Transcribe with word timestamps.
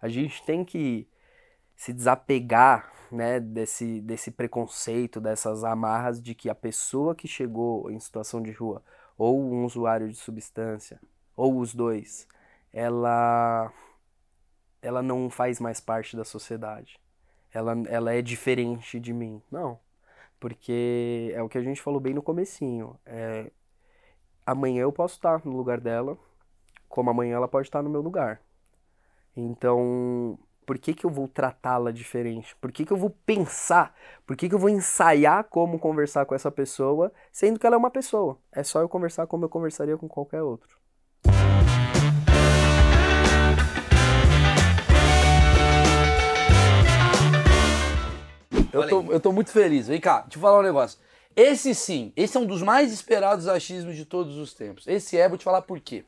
A 0.00 0.08
gente 0.08 0.42
tem 0.44 0.64
que 0.64 1.08
se 1.76 1.92
desapegar 1.92 2.92
né, 3.10 3.40
desse, 3.40 4.00
desse 4.00 4.30
preconceito, 4.30 5.20
dessas 5.20 5.64
amarras 5.64 6.22
de 6.22 6.34
que 6.34 6.48
a 6.48 6.54
pessoa 6.54 7.14
que 7.14 7.26
chegou 7.26 7.90
em 7.90 7.98
situação 7.98 8.42
de 8.42 8.52
rua, 8.52 8.82
ou 9.16 9.40
um 9.40 9.64
usuário 9.64 10.08
de 10.08 10.16
substância, 10.16 11.00
ou 11.36 11.58
os 11.58 11.74
dois, 11.74 12.26
ela, 12.72 13.72
ela 14.80 15.02
não 15.02 15.28
faz 15.28 15.58
mais 15.58 15.80
parte 15.80 16.16
da 16.16 16.24
sociedade. 16.24 17.00
Ela, 17.52 17.74
ela 17.88 18.14
é 18.14 18.22
diferente 18.22 19.00
de 19.00 19.12
mim. 19.12 19.42
Não. 19.50 19.78
Porque 20.38 21.32
é 21.34 21.42
o 21.42 21.48
que 21.48 21.58
a 21.58 21.62
gente 21.62 21.82
falou 21.82 22.00
bem 22.00 22.14
no 22.14 22.22
comecinho. 22.22 22.98
É, 23.04 23.50
amanhã 24.46 24.82
eu 24.82 24.92
posso 24.92 25.16
estar 25.16 25.44
no 25.44 25.56
lugar 25.56 25.80
dela, 25.80 26.16
como 26.88 27.10
amanhã 27.10 27.36
ela 27.36 27.48
pode 27.48 27.68
estar 27.68 27.82
no 27.82 27.90
meu 27.90 28.00
lugar. 28.00 28.40
Então, 29.36 30.38
por 30.66 30.78
que, 30.78 30.92
que 30.92 31.04
eu 31.04 31.10
vou 31.10 31.28
tratá-la 31.28 31.90
diferente? 31.90 32.54
Por 32.60 32.72
que, 32.72 32.84
que 32.84 32.92
eu 32.92 32.96
vou 32.96 33.10
pensar? 33.24 33.94
Por 34.26 34.36
que, 34.36 34.48
que 34.48 34.54
eu 34.54 34.58
vou 34.58 34.68
ensaiar 34.68 35.44
como 35.44 35.78
conversar 35.78 36.26
com 36.26 36.34
essa 36.34 36.50
pessoa, 36.50 37.12
sendo 37.32 37.58
que 37.58 37.66
ela 37.66 37.76
é 37.76 37.78
uma 37.78 37.90
pessoa? 37.90 38.38
É 38.52 38.62
só 38.62 38.80
eu 38.80 38.88
conversar 38.88 39.26
como 39.26 39.44
eu 39.44 39.48
conversaria 39.48 39.96
com 39.96 40.08
qualquer 40.08 40.42
outro. 40.42 40.78
Eu 48.72 48.88
tô, 48.88 49.12
eu 49.12 49.20
tô 49.20 49.32
muito 49.32 49.50
feliz. 49.50 49.88
Vem 49.88 50.00
cá, 50.00 50.20
deixa 50.20 50.36
eu 50.38 50.40
falar 50.40 50.60
um 50.60 50.62
negócio. 50.62 50.98
Esse 51.34 51.74
sim, 51.74 52.12
esse 52.16 52.36
é 52.36 52.40
um 52.40 52.46
dos 52.46 52.62
mais 52.62 52.92
esperados 52.92 53.48
achismos 53.48 53.96
de 53.96 54.04
todos 54.04 54.36
os 54.36 54.52
tempos. 54.54 54.86
Esse 54.86 55.16
é, 55.16 55.28
vou 55.28 55.38
te 55.38 55.44
falar 55.44 55.62
por 55.62 55.80
quê. 55.80 56.04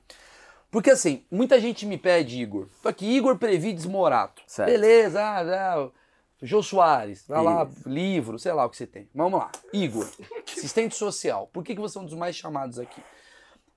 Porque 0.72 0.88
assim, 0.88 1.22
muita 1.30 1.60
gente 1.60 1.84
me 1.84 1.98
pede, 1.98 2.40
Igor. 2.40 2.66
Tô 2.82 2.88
aqui, 2.88 3.04
Igor 3.04 3.36
Prevides 3.36 3.84
Morato. 3.84 4.42
Certo. 4.46 4.70
Beleza, 4.70 5.20
ah, 5.22 5.76
ah, 5.76 5.90
Jô 6.40 6.62
Soares, 6.62 7.26
tá 7.26 7.42
lá, 7.42 7.68
livro, 7.84 8.38
sei 8.38 8.54
lá 8.54 8.64
o 8.64 8.70
que 8.70 8.78
você 8.78 8.86
tem. 8.86 9.06
Vamos 9.14 9.38
lá. 9.38 9.52
Igor, 9.70 10.08
assistente 10.50 10.94
social. 10.94 11.50
Por 11.52 11.62
que, 11.62 11.74
que 11.74 11.80
você 11.80 11.98
é 11.98 12.00
um 12.00 12.06
dos 12.06 12.14
mais 12.14 12.34
chamados 12.34 12.78
aqui? 12.78 13.02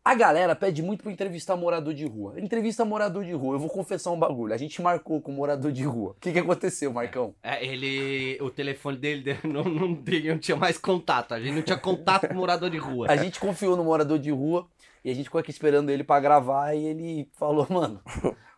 A 0.06 0.14
galera 0.14 0.56
pede 0.56 0.82
muito 0.82 1.04
pra 1.04 1.12
entrevistar 1.12 1.58
morador 1.58 1.94
de 1.94 2.06
rua. 2.06 2.40
Entrevista 2.40 2.86
morador 2.86 3.26
de 3.26 3.34
rua. 3.34 3.56
Eu 3.56 3.60
vou 3.60 3.70
confessar 3.70 4.12
um 4.12 4.20
bagulho. 4.20 4.54
A 4.54 4.58
gente 4.58 4.80
marcou 4.80 5.20
com 5.20 5.32
morador 5.32 5.72
de 5.72 5.84
rua. 5.84 6.12
O 6.12 6.14
que, 6.22 6.32
que 6.32 6.38
aconteceu, 6.38 6.94
Marcão? 6.94 7.34
É, 7.42 7.66
ele. 7.66 8.38
O 8.40 8.52
telefone 8.52 8.98
dele 8.98 9.38
não, 9.44 9.64
não, 9.64 9.88
não 9.90 10.38
tinha 10.38 10.56
mais 10.56 10.78
contato. 10.78 11.34
A 11.34 11.42
gente 11.42 11.56
não 11.56 11.62
tinha 11.64 11.78
contato 11.78 12.28
com 12.28 12.36
morador 12.36 12.70
de 12.70 12.78
rua. 12.78 13.08
A 13.10 13.18
gente 13.18 13.40
confiou 13.40 13.76
no 13.76 13.84
morador 13.84 14.20
de 14.20 14.30
rua 14.30 14.70
e 15.06 15.12
a 15.12 15.14
gente 15.14 15.26
ficou 15.26 15.40
aqui 15.40 15.52
esperando 15.52 15.92
ele 15.92 16.04
para 16.04 16.20
gravar 16.20 16.74
e 16.74 16.84
ele 16.84 17.30
falou, 17.34 17.68
mano, 17.70 18.02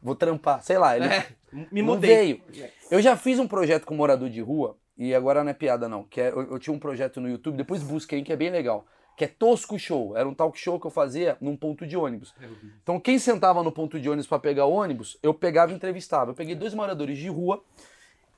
vou 0.01 0.15
trampar. 0.15 0.63
Sei 0.63 0.77
lá, 0.77 0.95
ele 0.95 1.05
é, 1.05 1.27
me 1.69 1.81
mudei. 1.81 2.15
veio. 2.15 2.41
Eu 2.89 3.01
já 3.01 3.17
fiz 3.17 3.37
um 3.37 3.45
projeto 3.45 3.85
com 3.85 3.93
morador 3.93 4.29
de 4.29 4.39
rua 4.39 4.77
e 4.97 5.13
agora 5.13 5.43
não 5.43 5.51
é 5.51 5.53
piada 5.53 5.89
não. 5.89 6.05
Que 6.05 6.21
é, 6.21 6.29
eu, 6.29 6.51
eu 6.51 6.57
tinha 6.57 6.73
um 6.73 6.79
projeto 6.79 7.19
no 7.19 7.29
YouTube, 7.29 7.57
depois 7.57 7.83
busquei, 7.83 8.23
que 8.23 8.31
é 8.31 8.37
bem 8.37 8.49
legal 8.49 8.85
que 9.17 9.25
é 9.25 9.27
Tosco 9.27 9.79
Show. 9.79 10.15
Era 10.15 10.29
um 10.29 10.33
talk 10.33 10.57
show 10.59 10.79
que 10.79 10.85
eu 10.85 10.91
fazia 10.91 11.35
num 11.41 11.57
ponto 11.57 11.87
de 11.87 11.97
ônibus. 11.97 12.35
Então, 12.83 12.99
quem 12.99 13.17
sentava 13.17 13.63
no 13.63 13.71
ponto 13.71 13.99
de 13.99 14.07
ônibus 14.07 14.27
para 14.27 14.37
pegar 14.37 14.65
ônibus, 14.65 15.17
eu 15.23 15.33
pegava 15.33 15.71
e 15.71 15.75
entrevistava. 15.75 16.29
Eu 16.29 16.35
peguei 16.35 16.53
dois 16.53 16.75
moradores 16.75 17.17
de 17.17 17.27
rua. 17.27 17.63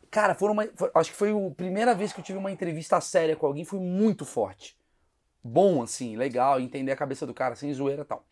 Cara, 0.10 0.34
foram 0.34 0.54
uma, 0.54 0.66
foi, 0.74 0.90
acho 0.96 1.12
que 1.12 1.18
foi 1.18 1.32
a 1.32 1.52
primeira 1.52 1.94
vez 1.94 2.14
que 2.14 2.22
eu 2.22 2.24
tive 2.24 2.40
uma 2.40 2.50
entrevista 2.50 3.02
séria 3.02 3.36
com 3.36 3.46
alguém, 3.46 3.66
foi 3.66 3.78
muito 3.78 4.24
forte. 4.24 4.79
Bom, 5.50 5.82
assim, 5.82 6.16
legal, 6.16 6.60
entender 6.60 6.92
a 6.92 6.96
cabeça 6.96 7.26
do 7.26 7.34
cara, 7.34 7.56
sem 7.56 7.74
zoeira 7.74 8.04
e 8.04 8.06
tal. 8.06 8.24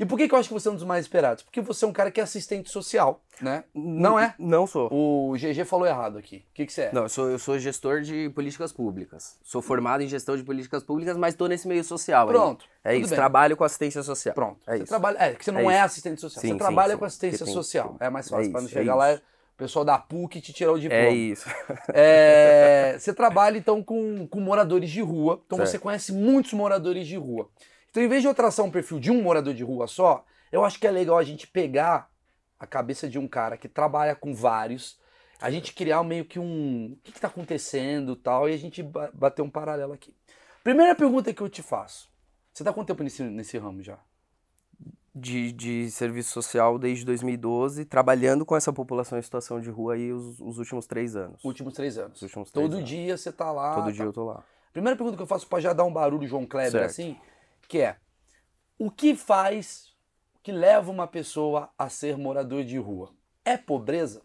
E 0.00 0.06
por 0.06 0.16
que, 0.16 0.26
que 0.26 0.34
eu 0.34 0.38
acho 0.38 0.48
que 0.48 0.54
você 0.54 0.66
é 0.66 0.70
um 0.70 0.74
dos 0.74 0.84
mais 0.84 1.04
esperados? 1.04 1.42
Porque 1.42 1.60
você 1.60 1.84
é 1.84 1.88
um 1.88 1.92
cara 1.92 2.10
que 2.10 2.20
é 2.20 2.22
assistente 2.22 2.70
social, 2.70 3.22
né? 3.38 3.64
Não 3.74 4.18
é? 4.18 4.34
Não 4.38 4.66
sou. 4.66 4.88
O 4.90 5.34
GG 5.34 5.66
falou 5.66 5.86
errado 5.86 6.16
aqui. 6.16 6.36
O 6.50 6.54
que, 6.54 6.64
que 6.64 6.72
você 6.72 6.82
é? 6.84 6.92
Não, 6.92 7.02
eu 7.02 7.08
sou, 7.10 7.28
eu 7.28 7.38
sou 7.38 7.58
gestor 7.58 8.00
de 8.00 8.30
políticas 8.30 8.72
públicas. 8.72 9.38
Sou 9.42 9.60
formado 9.60 10.02
em 10.02 10.08
gestão 10.08 10.38
de 10.38 10.42
políticas 10.42 10.82
públicas, 10.82 11.18
mas 11.18 11.34
estou 11.34 11.48
nesse 11.48 11.68
meio 11.68 11.84
social. 11.84 12.26
Pronto. 12.26 12.64
Aí. 12.82 12.96
É 12.96 12.98
isso, 12.98 13.10
bem. 13.10 13.16
trabalho 13.16 13.58
com 13.58 13.64
assistência 13.64 14.02
social. 14.02 14.34
Pronto. 14.34 14.58
É 14.66 14.78
você 14.78 14.84
isso. 14.84 14.86
Trabalha, 14.86 15.18
é, 15.18 15.34
que 15.34 15.44
você 15.44 15.52
não 15.52 15.70
é, 15.70 15.74
é 15.74 15.80
assistente 15.82 16.18
social. 16.18 16.40
Sim, 16.40 16.48
você 16.48 16.52
sim, 16.54 16.58
trabalha 16.58 16.92
sim, 16.94 16.98
com 16.98 17.04
assistência 17.04 17.44
social. 17.44 17.96
É 18.00 18.08
mais 18.08 18.26
fácil, 18.26 18.48
é 18.48 18.52
para 18.52 18.60
não 18.62 18.68
chegar 18.68 18.92
é 18.92 18.96
lá 18.96 19.20
pessoal 19.60 19.84
da 19.84 19.98
PUC 19.98 20.40
te 20.40 20.52
tirar 20.52 20.72
o 20.72 20.80
diploma. 20.80 21.04
É 21.04 21.12
isso. 21.12 21.48
É, 21.92 22.96
você 22.98 23.12
trabalha 23.12 23.58
então 23.58 23.82
com, 23.82 24.26
com 24.26 24.40
moradores 24.40 24.90
de 24.90 25.02
rua, 25.02 25.42
então 25.44 25.58
certo. 25.58 25.70
você 25.70 25.78
conhece 25.78 26.12
muitos 26.12 26.52
moradores 26.54 27.06
de 27.06 27.16
rua. 27.16 27.48
Então, 27.90 28.02
em 28.02 28.08
vez 28.08 28.22
de 28.22 28.28
eu 28.28 28.34
traçar 28.34 28.64
um 28.64 28.70
perfil 28.70 28.98
de 28.98 29.10
um 29.10 29.22
morador 29.22 29.52
de 29.52 29.62
rua 29.62 29.86
só, 29.86 30.24
eu 30.50 30.64
acho 30.64 30.80
que 30.80 30.86
é 30.86 30.90
legal 30.90 31.18
a 31.18 31.24
gente 31.24 31.46
pegar 31.46 32.10
a 32.58 32.66
cabeça 32.66 33.08
de 33.08 33.18
um 33.18 33.28
cara 33.28 33.56
que 33.56 33.68
trabalha 33.68 34.14
com 34.14 34.34
vários, 34.34 34.98
a 35.40 35.50
gente 35.50 35.74
criar 35.74 36.02
meio 36.04 36.24
que 36.24 36.38
um. 36.38 36.92
O 36.92 36.96
que 37.02 37.10
está 37.10 37.28
acontecendo 37.28 38.16
tal, 38.16 38.48
e 38.48 38.54
a 38.54 38.58
gente 38.58 38.82
bater 39.12 39.42
um 39.42 39.50
paralelo 39.50 39.92
aqui. 39.92 40.14
Primeira 40.64 40.94
pergunta 40.94 41.32
que 41.34 41.42
eu 41.42 41.48
te 41.48 41.62
faço: 41.62 42.08
você 42.52 42.62
está 42.62 42.72
quanto 42.72 42.88
tempo 42.88 43.02
nesse, 43.02 43.22
nesse 43.22 43.58
ramo 43.58 43.82
já? 43.82 43.98
De, 45.12 45.50
de 45.50 45.90
serviço 45.90 46.30
social 46.30 46.78
desde 46.78 47.04
2012, 47.04 47.84
trabalhando 47.84 48.46
com 48.46 48.54
essa 48.54 48.72
população 48.72 49.18
em 49.18 49.22
situação 49.22 49.60
de 49.60 49.68
rua 49.68 49.94
aí 49.94 50.12
os, 50.12 50.40
os 50.40 50.58
últimos 50.58 50.86
três 50.86 51.16
anos. 51.16 51.44
Últimos 51.44 51.74
três 51.74 51.98
anos. 51.98 52.22
Últimos 52.22 52.50
três 52.52 52.64
Todo 52.64 52.76
anos. 52.76 52.88
dia 52.88 53.16
você 53.16 53.32
tá 53.32 53.50
lá. 53.50 53.74
Todo 53.74 53.86
tá. 53.86 53.90
dia 53.90 54.04
eu 54.04 54.12
tô 54.12 54.24
lá. 54.24 54.44
Primeira 54.72 54.96
pergunta 54.96 55.16
que 55.16 55.22
eu 55.22 55.26
faço 55.26 55.48
para 55.48 55.60
já 55.60 55.72
dar 55.72 55.84
um 55.84 55.92
barulho, 55.92 56.28
João 56.28 56.46
Kleber, 56.46 56.70
Certo. 56.70 56.84
assim, 56.84 57.18
que 57.68 57.80
é: 57.80 57.96
o 58.78 58.88
que 58.88 59.16
faz 59.16 59.90
que 60.42 60.52
leva 60.52 60.90
uma 60.90 61.06
pessoa 61.06 61.70
a 61.76 61.88
ser 61.88 62.16
morador 62.16 62.64
de 62.64 62.78
rua? 62.78 63.12
É 63.44 63.56
pobreza? 63.56 64.22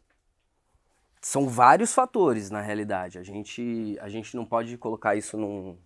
São 1.19 1.49
vários 1.49 1.93
fatores, 1.93 2.51
na 2.51 2.61
realidade. 2.61 3.17
A 3.17 3.23
gente, 3.23 3.97
a 3.99 4.07
gente 4.07 4.35
não 4.35 4.45
pode 4.45 4.77
colocar 4.77 5.15
isso 5.15 5.35
num. 5.37 5.77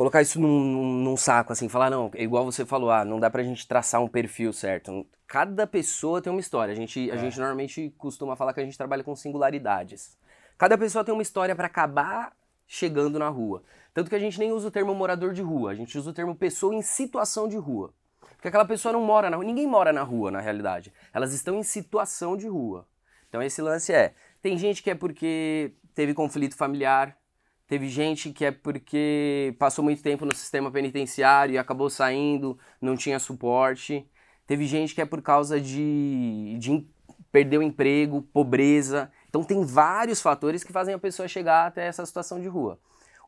Colocar 0.00 0.22
isso 0.22 0.40
num, 0.40 1.02
num, 1.02 1.14
saco, 1.14 1.52
assim, 1.52 1.68
falar, 1.68 1.90
não, 1.90 2.10
é 2.14 2.22
igual 2.22 2.42
você 2.42 2.64
falou, 2.64 2.90
ah, 2.90 3.04
não 3.04 3.20
dá 3.20 3.28
pra 3.28 3.42
gente 3.42 3.68
traçar 3.68 4.02
um 4.02 4.08
perfil 4.08 4.50
certo. 4.50 5.06
Cada 5.26 5.66
pessoa 5.66 6.22
tem 6.22 6.32
uma 6.32 6.40
história. 6.40 6.72
A 6.72 6.74
gente, 6.74 7.10
a 7.10 7.18
gente 7.18 7.38
normalmente 7.38 7.92
costuma 7.98 8.34
falar 8.34 8.54
que 8.54 8.60
a 8.60 8.64
gente 8.64 8.78
trabalha 8.78 9.04
com 9.04 9.14
singularidades. 9.14 10.16
Cada 10.56 10.78
pessoa 10.78 11.04
tem 11.04 11.12
uma 11.12 11.20
história 11.20 11.54
pra 11.54 11.66
acabar 11.66 12.34
chegando 12.66 13.18
na 13.18 13.28
rua. 13.28 13.62
Tanto 13.92 14.08
que 14.08 14.16
a 14.16 14.18
gente 14.18 14.38
nem 14.38 14.52
usa 14.52 14.68
o 14.68 14.70
termo 14.70 14.94
morador 14.94 15.34
de 15.34 15.42
rua, 15.42 15.72
a 15.72 15.74
gente 15.74 15.98
usa 15.98 16.08
o 16.08 16.14
termo 16.14 16.34
pessoa 16.34 16.74
em 16.74 16.80
situação 16.80 17.46
de 17.46 17.58
rua. 17.58 17.92
Porque 18.36 18.48
aquela 18.48 18.64
pessoa 18.64 18.94
não 18.94 19.02
mora 19.02 19.28
na 19.28 19.36
rua, 19.36 19.44
ninguém 19.44 19.66
mora 19.66 19.92
na 19.92 20.02
rua, 20.02 20.30
na 20.30 20.40
realidade. 20.40 20.90
Elas 21.12 21.34
estão 21.34 21.58
em 21.58 21.62
situação 21.62 22.38
de 22.38 22.48
rua. 22.48 22.86
Então 23.28 23.42
esse 23.42 23.60
lance 23.60 23.92
é, 23.92 24.14
tem 24.40 24.56
gente 24.56 24.82
que 24.82 24.90
é 24.92 24.94
porque 24.94 25.74
teve 25.94 26.14
conflito 26.14 26.56
familiar, 26.56 27.19
teve 27.70 27.88
gente 27.88 28.32
que 28.32 28.44
é 28.44 28.50
porque 28.50 29.54
passou 29.56 29.84
muito 29.84 30.02
tempo 30.02 30.26
no 30.26 30.34
sistema 30.34 30.72
penitenciário 30.72 31.54
e 31.54 31.58
acabou 31.58 31.88
saindo, 31.88 32.58
não 32.80 32.96
tinha 32.96 33.16
suporte. 33.20 34.04
Teve 34.44 34.66
gente 34.66 34.92
que 34.92 35.00
é 35.00 35.04
por 35.04 35.22
causa 35.22 35.60
de, 35.60 36.56
de 36.58 36.84
perder 37.30 37.58
o 37.58 37.62
emprego, 37.62 38.22
pobreza. 38.22 39.08
Então 39.28 39.44
tem 39.44 39.64
vários 39.64 40.20
fatores 40.20 40.64
que 40.64 40.72
fazem 40.72 40.92
a 40.92 40.98
pessoa 40.98 41.28
chegar 41.28 41.68
até 41.68 41.86
essa 41.86 42.04
situação 42.04 42.40
de 42.40 42.48
rua. 42.48 42.76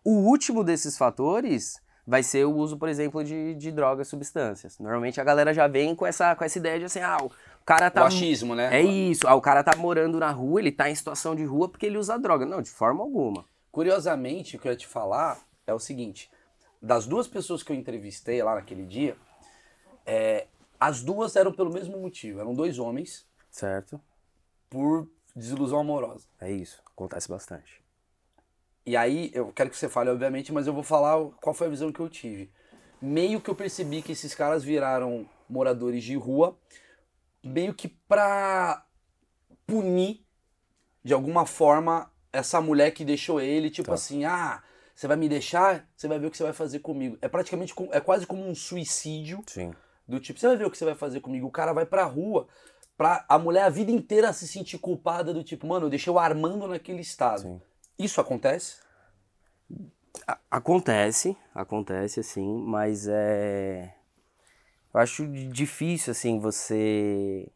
O 0.03 0.29
último 0.29 0.65
desses 0.65 0.99
fatores 0.99 1.81
vai 2.05 2.25
ser 2.25 2.45
o 2.45 2.53
uso, 2.53 2.77
por 2.77 2.89
exemplo, 2.89 3.23
de, 3.23 3.55
de 3.55 3.71
drogas, 3.71 4.09
substâncias. 4.09 4.77
Normalmente 4.81 5.21
a 5.21 5.25
galera 5.25 5.55
já 5.55 5.69
vem 5.69 5.95
com 5.95 6.05
essa, 6.05 6.35
com 6.35 6.43
essa 6.43 6.59
ideia 6.59 6.81
de 6.81 6.87
assim, 6.87 6.99
ah, 6.99 7.19
o 7.23 7.31
cara 7.65 7.93
tá... 7.93 8.03
O 8.03 8.07
achismo, 8.07 8.57
né? 8.57 8.77
É 8.77 8.83
isso, 8.83 9.29
ah, 9.29 9.37
o 9.37 9.41
cara 9.41 9.63
tá 9.63 9.77
morando 9.77 10.19
na 10.19 10.33
rua, 10.33 10.59
ele 10.59 10.73
tá 10.73 10.91
em 10.91 10.97
situação 10.97 11.37
de 11.37 11.45
rua 11.45 11.69
porque 11.69 11.87
ele 11.87 11.97
usa 11.97 12.19
droga. 12.19 12.45
Não, 12.45 12.61
de 12.61 12.71
forma 12.71 13.05
alguma. 13.05 13.52
Curiosamente, 13.73 14.57
o 14.57 14.61
que 14.61 14.69
eu 14.69 14.73
ia 14.73 14.77
te 14.79 14.87
falar 14.87 15.43
é 15.67 15.73
o 15.73 15.79
seguinte: 15.79 16.31
das 16.81 17.07
duas 17.07 17.27
pessoas 17.27 17.63
que 17.63 17.73
eu 17.73 17.77
entrevistei 17.77 18.43
lá 18.43 18.55
naquele 18.55 18.85
dia, 18.85 19.17
é, 20.05 20.47
as 20.79 21.03
duas 21.03 21.35
eram 21.37 21.53
pelo 21.53 21.73
mesmo 21.73 21.99
motivo. 21.99 22.39
Eram 22.39 22.55
dois 22.55 22.79
homens 22.79 23.27
Certo? 23.51 24.01
por 24.69 25.09
desilusão 25.35 25.81
amorosa. 25.81 26.27
É 26.39 26.53
isso, 26.53 26.83
acontece 26.87 27.29
bastante. 27.29 27.83
E 28.85 28.97
aí, 28.97 29.31
eu 29.33 29.53
quero 29.53 29.71
que 29.71 29.77
você 29.77 29.89
fale, 29.89 30.11
obviamente, 30.11 30.53
mas 30.53 30.67
eu 30.67 30.75
vou 30.75 30.83
falar 30.83 31.31
qual 31.41 31.55
foi 31.55 31.69
a 31.69 31.71
visão 31.71 31.93
que 31.93 32.01
eu 32.01 32.09
tive. 32.09 32.51
Meio 33.01 33.41
que 33.41 33.49
eu 33.49 33.55
percebi 33.55 34.03
que 34.03 34.13
esses 34.13 34.35
caras 34.35 34.63
viraram 34.63 35.29
moradores 35.49 36.03
de 36.05 36.17
rua, 36.17 36.59
meio 37.43 37.73
que 37.75 37.89
pra 37.89 38.85
punir, 39.67 40.25
de 41.05 41.15
alguma 41.15 41.47
forma, 41.47 42.12
essa 42.33 42.61
mulher 42.61 42.91
que 42.93 43.05
deixou 43.05 43.41
ele, 43.41 43.71
tipo 43.71 43.89
Tá. 43.89 43.95
assim, 43.95 44.25
ah, 44.25 44.63
você 44.95 45.07
vai 45.07 45.17
me 45.17 45.29
deixar, 45.29 45.87
você 45.97 46.09
vai 46.09 46.19
ver 46.19 46.27
o 46.27 46.31
que 46.31 46.37
você 46.37 46.43
vai 46.45 46.53
fazer 46.53 46.79
comigo. 46.79 47.19
É 47.21 47.29
praticamente, 47.29 47.75
é 47.93 48.01
quase 48.01 48.27
como 48.27 48.47
um 48.47 48.55
suicídio, 48.55 49.43
Sim. 49.47 49.73
do 50.07 50.19
tipo, 50.21 50.39
você 50.39 50.47
vai 50.49 50.57
ver 50.57 50.67
o 50.67 50.71
que 50.71 50.79
você 50.79 50.85
vai 50.85 50.95
fazer 50.95 51.21
comigo. 51.21 51.47
O 51.47 51.51
cara 51.51 51.73
vai 51.73 51.85
pra 51.87 52.05
rua, 52.05 52.47
pra 52.97 53.25
a 53.29 53.39
mulher 53.39 53.65
a 53.65 53.69
vida 53.69 53.91
inteira 53.91 54.33
se 54.33 54.47
sentir 54.47 54.79
culpada, 54.79 55.33
do 55.35 55.43
tipo, 55.45 55.67
mano, 55.67 55.87
eu 55.87 55.91
deixei 55.91 56.13
o 56.13 56.19
Armando 56.19 56.67
naquele 56.67 57.01
estado. 57.01 57.43
Sim. 57.43 57.61
Isso 57.99 58.21
acontece? 58.21 58.77
Acontece, 60.51 61.37
acontece 61.55 62.21
assim, 62.21 62.47
mas 62.67 63.07
é. 63.09 63.95
Eu 64.93 65.01
acho 65.01 65.27
difícil 65.51 66.11
assim 66.11 66.39
você 66.39 67.49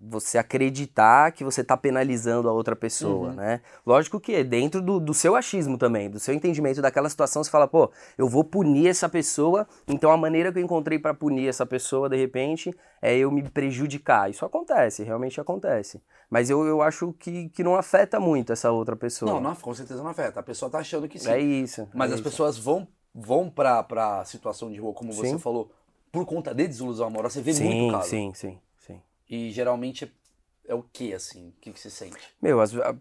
você 0.00 0.38
acreditar 0.38 1.32
que 1.32 1.42
você 1.42 1.64
tá 1.64 1.76
penalizando 1.76 2.48
a 2.48 2.52
outra 2.52 2.76
pessoa, 2.76 3.30
Uhum. 3.30 3.34
né? 3.34 3.60
Lógico 3.84 4.20
que 4.20 4.32
é 4.32 4.44
dentro 4.44 4.80
do, 4.80 5.00
do 5.00 5.12
seu 5.12 5.34
achismo 5.34 5.76
também, 5.76 6.08
do 6.08 6.20
seu 6.20 6.32
entendimento 6.32 6.80
daquela 6.80 7.08
situação, 7.08 7.42
você 7.42 7.50
fala, 7.50 7.66
pô, 7.66 7.90
eu 8.16 8.28
vou 8.28 8.44
punir 8.44 8.86
essa 8.88 9.08
pessoa, 9.08 9.66
então 9.88 10.12
a 10.12 10.16
maneira 10.16 10.52
que 10.52 10.58
eu 10.58 10.62
encontrei 10.62 10.98
pra 11.00 11.12
punir 11.12 11.48
essa 11.48 11.66
pessoa, 11.66 12.08
de 12.08 12.16
repente, 12.16 12.72
é 13.02 13.16
eu 13.16 13.30
me 13.30 13.42
prejudicar. 13.42 14.30
Isso 14.30 14.44
acontece, 14.44 15.02
realmente 15.02 15.40
acontece. 15.40 16.00
Mas 16.30 16.48
eu, 16.48 16.64
eu 16.64 16.80
acho 16.80 17.12
que, 17.14 17.48
que 17.48 17.64
não 17.64 17.74
afeta 17.74 18.20
muito 18.20 18.52
essa 18.52 18.70
outra 18.70 18.94
pessoa. 18.94 19.32
Não, 19.32 19.40
não, 19.40 19.54
com 19.56 19.74
certeza 19.74 20.02
não 20.02 20.10
afeta. 20.10 20.38
A 20.38 20.42
pessoa 20.42 20.70
tá 20.70 20.78
achando 20.78 21.08
que 21.08 21.18
sim. 21.18 21.28
É 21.30 21.40
isso. 21.40 21.88
Mas 21.92 22.10
é 22.10 22.14
as 22.14 22.20
isso. 22.20 22.30
pessoas 22.30 22.56
vão, 22.56 22.86
vão 23.14 23.50
pra, 23.50 23.82
pra 23.82 24.24
situação 24.24 24.70
de 24.70 24.78
rua, 24.78 24.92
como 24.92 25.12
você 25.12 25.30
Sim. 25.30 25.38
falou, 25.38 25.72
por 26.12 26.24
conta 26.24 26.54
de 26.54 26.68
desilusão 26.68 27.06
amorosa. 27.08 27.34
Você 27.34 27.42
vê 27.42 27.52
sim, 27.52 27.64
muito 27.64 27.92
caso. 27.92 28.10
Sim, 28.10 28.32
sim, 28.34 28.50
sim. 28.50 28.58
E 29.28 29.50
geralmente 29.50 30.04
é, 30.04 30.72
é 30.72 30.74
o 30.74 30.82
que, 30.82 31.12
assim? 31.14 31.48
O 31.48 31.52
que, 31.60 31.72
que 31.72 31.80
você 31.80 31.90
sente? 31.90 32.36
Meu, 32.40 32.60
as- 32.60 32.74
a- 32.76 32.94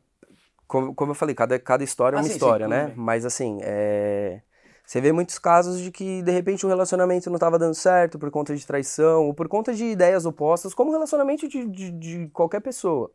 como, 0.68 0.95
como 0.95 1.12
eu 1.12 1.15
falei, 1.15 1.35
cada, 1.35 1.59
cada 1.59 1.83
história 1.83 2.15
é 2.15 2.19
Ah, 2.19 2.21
uma 2.21 2.27
sim, 2.27 2.33
sim, 2.33 2.39
história, 2.39 2.68
tudo 2.68 2.69
né? 2.69 2.94
Mas 2.95 3.25
assim, 3.25 3.59
é... 3.63 4.41
você 4.85 5.01
vê 5.01 5.12
muitos 5.12 5.39
casos 5.39 5.79
de 5.81 5.91
que 5.91 6.21
de 6.24 6.31
repente 6.31 6.65
o 6.65 6.69
relacionamento 6.69 7.29
não 7.29 7.38
estava 7.38 7.59
dando 7.59 7.75
certo 7.75 8.19
por 8.19 8.31
conta 8.31 8.56
de 8.56 8.65
traição 8.65 9.25
ou 9.27 9.33
por 9.33 9.47
conta 9.47 9.74
de 9.74 9.85
ideias 9.85 10.25
opostas, 10.25 10.74
como 10.74 10.91
relacionamento 10.91 11.47
de, 11.47 11.65
de, 11.68 11.91
de 11.91 12.27
qualquer 12.30 12.62
pessoa. 12.62 13.12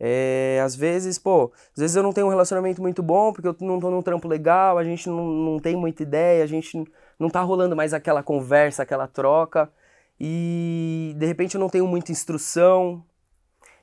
É, 0.00 0.60
às 0.64 0.76
vezes, 0.76 1.18
pô, 1.18 1.52
às 1.74 1.80
vezes 1.80 1.96
eu 1.96 2.02
não 2.02 2.12
tenho 2.12 2.26
um 2.26 2.30
relacionamento 2.30 2.82
muito 2.82 3.02
bom 3.02 3.32
porque 3.32 3.48
eu 3.48 3.56
não 3.60 3.80
tô 3.80 3.90
num 3.90 4.02
trampo 4.02 4.28
legal, 4.28 4.78
a 4.78 4.84
gente 4.84 5.08
não, 5.08 5.24
não 5.26 5.58
tem 5.60 5.76
muita 5.76 6.02
ideia, 6.02 6.44
a 6.44 6.46
gente 6.46 6.84
não 7.18 7.30
tá 7.30 7.40
rolando 7.42 7.76
mais 7.76 7.94
aquela 7.94 8.22
conversa, 8.22 8.82
aquela 8.82 9.06
troca, 9.08 9.70
e 10.18 11.14
de 11.16 11.26
repente 11.26 11.54
eu 11.54 11.60
não 11.60 11.68
tenho 11.68 11.86
muita 11.86 12.12
instrução, 12.12 13.04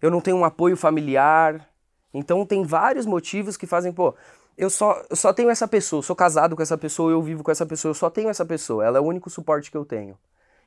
eu 0.01 0.11
não 0.11 0.21
tenho 0.21 0.37
um 0.37 0.45
apoio 0.45 0.75
familiar. 0.75 1.69
Então 2.13 2.45
tem 2.45 2.63
vários 2.63 3.05
motivos 3.05 3.57
que 3.57 3.65
fazem, 3.65 3.91
pô, 3.91 4.13
eu 4.57 4.69
só, 4.69 5.01
eu 5.09 5.15
só 5.15 5.33
tenho 5.33 5.49
essa 5.49 5.67
pessoa, 5.67 6.03
sou 6.03 6.15
casado 6.15 6.55
com 6.55 6.61
essa 6.61 6.77
pessoa, 6.77 7.11
eu 7.11 7.21
vivo 7.21 7.43
com 7.43 7.51
essa 7.51 7.65
pessoa, 7.65 7.91
eu 7.91 7.95
só 7.95 8.09
tenho 8.09 8.29
essa 8.29 8.45
pessoa, 8.45 8.85
ela 8.85 8.97
é 8.97 9.01
o 9.01 9.05
único 9.05 9.29
suporte 9.29 9.71
que 9.71 9.77
eu 9.77 9.85
tenho. 9.85 10.17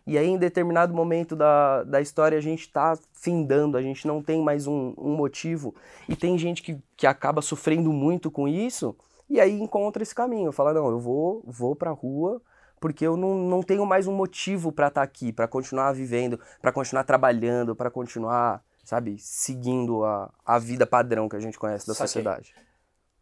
E 0.07 0.17
aí, 0.17 0.29
em 0.29 0.39
determinado 0.39 0.95
momento 0.95 1.35
da, 1.35 1.83
da 1.83 2.01
história, 2.01 2.39
a 2.39 2.41
gente 2.41 2.71
tá 2.71 2.97
findando, 3.13 3.77
a 3.77 3.83
gente 3.83 4.07
não 4.07 4.23
tem 4.23 4.41
mais 4.41 4.67
um, 4.69 4.95
um 4.97 5.17
motivo. 5.17 5.75
E 6.09 6.15
tem 6.15 6.39
gente 6.39 6.63
que, 6.63 6.79
que 6.97 7.09
acaba 7.09 7.43
sofrendo 7.43 7.93
muito 7.93 8.31
com 8.31 8.47
isso, 8.47 8.97
e 9.29 9.41
aí 9.41 9.61
encontra 9.61 10.05
esse 10.05 10.15
caminho. 10.15 10.53
Fala, 10.53 10.73
não, 10.73 10.89
eu 10.91 11.01
vou, 11.01 11.43
vou 11.45 11.75
pra 11.75 11.91
rua, 11.91 12.41
porque 12.81 13.07
eu 13.07 13.17
não, 13.17 13.37
não 13.37 13.63
tenho 13.63 13.85
mais 13.87 14.07
um 14.07 14.15
motivo 14.15 14.71
pra 14.71 14.89
estar 14.89 15.03
aqui, 15.03 15.33
pra 15.33 15.49
continuar 15.49 15.93
vivendo, 15.93 16.39
pra 16.61 16.73
continuar 16.73 17.05
trabalhando, 17.05 17.75
pra 17.75 17.91
continuar, 17.91 18.63
sabe, 18.85 19.19
seguindo 19.19 20.05
a, 20.05 20.33
a 20.45 20.59
vida 20.59 20.87
padrão 20.87 21.29
que 21.29 21.37
a 21.37 21.41
gente 21.41 21.59
conhece 21.59 21.87
da 21.87 21.95
Saquei. 21.95 22.09
sociedade. 22.09 22.55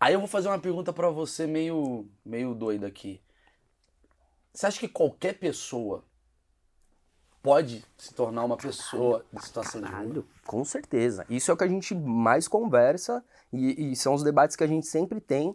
Aí 0.01 0.13
eu 0.13 0.19
vou 0.19 0.29
fazer 0.29 0.49
uma 0.49 0.59
pergunta 0.59 0.93
pra 0.93 1.09
você 1.09 1.47
meio, 1.47 2.07
meio 2.25 2.55
doida 2.55 2.87
aqui. 2.87 3.21
Você 4.53 4.67
acha 4.67 4.79
que 4.79 4.89
qualquer 4.89 5.39
pessoa 5.39 6.05
pode 7.43 7.85
se 7.99 8.15
tornar 8.15 8.45
uma 8.45 8.57
pessoa 8.57 9.25
de 9.33 9.45
situação 9.45 9.81
de 9.81 9.91
rua? 9.91 10.25
Com 10.47 10.65
certeza. 10.65 11.27
Isso 11.29 11.51
é 11.51 11.55
o 11.55 11.57
que 11.57 11.65
a 11.65 11.69
gente 11.69 11.95
mais 11.95 12.49
conversa 12.49 13.25
e, 13.53 13.93
e 13.93 13.97
são 13.97 14.15
os 14.15 14.23
debates 14.23 14.57
que 14.57 14.65
a 14.65 14.67
gente 14.67 14.87
sempre 14.87 15.21
tem 15.21 15.55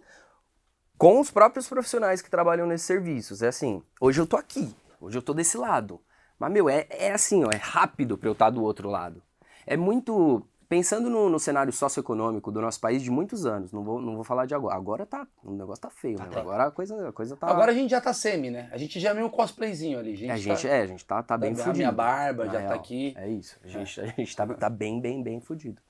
com 1.00 1.20
os 1.22 1.32
próprios 1.32 1.68
profissionais 1.68 2.22
que 2.22 2.30
trabalham 2.30 2.68
nesses 2.68 2.86
serviços. 2.86 3.42
É 3.42 3.48
assim, 3.48 3.82
hoje 4.02 4.20
eu 4.20 4.28
tô 4.28 4.36
aqui, 4.36 4.76
hoje 5.00 5.18
eu 5.18 5.22
tô 5.22 5.34
desse 5.34 5.58
lado. 5.58 6.00
Mas, 6.38 6.52
meu, 6.52 6.70
é, 6.70 6.86
é 6.90 7.12
assim, 7.14 7.44
ó, 7.44 7.52
é 7.52 7.56
rápido 7.56 8.18
pra 8.18 8.28
eu 8.28 8.34
estar 8.34 8.50
do 8.50 8.62
outro 8.62 8.90
lado. 8.90 9.24
É 9.66 9.76
muito. 9.76 10.46
Pensando 10.68 11.10
no, 11.10 11.30
no 11.32 11.40
cenário 11.40 11.74
socioeconômico 11.74 12.52
do 12.52 12.62
nosso 12.62 12.80
país 12.80 13.02
de 13.02 13.10
muitos 13.10 13.44
anos, 13.44 13.72
não 13.72 13.84
vou, 13.84 14.00
não 14.00 14.14
vou 14.14 14.24
falar 14.24 14.46
de 14.46 14.54
agora. 14.54 14.76
Agora 14.76 15.04
tá. 15.04 15.26
O 15.44 15.52
negócio 15.52 15.82
tá 15.82 15.90
feio, 15.90 16.20
né? 16.20 16.26
tenso. 16.26 16.38
Agora 16.38 16.66
a 16.66 16.72
coisa, 16.72 17.10
a 17.10 17.12
coisa 17.12 17.36
tá. 17.36 17.48
Agora 17.48 17.72
a 17.72 17.74
gente 17.74 17.90
já 17.90 18.00
tá 18.00 18.14
semi, 18.14 18.52
né? 18.52 18.70
A 18.72 18.78
gente 18.78 19.00
já 19.00 19.10
é 19.10 19.14
meio 19.16 19.32
cosplayzinho 19.32 19.98
ali. 19.98 20.12
A 20.12 20.16
gente, 20.16 20.32
a 20.32 20.38
gente, 20.38 20.62
tá, 20.62 20.70
é, 20.70 20.82
a 20.82 20.86
gente 20.86 21.06
tá, 21.06 21.24
tá 21.24 21.38
bem 21.40 21.54
a 21.54 21.56
fudido. 21.56 21.78
minha 21.78 21.92
barba 21.92 22.46
já 22.46 22.52
tá 22.52 22.60
real. 22.60 22.74
aqui. 22.76 23.16
É 23.18 23.28
isso. 23.28 23.60
A 23.64 23.68
gente, 23.68 24.00
a 24.00 24.06
gente 24.06 24.36
tá, 24.36 24.46
tá 24.46 24.70
bem, 24.70 25.02
bem, 25.02 25.24
bem 25.24 25.42
fudido. 25.42 25.82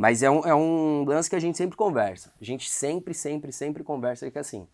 Mas 0.00 0.22
é 0.22 0.30
um, 0.30 0.40
é 0.46 0.54
um 0.54 1.04
lance 1.04 1.28
que 1.28 1.36
a 1.36 1.38
gente 1.38 1.58
sempre 1.58 1.76
conversa. 1.76 2.32
A 2.40 2.42
gente 2.42 2.70
sempre, 2.70 3.12
sempre, 3.12 3.52
sempre 3.52 3.84
conversa 3.84 4.30
que 4.30 4.38
é 4.38 4.40
assim. 4.40 4.66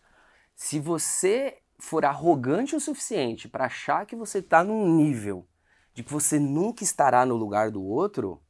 Se 0.55 0.79
você 0.79 1.57
for 1.77 2.05
arrogante 2.05 2.77
o 2.77 2.79
suficiente 2.79 3.49
pra 3.49 3.65
achar 3.65 4.05
que 4.05 4.15
você 4.15 4.41
tá 4.41 4.63
num 4.63 4.87
nível 4.95 5.45
de 5.93 6.01
que 6.01 6.13
você 6.13 6.39
nunca 6.39 6.81
estará 6.81 7.25
no 7.25 7.35
lugar 7.35 7.71
do 7.71 7.83
outro, 7.83 8.41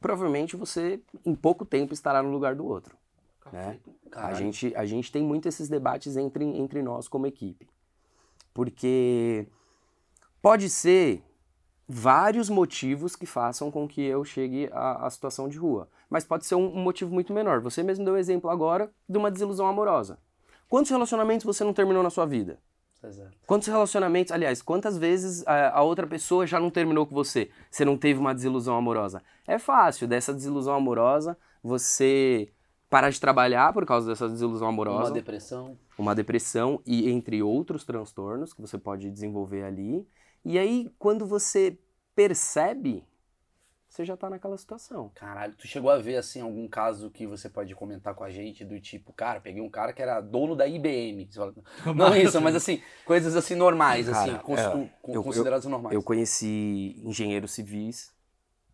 provavelmente 0.00 0.56
você 0.56 1.02
em 1.22 1.34
pouco 1.34 1.66
tempo 1.66 1.92
estará 1.92 2.22
no 2.22 2.30
lugar 2.30 2.56
do 2.56 2.64
outro. 2.64 2.96
Né? 3.52 3.78
A 4.10 4.32
gente, 4.32 4.74
a 4.74 4.86
gente 4.86 5.12
tem 5.12 5.22
muito 5.22 5.46
esses 5.50 5.68
debates 5.68 6.16
entre, 6.16 6.46
entre 6.46 6.80
nós 6.80 7.08
como 7.08 7.26
equipe. 7.26 7.68
Porque 8.54 9.46
pode 10.40 10.70
ser 10.70 11.22
vários 11.86 12.48
motivos 12.48 13.14
que 13.14 13.26
façam 13.26 13.70
com 13.70 13.86
que 13.86 14.00
eu 14.00 14.24
chegue 14.24 14.70
à, 14.72 15.06
à 15.06 15.10
situação 15.10 15.46
de 15.46 15.58
rua. 15.58 15.90
Mas 16.12 16.24
pode 16.24 16.44
ser 16.44 16.56
um, 16.56 16.66
um 16.66 16.82
motivo 16.82 17.12
muito 17.12 17.32
menor. 17.32 17.60
Você 17.60 17.82
mesmo 17.82 18.04
deu 18.04 18.14
o 18.14 18.18
exemplo 18.18 18.50
agora 18.50 18.90
de 19.08 19.16
uma 19.16 19.30
desilusão 19.30 19.66
amorosa. 19.66 20.18
Quantos 20.68 20.90
relacionamentos 20.90 21.44
você 21.46 21.64
não 21.64 21.72
terminou 21.72 22.02
na 22.02 22.10
sua 22.10 22.26
vida? 22.26 22.58
Exato. 23.02 23.32
Quantos 23.46 23.66
relacionamentos, 23.66 24.30
aliás, 24.30 24.60
quantas 24.60 24.98
vezes 24.98 25.42
a, 25.46 25.78
a 25.78 25.82
outra 25.82 26.06
pessoa 26.06 26.46
já 26.46 26.60
não 26.60 26.70
terminou 26.70 27.06
com 27.06 27.14
você? 27.14 27.50
Você 27.70 27.82
não 27.84 27.96
teve 27.96 28.20
uma 28.20 28.34
desilusão 28.34 28.76
amorosa? 28.76 29.22
É 29.46 29.58
fácil 29.58 30.06
dessa 30.06 30.34
desilusão 30.34 30.74
amorosa 30.74 31.36
você 31.62 32.52
parar 32.90 33.08
de 33.08 33.18
trabalhar 33.18 33.72
por 33.72 33.86
causa 33.86 34.06
dessa 34.06 34.28
desilusão 34.28 34.68
amorosa 34.68 35.04
Uma 35.08 35.10
depressão. 35.12 35.78
uma 35.98 36.14
depressão 36.14 36.78
e 36.84 37.10
entre 37.10 37.42
outros 37.42 37.84
transtornos 37.84 38.52
que 38.52 38.60
você 38.60 38.76
pode 38.76 39.10
desenvolver 39.10 39.62
ali. 39.64 40.06
E 40.44 40.58
aí, 40.58 40.90
quando 40.98 41.24
você 41.26 41.78
percebe, 42.14 43.02
você 43.92 44.06
já 44.06 44.16
tá 44.16 44.30
naquela 44.30 44.56
situação. 44.56 45.10
Caralho, 45.14 45.54
tu 45.54 45.66
chegou 45.66 45.90
a 45.90 45.98
ver, 45.98 46.16
assim, 46.16 46.40
algum 46.40 46.66
caso 46.66 47.10
que 47.10 47.26
você 47.26 47.50
pode 47.50 47.74
comentar 47.74 48.14
com 48.14 48.24
a 48.24 48.30
gente 48.30 48.64
do 48.64 48.80
tipo, 48.80 49.12
cara, 49.12 49.38
peguei 49.38 49.60
um 49.60 49.68
cara 49.68 49.92
que 49.92 50.00
era 50.00 50.18
dono 50.22 50.56
da 50.56 50.66
IBM. 50.66 51.28
Não 51.94 52.16
isso, 52.16 52.40
mas 52.40 52.56
assim, 52.56 52.80
coisas 53.04 53.36
assim 53.36 53.54
normais, 53.54 54.08
assim, 54.08 54.30
Cara, 54.30 54.38
cons- 54.42 54.60
é, 54.60 54.90
eu- 55.08 55.22
consideradas 55.22 55.66
normais. 55.66 55.94
Eu 55.94 56.02
conheci 56.02 56.98
engenheiros 57.04 57.52
civis, 57.52 58.10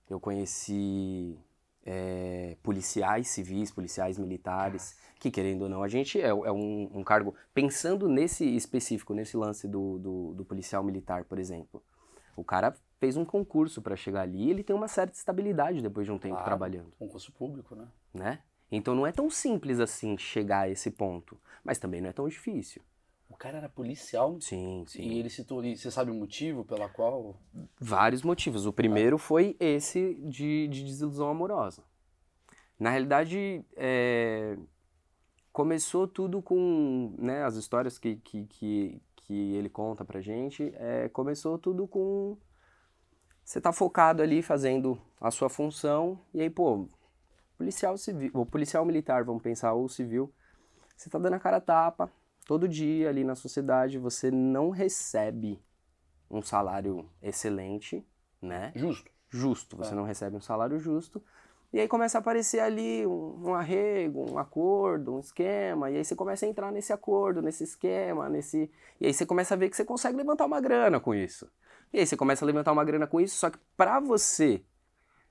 eu 0.08 0.20
conheci 0.20 1.36
é, 1.84 2.56
policiais 2.62 3.26
civis, 3.26 3.72
policiais 3.72 4.18
militares, 4.18 4.96
que 5.18 5.32
querendo 5.32 5.62
ou 5.62 5.68
não, 5.68 5.82
a 5.82 5.88
gente 5.88 6.20
é, 6.20 6.28
é 6.28 6.52
um, 6.52 6.88
um 6.94 7.02
cargo. 7.02 7.34
Pensando 7.52 8.08
nesse 8.08 8.44
específico, 8.44 9.12
nesse 9.14 9.36
lance 9.36 9.66
do, 9.66 9.98
do, 9.98 10.34
do 10.34 10.44
policial 10.44 10.84
militar, 10.84 11.24
por 11.24 11.40
exemplo. 11.40 11.82
O 12.38 12.44
cara 12.44 12.74
fez 12.98 13.16
um 13.16 13.24
concurso 13.24 13.82
para 13.82 13.96
chegar 13.96 14.22
ali 14.22 14.44
e 14.46 14.50
ele 14.50 14.62
tem 14.62 14.74
uma 14.74 14.88
certa 14.88 15.16
estabilidade 15.16 15.82
depois 15.82 16.06
de 16.06 16.12
um 16.12 16.18
tempo 16.18 16.34
Claro. 16.34 16.46
trabalhando. 16.46 16.92
Concurso 16.98 17.32
público, 17.32 17.74
né? 17.74 17.88
né? 18.14 18.38
Então 18.70 18.94
não 18.94 19.06
é 19.06 19.12
tão 19.12 19.28
simples 19.30 19.80
assim 19.80 20.16
chegar 20.16 20.60
a 20.60 20.68
esse 20.68 20.90
ponto, 20.90 21.38
mas 21.64 21.78
também 21.78 22.00
não 22.00 22.10
é 22.10 22.12
tão 22.12 22.28
difícil. 22.28 22.82
O 23.28 23.36
cara 23.36 23.58
era 23.58 23.68
policial 23.68 24.40
Sim, 24.40 24.84
sim. 24.86 25.02
e 25.02 25.18
ele 25.18 25.28
citou, 25.28 25.64
e 25.64 25.76
você 25.76 25.90
sabe 25.90 26.10
o 26.10 26.14
motivo 26.14 26.64
pela 26.64 26.88
qual? 26.88 27.36
Vários 27.78 28.22
motivos. 28.22 28.66
O 28.66 28.72
primeiro 28.72 29.18
foi 29.18 29.56
esse 29.60 30.14
de, 30.14 30.68
de 30.68 30.84
desilusão 30.84 31.28
amorosa. 31.28 31.82
Na 32.78 32.90
realidade, 32.90 33.64
é, 33.76 34.56
começou 35.52 36.06
tudo 36.06 36.40
com 36.40 37.14
né, 37.18 37.42
as 37.42 37.56
histórias 37.56 37.98
que, 37.98 38.16
que, 38.16 38.44
que, 38.46 39.02
que 39.28 39.54
ele 39.54 39.68
conta 39.68 40.04
pra 40.06 40.20
gente. 40.22 40.72
é, 40.76 41.08
começou 41.10 41.58
tudo 41.58 41.86
com 41.86 42.36
você 43.44 43.60
tá 43.60 43.72
focado 43.72 44.22
ali 44.22 44.42
fazendo 44.42 44.98
a 45.20 45.30
sua 45.30 45.48
função 45.48 46.18
e 46.34 46.40
aí, 46.40 46.50
pô, 46.50 46.86
policial 47.56 47.96
civil, 47.96 48.30
ou 48.34 48.44
policial 48.44 48.84
militar, 48.84 49.24
vamos 49.24 49.42
pensar, 49.42 49.72
ou 49.74 49.88
civil, 49.88 50.32
você 50.96 51.08
tá 51.08 51.18
dando 51.18 51.34
a 51.34 51.38
cara 51.38 51.58
a 51.58 51.60
tapa 51.60 52.10
todo 52.46 52.66
dia 52.68 53.08
ali 53.08 53.24
na 53.24 53.34
sociedade, 53.34 53.98
você 53.98 54.30
não 54.30 54.70
recebe 54.70 55.62
um 56.30 56.42
salário 56.42 57.08
excelente, 57.22 58.06
né? 58.40 58.72
Justo. 58.74 59.10
Justo, 59.30 59.76
você 59.76 59.92
É. 59.92 59.94
não 59.94 60.04
recebe 60.04 60.36
um 60.36 60.40
salário 60.40 60.78
justo. 60.78 61.22
E 61.72 61.80
aí 61.80 61.86
começa 61.86 62.16
a 62.16 62.20
aparecer 62.20 62.60
ali 62.60 63.06
um, 63.06 63.48
um 63.48 63.54
arrego, 63.54 64.30
um 64.30 64.38
acordo, 64.38 65.14
um 65.14 65.20
esquema, 65.20 65.90
e 65.90 65.98
aí 65.98 66.04
você 66.04 66.14
começa 66.16 66.46
a 66.46 66.48
entrar 66.48 66.72
nesse 66.72 66.92
acordo, 66.92 67.42
nesse 67.42 67.64
esquema, 67.64 68.28
nesse. 68.28 68.70
E 69.00 69.06
aí 69.06 69.12
você 69.12 69.26
começa 69.26 69.54
a 69.54 69.56
ver 69.56 69.68
que 69.68 69.76
você 69.76 69.84
consegue 69.84 70.16
levantar 70.16 70.46
uma 70.46 70.60
grana 70.60 70.98
com 70.98 71.14
isso. 71.14 71.50
E 71.92 72.00
aí 72.00 72.06
você 72.06 72.16
começa 72.16 72.44
a 72.44 72.46
levantar 72.46 72.72
uma 72.72 72.84
grana 72.84 73.06
com 73.06 73.20
isso, 73.20 73.36
só 73.36 73.50
que 73.50 73.58
para 73.76 74.00
você 74.00 74.62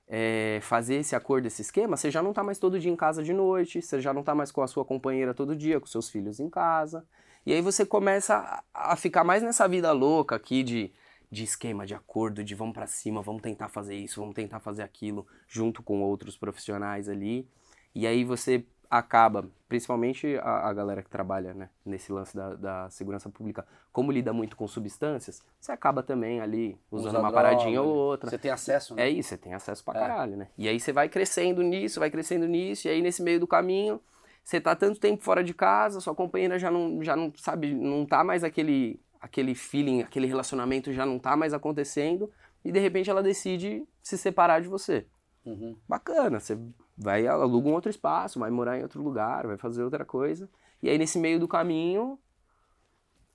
é, 0.06 0.58
fazer 0.62 0.96
esse 0.96 1.16
acordo, 1.16 1.46
esse 1.46 1.62
esquema, 1.62 1.96
você 1.96 2.10
já 2.10 2.22
não 2.22 2.32
tá 2.32 2.42
mais 2.42 2.58
todo 2.58 2.78
dia 2.78 2.90
em 2.90 2.96
casa 2.96 3.22
de 3.22 3.32
noite, 3.32 3.82
você 3.82 4.00
já 4.00 4.12
não 4.12 4.22
tá 4.22 4.34
mais 4.34 4.52
com 4.52 4.62
a 4.62 4.66
sua 4.66 4.84
companheira 4.84 5.34
todo 5.34 5.56
dia, 5.56 5.80
com 5.80 5.86
seus 5.86 6.08
filhos 6.08 6.40
em 6.40 6.48
casa. 6.48 7.04
E 7.44 7.52
aí 7.52 7.60
você 7.60 7.84
começa 7.84 8.62
a 8.72 8.96
ficar 8.96 9.24
mais 9.24 9.42
nessa 9.42 9.68
vida 9.68 9.90
louca 9.92 10.36
aqui 10.36 10.62
de 10.62 10.92
de 11.30 11.44
esquema, 11.44 11.86
de 11.86 11.94
acordo, 11.94 12.42
de 12.42 12.54
vamos 12.54 12.74
pra 12.74 12.86
cima, 12.86 13.22
vamos 13.22 13.42
tentar 13.42 13.68
fazer 13.68 13.94
isso, 13.94 14.20
vamos 14.20 14.34
tentar 14.34 14.60
fazer 14.60 14.82
aquilo, 14.82 15.26
junto 15.46 15.82
com 15.82 16.00
outros 16.02 16.36
profissionais 16.36 17.08
ali. 17.08 17.46
E 17.94 18.06
aí 18.06 18.24
você 18.24 18.64
acaba, 18.90 19.46
principalmente 19.68 20.38
a, 20.38 20.68
a 20.68 20.72
galera 20.72 21.02
que 21.02 21.10
trabalha 21.10 21.52
né, 21.52 21.68
nesse 21.84 22.10
lance 22.10 22.34
da, 22.34 22.54
da 22.54 22.90
segurança 22.90 23.28
pública, 23.28 23.66
como 23.92 24.10
lida 24.10 24.32
muito 24.32 24.56
com 24.56 24.66
substâncias, 24.66 25.42
você 25.60 25.72
acaba 25.72 26.02
também 26.02 26.40
ali 26.40 26.78
usando 26.90 27.08
Usa 27.10 27.18
uma 27.18 27.30
droga, 27.30 27.48
paradinha 27.48 27.82
ou 27.82 27.94
outra. 27.94 28.30
Você 28.30 28.38
tem 28.38 28.50
acesso, 28.50 28.94
né? 28.94 29.02
É 29.02 29.10
isso, 29.10 29.28
você 29.30 29.36
tem 29.36 29.52
acesso 29.52 29.84
pra 29.84 29.94
É. 29.94 30.00
caralho, 30.00 30.36
né? 30.36 30.48
E 30.56 30.68
aí 30.68 30.80
você 30.80 30.92
vai 30.92 31.08
crescendo 31.08 31.62
nisso, 31.62 32.00
vai 32.00 32.10
crescendo 32.10 32.46
nisso, 32.46 32.88
e 32.88 32.90
aí 32.90 33.02
nesse 33.02 33.22
meio 33.22 33.38
do 33.38 33.46
caminho, 33.46 34.00
você 34.42 34.58
tá 34.58 34.74
tanto 34.74 34.98
tempo 34.98 35.22
fora 35.22 35.44
de 35.44 35.52
casa, 35.52 36.00
sua 36.00 36.14
companheira 36.14 36.58
já 36.58 36.70
não, 36.70 37.02
já 37.02 37.14
não 37.14 37.30
sabe, 37.36 37.74
não 37.74 38.06
tá 38.06 38.24
mais 38.24 38.42
aquele, 38.42 38.98
aquele 39.20 39.54
feeling, 39.54 40.02
aquele 40.02 40.26
relacionamento 40.26 40.92
já 40.92 41.04
não 41.04 41.18
tá 41.18 41.36
mais 41.36 41.52
acontecendo, 41.52 42.30
e 42.64 42.72
de 42.72 42.78
repente 42.78 43.10
ela 43.10 43.22
decide 43.22 43.86
se 44.02 44.18
separar 44.18 44.60
de 44.60 44.68
você. 44.68 45.06
Uhum. 45.44 45.76
Bacana, 45.88 46.40
você 46.40 46.58
vai, 46.96 47.26
aluga 47.26 47.68
um 47.68 47.72
outro 47.72 47.90
espaço, 47.90 48.38
vai 48.38 48.50
morar 48.50 48.78
em 48.78 48.82
outro 48.82 49.02
lugar, 49.02 49.46
vai 49.46 49.56
fazer 49.56 49.82
outra 49.82 50.04
coisa, 50.04 50.48
e 50.82 50.88
aí 50.88 50.98
nesse 50.98 51.18
meio 51.18 51.38
do 51.38 51.48
caminho, 51.48 52.18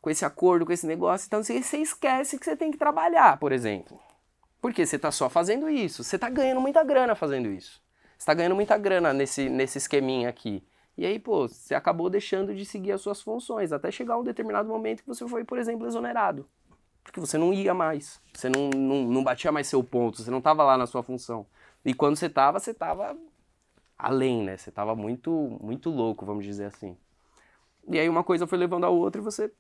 com 0.01 0.09
esse 0.09 0.25
acordo, 0.25 0.65
com 0.65 0.73
esse 0.73 0.85
negócio, 0.85 1.27
então 1.27 1.41
você, 1.41 1.61
você 1.61 1.77
esquece 1.77 2.37
que 2.37 2.45
você 2.45 2.55
tem 2.55 2.71
que 2.71 2.77
trabalhar, 2.77 3.37
por 3.39 3.51
exemplo. 3.51 3.99
Porque 4.63 4.85
você 4.85 4.97
tá 4.97 5.11
só 5.11 5.29
fazendo 5.29 5.69
isso. 5.69 6.05
Você 6.05 6.17
tá 6.17 6.29
ganhando 6.29 6.61
muita 6.61 6.83
grana 6.85 7.15
fazendo 7.15 7.49
isso. 7.49 7.81
Você 8.17 8.25
tá 8.25 8.33
ganhando 8.33 8.55
muita 8.55 8.77
grana 8.77 9.11
nesse, 9.11 9.49
nesse 9.49 9.77
esqueminha 9.77 10.29
aqui. 10.29 10.63
E 10.97 11.05
aí, 11.05 11.17
pô, 11.19 11.47
você 11.47 11.73
acabou 11.73 12.09
deixando 12.09 12.53
de 12.53 12.65
seguir 12.65 12.91
as 12.91 13.01
suas 13.01 13.21
funções, 13.21 13.71
até 13.71 13.91
chegar 13.91 14.17
um 14.17 14.23
determinado 14.23 14.69
momento 14.69 15.01
que 15.01 15.07
você 15.07 15.27
foi, 15.27 15.43
por 15.43 15.57
exemplo, 15.57 15.88
exonerado. 15.88 16.47
Porque 17.03 17.19
você 17.19 17.38
não 17.38 17.51
ia 17.51 17.73
mais. 17.73 18.21
Você 18.33 18.47
não, 18.47 18.69
não, 18.69 19.03
não 19.03 19.23
batia 19.23 19.51
mais 19.51 19.67
seu 19.67 19.83
ponto, 19.83 20.21
você 20.21 20.31
não 20.31 20.41
tava 20.41 20.63
lá 20.63 20.77
na 20.77 20.85
sua 20.85 21.03
função. 21.03 21.45
E 21.83 21.93
quando 21.93 22.15
você 22.15 22.29
tava, 22.29 22.59
você 22.59 22.73
tava 22.73 23.17
além, 23.97 24.43
né? 24.43 24.55
Você 24.55 24.71
tava 24.71 24.95
muito, 24.95 25.31
muito 25.62 25.89
louco, 25.89 26.25
vamos 26.25 26.45
dizer 26.45 26.65
assim. 26.65 26.95
E 27.88 28.00
aí 28.00 28.07
uma 28.07 28.23
coisa 28.23 28.47
foi 28.47 28.57
levando 28.57 28.85
a 28.85 28.89
outra 28.89 29.19
e 29.21 29.23
você 29.23 29.51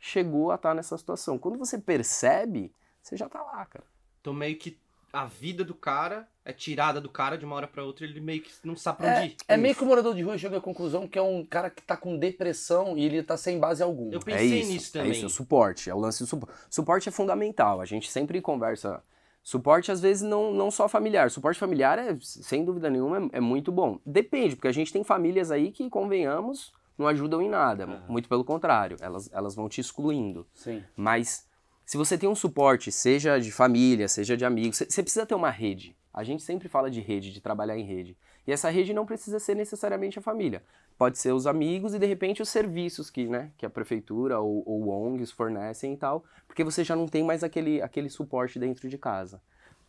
chegou 0.00 0.50
a 0.50 0.56
estar 0.56 0.74
nessa 0.74 0.96
situação. 0.98 1.38
Quando 1.38 1.58
você 1.58 1.78
percebe, 1.78 2.74
você 3.00 3.16
já 3.16 3.28
tá 3.28 3.42
lá, 3.42 3.64
cara. 3.66 3.84
Então 4.20 4.34
meio 4.34 4.58
que 4.58 4.78
a 5.18 5.24
vida 5.24 5.64
do 5.64 5.74
cara 5.74 6.28
é 6.44 6.52
tirada 6.52 7.00
do 7.00 7.08
cara 7.08 7.36
de 7.38 7.44
uma 7.44 7.56
hora 7.56 7.66
pra 7.66 7.82
outra, 7.82 8.04
ele 8.04 8.20
meio 8.20 8.42
que 8.42 8.50
não 8.64 8.76
sabe 8.76 8.98
pra 8.98 9.08
onde 9.08 9.18
É, 9.18 9.26
ir. 9.26 9.36
é 9.48 9.56
meio 9.56 9.74
que 9.74 9.82
o 9.82 9.86
morador 9.86 10.14
de 10.14 10.22
rua 10.22 10.36
chega 10.38 10.58
à 10.58 10.60
conclusão 10.60 11.08
que 11.08 11.18
é 11.18 11.22
um 11.22 11.44
cara 11.44 11.70
que 11.70 11.82
tá 11.82 11.96
com 11.96 12.16
depressão 12.18 12.96
e 12.96 13.04
ele 13.04 13.22
tá 13.22 13.36
sem 13.36 13.58
base 13.58 13.82
alguma. 13.82 14.12
Eu 14.12 14.20
É 14.20 14.24
pensei 14.24 14.60
isso, 14.60 14.72
nisso 14.72 14.88
é 14.96 15.00
também. 15.00 15.12
isso, 15.12 15.24
é 15.24 15.26
o 15.26 15.30
suporte, 15.30 15.90
é 15.90 15.94
o 15.94 15.98
lance 15.98 16.22
do 16.22 16.26
suporte. 16.26 16.54
Suporte 16.70 17.08
é 17.08 17.12
fundamental, 17.12 17.80
a 17.80 17.84
gente 17.84 18.10
sempre 18.10 18.40
conversa. 18.40 19.02
Suporte, 19.42 19.92
às 19.92 20.00
vezes, 20.00 20.22
não, 20.22 20.52
não 20.52 20.70
só 20.72 20.88
familiar. 20.88 21.30
Suporte 21.30 21.58
familiar, 21.58 21.98
é, 21.98 22.16
sem 22.20 22.64
dúvida 22.64 22.90
nenhuma, 22.90 23.18
é, 23.32 23.38
é 23.38 23.40
muito 23.40 23.70
bom. 23.72 23.98
Depende, 24.04 24.56
porque 24.56 24.68
a 24.68 24.72
gente 24.72 24.92
tem 24.92 25.02
famílias 25.04 25.50
aí 25.52 25.70
que, 25.70 25.88
convenhamos, 25.88 26.72
não 26.98 27.06
ajudam 27.06 27.40
em 27.40 27.48
nada. 27.48 27.86
Muito 28.08 28.28
pelo 28.28 28.44
contrário, 28.44 28.96
elas, 29.00 29.30
elas 29.32 29.54
vão 29.54 29.68
te 29.68 29.80
excluindo. 29.80 30.46
Sim. 30.52 30.82
Mas 30.96 31.45
se 31.86 31.96
você 31.96 32.18
tem 32.18 32.28
um 32.28 32.34
suporte, 32.34 32.90
seja 32.90 33.38
de 33.38 33.52
família, 33.52 34.08
seja 34.08 34.36
de 34.36 34.44
amigos, 34.44 34.78
você 34.78 35.02
precisa 35.04 35.24
ter 35.24 35.36
uma 35.36 35.50
rede. 35.50 35.96
A 36.12 36.24
gente 36.24 36.42
sempre 36.42 36.68
fala 36.68 36.90
de 36.90 37.00
rede, 37.00 37.32
de 37.32 37.40
trabalhar 37.40 37.78
em 37.78 37.84
rede. 37.84 38.18
E 38.44 38.50
essa 38.50 38.68
rede 38.68 38.92
não 38.92 39.06
precisa 39.06 39.38
ser 39.38 39.54
necessariamente 39.54 40.18
a 40.18 40.22
família. 40.22 40.64
Pode 40.98 41.16
ser 41.16 41.32
os 41.32 41.46
amigos 41.46 41.94
e 41.94 41.98
de 42.00 42.06
repente 42.06 42.42
os 42.42 42.48
serviços 42.48 43.08
que, 43.08 43.28
né, 43.28 43.52
que 43.56 43.64
a 43.64 43.70
prefeitura 43.70 44.40
ou, 44.40 44.64
ou 44.66 44.88
ONGs 44.88 45.30
fornecem 45.30 45.92
e 45.92 45.96
tal, 45.96 46.24
porque 46.48 46.64
você 46.64 46.82
já 46.82 46.96
não 46.96 47.06
tem 47.06 47.22
mais 47.22 47.44
aquele, 47.44 47.80
aquele 47.80 48.10
suporte 48.10 48.58
dentro 48.58 48.88
de 48.88 48.98
casa. 48.98 49.40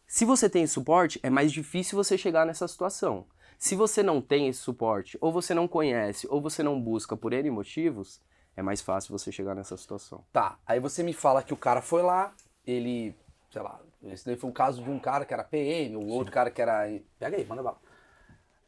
Se 0.05 0.23
você 0.23 0.47
tem 0.47 0.67
suporte, 0.67 1.19
é 1.23 1.31
mais 1.31 1.51
difícil 1.51 1.95
você 1.95 2.15
chegar 2.15 2.45
nessa 2.45 2.67
situação. 2.67 3.25
Se 3.57 3.75
você 3.75 4.03
não 4.03 4.21
tem 4.21 4.47
esse 4.47 4.59
suporte, 4.59 5.17
ou 5.19 5.31
você 5.31 5.51
não 5.51 5.67
conhece, 5.67 6.27
ou 6.29 6.39
você 6.39 6.61
não 6.61 6.79
busca 6.79 7.17
por 7.17 7.33
N 7.33 7.49
motivos, 7.49 8.21
é 8.57 8.61
mais 8.61 8.81
fácil 8.81 9.17
você 9.17 9.31
chegar 9.31 9.55
nessa 9.55 9.77
situação. 9.77 10.25
Tá, 10.33 10.57
aí 10.65 10.79
você 10.79 11.03
me 11.03 11.13
fala 11.13 11.41
que 11.43 11.53
o 11.53 11.57
cara 11.57 11.81
foi 11.81 12.01
lá, 12.01 12.33
ele, 12.65 13.15
sei 13.51 13.61
lá, 13.61 13.79
esse 14.03 14.25
daí 14.25 14.35
foi 14.35 14.49
um 14.49 14.53
caso 14.53 14.83
de 14.83 14.89
um 14.89 14.99
cara 14.99 15.23
que 15.25 15.33
era 15.33 15.43
PM, 15.43 15.95
o 15.95 16.07
outro 16.07 16.33
cara 16.33 16.49
que 16.51 16.61
era. 16.61 16.83
Pega 17.19 17.37
aí, 17.37 17.45
manda 17.45 17.63
bala. 17.63 17.77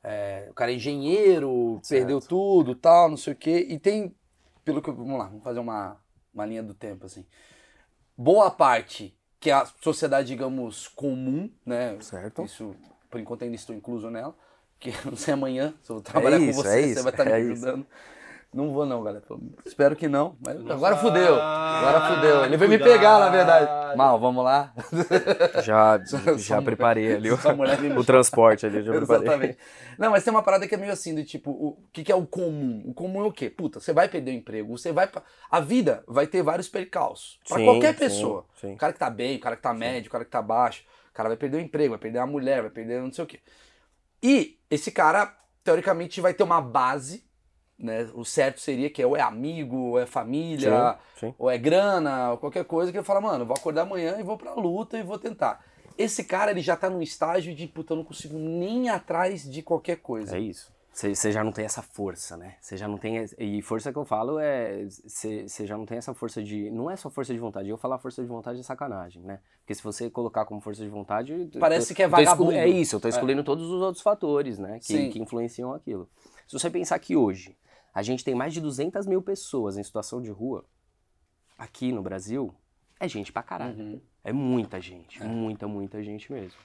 É, 0.04 0.48
o 0.50 0.54
cara 0.54 0.72
é 0.72 0.76
engenheiro, 0.76 1.82
perdeu 1.90 2.22
tudo 2.22 2.74
tal, 2.76 3.10
não 3.10 3.18
sei 3.18 3.34
o 3.34 3.36
quê. 3.36 3.66
E 3.70 3.78
tem, 3.78 4.16
pelo 4.64 4.82
que. 4.82 4.90
eu- 4.90 4.96
Vamos 4.96 5.18
lá, 5.20 5.26
vamos 5.26 5.44
fazer 5.44 5.60
uma, 5.60 5.98
uma 6.34 6.46
linha 6.46 6.64
do 6.64 6.74
tempo 6.74 7.06
assim. 7.06 7.26
Boa 8.18 8.52
parte, 8.52 9.18
que 9.40 9.50
é 9.50 9.54
a 9.54 9.66
sociedade, 9.66 10.28
digamos, 10.28 10.88
comum, 10.88 11.52
né? 11.66 11.98
Certo. 12.02 12.44
Isso, 12.44 12.76
por 13.10 13.20
enquanto 13.20 13.44
ainda 13.44 13.56
estou 13.56 13.76
incluso 13.76 14.10
nela. 14.10 14.36
Que 14.80 14.92
não 15.06 15.16
sei 15.18 15.34
amanhã, 15.34 15.74
se 15.84 15.92
eu 15.92 15.96
vou 15.98 16.04
trabalhar 16.04 16.38
isso, 16.40 16.46
com 16.48 16.64
você, 16.64 16.70
é 16.70 16.82
você 16.82 16.88
isso, 16.92 17.04
vai 17.04 17.12
estar 17.12 17.26
me 17.26 17.32
é 17.32 17.40
isso. 17.42 17.86
Não 18.52 18.74
vou 18.74 18.84
não, 18.84 19.04
galera. 19.04 19.24
Espero 19.64 19.96
que 19.96 20.08
não. 20.08 20.36
Mas 20.44 20.58
agora 20.72 20.98
fudeu. 20.98 21.36
Agora 21.40 22.16
fudeu. 22.16 22.46
Ele 22.46 22.58
veio 22.58 22.72
me 22.72 22.80
pegar, 22.80 23.20
na 23.20 23.30
verdade. 23.30 23.96
Mal, 23.96 24.20
vamos 24.20 24.44
lá. 24.44 24.74
Já, 25.64 26.00
já 26.36 26.60
preparei 26.60 27.14
ali 27.16 27.30
o, 27.32 27.38
o 28.00 28.04
transporte 28.04 28.66
ali, 28.66 28.82
já 28.84 28.92
preparei. 28.92 29.22
Exatamente. 29.28 29.58
Não, 30.00 30.10
mas 30.10 30.24
tem 30.24 30.32
uma 30.34 30.42
parada 30.42 30.68
que 30.68 30.74
é 30.74 30.78
meio 30.78 30.92
assim, 30.92 31.14
do 31.14 31.24
tipo, 31.24 31.52
o 31.52 31.78
que, 31.94 32.04
que 32.04 32.12
é 32.12 32.16
o 32.16 32.26
comum? 32.26 32.82
O 32.88 32.94
comum 32.94 33.22
é 33.24 33.28
o 33.28 33.32
quê? 33.32 33.52
Puta, 33.52 33.80
você 33.80 33.94
vai 33.94 34.10
perder 34.10 34.32
o 34.32 34.36
emprego, 34.36 34.76
você 34.76 34.92
vai. 34.92 35.06
pra- 35.06 35.22
A 35.52 35.60
vida 35.60 36.04
vai 36.08 36.26
ter 36.26 36.42
vários 36.42 36.68
percalços. 36.68 37.40
Pra 37.48 37.58
Sim, 37.58 37.66
qualquer 37.66 37.94
sim, 37.94 38.00
pessoa. 38.00 38.46
sim. 38.60 38.74
O 38.74 38.78
cara 38.78 38.94
que 38.94 39.00
tá 39.00 39.10
bem, 39.12 39.38
o 39.38 39.40
cara 39.40 39.56
que 39.56 39.62
tá 39.62 39.74
médio, 39.76 40.10
o 40.10 40.12
cara 40.12 40.26
que 40.26 40.32
tá 40.32 40.42
baixo, 40.42 40.84
o 41.12 41.14
cara 41.14 41.30
vai 41.30 41.38
perder 41.38 41.58
o 41.58 41.62
emprego, 41.62 41.92
vai 41.92 42.00
perder 42.00 42.18
a 42.20 42.26
mulher, 42.26 42.62
vai 42.62 42.72
perder 42.72 43.00
não 43.00 43.14
sei 43.14 43.24
o 43.24 43.28
quê. 43.28 43.40
E 44.24 44.58
esse 44.72 44.92
cara, 44.92 45.36
teoricamente, 45.64 46.20
vai 46.20 46.34
ter 46.34 46.44
uma 46.44 46.60
base, 46.62 47.24
né? 47.80 48.08
O 48.14 48.26
certo 48.26 48.60
seria 48.60 48.90
que 48.90 49.02
é 49.02 49.08
ou 49.08 49.16
é 49.16 49.22
amigo, 49.22 49.76
ou 49.78 50.00
é 50.00 50.06
família, 50.06 50.98
Sim, 51.16 51.28
sim. 51.28 51.36
ou 51.40 51.50
é 51.50 51.58
grana, 51.58 52.32
ou 52.32 52.38
qualquer 52.38 52.66
coisa, 52.66 52.92
que 52.92 52.98
ele 52.98 53.06
fala, 53.06 53.22
mano, 53.22 53.44
eu 53.44 53.48
vou 53.48 53.56
acordar 53.56 53.84
amanhã 53.84 54.18
e 54.20 54.24
vou 54.24 54.38
pra 54.38 54.54
luta 54.54 54.98
e 54.98 55.04
vou 55.04 55.18
tentar. 55.18 55.64
Esse 55.98 56.24
cara, 56.24 56.52
ele 56.52 56.62
já 56.62 56.76
tá 56.76 56.90
num 56.90 57.02
estágio 57.02 57.54
de, 57.56 57.68
puta, 57.68 57.94
eu 57.94 57.98
não 57.98 58.04
consigo 58.04 58.38
nem 58.38 58.86
ir 58.86 58.90
atrás 58.90 59.50
de 59.50 59.62
qualquer 59.62 59.98
coisa. 59.98 60.36
É 60.36 60.40
isso. 60.40 60.72
Você 60.92 61.32
já 61.32 61.44
não 61.44 61.52
tem 61.54 61.64
essa 61.64 61.82
força, 61.82 62.36
né? 62.36 62.56
Você 62.60 62.76
já 62.76 62.86
não 62.88 62.98
tem. 62.98 63.24
E 63.38 63.62
força 63.62 63.92
que 63.94 63.98
eu 63.98 64.04
falo 64.04 64.38
é. 64.38 64.86
Você 64.90 65.66
já 65.66 65.78
não 65.78 65.86
tem 65.86 65.98
essa 65.98 66.14
força 66.14 66.44
de. 66.44 66.70
Não 66.72 66.92
é 66.92 66.98
só 66.98 67.10
força 67.10 67.32
de 67.32 67.40
vontade. 67.40 67.70
Eu 67.70 67.78
falar 67.78 68.00
força 68.00 68.22
de 68.22 68.28
vontade 68.28 68.60
é 68.60 68.64
sacanagem, 68.64 69.22
né? 69.22 69.40
Porque 69.62 69.74
se 69.76 69.82
você 69.84 70.10
colocar 70.10 70.44
como 70.46 70.60
força 70.60 70.84
de 70.84 70.90
vontade. 70.90 71.50
Parece 71.58 71.90
tô- 71.90 71.96
que 71.96 72.04
é 72.04 72.08
vagabundo. 72.08 72.52
É 72.52 72.68
isso, 72.68 72.98
eu 72.98 73.00
tô 73.00 73.08
excluindo 73.08 73.44
todos 73.46 73.66
os 73.70 73.82
outros 73.82 74.02
fatores, 74.02 74.58
né? 74.60 74.78
Sim. 74.82 75.06
Que, 75.06 75.10
que 75.12 75.20
influenciam 75.22 75.74
aquilo. 75.74 76.10
Se 76.48 76.58
você 76.60 76.70
pensar 76.70 77.00
que 77.00 77.16
hoje 77.16 77.56
a 77.94 78.02
gente 78.02 78.24
tem 78.24 78.36
mais 78.36 78.54
de 78.54 78.62
200 78.62 79.06
mil 79.06 79.22
pessoas 79.22 79.78
em 79.78 79.84
situação 79.84 80.22
de 80.22 80.30
rua, 80.30 80.66
aqui 81.58 81.92
no 81.92 82.02
Brasil, 82.02 82.54
é 83.00 83.08
gente 83.08 83.32
pra 83.32 83.44
caralho. 83.44 83.78
Uhum. 83.78 84.02
É 84.24 84.34
muita 84.34 84.80
gente, 84.80 85.24
muita, 85.24 85.68
muita 85.68 86.04
gente 86.04 86.32
mesmo. 86.32 86.60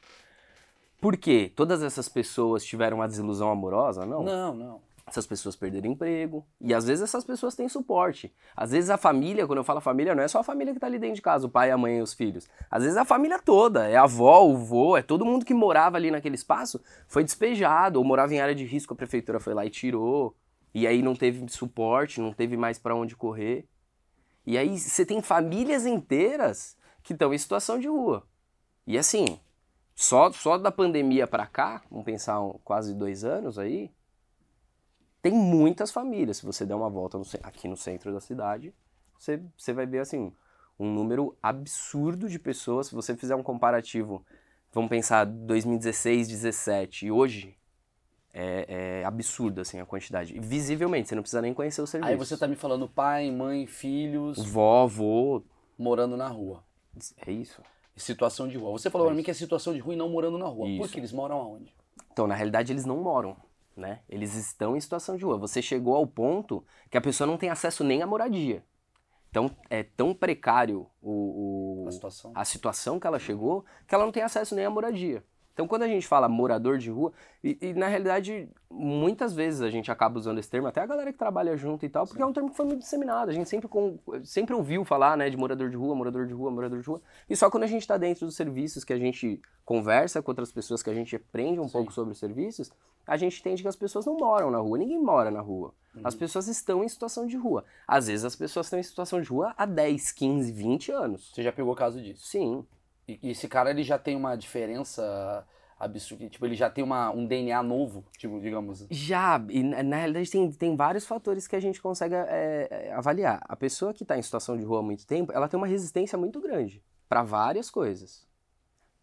Por 1.01 1.17
quê? 1.17 1.53
Todas 1.55 1.83
essas 1.83 2.09
pessoas 2.09 2.65
tiveram 2.65 2.99
uma 2.99 3.07
desilusão 3.07 3.51
amorosa? 3.51 4.07
Não. 4.07 4.23
Não, 4.23 4.55
não. 4.55 4.81
Essas 5.07 5.27
pessoas 5.27 5.55
perderam 5.55 5.91
emprego. 5.91 6.47
E 6.59 6.73
às 6.73 6.87
vezes 6.87 7.05
essas 7.05 7.25
pessoas 7.25 7.55
têm 7.55 7.69
suporte. 7.69 8.33
Às 8.57 8.71
vezes 8.71 8.89
a 8.89 8.97
família, 8.97 9.47
quando 9.47 9.59
eu 9.59 9.65
falo 9.65 9.81
família, 9.81 10.15
não 10.15 10.23
é 10.23 10.29
só 10.29 10.39
a 10.39 10.43
família 10.43 10.73
que 10.73 10.81
tá 10.81 10.87
ali 10.87 10.99
dentro 10.99 11.17
de 11.17 11.23
casa, 11.23 11.47
o 11.47 11.51
pai, 11.51 11.71
a 11.71 11.77
mãe 11.77 11.99
e 11.99 12.03
os 12.03 12.15
filhos. 12.15 12.49
Às 12.71 12.83
vezes 12.83 12.97
a 12.97 13.05
família 13.05 13.39
toda, 13.39 13.87
é 13.87 13.97
a 13.97 14.05
avó, 14.05 14.45
o 14.47 14.57
vô, 14.57 14.97
é 14.97 15.03
todo 15.03 15.25
mundo 15.25 15.45
que 15.45 15.53
morava 15.53 15.99
ali 15.99 16.11
naquele 16.11 16.37
espaço, 16.37 16.81
foi 17.07 17.23
despejado, 17.23 17.99
ou 17.99 18.05
morava 18.05 18.33
em 18.33 18.41
área 18.41 18.55
de 18.55 18.65
risco, 18.65 18.95
a 18.95 18.97
prefeitura 18.97 19.39
foi 19.39 19.53
lá 19.53 19.67
e 19.67 19.71
tirou. 19.71 20.35
E 20.75 20.87
aí 20.87 21.01
não 21.03 21.15
teve 21.15 21.49
suporte, 21.49 22.21
não 22.21 22.33
teve 22.33 22.57
mais 22.57 22.79
pra 22.79 22.97
onde 22.97 23.15
correr. 23.15 23.69
E 24.45 24.59
aí 24.59 24.77
você 24.79 25.07
tem 25.07 25.23
famílias 25.23 25.87
inteiras 25.87 26.77
que 27.03 27.13
estão 27.13 27.33
em 27.33 27.39
situação 27.39 27.79
de 27.79 27.87
rua. 27.87 28.27
E 28.87 28.99
assim, 28.99 29.41
só, 29.95 30.31
só 30.33 30.59
da 30.59 30.73
pandemia 30.73 31.27
pra 31.27 31.47
cá, 31.47 31.83
vamos 31.89 32.05
pensar 32.05 32.41
quase 32.65 32.93
dois 32.93 33.25
anos 33.25 33.59
aí, 33.59 33.93
tem 35.23 35.33
muitas 35.33 35.91
famílias. 35.91 36.39
Se 36.39 36.45
você 36.45 36.67
der 36.67 36.75
uma 36.75 36.91
volta 36.91 37.17
no 37.17 37.25
aqui 37.43 37.69
no 37.69 37.77
centro 37.77 38.13
da 38.13 38.21
cidade, 38.21 38.75
você, 39.19 39.41
você 39.57 39.73
vai 39.73 39.87
ver 39.87 40.01
assim 40.01 40.35
um 40.79 40.93
número 40.93 41.37
absurdo 41.43 42.29
de 42.29 42.39
pessoas. 42.39 42.89
Se 42.89 42.95
você 42.95 43.17
fizer 43.17 43.37
um 43.37 43.43
comparativo, 43.43 44.27
vamos 44.73 44.91
pensar 44.91 45.25
2016, 45.25 46.29
17 46.29 47.07
e 47.07 47.11
hoje, 47.13 47.57
é, 48.35 49.01
é 49.01 49.05
absurdo 49.05 49.61
assim 49.61 49.79
a 49.81 49.87
quantidade. 49.87 50.39
Visivelmente, 50.41 51.09
você 51.09 51.15
não 51.15 51.23
precisa 51.23 51.41
nem 51.41 51.55
conhecer 51.55 51.81
o 51.81 51.87
serviço. 51.87 52.11
Aí 52.11 52.17
você 52.19 52.37
tá 52.37 52.47
me 52.49 52.57
falando 52.57 52.89
pai, 52.89 53.31
mãe, 53.31 53.67
filhos, 53.67 54.45
Vó, 54.45 54.87
vô, 54.87 55.43
morando 55.79 56.17
na 56.17 56.29
rua. 56.29 56.63
é 57.27 57.31
isso. 57.33 57.63
Situação 57.97 58.49
de 58.49 58.59
rua. 58.59 58.73
Você 58.73 58.91
falou 58.91 59.07
pra 59.07 59.15
mim 59.17 59.23
que 59.23 59.31
é 59.31 59.35
situação 59.35 59.73
de 59.73 59.79
rua 59.79 59.95
e 59.95 59.97
não 59.97 60.09
morando 60.09 60.37
na 60.37 60.47
rua. 60.47 60.67
Por 60.67 60.85
Isso. 60.85 60.93
que 60.93 60.99
eles 60.99 61.13
moram 61.13 61.37
aonde? 61.37 61.73
Então, 62.13 62.27
na 62.27 62.35
realidade, 62.35 62.73
eles 62.73 62.85
não 62.85 63.01
moram, 63.01 63.37
né? 63.77 64.01
Eles 64.09 64.35
estão 64.35 64.77
em 64.77 64.81
situação 64.81 65.17
de 65.17 65.25
rua. 65.25 65.39
Você 65.39 65.63
chegou 65.63 65.95
ao 65.95 66.05
ponto 66.05 66.65
que 66.91 66.99
a 66.99 67.01
pessoa 67.01 67.25
não 67.27 67.37
tem 67.37 67.51
acesso 67.51 67.85
nem 67.85 68.03
à 68.03 68.07
moradia. 68.07 68.65
Então, 69.31 69.49
é 69.71 69.85
tão 69.85 70.13
precário 70.13 70.87
o, 71.01 71.83
o- 71.85 71.89
A 71.89 71.93
situação. 71.93 72.33
a 72.35 72.45
situação 72.45 72.99
que 72.99 73.07
ela 73.07 73.19
chegou, 73.21 73.65
que 73.87 73.95
ela 73.95 74.05
não 74.05 74.13
tem 74.13 74.23
acesso 74.25 74.55
nem 74.57 74.65
à 74.65 74.71
moradia. 74.71 75.25
Então, 75.55 75.69
quando 75.69 75.85
a 75.85 75.89
gente 75.89 76.07
fala 76.07 76.29
morador 76.29 76.79
de 76.79 76.91
rua, 76.91 77.13
e, 77.43 77.57
e, 77.63 77.73
na 77.75 77.87
realidade, 77.87 78.49
muitas 78.69 79.33
vezes 79.33 79.63
a 79.63 79.71
gente 79.71 79.91
acaba 79.91 80.19
usando 80.19 80.39
esse 80.39 80.51
termo, 80.51 80.67
até 80.67 80.81
a 80.81 80.87
galera 80.87 81.13
que 81.13 81.19
trabalha 81.19 81.57
junto 81.57 81.87
e 81.87 81.89
tal, 81.89 82.05
porque 82.07 82.21
é 82.21 82.27
um 82.27 82.33
termo 82.33 82.51
que 82.51 82.57
foi 82.57 82.67
muito 82.67 82.81
disseminado. 82.81 83.31
A 83.31 83.33
gente 83.33 83.49
sempre, 83.49 83.69
com, 83.69 83.97
sempre 84.25 84.53
ouviu 84.53 84.85
falar 84.85 85.17
né, 85.17 85.31
de 85.31 85.37
morador 85.37 85.71
de 85.71 85.77
rua, 85.77 85.95
morador 85.95 86.27
de 86.27 86.35
rua, 86.35 86.51
morador 86.51 86.81
de 86.81 86.87
rua. 86.87 87.01
E 87.31 87.37
só 87.37 87.49
quando 87.49 87.63
a 87.63 87.69
gente 87.69 87.83
está 87.83 87.97
dentro 87.97 88.27
dos 88.27 88.35
serviços, 88.35 88.83
que 88.83 88.93
a 88.93 88.99
gente 88.99 89.41
conversa 89.65 90.21
com 90.21 90.33
outras 90.33 90.51
pessoas, 90.51 90.83
que 90.83 90.91
a 90.91 90.95
gente 90.95 91.15
aprende 91.15 91.61
um 91.61 91.69
Sim. 91.69 91.73
pouco 91.73 91.93
sobre 91.93 92.13
os 92.13 92.19
serviços, 92.19 92.73
a 93.07 93.17
gente 93.17 93.39
entende 93.39 93.63
que 93.63 93.69
as 93.69 93.77
pessoas 93.77 94.07
não 94.07 94.17
moram 94.17 94.51
na 94.51 94.59
rua. 94.59 94.77
Ninguém 94.77 95.01
mora 95.01 95.31
na 95.31 95.41
rua. 95.41 95.73
As 96.03 96.17
pessoas 96.17 96.49
estão 96.49 96.83
em 96.83 96.89
situação 96.89 97.29
de 97.29 97.37
rua. 97.37 97.65
Às 97.87 98.09
vezes 98.09 98.25
as 98.25 98.35
pessoas 98.35 98.67
estão 98.67 98.79
em 98.79 98.83
situação 98.83 99.21
de 99.21 99.29
rua 99.29 99.55
há 99.57 99.65
10, 99.65 100.11
15, 100.11 100.51
20 100.51 100.91
anos. 100.91 101.31
Você 101.33 101.43
já 101.45 101.53
pegou 101.53 101.77
caso 101.77 102.03
disso. 102.03 102.27
Sim. 102.27 102.67
E, 103.07 103.19
e 103.23 103.31
esse 103.31 103.49
cara, 103.49 103.71
ele 103.71 103.83
já 103.83 103.99
tem 103.99 104.17
uma 104.17 104.37
diferença 104.37 105.47
absurda, 105.79 106.29
tipo, 106.29 106.47
ele 106.47 106.55
já 106.55 106.71
tem 106.71 106.83
uma, 106.83 107.11
um 107.11 107.27
DNA 107.27 107.63
novo, 107.63 108.05
tipo, 108.17 108.41
digamos. 108.41 108.87
Já, 108.91 109.41
e 109.49 109.63
na, 109.63 109.97
realidade 109.97 110.31
tem, 110.31 110.51
tem 110.53 110.77
vários 110.77 111.07
fatores 111.07 111.47
que 111.47 111.57
a 111.57 111.61
gente 111.61 111.81
consegue 111.81 112.15
é, 112.15 112.69
é, 112.71 112.93
avaliar. 112.93 113.41
A 113.47 113.57
pessoa 113.57 113.93
que 113.93 114.03
está 114.03 114.17
em 114.17 114.23
situação 114.23 114.57
de 114.57 114.65
rua 114.65 114.81
há 114.81 114.83
muito 114.83 115.07
tempo, 115.07 115.33
ela 115.33 115.49
tem 115.49 115.59
uma 115.59 115.67
resistência 115.67 116.17
muito 116.17 116.41
grande 116.41 116.83
para 117.09 117.23
várias 117.23 117.71
coisas. 117.71 118.27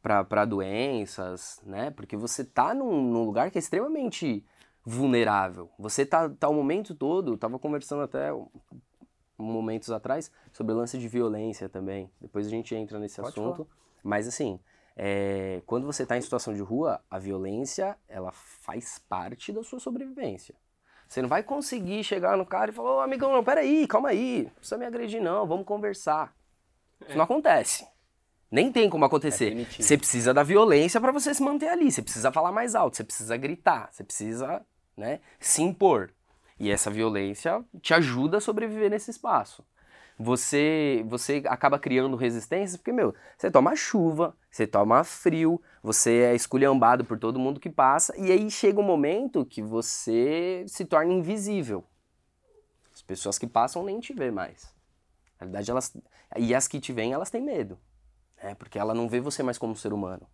Para 0.01 0.45
doenças, 0.45 1.61
né? 1.63 1.91
Porque 1.91 2.17
você 2.17 2.43
tá 2.43 2.73
num, 2.73 3.03
num 3.03 3.23
lugar 3.23 3.51
que 3.51 3.59
é 3.59 3.61
extremamente 3.61 4.43
vulnerável. 4.83 5.69
Você 5.77 6.03
tá, 6.03 6.27
tá 6.27 6.49
o 6.49 6.55
momento 6.55 6.95
todo, 6.95 7.37
tava 7.37 7.59
conversando 7.59 8.01
até 8.01 8.31
momentos 9.37 9.91
atrás 9.91 10.31
sobre 10.51 10.73
o 10.73 10.77
lance 10.77 10.97
de 10.97 11.07
violência 11.07 11.69
também. 11.69 12.09
Depois 12.19 12.47
a 12.47 12.49
gente 12.49 12.73
entra 12.73 12.97
nesse 12.97 13.21
Pode 13.21 13.29
assunto. 13.29 13.67
Mas 14.03 14.27
assim, 14.27 14.59
é, 14.95 15.61
quando 15.65 15.85
você 15.85 16.03
está 16.03 16.17
em 16.17 16.21
situação 16.21 16.53
de 16.53 16.61
rua, 16.61 17.01
a 17.09 17.17
violência 17.17 17.97
ela 18.07 18.31
faz 18.31 18.99
parte 18.99 19.51
da 19.51 19.63
sua 19.63 19.79
sobrevivência. 19.79 20.55
Você 21.07 21.21
não 21.21 21.29
vai 21.29 21.43
conseguir 21.43 22.03
chegar 22.03 22.37
no 22.37 22.45
cara 22.45 22.71
e 22.71 22.73
falar, 22.73 22.95
ô 22.95 22.99
amigão, 22.99 23.33
não, 23.33 23.43
peraí, 23.43 23.85
calma 23.87 24.09
aí, 24.09 24.43
não 24.43 24.51
precisa 24.51 24.77
me 24.77 24.85
agredir 24.85 25.21
não, 25.21 25.45
vamos 25.45 25.65
conversar. 25.65 26.33
Isso 27.05 27.17
não 27.17 27.23
acontece. 27.23 27.85
Nem 28.49 28.71
tem 28.71 28.89
como 28.89 29.05
acontecer. 29.05 29.57
É 29.57 29.65
você 29.65 29.97
precisa 29.97 30.33
da 30.33 30.43
violência 30.43 31.01
para 31.01 31.11
você 31.11 31.33
se 31.33 31.41
manter 31.41 31.69
ali, 31.69 31.91
você 31.91 32.01
precisa 32.01 32.31
falar 32.31 32.51
mais 32.51 32.75
alto, 32.75 32.97
você 32.97 33.03
precisa 33.03 33.35
gritar, 33.37 33.89
você 33.91 34.03
precisa 34.03 34.65
né, 34.95 35.19
se 35.39 35.61
impor. 35.61 36.11
E 36.59 36.69
essa 36.69 36.91
violência 36.91 37.63
te 37.81 37.93
ajuda 37.93 38.37
a 38.37 38.41
sobreviver 38.41 38.89
nesse 38.89 39.09
espaço 39.09 39.63
você 40.17 41.03
você 41.07 41.43
acaba 41.47 41.79
criando 41.79 42.15
resistências 42.15 42.77
porque, 42.77 42.91
meu, 42.91 43.13
você 43.37 43.49
toma 43.49 43.75
chuva, 43.75 44.35
você 44.49 44.67
toma 44.67 45.03
frio, 45.03 45.61
você 45.81 46.21
é 46.23 46.35
esculhambado 46.35 47.03
por 47.05 47.17
todo 47.17 47.39
mundo 47.39 47.59
que 47.59 47.69
passa, 47.69 48.13
e 48.17 48.31
aí 48.31 48.49
chega 48.49 48.79
um 48.79 48.83
momento 48.83 49.45
que 49.45 49.61
você 49.61 50.63
se 50.67 50.85
torna 50.85 51.13
invisível. 51.13 51.83
As 52.93 53.01
pessoas 53.01 53.39
que 53.39 53.47
passam 53.47 53.83
nem 53.83 53.99
te 53.99 54.13
vê 54.13 54.29
mais. 54.29 54.73
Na 55.39 55.47
verdade, 55.47 55.71
elas. 55.71 55.97
E 56.37 56.53
as 56.53 56.67
que 56.67 56.79
te 56.79 56.93
veem, 56.93 57.13
elas 57.13 57.31
têm 57.31 57.41
medo. 57.41 57.79
Né? 58.41 58.53
Porque 58.55 58.77
ela 58.77 58.93
não 58.93 59.09
vê 59.09 59.19
você 59.19 59.41
mais 59.41 59.57
como 59.57 59.73
um 59.73 59.75
ser 59.75 59.91
humano. 59.91 60.27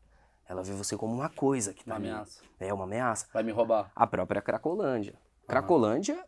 Ela 0.50 0.64
vê 0.64 0.74
você 0.74 0.96
como 0.98 1.14
uma 1.14 1.30
coisa 1.30 1.74
que 1.74 1.84
tá 1.84 1.92
Uma 1.92 1.98
ameaça. 1.98 2.42
É 2.60 2.74
uma 2.74 2.84
ameaça. 2.86 3.28
Vai 3.34 3.44
me 3.44 3.52
roubar. 3.52 3.92
A 3.96 4.08
própria 4.08 4.42
Cracolândia. 4.42 5.16
Cracolândia 5.48 6.26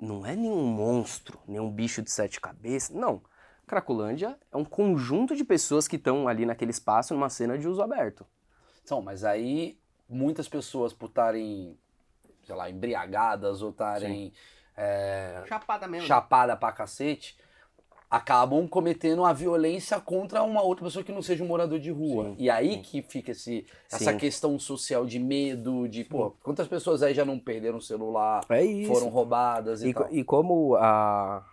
não 0.00 0.24
é 0.24 0.34
nenhum 0.36 0.64
monstro, 0.64 1.38
nenhum 1.46 1.70
bicho 1.70 2.02
de 2.02 2.10
sete 2.10 2.40
cabeças. 2.40 2.90
Não. 2.94 3.22
Cracolândia 3.66 4.38
é 4.50 4.56
um 4.56 4.64
conjunto 4.64 5.36
de 5.36 5.44
pessoas 5.44 5.86
que 5.86 5.96
estão 5.96 6.26
ali 6.26 6.46
naquele 6.46 6.70
espaço, 6.70 7.12
numa 7.12 7.28
cena 7.28 7.58
de 7.58 7.68
uso 7.68 7.82
aberto. 7.82 8.26
Então, 8.82 9.02
mas 9.02 9.24
aí 9.24 9.78
muitas 10.08 10.48
pessoas 10.48 10.94
por 10.94 11.10
estarem, 11.10 11.78
sei 12.44 12.54
lá, 12.54 12.70
embriagadas 12.70 13.60
ou 13.60 13.70
estarem 13.70 14.32
é, 14.74 15.42
Chapada 15.46 15.86
mesmo. 15.86 16.06
chapada 16.06 16.56
pra 16.56 16.72
cacete, 16.72 17.36
acabam 18.10 18.66
cometendo 18.66 19.24
a 19.24 19.32
violência 19.32 20.00
contra 20.00 20.42
uma 20.42 20.62
outra 20.62 20.84
pessoa 20.84 21.04
que 21.04 21.12
não 21.12 21.20
seja 21.22 21.44
um 21.44 21.46
morador 21.46 21.78
de 21.78 21.90
rua. 21.90 22.24
Sim, 22.24 22.36
e 22.38 22.48
aí 22.48 22.74
sim. 22.74 22.82
que 22.82 23.02
fica 23.02 23.32
esse, 23.32 23.66
essa 23.90 24.12
Sim. 24.12 24.18
questão 24.18 24.58
social 24.58 25.04
de 25.04 25.18
medo, 25.18 25.86
de, 25.88 26.04
pô, 26.04 26.32
quantas 26.42 26.66
pessoas 26.66 27.02
aí 27.02 27.12
já 27.12 27.24
não 27.24 27.38
perderam 27.38 27.78
o 27.78 27.82
celular, 27.82 28.44
É 28.48 28.84
foram 28.86 29.08
roubadas 29.08 29.82
e, 29.82 29.88
E, 29.88 29.94
tal. 29.94 30.08
e 30.10 30.24
como 30.24 30.76
a 30.76 31.44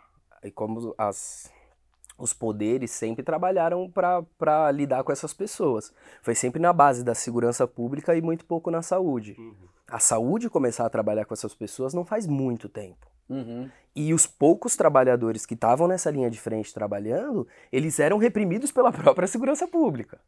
e 0.44 0.52
como 0.52 0.94
as 0.98 1.52
os 2.18 2.34
poderes 2.34 2.92
sempre 2.92 3.24
trabalharam 3.24 3.92
para 3.92 4.72
lidar 4.72 5.04
com 5.04 5.12
essas 5.12 5.34
pessoas. 5.34 5.92
Foi 6.22 6.34
sempre 6.34 6.62
na 6.62 6.72
base 6.72 7.04
da 7.04 7.14
segurança 7.14 7.68
pública 7.68 8.16
e 8.16 8.22
muito 8.22 8.46
pouco 8.46 8.72
na 8.72 8.82
saúde. 8.82 9.36
Uhum. 9.38 9.54
A 9.88 10.00
saúde 10.00 10.50
começar 10.50 10.86
a 10.86 10.90
trabalhar 10.90 11.26
com 11.26 11.34
essas 11.34 11.54
pessoas 11.54 11.94
não 11.94 12.06
faz 12.06 12.26
muito 12.26 12.70
tempo. 12.70 13.06
Uhum. 13.30 13.70
E 13.96 14.14
os 14.14 14.28
poucos 14.28 14.76
trabalhadores 14.76 15.46
que 15.46 15.54
estavam 15.54 15.88
nessa 15.88 16.12
linha 16.12 16.30
de 16.30 16.40
frente 16.40 16.74
trabalhando, 16.74 17.48
eles 17.72 18.00
eram 18.00 18.18
reprimidos 18.18 18.72
pela 18.72 18.92
própria 18.94 19.28
segurança 19.28 19.68
pública. 19.68 20.20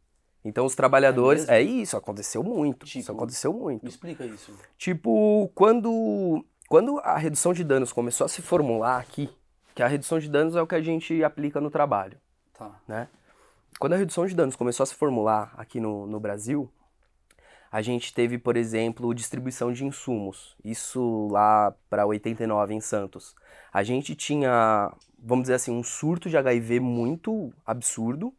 Então 0.45 0.65
os 0.65 0.75
trabalhadores. 0.75 1.41
mesmo? 1.41 1.53
É, 1.55 1.61
isso, 1.61 1.97
aconteceu 1.97 2.41
muito. 2.43 2.85
Isso 2.85 2.99
Tipo? 2.99 3.11
aconteceu 3.13 3.51
muito. 3.53 3.83
Me 3.83 3.89
explica 3.89 4.25
isso. 4.25 4.53
Tipo, 4.77 5.51
quando, 5.53 6.45
quando 6.69 6.99
a 6.99 7.17
redução 7.17 7.53
de 7.53 7.63
danos 7.63 7.91
começou 7.91 8.23
a 8.25 8.29
se 8.29 8.41
formular 8.41 8.97
aqui, 8.99 9.29
que 9.75 9.83
a 9.83 9.87
redução 9.87 10.17
de 10.19 10.29
danos 10.29 10.55
é 10.55 10.61
o 10.61 10.65
que 10.67 10.75
a 10.75 10.81
gente 10.81 11.21
aplica 11.23 11.59
no 11.59 11.69
trabalho, 11.69 12.17
Tá. 12.57 12.79
né? 12.87 13.07
Quando 13.79 13.93
a 13.93 13.97
redução 13.97 14.25
de 14.25 14.33
danos 14.33 14.55
começou 14.55 14.83
a 14.83 14.87
se 14.87 14.95
formular 14.95 15.53
aqui 15.57 15.79
no, 15.79 16.07
no 16.07 16.19
Brasil, 16.19 16.71
a 17.71 17.81
gente 17.81 18.13
teve, 18.13 18.37
por 18.37 18.55
exemplo, 18.55 19.13
distribuição 19.13 19.71
de 19.71 19.85
insumos. 19.85 20.55
Isso 20.63 21.27
lá 21.31 21.73
para 21.89 22.05
89 22.05 22.73
em 22.73 22.81
Santos. 22.81 23.35
A 23.71 23.83
gente 23.83 24.15
tinha, 24.15 24.91
vamos 25.19 25.43
dizer 25.43 25.55
assim, 25.55 25.71
um 25.71 25.83
surto 25.83 26.29
de 26.29 26.37
HIV 26.37 26.79
muito 26.79 27.53
absurdo. 27.65 28.33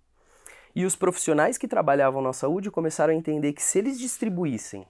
E 0.75 0.85
os 0.85 0.97
profissionais 0.97 1.59
que 1.59 1.69
trabalhavam 1.69 2.23
na 2.23 2.33
saúde 2.33 2.71
começaram 2.71 3.13
a 3.13 3.17
entender 3.17 3.53
que 3.53 3.63
se 3.63 3.79
eles 3.79 3.99
distribuíssem 3.99 4.87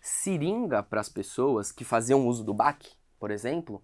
seringa 0.00 0.82
para 0.82 1.00
as 1.00 1.08
pessoas 1.08 1.72
que 1.72 1.84
faziam 1.84 2.26
uso 2.26 2.44
do 2.44 2.52
BAC, 2.52 2.90
por 3.18 3.30
exemplo, 3.30 3.82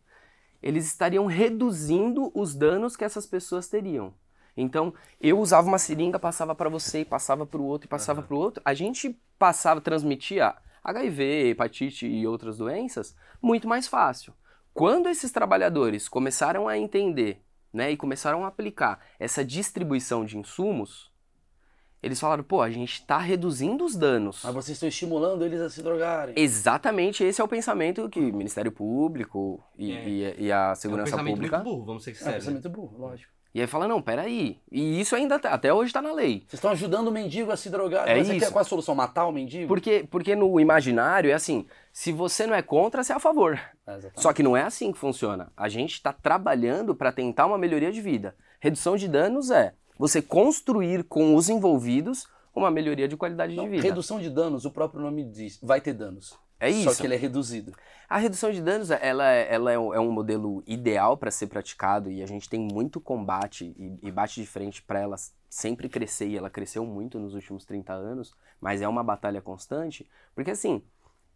eles 0.62 0.86
estariam 0.86 1.24
reduzindo 1.26 2.30
os 2.34 2.54
danos 2.54 2.96
que 2.96 3.04
essas 3.04 3.26
pessoas 3.26 3.68
teriam. 3.68 4.12
Então, 4.56 4.92
eu 5.20 5.38
usava 5.38 5.66
uma 5.68 5.78
seringa, 5.78 6.18
passava 6.18 6.54
para 6.54 6.68
você, 6.68 7.00
e 7.00 7.04
passava 7.04 7.46
para 7.46 7.60
o 7.60 7.64
outro, 7.64 7.86
e 7.86 7.88
passava 7.88 8.22
para 8.22 8.34
o 8.34 8.38
outro. 8.38 8.62
A 8.64 8.74
gente 8.74 9.18
passava, 9.38 9.80
transmitia 9.80 10.54
HIV, 10.82 11.50
hepatite 11.50 12.06
e 12.06 12.26
outras 12.26 12.58
doenças 12.58 13.14
muito 13.40 13.68
mais 13.68 13.86
fácil. 13.86 14.32
Quando 14.72 15.08
esses 15.08 15.30
trabalhadores 15.30 16.08
começaram 16.08 16.68
a 16.68 16.78
entender 16.78 17.42
né, 17.72 17.90
e 17.92 17.96
começaram 17.96 18.44
a 18.44 18.48
aplicar 18.48 18.98
essa 19.18 19.44
distribuição 19.44 20.24
de 20.24 20.36
insumos, 20.38 21.10
eles 22.02 22.18
falaram, 22.18 22.42
pô, 22.42 22.62
a 22.62 22.70
gente 22.70 22.94
está 22.94 23.18
reduzindo 23.18 23.84
os 23.84 23.94
danos. 23.94 24.40
Mas 24.42 24.54
vocês 24.54 24.76
estão 24.76 24.88
estimulando 24.88 25.44
eles 25.44 25.60
a 25.60 25.68
se 25.68 25.82
drogarem. 25.82 26.34
Exatamente 26.36 27.22
esse 27.22 27.40
é 27.40 27.44
o 27.44 27.48
pensamento 27.48 28.08
que 28.08 28.18
o 28.18 28.34
Ministério 28.34 28.72
Público 28.72 29.62
e, 29.76 29.92
É. 29.92 30.08
e- 30.08 30.44
e 30.46 30.52
a 30.52 30.68
É 30.68 30.72
um 30.72 30.74
Segurança 30.76 31.10
pensamento 31.10 31.34
Pública. 31.34 31.56
muito 31.58 31.68
burro, 31.70 31.84
vamos 31.84 32.02
ser 32.04 32.12
É, 32.12 32.14
sinceros. 32.14 32.38
pensamento 32.44 32.70
burro, 32.70 32.98
lógico. 32.98 33.32
E 33.52 33.60
aí 33.60 33.66
fala, 33.66 33.88
não, 33.88 34.00
peraí. 34.00 34.60
E 34.70 35.00
isso 35.00 35.16
ainda 35.16 35.38
tá- 35.38 35.50
até 35.50 35.74
hoje 35.74 35.92
tá 35.92 36.00
na 36.00 36.12
lei. 36.12 36.40
Vocês 36.46 36.54
estão 36.54 36.70
ajudando 36.70 37.08
o 37.08 37.12
mendigo 37.12 37.50
a 37.50 37.56
se 37.56 37.68
drogar. 37.68 38.08
É 38.08 38.18
isso. 38.18 38.30
quer 38.38 38.52
qual 38.52 38.60
é 38.60 38.66
a 38.66 38.68
solução? 38.68 38.94
Matar 38.94 39.26
o 39.26 39.32
mendigo? 39.32 39.66
Porque, 39.66 40.06
porque 40.08 40.36
no 40.36 40.60
imaginário 40.60 41.30
é 41.30 41.34
assim, 41.34 41.66
se 41.92 42.12
você 42.12 42.46
não 42.46 42.54
é 42.54 42.62
contra, 42.62 43.02
você 43.02 43.12
é 43.12 43.16
a 43.16 43.20
favor. 43.20 43.58
É. 43.86 43.98
Só 44.14 44.32
que 44.32 44.42
não 44.42 44.56
é 44.56 44.62
assim 44.62 44.92
que 44.92 44.98
funciona. 44.98 45.50
A 45.56 45.68
gente 45.68 45.94
está 45.94 46.12
trabalhando 46.12 46.94
para 46.94 47.10
tentar 47.10 47.46
uma 47.46 47.58
melhoria 47.58 47.90
de 47.90 48.00
vida. 48.00 48.36
Redução 48.60 48.96
de 48.96 49.08
danos 49.08 49.50
é 49.50 49.74
você 49.98 50.22
construir 50.22 51.02
com 51.04 51.34
os 51.34 51.48
envolvidos 51.48 52.26
uma 52.54 52.70
melhoria 52.70 53.08
de 53.08 53.16
qualidade 53.16 53.54
Não, 53.54 53.64
de 53.64 53.70
vida. 53.70 53.82
redução 53.82 54.20
de 54.20 54.30
danos, 54.30 54.64
o 54.64 54.70
próprio 54.70 55.00
nome 55.00 55.24
diz, 55.24 55.58
vai 55.62 55.80
ter 55.80 55.92
danos. 55.92 56.38
É 56.60 56.70
isso. 56.70 56.90
Só 56.94 56.94
que 57.00 57.06
ele 57.06 57.14
é 57.14 57.18
reduzido. 57.18 57.72
A 58.08 58.18
redução 58.18 58.50
de 58.52 58.60
danos, 58.60 58.90
ela, 58.90 59.30
é- 59.32 59.52
ela 59.54 59.72
é, 59.72 59.78
um, 59.78 59.94
é 59.94 60.00
um 60.00 60.10
modelo 60.12 60.62
ideal 60.66 61.16
para 61.16 61.30
ser 61.30 61.46
praticado 61.46 62.10
e 62.10 62.22
a 62.22 62.26
gente 62.26 62.48
tem 62.48 62.60
muito 62.60 63.00
combate 63.00 63.74
e, 63.78 63.98
e 64.08 64.10
bate 64.10 64.40
de 64.40 64.46
frente 64.46 64.82
para 64.82 64.98
ela 65.00 65.16
sempre 65.48 65.88
crescer 65.88 66.28
e 66.28 66.36
ela 66.36 66.50
cresceu 66.50 66.84
muito 66.84 67.18
nos 67.18 67.34
últimos 67.34 67.64
30 67.64 67.92
anos, 67.92 68.34
mas 68.60 68.82
é 68.82 68.88
uma 68.88 69.02
batalha 69.02 69.40
constante, 69.40 70.08
porque 70.34 70.50
assim, 70.50 70.82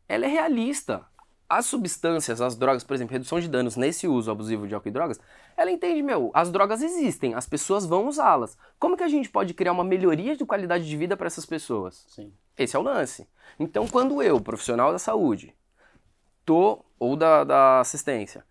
ela 0.08 0.24
é 0.26 0.28
realista. 0.28 1.06
As 1.48 1.66
substâncias, 1.66 2.40
as 2.40 2.56
drogas, 2.56 2.82
por 2.82 2.94
exemplo, 2.94 3.12
redução 3.12 3.38
de 3.38 3.48
danos 3.48 3.76
nesse 3.76 4.08
uso 4.08 4.30
abusivo 4.30 4.66
de 4.66 4.74
álcool 4.74 4.88
e 4.88 4.92
drogas, 4.92 5.20
ela 5.56 5.70
entende, 5.70 6.02
meu, 6.02 6.30
as 6.32 6.50
drogas 6.50 6.82
existem, 6.82 7.34
as 7.34 7.46
pessoas 7.46 7.84
vão 7.84 8.08
usá-las. 8.08 8.56
Como 8.78 8.96
que 8.96 9.02
a 9.02 9.08
gente 9.08 9.28
pode 9.28 9.52
criar 9.52 9.72
uma 9.72 9.84
melhoria 9.84 10.36
de 10.36 10.44
qualidade 10.44 10.88
de 10.88 10.96
vida 10.96 11.16
para 11.16 11.26
essas 11.26 11.44
pessoas? 11.44 12.06
Sim. 12.08 12.32
Esse 12.56 12.76
é 12.76 12.78
o 12.78 12.82
lance. 12.82 13.28
Então, 13.58 13.86
quando 13.86 14.22
eu, 14.22 14.40
profissional 14.40 14.90
da 14.90 14.98
saúde, 14.98 15.54
tô, 16.44 16.84
ou 16.98 17.14
da, 17.14 17.44
da 17.44 17.80
assistência, 17.80 18.44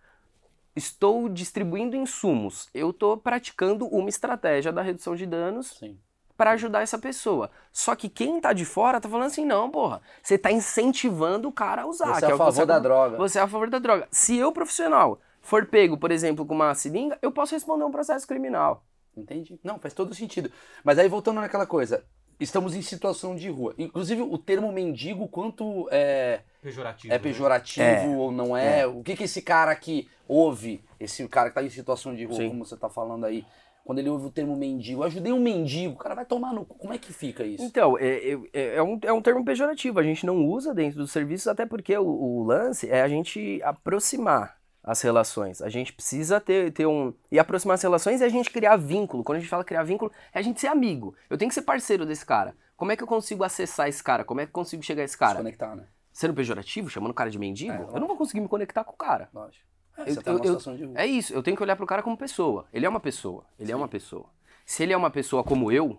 estou 0.75 1.29
distribuindo 1.29 1.95
insumos, 1.95 2.69
eu 2.73 2.91
estou 2.91 3.17
praticando 3.17 3.87
uma 3.87 4.09
estratégia 4.09 4.71
da 4.71 4.81
redução 4.81 5.15
de 5.15 5.25
danos 5.25 5.77
Sim. 5.77 5.97
Para 6.43 6.51
ajudar 6.51 6.81
essa 6.81 6.97
pessoa. 6.97 7.49
Só 7.71 7.95
que 7.95 8.09
quem 8.09 8.41
tá 8.41 8.51
de 8.51 8.65
fora 8.65 8.99
tá 8.99 9.07
falando 9.07 9.27
assim, 9.27 9.45
não, 9.45 9.69
porra, 9.71 10.01
você 10.21 10.37
tá 10.37 10.51
incentivando 10.51 11.47
o 11.47 11.53
cara 11.53 11.83
a 11.83 11.87
usar. 11.87 12.15
Você 12.15 12.19
que 12.19 12.25
é 12.25 12.29
é 12.31 12.33
a 12.33 12.37
favor 12.37 12.51
você 12.51 12.65
da 12.65 12.73
acabou- 12.75 12.81
droga. 12.89 13.17
Você 13.17 13.39
é 13.39 13.41
a 13.41 13.47
favor 13.47 13.69
da 13.69 13.79
droga. 13.79 14.07
Se 14.11 14.35
eu, 14.37 14.51
profissional, 14.51 15.21
for 15.41 15.65
pego, 15.65 15.97
por 15.97 16.11
exemplo, 16.11 16.45
com 16.45 16.53
uma 16.53 16.75
seringa, 16.75 17.17
eu 17.21 17.31
posso 17.31 17.55
responder 17.55 17.85
um 17.85 17.91
processo 17.91 18.27
criminal. 18.27 18.83
Entendi. 19.15 19.57
Não, 19.63 19.79
faz 19.79 19.93
todo 19.93 20.13
sentido. 20.13 20.51
Mas 20.83 20.99
aí 20.99 21.07
voltando 21.07 21.39
naquela 21.39 21.65
coisa, 21.65 22.03
estamos 22.37 22.75
em 22.75 22.81
situação 22.81 23.37
de 23.37 23.49
rua. 23.49 23.73
Inclusive 23.77 24.21
o 24.21 24.37
termo 24.37 24.69
mendigo, 24.69 25.29
quanto 25.29 25.87
é, 25.91 26.41
Pejorativo. 26.61 27.13
é 27.13 27.17
né? 27.17 27.23
pejorativo 27.23 27.85
É, 27.85 28.05
ou 28.17 28.31
não 28.33 28.57
é? 28.57 28.85
O 28.85 29.01
que 29.01 29.15
que 29.15 29.23
esse 29.23 29.41
cara 29.41 29.73
que 29.77 30.09
ouve, 30.27 30.83
esse 30.99 31.25
cara 31.29 31.47
que 31.49 31.55
tá 31.55 31.63
em 31.63 31.69
situação 31.69 32.13
de 32.13 32.25
rua, 32.25 32.35
Sim. 32.35 32.49
como 32.49 32.65
você 32.65 32.75
tá 32.75 32.89
falando 32.89 33.25
aí, 33.25 33.45
quando 33.83 33.99
ele 33.99 34.09
ouve 34.09 34.27
o 34.27 34.31
termo 34.31 34.55
mendigo, 34.55 35.01
eu 35.01 35.05
ajudei 35.05 35.31
um 35.33 35.39
mendigo, 35.41 35.93
o 35.93 35.97
cara 35.97 36.15
vai 36.15 36.25
tomar 36.25 36.53
no 36.53 36.63
cu. 36.65 36.75
Como 36.77 36.93
é 36.93 36.97
que 36.97 37.11
fica 37.11 37.43
isso? 37.43 37.63
Então, 37.63 37.97
é, 37.97 38.31
é- 38.53 38.75
é, 38.77 38.83
um, 38.83 38.99
é 39.03 39.11
um 39.13 39.21
termo 39.21 39.43
pejorativo, 39.43 39.99
a 39.99 40.03
gente 40.03 40.25
não 40.25 40.45
usa 40.45 40.73
dentro 40.73 40.99
dos 40.99 41.11
serviços, 41.11 41.47
até 41.47 41.65
porque 41.65 41.97
o, 41.97 42.05
o 42.05 42.43
lance 42.43 42.89
é 42.89 43.01
a 43.01 43.07
gente 43.09 43.61
aproximar 43.63 44.57
as 44.83 45.01
relações. 45.01 45.61
A 45.61 45.69
gente 45.69 45.93
precisa 45.93 46.41
ter, 46.41 46.71
ter 46.73 46.85
um. 46.85 47.13
E 47.31 47.39
aproximar 47.39 47.75
as 47.75 47.81
relações 47.81 48.21
é 48.21 48.25
a 48.25 48.29
gente 48.29 48.49
criar 48.49 48.75
vínculo. 48.75 49.23
Quando 49.23 49.37
a 49.37 49.39
gente 49.39 49.49
fala 49.49 49.63
criar 49.63 49.83
vínculo, 49.83 50.11
é 50.33 50.39
a 50.39 50.41
gente 50.41 50.59
ser 50.59 50.67
amigo. 50.67 51.15
Eu 51.29 51.37
tenho 51.37 51.47
que 51.49 51.55
ser 51.55 51.61
parceiro 51.61 52.05
desse 52.05 52.25
cara. 52.25 52.55
Como 52.75 52.91
é 52.91 52.97
que 52.97 53.03
eu 53.03 53.07
consigo 53.07 53.43
acessar 53.43 53.87
esse 53.87 54.03
cara? 54.03 54.25
Como 54.25 54.41
é 54.41 54.45
que 54.45 54.49
eu 54.49 54.53
consigo 54.53 54.83
chegar 54.83 55.03
a 55.03 55.05
esse 55.05 55.13
Se 55.13 55.19
cara? 55.19 55.37
conectar, 55.37 55.75
né? 55.75 55.85
Sendo 56.11 56.33
pejorativo, 56.33 56.89
chamando 56.89 57.11
o 57.11 57.13
cara 57.13 57.29
de 57.29 57.39
mendigo, 57.39 57.71
É, 57.71 57.95
eu 57.95 57.99
não 57.99 58.07
vou 58.07 58.17
conseguir 58.17 58.41
me 58.41 58.47
conectar 58.47 58.83
com 58.83 58.93
o 58.93 58.97
cara. 58.97 59.29
Lógico. 59.33 59.65
É, 59.97 60.09
Eu- 60.11 60.21
tá 60.21 60.31
eu- 60.31 60.37
eu- 60.37 60.43
situação 60.43 60.75
de 60.75 60.83
rua. 60.85 60.93
É 60.97 61.05
isso, 61.05 61.33
eu 61.33 61.43
tenho 61.43 61.55
que 61.55 61.63
olhar 61.63 61.75
pro 61.75 61.85
cara 61.85 62.01
como 62.01 62.17
pessoa. 62.17 62.65
Ele 62.73 62.85
é 62.85 62.89
uma 62.89 62.99
pessoa. 62.99 63.45
Ele 63.59 63.71
é 63.71 63.75
uma 63.75 63.87
pessoa. 63.87 64.25
Se 64.65 64.83
ele 64.83 64.93
é 64.93 64.97
uma 64.97 65.09
pessoa 65.11 65.43
como 65.43 65.71
eu, 65.71 65.97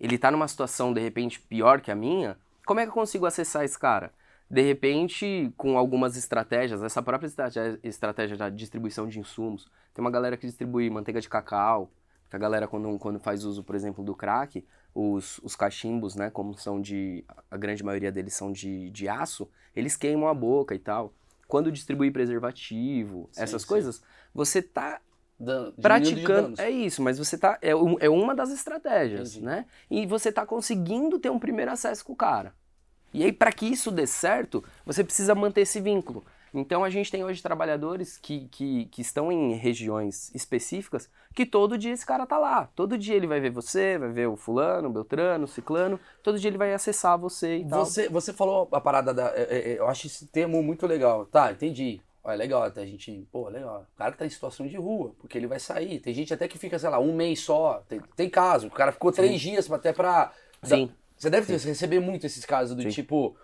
ele 0.00 0.18
tá 0.18 0.30
numa 0.30 0.48
situação 0.48 0.92
de 0.92 1.00
repente 1.00 1.40
pior 1.40 1.80
que 1.80 1.90
a 1.90 1.94
minha, 1.94 2.36
como 2.66 2.80
é 2.80 2.84
que 2.84 2.90
eu 2.90 2.94
consigo 2.94 3.24
acessar 3.26 3.64
esse 3.64 3.78
cara? 3.78 4.12
De 4.50 4.60
repente, 4.60 5.52
com 5.56 5.78
algumas 5.78 6.16
estratégias, 6.16 6.82
essa 6.82 7.02
própria 7.02 7.26
estratégia, 7.26 7.78
estratégia 7.82 8.36
da 8.36 8.50
distribuição 8.50 9.08
de 9.08 9.18
insumos. 9.18 9.70
Tem 9.94 10.04
uma 10.04 10.10
galera 10.10 10.36
que 10.36 10.46
distribui 10.46 10.90
manteiga 10.90 11.20
de 11.20 11.28
cacau, 11.28 11.90
que 12.28 12.36
a 12.36 12.38
galera 12.38 12.68
quando, 12.68 12.98
quando 12.98 13.18
faz 13.18 13.44
uso, 13.44 13.62
por 13.64 13.74
exemplo, 13.74 14.04
do 14.04 14.14
crack, 14.14 14.64
os, 14.94 15.38
os 15.38 15.56
cachimbos, 15.56 16.14
né, 16.14 16.30
como 16.30 16.54
são 16.54 16.80
de, 16.80 17.24
a 17.50 17.56
grande 17.56 17.82
maioria 17.82 18.12
deles 18.12 18.34
são 18.34 18.52
de, 18.52 18.90
de 18.90 19.08
aço, 19.08 19.48
eles 19.74 19.96
queimam 19.96 20.28
a 20.28 20.34
boca 20.34 20.74
e 20.74 20.78
tal. 20.78 21.12
Quando 21.46 21.70
distribui 21.72 22.10
preservativo, 22.10 23.28
Sim, 23.32 23.42
essas 23.42 23.62
sim. 23.62 23.68
coisas, 23.68 24.02
você 24.34 24.62
tá 24.62 25.00
Dan- 25.38 25.72
praticando. 25.80 26.60
É 26.60 26.70
isso, 26.70 27.02
mas 27.02 27.18
você 27.18 27.36
tá. 27.36 27.58
É, 27.60 27.74
um- 27.74 27.96
é 28.00 28.08
uma 28.08 28.34
das 28.34 28.50
estratégias, 28.50 29.30
Entendi. 29.32 29.44
né? 29.44 29.66
E 29.90 30.06
você 30.06 30.30
tá 30.32 30.46
conseguindo 30.46 31.18
ter 31.18 31.30
um 31.30 31.38
primeiro 31.38 31.70
acesso 31.70 32.04
com 32.04 32.12
o 32.12 32.16
cara. 32.16 32.54
E 33.12 33.22
aí, 33.22 33.32
para 33.32 33.52
que 33.52 33.66
isso 33.66 33.90
dê 33.92 34.06
certo, 34.06 34.64
você 34.84 35.04
precisa 35.04 35.34
manter 35.34 35.60
esse 35.60 35.80
vínculo. 35.80 36.24
Então 36.54 36.84
a 36.84 36.90
gente 36.90 37.10
tem 37.10 37.24
hoje 37.24 37.42
trabalhadores 37.42 38.16
que, 38.16 38.46
que, 38.48 38.86
que 38.86 39.00
estão 39.00 39.32
em 39.32 39.54
regiões 39.54 40.32
específicas 40.34 41.10
que 41.34 41.44
todo 41.44 41.76
dia 41.76 41.92
esse 41.92 42.06
cara 42.06 42.24
tá 42.26 42.38
lá. 42.38 42.68
Todo 42.76 42.96
dia 42.96 43.16
ele 43.16 43.26
vai 43.26 43.40
ver 43.40 43.50
você, 43.50 43.98
vai 43.98 44.10
ver 44.10 44.28
o 44.28 44.36
fulano, 44.36 44.88
o 44.88 44.92
beltrano, 44.92 45.44
o 45.44 45.48
ciclano, 45.48 45.98
todo 46.22 46.38
dia 46.38 46.48
ele 46.48 46.58
vai 46.58 46.72
acessar 46.72 47.18
você 47.18 47.58
e 47.58 47.68
tal. 47.68 47.84
Você, 47.84 48.08
você 48.08 48.32
falou 48.32 48.68
a 48.70 48.80
parada 48.80 49.12
da. 49.12 49.30
é, 49.34 49.42
é, 49.42 49.72
é, 49.72 49.78
eu 49.78 49.88
acho 49.88 50.06
esse 50.06 50.26
termo 50.26 50.62
muito 50.62 50.86
legal. 50.86 51.26
Tá, 51.26 51.50
entendi. 51.50 52.00
É 52.24 52.36
legal 52.36 52.62
até 52.62 52.82
a 52.82 52.86
gente. 52.86 53.26
Pô, 53.30 53.48
legal. 53.48 53.86
O 53.94 53.98
cara 53.98 54.12
que 54.12 54.18
tá 54.18 54.24
em 54.24 54.30
situação 54.30 54.66
de 54.66 54.76
rua, 54.76 55.14
porque 55.18 55.36
ele 55.36 55.46
vai 55.46 55.58
sair. 55.58 55.98
Tem 56.00 56.14
gente 56.14 56.32
até 56.32 56.48
que 56.48 56.56
fica, 56.56 56.78
sei 56.78 56.88
lá, 56.88 56.98
um 56.98 57.14
mês 57.14 57.40
só. 57.40 57.82
Tem, 57.86 58.00
tem 58.16 58.30
caso. 58.30 58.68
O 58.68 58.70
cara 58.70 58.92
ficou 58.92 59.12
três 59.12 59.38
dias 59.40 59.70
até 59.70 59.92
pra. 59.92 60.32
Sim. 60.62 60.90
Você 61.16 61.28
deve 61.28 61.52
receber 61.52 62.00
muito 62.00 62.24
esses 62.24 62.44
casos 62.46 62.74
do 62.74 62.82
Sim. 62.82 62.88
tipo. 62.88 63.36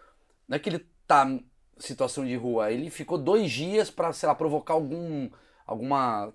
Não 0.48 0.56
é 0.56 0.58
que 0.58 0.70
ele 0.70 0.86
tá 1.06 1.26
situação 1.80 2.24
de 2.24 2.36
rua, 2.36 2.70
ele 2.70 2.88
ficou 2.90 3.18
dois 3.18 3.50
dias 3.50 3.90
pra, 3.90 4.12
sei 4.12 4.28
lá, 4.28 4.34
provocar 4.34 4.74
algum. 4.74 5.28
alguma 5.66 6.32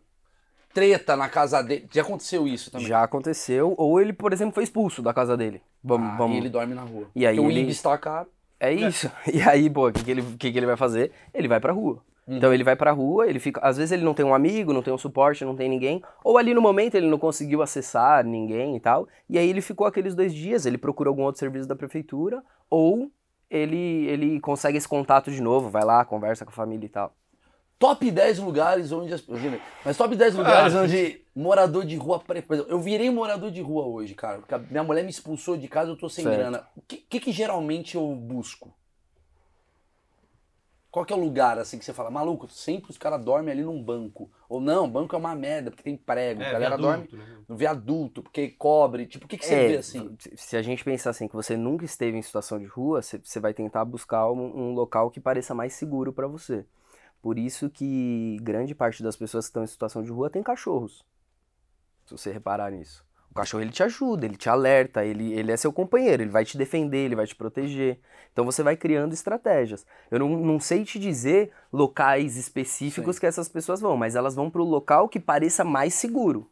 treta 0.74 1.16
na 1.16 1.30
casa 1.30 1.62
dele. 1.64 1.88
Já 1.92 2.02
aconteceu 2.02 2.46
isso 2.48 2.70
também. 2.70 2.88
Já 2.88 3.02
aconteceu. 3.04 3.74
Ou 3.78 4.02
ele, 4.02 4.12
por 4.12 4.34
exemplo, 4.34 4.54
foi 4.54 4.64
expulso 4.64 5.02
da 5.02 5.14
casa 5.14 5.38
dele. 5.38 5.62
Vamos, 5.84 6.10
Ah, 6.10 6.16
vamos. 6.18 6.36
E 6.36 6.40
ele 6.40 6.50
dorme 6.50 6.74
na 6.74 6.82
rua. 6.82 7.08
E 7.16 7.26
aí 7.26 7.36
Porque 7.38 7.48
o 7.48 7.52
ele- 7.52 7.62
Ibis 7.62 7.82
tá 7.82 7.98
caro. 7.98 8.28
É 8.60 8.74
isso. 8.74 9.10
E 9.34 9.42
aí, 9.42 9.70
pô, 9.70 9.88
o 9.88 9.94
que, 9.94 10.04
que, 10.04 10.12
ele, 10.12 10.22
o 10.22 10.38
que, 10.38 10.52
que 10.52 10.58
ele 10.58 10.66
vai 10.66 10.76
fazer? 10.76 11.12
Ele 11.34 11.48
vai 11.48 11.60
pra 11.62 11.72
rua. 11.72 12.02
Uhum. 12.28 12.38
Então 12.38 12.54
ele 12.54 12.64
vai 12.64 12.76
pra 12.76 12.92
rua, 12.92 13.28
ele 13.28 13.40
fica. 13.40 13.62
Às 13.62 13.78
vezes 13.78 13.92
ele 13.94 14.04
não 14.04 14.14
tem 14.14 14.26
um 14.26 14.34
amigo, 14.34 14.74
não 14.74 14.82
tem 14.82 14.94
um 14.94 14.98
suporte, 14.98 15.46
não 15.46 15.56
tem 15.56 15.70
ninguém. 15.70 16.02
Ou 16.24 16.38
ali 16.38 16.54
no 16.54 16.62
momento 16.62 16.96
ele 16.96 17.08
não 17.08 17.20
conseguiu 17.20 17.62
acessar 17.62 18.26
ninguém 18.26 18.76
e 18.76 18.80
tal. 18.80 19.08
E 19.30 19.38
aí 19.38 19.48
ele 19.50 19.62
ficou 19.62 19.86
aqueles 19.88 20.14
dois 20.16 20.34
dias, 20.34 20.66
ele 20.66 20.78
procura 20.78 21.10
algum 21.10 21.24
outro 21.24 21.40
serviço 21.40 21.68
da 21.70 21.76
prefeitura, 21.76 22.44
ou 22.70 23.10
ele, 23.56 24.06
ele 24.08 24.40
consegue 24.40 24.78
esse 24.78 24.88
contato 24.88 25.32
de 25.32 25.42
novo, 25.42 25.70
vai 25.70 25.84
lá, 25.84 26.04
conversa 26.04 26.44
com 26.46 26.52
a 26.52 26.54
família 26.54 26.86
e 26.86 26.90
tal. 26.90 27.16
Top 27.78 28.10
10 28.10 28.40
lugares 28.40 28.92
onde 28.92 29.14
as. 29.14 29.24
Mas 29.84 29.98
top 29.98 30.16
10 30.16 30.36
lugares 30.36 30.74
onde 30.74 31.22
morador 31.36 31.86
de 31.86 31.96
rua. 31.98 32.20
Por 32.20 32.36
exemplo, 32.36 32.66
eu 32.70 32.80
virei 32.80 33.10
morador 33.10 33.52
de 33.52 33.62
rua 33.62 33.86
hoje, 33.86 34.14
cara. 34.14 34.40
Porque 34.40 34.54
a 34.54 34.60
minha 34.60 34.84
mulher 34.84 35.04
me 35.04 35.10
expulsou 35.10 35.58
de 35.58 35.68
casa, 35.68 35.92
eu 35.92 35.98
tô 35.98 36.08
sem 36.10 36.24
Certo. 36.24 36.38
grana. 36.38 36.68
O 36.76 36.82
que, 36.82 36.98
que, 36.98 37.20
que 37.20 37.32
geralmente 37.32 37.96
eu 37.96 38.16
busco? 38.16 38.74
Qual 40.96 41.06
que 41.06 41.12
é 41.12 41.16
o 41.18 41.20
lugar 41.20 41.60
assim 41.60 41.78
que 41.78 41.84
você 41.84 41.92
fala, 41.92 42.10
maluco, 42.10 42.48
sempre 42.48 42.90
os 42.90 42.98
caras 42.98 43.22
dormem 43.22 43.52
ali 43.52 43.62
num 43.62 43.84
banco. 43.84 44.32
Ou 44.48 44.62
não, 44.62 44.90
banco 44.90 45.14
é 45.14 45.20
uma 45.20 45.36
merda, 45.36 45.70
porque 45.70 45.84
tem 45.84 45.98
prego. 45.98 46.42
a 46.42 46.50
galera 46.50 46.78
dorme 46.78 47.04
viaduto, 47.04 47.18
né? 47.18 47.38
no 47.50 47.58
viaduto, 47.58 48.24
porque 48.24 48.48
cobre. 48.52 49.06
Tipo, 49.06 49.26
o 49.26 49.28
que, 49.28 49.38
que 49.38 49.46
você 49.46 49.56
É, 49.56 49.68
vê 49.68 49.78
assim? 49.80 50.16
Se 50.38 50.56
a 50.56 50.62
gente 50.62 50.86
pensar 50.86 51.10
assim, 51.10 51.28
que 51.28 51.36
você 51.36 51.58
nunca 51.58 51.84
esteve 51.84 52.18
em 52.18 52.22
situação 52.22 52.58
de 52.58 52.66
rua, 52.66 53.02
você, 53.02 53.40
vai 53.42 53.54
tentar 53.54 53.84
buscar 53.84 54.32
um, 54.32 54.70
um 54.70 54.74
local 54.74 55.12
que 55.12 55.20
pareça 55.20 55.54
mais 55.54 55.74
seguro 55.74 56.14
pra 56.14 56.28
você. 56.28 56.66
Por 57.22 57.38
isso 57.38 57.70
que 57.70 58.38
grande 58.42 58.74
parte 58.74 59.04
das 59.04 59.18
pessoas 59.18 59.48
que 59.48 59.50
estão 59.50 59.66
em 59.66 59.68
situação 59.68 60.02
de 60.02 60.12
rua 60.12 60.30
tem 60.30 60.42
cachorros. 60.42 61.04
Se 62.06 62.14
você 62.14 62.32
reparar 62.32 62.72
nisso. 62.72 63.05
O 63.36 63.40
cachorro 63.40 63.62
ele 63.62 63.72
te 63.72 63.84
ajuda, 63.84 64.26
ele 64.26 64.38
te 64.38 64.48
alerta, 64.48 65.04
ele, 65.04 65.34
ele 65.34 65.52
é 65.52 65.58
seu 65.58 65.74
companheiro, 65.74 66.24
ele 66.24 66.32
vai 66.32 66.46
te 66.46 66.58
defender, 66.58 67.00
ele 67.00 67.18
vai 67.18 67.28
te 67.28 67.36
proteger. 67.36 68.00
Então 68.32 68.46
você 68.46 68.64
vai 68.64 68.78
criando 68.78 69.12
estratégias. 69.12 69.86
Eu 70.10 70.20
não, 70.20 70.30
não 70.30 70.58
sei 70.58 70.86
te 70.86 70.98
dizer 70.98 71.52
locais 71.72 72.38
específicos 72.38 73.18
Sim. 73.18 73.20
que 73.20 73.26
essas 73.26 73.50
pessoas 73.50 73.82
vão, 73.82 73.98
mas 73.98 74.16
elas 74.16 74.36
vão 74.36 74.50
pro 74.50 74.64
local 74.64 75.10
que 75.10 75.20
pareça 75.20 75.66
mais 75.66 75.94
seguro. 75.94 76.50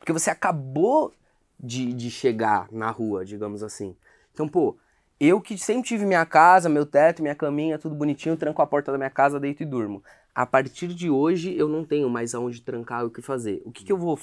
Porque 0.00 0.12
você 0.12 0.28
acabou 0.28 1.14
de, 1.60 1.92
de 1.92 2.10
chegar 2.10 2.66
na 2.72 2.90
rua, 2.90 3.24
digamos 3.24 3.62
assim. 3.62 3.96
Então, 4.34 4.48
pô, 4.48 4.76
eu 5.20 5.40
que 5.40 5.56
sempre 5.56 5.84
tive 5.84 6.04
minha 6.04 6.26
casa, 6.26 6.68
meu 6.68 6.84
teto, 6.84 7.22
minha 7.22 7.36
caminha, 7.36 7.78
tudo 7.78 7.94
bonitinho, 7.94 8.36
tranco 8.36 8.60
a 8.60 8.66
porta 8.66 8.90
da 8.90 8.98
minha 8.98 9.10
casa, 9.10 9.38
deito 9.38 9.62
e 9.62 9.66
durmo. 9.66 10.02
A 10.36 10.44
partir 10.44 10.88
de 10.88 11.08
hoje 11.08 11.56
eu 11.56 11.66
não 11.66 11.82
tenho 11.82 12.10
mais 12.10 12.34
aonde 12.34 12.60
trancar 12.60 13.06
o 13.06 13.10
que 13.10 13.22
fazer. 13.22 13.62
O 13.64 13.72
que, 13.72 13.82
que 13.82 13.90
eu 13.90 13.96
vou. 13.96 14.20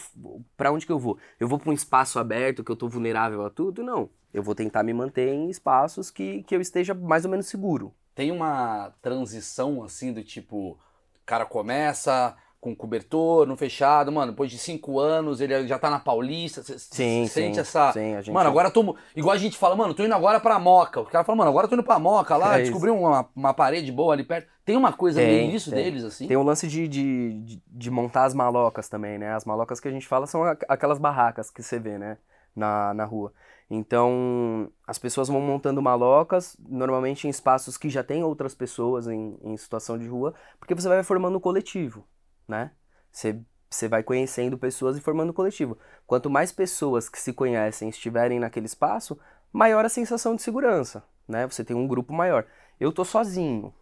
Pra 0.56 0.72
onde 0.72 0.86
que 0.86 0.92
eu 0.92 1.00
vou? 1.00 1.18
Eu 1.40 1.48
vou 1.48 1.58
pra 1.58 1.72
um 1.72 1.74
espaço 1.74 2.20
aberto 2.20 2.64
que 2.64 2.72
eu 2.72 2.76
tô 2.76 2.88
vulnerável 2.88 3.44
a 3.44 3.50
tudo? 3.50 3.82
Não. 3.82 4.08
Eu 4.32 4.44
vou 4.44 4.54
tentar 4.54 4.84
me 4.84 4.94
manter 4.94 5.30
em 5.30 5.50
espaços 5.50 6.12
que, 6.12 6.44
que 6.44 6.56
eu 6.56 6.62
esteja 6.62 6.94
mais 6.94 7.26
ou 7.26 7.32
menos 7.32 7.48
seguro. 7.48 7.92
Tem 8.14 8.30
uma 8.30 8.94
transição 9.02 9.82
assim 9.84 10.14
do 10.14 10.24
tipo, 10.24 10.74
o 10.74 10.78
cara 11.26 11.48
começa 11.48 12.38
com 12.64 12.74
cobertor, 12.74 13.46
no 13.46 13.58
fechado, 13.58 14.10
mano, 14.10 14.32
depois 14.32 14.50
de 14.50 14.58
cinco 14.58 14.98
anos 14.98 15.42
ele 15.42 15.68
já 15.68 15.78
tá 15.78 15.90
na 15.90 16.00
Paulista, 16.00 16.64
você 16.64 16.80
Sim, 16.80 17.28
sente 17.28 17.60
sim, 17.60 17.60
essa... 17.60 17.92
sim, 17.92 18.16
a 18.16 18.22
gente- 18.22 18.34
Mano, 18.34 18.50
agora 18.50 18.70
eu 18.70 18.72
tô... 18.72 18.96
Igual 19.14 19.36
a 19.36 19.38
gente 19.38 19.58
fala, 19.58 19.76
mano, 19.76 19.94
tô 19.94 20.02
indo 20.04 20.16
agora 20.16 20.40
pra 20.40 20.58
Moca. 20.58 21.02
O 21.02 21.06
cara 21.06 21.26
fala, 21.26 21.36
mano, 21.40 21.50
agora 21.50 21.66
eu 21.66 21.70
tô 21.70 21.76
indo 21.76 21.84
pra 21.84 22.00
Moca 22.00 22.38
lá, 22.38 22.58
É 22.58 22.62
descobri 22.62 22.90
uma, 22.90 23.28
uma 23.36 23.54
parede 23.54 23.92
boa 23.92 24.14
ali 24.14 24.24
perto. 24.24 24.48
Tem 24.64 24.78
uma 24.78 24.94
coisa 24.94 25.20
Tem, 25.20 25.48
meio 25.48 25.56
isso 25.58 25.72
tem. 25.72 25.84
deles, 25.84 26.04
assim? 26.06 26.26
Tem 26.26 26.38
o 26.38 26.44
lance 26.44 26.66
de, 26.70 26.88
de, 26.88 27.42
de, 27.42 27.64
de 27.68 27.92
montar 27.92 28.24
as 28.24 28.34
malocas 28.34 28.88
também, 28.88 29.18
né? 29.18 29.34
As 29.34 29.44
malocas 29.44 29.82
que 29.82 29.90
a 29.90 29.92
gente 29.92 30.08
fala 30.08 30.26
são 30.26 30.44
aqu- 30.46 30.66
aquelas 30.70 31.00
barracas 31.00 31.52
que 31.52 31.62
você 31.62 31.78
vê, 31.80 31.98
né? 31.98 32.18
Na, 32.56 32.94
na 32.94 33.04
rua. 33.04 33.34
Então, 33.70 34.72
as 34.86 34.98
pessoas 34.98 35.28
vão 35.28 35.42
montando 35.42 35.82
malocas, 35.82 36.56
normalmente 36.60 37.28
em 37.28 37.30
espaços 37.30 37.78
que 37.78 37.90
já 37.90 38.04
tem 38.04 38.24
outras 38.24 38.54
pessoas 38.54 39.08
em, 39.08 39.38
em 39.44 39.58
situação 39.58 39.98
de 39.98 40.08
rua, 40.08 40.34
porque 40.60 40.76
você 40.76 40.88
vai 40.88 41.04
formando 41.04 41.38
um 41.38 41.42
coletivo, 41.42 42.06
né? 42.48 42.72
Você, 43.12 43.40
você 43.70 43.88
vai 43.88 44.04
conhecendo 44.04 44.58
pessoas 44.58 44.98
e 44.98 45.02
formando 45.02 45.34
coletivo. 45.34 45.78
Quanto 46.06 46.30
mais 46.30 46.52
pessoas 46.52 47.10
que 47.10 47.20
se 47.20 47.34
conhecem 47.34 47.90
estiverem 47.90 48.40
naquele 48.40 48.66
espaço, 48.66 49.18
maior 49.52 49.86
a 49.86 49.90
sensação 49.90 50.36
de 50.36 50.42
segurança, 50.42 51.04
né? 51.28 51.48
Você 51.48 51.64
tem 51.64 51.76
um 51.76 51.88
grupo 51.88 52.14
maior. 52.14 52.46
Eu 52.80 52.92
tô 52.92 53.06
sozinho, 53.06 53.74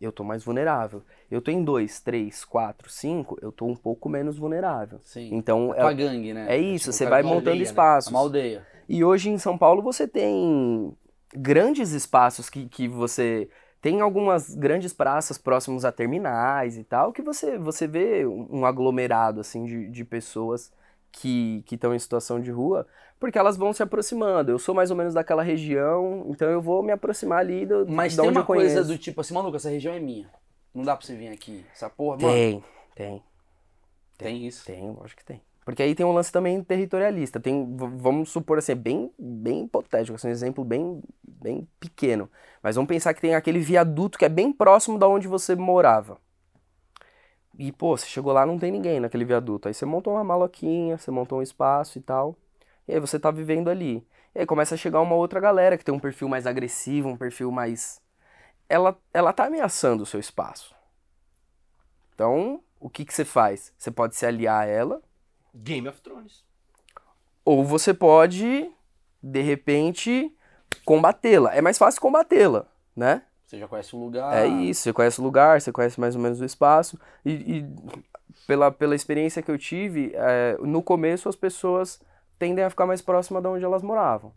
eu 0.00 0.10
tô 0.10 0.24
mais 0.24 0.42
vulnerável. 0.44 1.02
Eu 1.30 1.40
tô 1.40 1.50
em 1.50 1.62
dois, 1.62 2.00
três, 2.00 2.44
quatro, 2.44 2.90
cinco, 2.90 3.38
eu 3.40 3.52
tô 3.52 3.66
um 3.66 3.76
pouco 3.76 4.08
menos 4.08 4.36
vulnerável. 4.36 4.98
Sim. 5.04 5.28
Então, 5.32 5.72
É 5.74 5.90
é, 5.90 5.94
gangue, 5.94 6.32
né? 6.32 6.46
é 6.48 6.58
isso, 6.58 6.86
Tipo, 6.86 6.96
você 6.96 7.04
o 7.04 7.06
cara 7.06 7.16
vai 7.16 7.22
uma 7.22 7.28
montando 7.34 7.50
aldeia, 7.50 7.56
né? 7.58 7.62
espaços. 7.62 8.10
Uma 8.10 8.20
aldeia. 8.20 8.66
E 8.88 9.04
hoje 9.04 9.30
em 9.30 9.38
São 9.38 9.56
Paulo 9.56 9.80
você 9.82 10.08
tem 10.08 10.96
grandes 11.34 11.92
espaços 11.92 12.50
que, 12.50 12.68
que 12.68 12.88
você 12.88 13.48
Tem 13.82 14.00
algumas 14.00 14.54
grandes 14.54 14.92
praças 14.92 15.36
próximos 15.36 15.84
a 15.84 15.90
terminais 15.90 16.78
e 16.78 16.84
tal, 16.84 17.12
que 17.12 17.20
você, 17.20 17.58
você 17.58 17.84
vê 17.88 18.24
um 18.24 18.64
aglomerado, 18.64 19.40
assim, 19.40 19.64
de, 19.64 19.88
de 19.90 20.04
pessoas 20.04 20.72
que 21.10 21.64
estão 21.70 21.92
em 21.92 21.98
situação 21.98 22.40
de 22.40 22.52
rua, 22.52 22.86
porque 23.18 23.36
elas 23.36 23.56
vão 23.56 23.72
se 23.72 23.82
aproximando. 23.82 24.52
Eu 24.52 24.58
sou 24.60 24.72
mais 24.72 24.92
ou 24.92 24.96
menos 24.96 25.14
daquela 25.14 25.42
região, 25.42 26.24
então 26.28 26.48
eu 26.48 26.62
vou 26.62 26.80
me 26.80 26.92
aproximar 26.92 27.40
ali 27.40 27.66
do, 27.66 27.84
Mas 27.88 28.14
tem 28.14 28.28
uma 28.28 28.44
coisa 28.44 28.84
do 28.84 28.96
tipo 28.96 29.20
assim, 29.20 29.34
maluco, 29.34 29.56
essa 29.56 29.68
região 29.68 29.92
é 29.92 29.98
minha. 29.98 30.30
Não 30.72 30.84
dá 30.84 30.96
pra 30.96 31.04
você 31.04 31.16
vir 31.16 31.28
aqui. 31.28 31.66
Essa 31.74 31.90
porra, 31.90 32.18
mano. 32.18 32.32
Tem, 32.32 32.64
tem. 32.94 33.22
Tem 34.16 34.46
isso. 34.46 34.64
Tem, 34.64 34.92
lógico 34.92 35.18
que 35.20 35.24
tem. 35.24 35.42
Porque 35.64 35.82
aí 35.82 35.94
tem 35.94 36.04
um 36.04 36.12
lance 36.12 36.32
também 36.32 36.62
territorialista. 36.62 37.38
Tem, 37.38 37.76
vamos 37.76 38.30
supor 38.30 38.58
assim, 38.58 38.72
é 38.72 38.74
bem, 38.74 39.12
bem 39.18 39.64
hipotético, 39.64 40.16
assim, 40.16 40.28
um 40.28 40.30
exemplo 40.30 40.64
bem, 40.64 41.02
bem 41.22 41.68
pequeno. 41.78 42.28
Mas 42.62 42.76
vamos 42.76 42.88
pensar 42.88 43.14
que 43.14 43.20
tem 43.20 43.34
aquele 43.34 43.60
viaduto 43.60 44.18
que 44.18 44.24
é 44.24 44.28
bem 44.28 44.52
próximo 44.52 44.98
da 44.98 45.06
onde 45.06 45.28
você 45.28 45.54
morava. 45.54 46.18
E, 47.58 47.70
pô, 47.70 47.96
você 47.96 48.06
chegou 48.06 48.32
lá, 48.32 48.44
não 48.46 48.58
tem 48.58 48.72
ninguém 48.72 48.98
naquele 48.98 49.24
viaduto. 49.24 49.68
Aí 49.68 49.74
você 49.74 49.84
montou 49.84 50.14
uma 50.14 50.24
maloquinha, 50.24 50.98
você 50.98 51.10
montou 51.10 51.38
um 51.38 51.42
espaço 51.42 51.98
e 51.98 52.00
tal. 52.00 52.36
E 52.88 52.94
aí 52.94 53.00
você 53.00 53.18
tá 53.18 53.30
vivendo 53.30 53.68
ali. 53.68 54.06
E 54.34 54.40
aí 54.40 54.46
começa 54.46 54.74
a 54.74 54.78
chegar 54.78 55.00
uma 55.00 55.14
outra 55.14 55.38
galera 55.38 55.76
que 55.76 55.84
tem 55.84 55.94
um 55.94 55.98
perfil 55.98 56.28
mais 56.28 56.46
agressivo, 56.46 57.08
um 57.08 57.16
perfil 57.16 57.52
mais. 57.52 58.00
Ela, 58.68 58.96
ela 59.12 59.32
tá 59.32 59.44
ameaçando 59.44 60.02
o 60.02 60.06
seu 60.06 60.18
espaço. 60.18 60.74
Então, 62.14 62.60
o 62.80 62.88
que 62.88 63.04
que 63.04 63.14
você 63.14 63.24
faz? 63.24 63.72
Você 63.78 63.90
pode 63.90 64.16
se 64.16 64.24
aliar 64.24 64.62
a 64.62 64.66
ela, 64.66 65.02
Game 65.54 65.88
of 65.88 66.00
Thrones. 66.00 66.44
ou 67.44 67.64
você 67.64 67.92
pode, 67.92 68.70
de 69.22 69.42
repente, 69.42 70.34
combatê-la. 70.84 71.54
É 71.54 71.60
mais 71.60 71.78
fácil 71.78 72.00
combatê-la, 72.00 72.66
né? 72.96 73.22
Você 73.46 73.58
já 73.58 73.68
conhece 73.68 73.94
o 73.94 73.98
lugar. 73.98 74.34
É 74.34 74.46
isso, 74.46 74.82
você 74.82 74.92
conhece 74.92 75.20
o 75.20 75.24
lugar, 75.24 75.60
você 75.60 75.70
conhece 75.70 76.00
mais 76.00 76.16
ou 76.16 76.22
menos 76.22 76.40
o 76.40 76.44
espaço. 76.44 76.98
E, 77.24 77.32
e 77.32 77.66
pela, 78.46 78.70
pela 78.70 78.94
experiência 78.94 79.42
que 79.42 79.50
eu 79.50 79.58
tive, 79.58 80.12
é, 80.14 80.56
no 80.60 80.82
começo 80.82 81.28
as 81.28 81.36
pessoas 81.36 82.00
tendem 82.38 82.64
a 82.64 82.70
ficar 82.70 82.86
mais 82.86 83.02
próximas 83.02 83.42
de 83.42 83.48
onde 83.48 83.64
elas 83.64 83.82
moravam. 83.82 84.32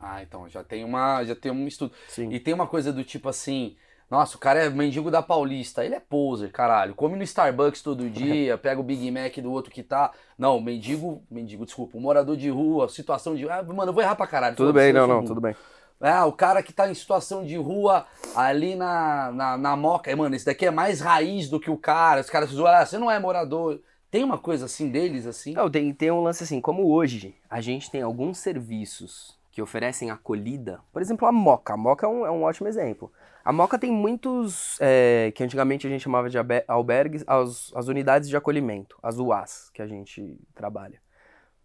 Ah, 0.00 0.22
então 0.22 0.48
já 0.48 0.64
tem 0.64 0.84
uma, 0.84 1.24
já 1.24 1.34
tem 1.34 1.52
um 1.52 1.66
estudo. 1.66 1.92
Sim. 2.08 2.30
E 2.30 2.40
tem 2.40 2.54
uma 2.54 2.66
coisa 2.66 2.92
do 2.92 3.04
tipo 3.04 3.28
assim, 3.28 3.76
nossa, 4.10 4.36
o 4.36 4.40
cara 4.40 4.64
é 4.64 4.70
mendigo 4.70 5.10
da 5.10 5.22
Paulista, 5.22 5.84
ele 5.84 5.94
é 5.94 6.00
poser, 6.00 6.52
caralho. 6.52 6.94
Come 6.94 7.16
no 7.16 7.22
Starbucks 7.22 7.82
todo 7.82 8.08
dia, 8.08 8.56
pega 8.58 8.80
o 8.80 8.84
Big 8.84 9.10
Mac 9.10 9.36
do 9.38 9.50
outro 9.50 9.72
que 9.72 9.82
tá. 9.82 10.12
Não, 10.38 10.60
mendigo, 10.60 11.22
mendigo, 11.30 11.64
desculpa, 11.64 11.96
um 11.96 12.00
morador 12.00 12.36
de 12.36 12.48
rua, 12.50 12.88
situação 12.88 13.34
de. 13.34 13.48
Ah, 13.48 13.62
mano, 13.62 13.90
eu 13.90 13.94
vou 13.94 14.02
errar 14.02 14.14
pra 14.14 14.26
caralho. 14.26 14.56
Tudo 14.56 14.72
bem, 14.72 14.92
não, 14.92 15.06
não, 15.06 15.24
tudo 15.24 15.40
bem. 15.40 15.56
Ah, 16.00 16.26
o 16.26 16.32
cara 16.32 16.62
que 16.62 16.72
tá 16.72 16.88
em 16.88 16.94
situação 16.94 17.44
de 17.44 17.56
rua 17.56 18.04
ali 18.34 18.74
na, 18.74 19.32
na, 19.32 19.56
na 19.56 19.76
moca. 19.76 20.10
É, 20.10 20.14
Mano, 20.14 20.34
esse 20.34 20.44
daqui 20.44 20.66
é 20.66 20.70
mais 20.70 21.00
raiz 21.00 21.48
do 21.48 21.58
que 21.58 21.70
o 21.70 21.78
cara. 21.78 22.20
Os 22.20 22.28
caras 22.28 22.50
zoam, 22.50 22.66
ah, 22.68 22.84
você 22.84 22.98
não 22.98 23.10
é 23.10 23.18
morador. 23.18 23.80
Tem 24.10 24.22
uma 24.22 24.38
coisa 24.38 24.66
assim 24.66 24.90
deles, 24.90 25.26
assim? 25.26 25.54
Não, 25.54 25.70
tem, 25.70 25.92
tem 25.92 26.10
um 26.10 26.22
lance 26.22 26.44
assim, 26.44 26.60
como 26.60 26.88
hoje 26.92 27.34
a 27.48 27.60
gente 27.60 27.90
tem 27.90 28.02
alguns 28.02 28.38
serviços 28.38 29.36
que 29.50 29.62
oferecem 29.62 30.10
acolhida, 30.10 30.80
por 30.92 31.00
exemplo, 31.00 31.26
a 31.26 31.32
Moca. 31.32 31.74
A 31.74 31.76
Moca 31.76 32.06
é 32.06 32.08
um, 32.08 32.26
é 32.26 32.30
um 32.30 32.42
ótimo 32.42 32.68
exemplo. 32.68 33.10
A 33.44 33.52
Moca 33.52 33.78
tem 33.78 33.92
muitos, 33.92 34.78
é, 34.80 35.30
que 35.34 35.44
antigamente 35.44 35.86
a 35.86 35.90
gente 35.90 36.00
chamava 36.02 36.30
de 36.30 36.38
albergues, 36.66 37.22
as, 37.26 37.70
as 37.74 37.88
unidades 37.88 38.28
de 38.28 38.36
acolhimento, 38.36 38.98
as 39.02 39.18
UAS, 39.18 39.70
que 39.74 39.82
a 39.82 39.86
gente 39.86 40.38
trabalha. 40.54 40.98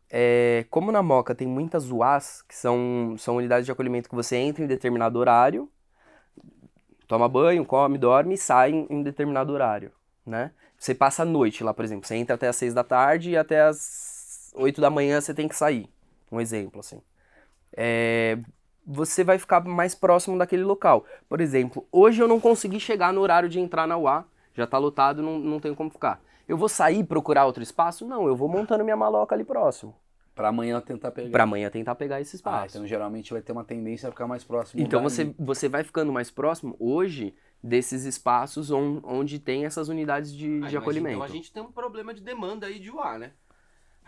É, 0.10 0.66
como 0.70 0.92
na 0.92 1.02
Moca 1.02 1.34
tem 1.34 1.48
muitas 1.48 1.90
UAS, 1.90 2.42
que 2.42 2.56
são, 2.56 3.16
são 3.18 3.38
unidades 3.38 3.66
de 3.66 3.72
acolhimento 3.72 4.10
que 4.10 4.16
você 4.16 4.36
entra 4.36 4.64
em 4.64 4.68
determinado 4.68 5.18
horário, 5.18 5.72
toma 7.08 7.30
banho, 7.30 7.66
come, 7.66 7.98
dorme 7.98 8.36
e 8.36 8.38
sai 8.38 8.72
em, 8.72 8.88
em 8.90 9.02
determinado 9.02 9.54
horário, 9.54 9.92
né? 10.26 10.52
Você 10.78 10.94
passa 10.94 11.24
a 11.24 11.26
noite 11.26 11.64
lá, 11.64 11.74
por 11.74 11.86
exemplo. 11.86 12.08
Você 12.08 12.16
entra 12.16 12.36
até 12.36 12.48
às 12.48 12.56
seis 12.56 12.74
da 12.74 12.84
tarde 12.84 13.32
e 13.32 13.38
até 13.38 13.62
às 13.62 14.52
oito 14.56 14.82
da 14.82 14.90
manhã 14.90 15.20
você 15.20 15.34
tem 15.34 15.48
que 15.48 15.56
sair. 15.56 15.90
Um 16.32 16.40
exemplo, 16.40 16.80
assim. 16.80 17.02
É, 17.76 18.38
você 18.92 19.24
vai 19.24 19.38
ficar 19.38 19.64
mais 19.64 19.94
próximo 19.94 20.36
daquele 20.36 20.64
local. 20.64 21.06
Por 21.30 21.40
exemplo, 21.40 21.86
hoje 21.92 22.20
eu 22.22 22.28
não 22.28 22.40
consegui 22.40 22.80
chegar 22.80 23.14
no 23.14 23.22
horário 23.22 23.48
de 23.48 23.60
entrar 23.60 23.88
na 23.88 23.96
UA. 23.96 24.26
Já 24.56 24.66
tá 24.66 24.80
lotado, 24.80 25.22
não, 25.22 25.38
não 25.38 25.60
tenho 25.60 25.76
como 25.76 25.92
ficar. 25.92 26.20
Eu 26.48 26.58
vou 26.58 26.68
sair 26.68 27.04
procurar 27.04 27.46
outro 27.46 27.62
espaço? 27.62 28.04
Não, 28.04 28.26
eu 28.28 28.36
vou 28.36 28.50
montando 28.50 28.84
minha 28.84 28.98
maloca 28.98 29.36
ali 29.36 29.44
próximo. 29.44 29.96
Pra 30.34 30.48
amanhã 30.48 30.82
tentar 30.82 31.12
pegar. 31.12 31.30
Pra 31.30 31.44
amanhã 31.44 31.70
tentar 31.70 31.94
pegar 31.94 32.20
esse 32.20 32.36
Ah, 32.36 32.38
espaço. 32.38 32.78
então 32.78 32.88
geralmente 32.88 33.32
vai 33.32 33.42
ter 33.44 33.52
uma 33.52 33.64
tendência 33.64 34.10
a 34.10 34.12
ficar 34.12 34.26
mais 34.26 34.44
próximo. 34.44 34.82
Então 34.82 35.04
você, 35.04 35.36
você 35.38 35.70
vai 35.70 35.84
ficando 35.84 36.12
mais 36.12 36.32
próximo 36.32 36.76
hoje 36.80 37.36
desses 37.62 38.06
espaços 38.06 38.72
on- 38.72 39.02
onde 39.04 39.38
tem 39.38 39.66
essas 39.66 39.88
unidades 39.90 40.34
de, 40.34 40.48
Ah, 40.48 40.68
de 40.68 40.76
mas 40.76 40.76
acolhimento. 40.76 41.16
Então 41.18 41.24
a 41.26 41.28
gente 41.28 41.52
tem 41.54 41.62
um 41.62 41.72
problema 41.72 42.12
de 42.14 42.22
demanda 42.22 42.66
aí 42.66 42.80
de 42.80 42.90
UA, 42.90 43.20
né? 43.20 43.32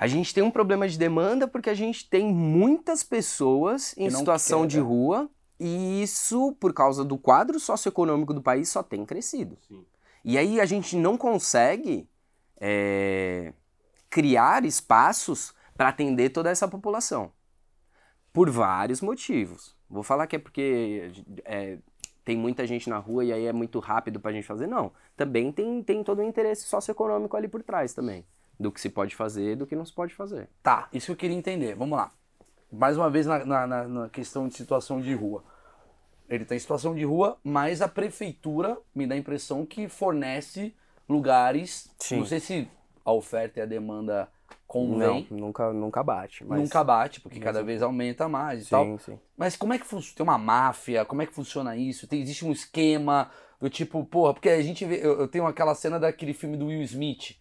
A 0.01 0.07
gente 0.07 0.33
tem 0.33 0.41
um 0.41 0.49
problema 0.49 0.87
de 0.87 0.97
demanda 0.97 1.47
porque 1.47 1.69
a 1.69 1.75
gente 1.75 2.09
tem 2.09 2.25
muitas 2.25 3.03
pessoas 3.03 3.95
em 3.95 4.09
situação 4.09 4.61
quer, 4.61 4.67
de 4.69 4.79
é. 4.79 4.81
rua 4.81 5.29
e 5.59 6.01
isso, 6.01 6.53
por 6.59 6.73
causa 6.73 7.05
do 7.05 7.19
quadro 7.19 7.59
socioeconômico 7.59 8.33
do 8.33 8.41
país, 8.41 8.67
só 8.67 8.81
tem 8.81 9.05
crescido. 9.05 9.59
Sim. 9.67 9.85
E 10.25 10.39
aí 10.39 10.59
a 10.59 10.65
gente 10.65 10.95
não 10.95 11.15
consegue 11.15 12.09
é, 12.59 13.53
criar 14.09 14.65
espaços 14.65 15.53
para 15.77 15.89
atender 15.89 16.31
toda 16.31 16.49
essa 16.49 16.67
população. 16.67 17.31
Por 18.33 18.49
vários 18.49 19.01
motivos. 19.01 19.75
Vou 19.87 20.01
falar 20.01 20.25
que 20.25 20.35
é 20.35 20.39
porque 20.39 21.11
é, 21.45 21.77
tem 22.25 22.35
muita 22.35 22.65
gente 22.65 22.89
na 22.89 22.97
rua 22.97 23.23
e 23.23 23.31
aí 23.31 23.45
é 23.45 23.53
muito 23.53 23.77
rápido 23.77 24.19
para 24.19 24.31
a 24.31 24.33
gente 24.33 24.47
fazer. 24.47 24.65
Não. 24.65 24.91
Também 25.15 25.51
tem, 25.51 25.83
tem 25.83 26.03
todo 26.03 26.23
um 26.23 26.27
interesse 26.27 26.63
socioeconômico 26.63 27.37
ali 27.37 27.47
por 27.47 27.61
trás 27.61 27.93
também. 27.93 28.25
Do 28.59 28.71
que 28.71 28.79
se 28.79 28.89
pode 28.89 29.15
fazer 29.15 29.53
e 29.53 29.55
do 29.55 29.65
que 29.65 29.75
não 29.75 29.85
se 29.85 29.93
pode 29.93 30.13
fazer. 30.13 30.47
Tá, 30.61 30.87
isso 30.93 31.07
que 31.07 31.11
eu 31.13 31.15
queria 31.15 31.35
entender. 31.35 31.75
Vamos 31.75 31.97
lá. 31.97 32.11
Mais 32.71 32.95
uma 32.95 33.09
vez 33.09 33.25
na, 33.25 33.43
na- 33.45 33.87
na- 33.87 34.09
questão 34.09 34.47
de 34.47 34.55
situação 34.55 35.01
de 35.01 35.13
rua. 35.13 35.43
Ele 36.29 36.43
está 36.43 36.55
em 36.55 36.59
situação 36.59 36.95
de 36.95 37.03
rua, 37.03 37.37
mas 37.43 37.81
a 37.81 37.87
prefeitura 37.87 38.77
me 38.95 39.05
dá 39.05 39.15
a 39.15 39.17
impressão 39.17 39.65
que 39.65 39.89
fornece 39.89 40.73
lugares. 41.09 41.93
Sim. 41.99 42.19
Não 42.19 42.25
sei 42.25 42.39
se 42.39 42.67
a 43.03 43.11
oferta 43.11 43.59
e 43.59 43.63
a 43.63 43.65
demanda 43.65 44.29
convém. 44.65 45.27
Não, 45.29 45.37
nunca, 45.39 45.73
nunca 45.73 46.01
bate. 46.03 46.45
Mas... 46.45 46.61
Nunca 46.61 46.83
bate, 46.83 47.19
porque 47.19 47.39
cada 47.39 47.61
vez 47.61 47.81
aumenta 47.81 48.29
mais 48.29 48.67
e 48.67 48.69
tal. 48.69 48.85
Sim, 48.85 48.97
sim. 48.99 49.19
Mas 49.35 49.57
como 49.57 49.73
é 49.73 49.79
que 49.79 49.85
funciona? 49.85 50.15
Tem 50.15 50.23
uma 50.23 50.37
máfia? 50.37 51.03
Como 51.03 51.21
é 51.21 51.25
que 51.25 51.33
funciona 51.33 51.75
isso? 51.75 52.07
Tem, 52.07 52.21
existe 52.21 52.45
um 52.45 52.51
esquema 52.53 53.29
do 53.59 53.69
tipo, 53.69 54.05
porra, 54.05 54.33
porque 54.33 54.49
a 54.49 54.61
gente 54.61 54.85
vê. 54.85 54.95
Eu, 55.05 55.19
eu 55.19 55.27
tenho 55.27 55.45
aquela 55.45 55.75
cena 55.75 55.99
daquele 55.99 56.33
filme 56.33 56.55
do 56.55 56.67
Will 56.67 56.81
Smith. 56.83 57.35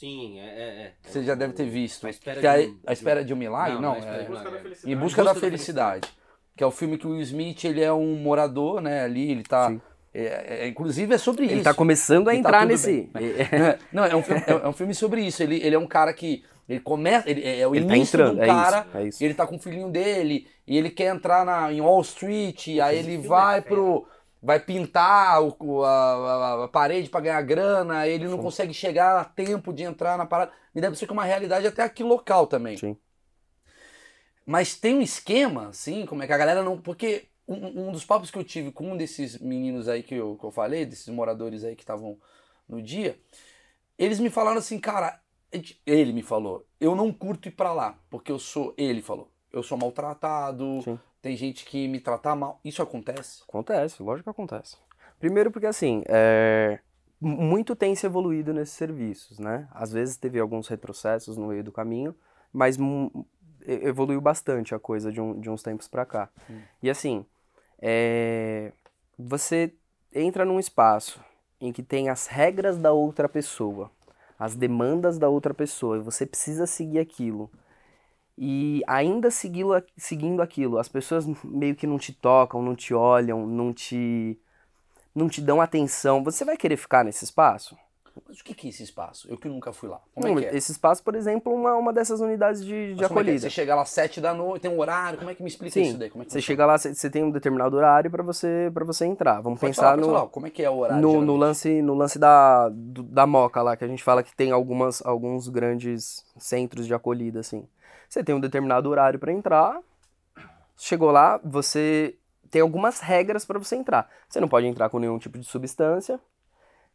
Sim, 0.00 0.38
é. 0.40 0.42
é, 0.44 0.46
é. 0.86 0.92
Você 1.02 1.22
já 1.22 1.34
deve 1.34 1.52
ter 1.52 1.66
visto. 1.68 2.06
A 2.06 2.10
Espera 2.10 2.40
que 2.40 2.46
é 2.46 2.58
de 2.62 2.68
um- 2.68 2.78
a 2.86 2.92
espera 2.94 3.22
de 3.24 3.34
um 3.34 3.36
milagre? 3.36 3.74
Não, 3.74 3.80
Não, 3.82 3.92
A 3.92 3.96
é- 3.98 4.00
da 4.02 4.22
Em 4.22 4.26
felicidade. 4.26 4.96
busca, 4.96 4.96
Busca 4.96 5.24
da, 5.24 5.32
da 5.34 5.40
felicidade. 5.40 6.08
Que 6.56 6.64
é 6.64 6.66
o 6.66 6.70
filme 6.70 6.96
que 6.96 7.06
o 7.06 7.10
Will 7.10 7.20
Smith, 7.20 7.64
ele 7.64 7.82
é 7.82 7.92
um 7.92 8.14
morador, 8.16 8.80
né? 8.80 9.02
Ali, 9.04 9.30
ele 9.30 9.42
tá. 9.42 9.68
Sim. 9.68 9.80
é- 10.14 10.64
é- 10.64 10.68
inclusive 10.68 11.14
é 11.14 11.18
sobre 11.18 11.44
Ele 11.44 11.54
isso. 11.56 11.64
tá 11.64 11.72
começando 11.74 12.28
a 12.28 12.34
E 12.34 12.36
tá 12.36 12.40
entrar 12.48 12.60
tudo 12.62 12.68
nesse. 12.70 13.10
Não, 13.92 14.04
é 14.04 14.16
um, 14.16 14.22
filme, 14.22 14.42
é, 14.46 14.50
é 14.52 14.68
um 14.68 14.72
filme 14.72 14.94
sobre 14.94 15.22
isso. 15.22 15.42
Ele, 15.42 15.56
ele 15.62 15.74
é 15.74 15.78
um 15.78 15.86
cara 15.86 16.12
que. 16.14 16.42
Ele 16.68 16.80
começa. 16.80 17.28
Ele, 17.30 17.42
é 17.46 17.66
o 17.68 17.74
Ele 17.74 17.84
tá 17.86 17.96
início 17.96 18.16
entrando, 18.16 18.34
de 18.36 18.40
um 18.40 18.44
é 18.44 18.46
cara. 18.46 18.78
isso, 18.88 18.96
é 18.98 19.04
isso. 19.08 19.22
E 19.22 19.26
ele 19.26 19.34
tá 19.34 19.46
com 19.46 19.56
o 19.56 19.58
filhinho 19.58 19.88
dele. 19.90 20.46
E 20.66 20.76
ele 20.78 20.88
quer 20.90 21.14
entrar 21.14 21.44
na, 21.44 21.72
em 21.72 21.80
Wall 21.80 22.00
Street. 22.00 22.68
Aí 22.82 22.98
ele 22.98 23.18
vai 23.18 23.58
é 23.58 23.60
pro. 23.60 24.06
Vai 24.42 24.58
pintar 24.58 25.42
o, 25.42 25.84
a, 25.84 26.64
a- 26.64 26.68
parede 26.68 27.10
pra 27.10 27.20
ganhar 27.20 27.42
grana. 27.42 28.06
Ele 28.06 28.26
não 28.26 28.38
consegue 28.38 28.72
chegar 28.72 29.20
a 29.20 29.24
tempo 29.24 29.72
de 29.72 29.82
entrar 29.82 30.16
na 30.16 30.24
parada. 30.24 30.52
Me 30.74 30.80
deve 30.80 30.96
ser 30.96 31.06
que 31.06 31.12
é 31.12 31.14
uma 31.14 31.24
realidade 31.24 31.66
até 31.66 31.82
aqui 31.82 32.02
local 32.02 32.46
também. 32.46 32.76
Sim. 32.76 32.96
Mas 34.46 34.74
tem 34.74 34.94
um 34.96 35.02
esquema, 35.02 35.68
assim, 35.68 36.06
como 36.06 36.22
é 36.22 36.26
que 36.26 36.32
a 36.32 36.38
galera 36.38 36.62
não. 36.62 36.80
Porque 36.80 37.28
um, 37.46 37.88
um 37.88 37.92
dos 37.92 38.04
papos 38.04 38.30
que 38.30 38.38
eu 38.38 38.44
tive 38.44 38.72
com 38.72 38.92
um 38.92 38.96
desses 38.96 39.38
meninos 39.38 39.88
aí 39.88 40.02
que 40.02 40.14
eu, 40.14 40.36
que 40.36 40.44
eu 40.44 40.50
falei, 40.50 40.86
desses 40.86 41.08
moradores 41.08 41.62
aí 41.64 41.76
que 41.76 41.82
estavam 41.82 42.18
no 42.68 42.80
dia, 42.80 43.18
eles 43.98 44.18
me 44.18 44.30
falaram 44.30 44.58
assim, 44.58 44.78
cara, 44.78 45.20
ele 45.86 46.12
me 46.12 46.22
falou, 46.22 46.66
eu 46.80 46.94
não 46.94 47.12
curto 47.12 47.48
ir 47.48 47.52
pra 47.52 47.72
lá, 47.72 47.98
porque 48.08 48.32
eu 48.32 48.38
sou. 48.38 48.74
Ele 48.78 49.02
falou, 49.02 49.30
eu 49.52 49.62
sou 49.62 49.76
maltratado, 49.76 50.80
Sim. 50.82 50.98
Tem 51.22 51.36
gente 51.36 51.64
que 51.64 51.86
me 51.88 52.00
trata 52.00 52.34
mal. 52.34 52.60
Isso 52.64 52.82
acontece? 52.82 53.42
Acontece, 53.48 54.02
lógico 54.02 54.24
que 54.24 54.30
acontece. 54.30 54.76
Primeiro 55.18 55.50
porque 55.50 55.66
assim, 55.66 56.02
é, 56.08 56.78
muito 57.20 57.76
tem 57.76 57.94
se 57.94 58.06
evoluído 58.06 58.54
nesses 58.54 58.74
serviços, 58.74 59.38
né? 59.38 59.68
Às 59.72 59.92
vezes 59.92 60.16
teve 60.16 60.40
alguns 60.40 60.68
retrocessos 60.68 61.36
no 61.36 61.48
meio 61.48 61.62
do 61.62 61.70
caminho, 61.72 62.14
mas 62.52 62.78
evoluiu 63.66 64.20
bastante 64.20 64.74
a 64.74 64.78
coisa 64.78 65.12
de, 65.12 65.20
um- 65.20 65.38
de 65.38 65.50
uns 65.50 65.62
tempos 65.62 65.86
pra 65.88 66.06
cá. 66.06 66.30
E 66.82 66.88
assim, 66.88 67.24
é, 67.80 68.72
você 69.18 69.72
entra 70.14 70.44
num 70.44 70.58
espaço 70.58 71.20
em 71.60 71.72
que 71.72 71.82
tem 71.82 72.08
as 72.08 72.26
regras 72.26 72.78
da 72.78 72.92
outra 72.92 73.28
pessoa, 73.28 73.90
as 74.38 74.54
demandas 74.56 75.18
da 75.18 75.28
outra 75.28 75.52
pessoa, 75.52 75.98
e 75.98 76.00
você 76.00 76.24
precisa 76.24 76.66
seguir 76.66 76.98
aquilo. 76.98 77.50
E 78.40 78.82
ainda 78.86 79.30
segui-lo- 79.30 79.82
seguindo 79.98 80.40
aquilo, 80.40 80.78
as 80.78 80.88
pessoas 80.88 81.26
meio 81.44 81.76
que 81.76 81.86
não 81.86 81.98
te 81.98 82.12
tocam, 82.12 82.62
não 82.62 82.74
te 82.74 82.94
olham, 82.94 83.46
não 83.46 83.72
te 83.72 84.38
não 85.14 85.28
te 85.28 85.40
dão 85.40 85.60
atenção, 85.60 86.22
você 86.24 86.44
vai 86.44 86.56
querer 86.56 86.76
ficar 86.76 87.04
nesse 87.04 87.24
espaço? 87.24 87.76
Mas 88.28 88.40
o 88.40 88.44
que 88.44 88.54
que 88.54 88.66
é 88.68 88.70
esse 88.70 88.82
espaço? 88.82 89.28
Eu 89.30 89.36
que 89.36 89.48
nunca 89.48 89.72
fui 89.72 89.88
lá. 89.88 90.00
Como 90.14 90.26
Não, 90.26 90.38
é 90.38 90.42
que 90.42 90.46
é? 90.46 90.56
Esse 90.56 90.72
espaço, 90.72 91.02
por 91.02 91.14
exemplo, 91.14 91.52
uma, 91.52 91.74
uma 91.74 91.92
dessas 91.92 92.20
unidades 92.20 92.64
de, 92.64 92.94
de 92.94 93.04
como 93.04 93.04
é 93.04 93.06
que 93.08 93.12
é? 93.12 93.22
acolhida. 93.22 93.40
Você 93.40 93.50
chega 93.50 93.74
lá 93.74 93.82
às 93.82 93.90
sete 93.90 94.20
da 94.20 94.32
noite, 94.34 94.62
tem 94.62 94.70
um 94.70 94.78
horário, 94.78 95.18
como 95.18 95.30
é 95.30 95.34
que 95.34 95.42
me 95.42 95.48
explica 95.48 95.74
Sim, 95.74 95.82
isso 95.82 95.98
daí? 95.98 96.10
Como 96.10 96.22
é 96.22 96.26
que 96.26 96.32
Você 96.32 96.40
chega 96.40 96.66
lá, 96.66 96.78
você 96.78 97.10
tem 97.10 97.22
um 97.24 97.30
determinado 97.30 97.76
horário 97.76 98.10
pra 98.10 98.22
você 98.22 98.70
para 98.72 98.84
você 98.84 99.04
entrar. 99.04 99.40
Vamos 99.40 99.60
Pode 99.60 99.72
pensar 99.72 99.92
falar, 99.92 99.96
no, 99.96 100.06
falar, 100.06 100.26
como 100.28 100.46
é 100.46 100.50
que 100.50 100.62
é 100.62 100.70
o 100.70 100.78
horário? 100.78 101.08
no, 101.08 101.22
no 101.22 101.36
lance 101.36 101.82
no 101.82 101.94
lance 101.94 102.18
da, 102.18 102.68
do- 102.68 103.02
da 103.02 103.26
moca 103.26 103.62
lá, 103.62 103.76
que 103.76 103.84
a 103.84 103.88
gente 103.88 104.02
fala 104.02 104.22
que 104.22 104.34
tem 104.34 104.50
algumas, 104.50 105.04
alguns 105.04 105.48
grandes 105.48 106.24
centros 106.38 106.86
de 106.86 106.94
acolhida, 106.94 107.40
assim. 107.40 107.64
Você 108.10 108.24
tem 108.24 108.34
um 108.34 108.40
determinado 108.40 108.90
horário 108.90 109.20
pra 109.20 109.32
entrar, 109.32 109.80
chegou 110.76 111.12
lá, 111.12 111.38
você 111.44 112.16
tem 112.50 112.60
algumas 112.60 112.98
regras 112.98 113.44
pra 113.44 113.56
você 113.56 113.76
entrar. 113.76 114.10
Você 114.28 114.40
não 114.40 114.48
pode 114.48 114.66
entrar 114.66 114.90
com 114.90 114.98
nenhum 114.98 115.16
tipo 115.16 115.38
de 115.38 115.44
substância. 115.44 116.18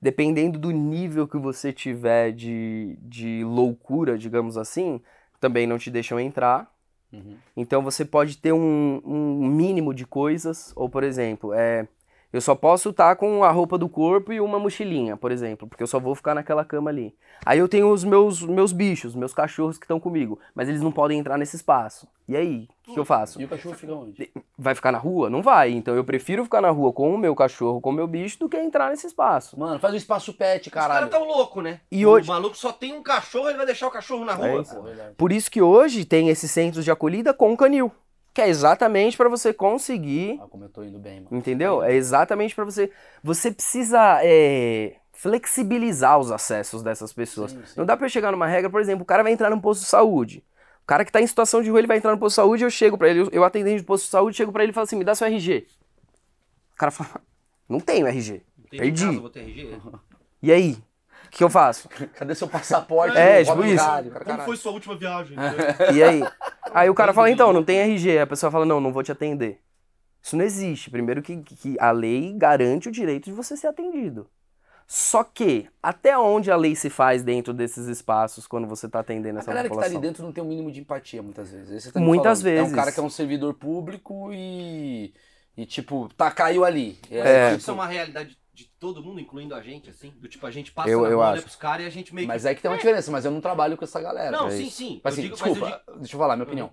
Dependendo 0.01 0.59
do 0.59 0.71
nível 0.71 1.25
que 1.25 1.37
você 1.37 1.71
tiver 1.71 2.33
de, 2.33 2.97
de 3.01 3.45
loucura, 3.45 4.17
digamos 4.17 4.57
assim, 4.57 5.01
também 5.39 5.65
não 5.65 5.77
te 5.77 5.89
deixam 5.89 6.19
entrar. 6.19 6.69
Uhum. 7.13 7.37
Então 7.55 7.81
você 7.81 8.03
pode 8.03 8.37
ter 8.37 8.51
um, 8.51 9.01
um 9.05 9.47
mínimo 9.47 9.93
de 9.93 10.05
coisas, 10.05 10.73
ou 10.75 10.89
por 10.89 11.01
exemplo, 11.01 11.53
é, 11.53 11.87
eu 12.35 12.41
só 12.41 12.53
posso 12.55 12.89
estar 12.89 13.15
com 13.15 13.43
a 13.43 13.51
roupa 13.51 13.77
do 13.77 13.87
corpo 13.87 14.33
e 14.33 14.41
uma 14.41 14.59
mochilinha, 14.59 15.15
por 15.15 15.31
exemplo, 15.31 15.67
porque 15.67 15.81
eu 15.83 15.87
só 15.87 15.99
vou 15.99 16.13
ficar 16.15 16.35
naquela 16.35 16.65
cama 16.65 16.89
ali. 16.89 17.15
Aí 17.45 17.59
eu 17.59 17.67
tenho 17.67 17.89
os 17.91 18.03
meus, 18.03 18.41
meus 18.41 18.71
bichos, 18.71 19.15
meus 19.15 19.33
cachorros 19.33 19.77
que 19.77 19.85
estão 19.85 19.99
comigo, 19.99 20.39
mas 20.53 20.67
eles 20.69 20.81
não 20.81 20.91
podem 20.91 21.19
entrar 21.19 21.37
nesse 21.37 21.55
espaço. 21.55 22.07
E 22.27 22.35
aí, 22.35 22.67
o 22.81 22.83
que, 22.87 22.93
que 22.95 22.99
eu 22.99 23.05
faço? 23.05 23.39
E 23.39 23.45
o 23.45 23.47
cachorro 23.47 23.75
fica 23.75 23.93
onde? 23.93 24.31
Vai 24.57 24.73
ficar 24.73 24.91
na 24.91 24.97
rua? 24.97 25.29
Não 25.29 25.43
vai. 25.43 25.71
Então 25.71 25.95
eu 25.95 26.03
prefiro 26.03 26.43
ficar 26.43 26.59
na 26.59 26.71
rua 26.71 26.91
com 26.91 27.13
o 27.13 27.17
meu 27.17 27.35
cachorro, 27.35 27.79
com 27.79 27.91
o 27.91 27.93
meu 27.93 28.07
bicho, 28.07 28.39
do 28.39 28.49
que 28.49 28.57
entrar 28.57 28.89
nesse 28.89 29.05
espaço. 29.05 29.59
Mano, 29.59 29.79
faz 29.79 29.93
um 29.93 29.97
espaço 29.97 30.33
pet, 30.33 30.67
Os 30.67 30.73
caras 30.73 30.87
caralho. 30.89 31.09
tão 31.11 31.23
loucos, 31.23 31.63
né? 31.63 31.81
E 31.91 32.03
o 32.05 32.09
hoje- 32.09 32.27
maluco 32.27 32.57
só 32.57 32.71
tem 32.71 32.93
um 32.93 33.03
cachorro, 33.03 33.47
ele 33.49 33.57
vai 33.57 33.65
deixar 33.67 33.87
o 33.87 33.91
cachorro 33.91 34.25
na 34.25 34.33
É 34.33 34.35
rua. 34.53 34.61
isso. 34.61 34.75
pô. 34.75 34.81
verdade. 34.81 35.13
Por 35.15 35.31
isso 35.31 35.51
que 35.51 35.61
hoje 35.61 36.03
tem 36.03 36.29
esses 36.29 36.49
centros 36.49 36.83
de 36.83 36.89
acolhida 36.89 37.31
com 37.33 37.55
canil, 37.55 37.91
que 38.35 38.41
é 38.41 38.49
exatamente 38.49 39.15
para 39.15 39.29
você 39.29 39.53
conseguir 39.53 40.37
Ah, 40.41 40.47
como 40.49 40.65
eu 40.65 40.69
tô 40.69 40.83
indo 40.83 40.99
bem, 40.99 41.21
mano. 41.21 41.35
Entendeu? 41.37 41.81
É 41.81 41.93
exatamente 41.93 42.53
pra 42.53 42.65
você. 42.65 42.91
Você 43.23 43.49
precisa 43.49 44.19
é, 44.21 44.97
flexibilizar 45.13 46.19
os 46.19 46.29
acessos 46.31 46.83
dessas 46.83 47.13
pessoas. 47.13 47.51
Sim, 47.51 47.65
sim. 47.65 47.73
Não 47.77 47.85
dá 47.85 47.95
pra 47.95 48.07
eu 48.07 48.09
chegar 48.09 48.33
numa 48.33 48.45
regra, 48.45 48.69
por 48.69 48.81
exemplo, 48.81 49.03
o 49.03 49.05
cara 49.05 49.23
vai 49.23 49.31
entrar 49.31 49.49
num 49.49 49.59
posto 49.59 49.81
de 49.83 49.87
saúde. 49.87 50.43
O 50.83 50.85
cara 50.85 51.05
que 51.05 51.11
tá 51.13 51.21
em 51.21 51.25
situação 51.25 51.63
de 51.63 51.69
rua, 51.69 51.79
ele 51.79 51.87
vai 51.87 51.97
entrar 51.97 52.11
no 52.11 52.17
posto 52.19 52.33
de 52.33 52.41
saúde, 52.41 52.63
eu 52.65 52.69
chego 52.69 52.97
pra 52.97 53.07
ele, 53.09 53.29
eu- 53.31 53.43
atendente 53.45 53.79
de 53.79 53.85
posto 53.85 54.03
de 54.03 54.09
saúde, 54.11 54.35
chego 54.35 54.51
pra 54.51 54.63
ele 54.63 54.71
e 54.71 54.73
falo 54.73 54.83
assim: 54.83 54.97
me 54.97 55.05
dá 55.05 55.15
seu 55.15 55.25
RG. 55.27 55.65
O 56.73 56.75
cara 56.75 56.91
fala: 56.91 57.21
não 57.69 57.79
tenho 57.79 58.05
RG. 58.05 58.41
Não 58.57 58.65
tem 58.69 58.79
Perdi. 58.81 59.05
Casa, 59.05 59.19
vou 59.21 59.29
ter 59.29 59.39
RG. 59.39 59.77
E 60.43 60.51
aí? 60.51 60.77
O 61.35 61.37
que 61.37 61.43
eu 61.43 61.49
faço? 61.49 61.89
Cadê 62.15 62.33
seu 62.33 62.47
passaporte? 62.47 63.17
É, 63.17 63.43
tipo 63.43 63.61
isso. 63.65 63.83
cara, 63.83 64.23
Como 64.23 64.41
foi 64.43 64.55
sua 64.55 64.71
última 64.71 64.95
viagem? 64.95 65.35
E 65.93 66.01
aí? 66.01 66.23
Aí 66.73 66.89
o 66.89 66.95
cara 66.95 67.13
fala, 67.13 67.29
então, 67.29 67.51
não 67.51 67.61
tem 67.61 67.79
RG. 67.79 68.11
Aí 68.11 68.19
a 68.19 68.27
pessoa 68.27 68.49
fala, 68.49 68.65
não, 68.65 68.79
não 68.79 68.93
vou 68.93 69.03
te 69.03 69.11
atender. 69.11 69.59
Isso 70.23 70.37
não 70.37 70.45
existe. 70.45 70.89
Primeiro 70.89 71.21
que, 71.21 71.35
que 71.43 71.75
a 71.77 71.91
lei 71.91 72.33
garante 72.33 72.87
o 72.87 72.91
direito 72.91 73.25
de 73.25 73.33
você 73.33 73.57
ser 73.57 73.67
atendido. 73.67 74.29
Só 74.87 75.25
que, 75.25 75.67
até 75.83 76.17
onde 76.17 76.49
a 76.49 76.55
lei 76.55 76.73
se 76.73 76.89
faz 76.89 77.21
dentro 77.21 77.53
desses 77.53 77.87
espaços 77.87 78.47
quando 78.47 78.65
você 78.67 78.85
está 78.85 78.99
atendendo 79.01 79.39
A 79.39 79.41
essa 79.41 79.47
galera 79.51 79.67
que 79.67 79.75
tá 79.75 79.81
população? 79.81 79.97
ali 79.97 80.07
dentro 80.07 80.23
não 80.23 80.31
tem 80.31 80.41
um 80.43 80.47
mínimo 80.47 80.71
de 80.71 80.79
empatia, 80.79 81.21
muitas 81.21 81.51
vezes. 81.51 81.91
Tá 81.91 81.99
Muitas 81.99 82.41
falando. 82.41 82.53
É 82.55 82.59
vezes. 82.61 82.71
um 82.73 82.75
cara 82.75 82.91
que 82.93 82.99
é 82.99 83.03
um 83.03 83.09
servidor 83.09 83.55
público 83.55 84.31
e. 84.31 85.13
E 85.57 85.65
tipo, 85.65 86.07
tá, 86.15 86.31
caiu 86.31 86.63
ali. 86.63 86.97
É. 87.11 87.51
que 87.51 87.57
isso 87.57 87.71
é 87.71 87.73
uma 87.73 87.87
realidade 87.87 88.37
de 88.55 88.63
todo 88.79 89.03
mundo, 89.03 89.19
incluindo 89.19 89.53
a 89.53 89.61
gente, 89.61 89.89
assim. 89.89 90.11
Do 90.17 90.27
tipo, 90.29 90.47
a 90.47 90.51
gente 90.51 90.71
passa 90.71 90.89
Eu- 90.89 91.05
eu 91.05 91.21
acho. 91.21 91.43
pros 91.43 91.55
caras 91.57 91.83
e 91.83 91.87
a 91.87 91.91
gente 91.91 92.15
meio 92.15 92.25
que... 92.25 92.33
Mas 92.33 92.45
é 92.45 92.55
que 92.55 92.61
tem 92.61 92.71
uma 92.71 92.77
diferença, 92.77 93.11
mas 93.11 93.25
eu 93.25 93.31
não 93.31 93.41
trabalho 93.41 93.75
com 93.75 93.83
essa 93.83 93.99
galera. 94.01 94.31
Não, 94.31 94.47
é 94.47 94.51
sim, 94.51 94.63
isso. 94.63 94.77
sim. 94.77 95.01
Mas, 95.03 95.17
eu 95.17 95.21
assim, 95.25 95.33
digo, 95.33 95.37
mas 95.39 95.47
eu 95.47 95.53
desculpa, 95.53 95.83
digo- 95.85 95.99
deixa 95.99 96.15
eu 96.15 96.19
falar 96.19 96.35
minha 96.37 96.45
opinião. 96.47 96.71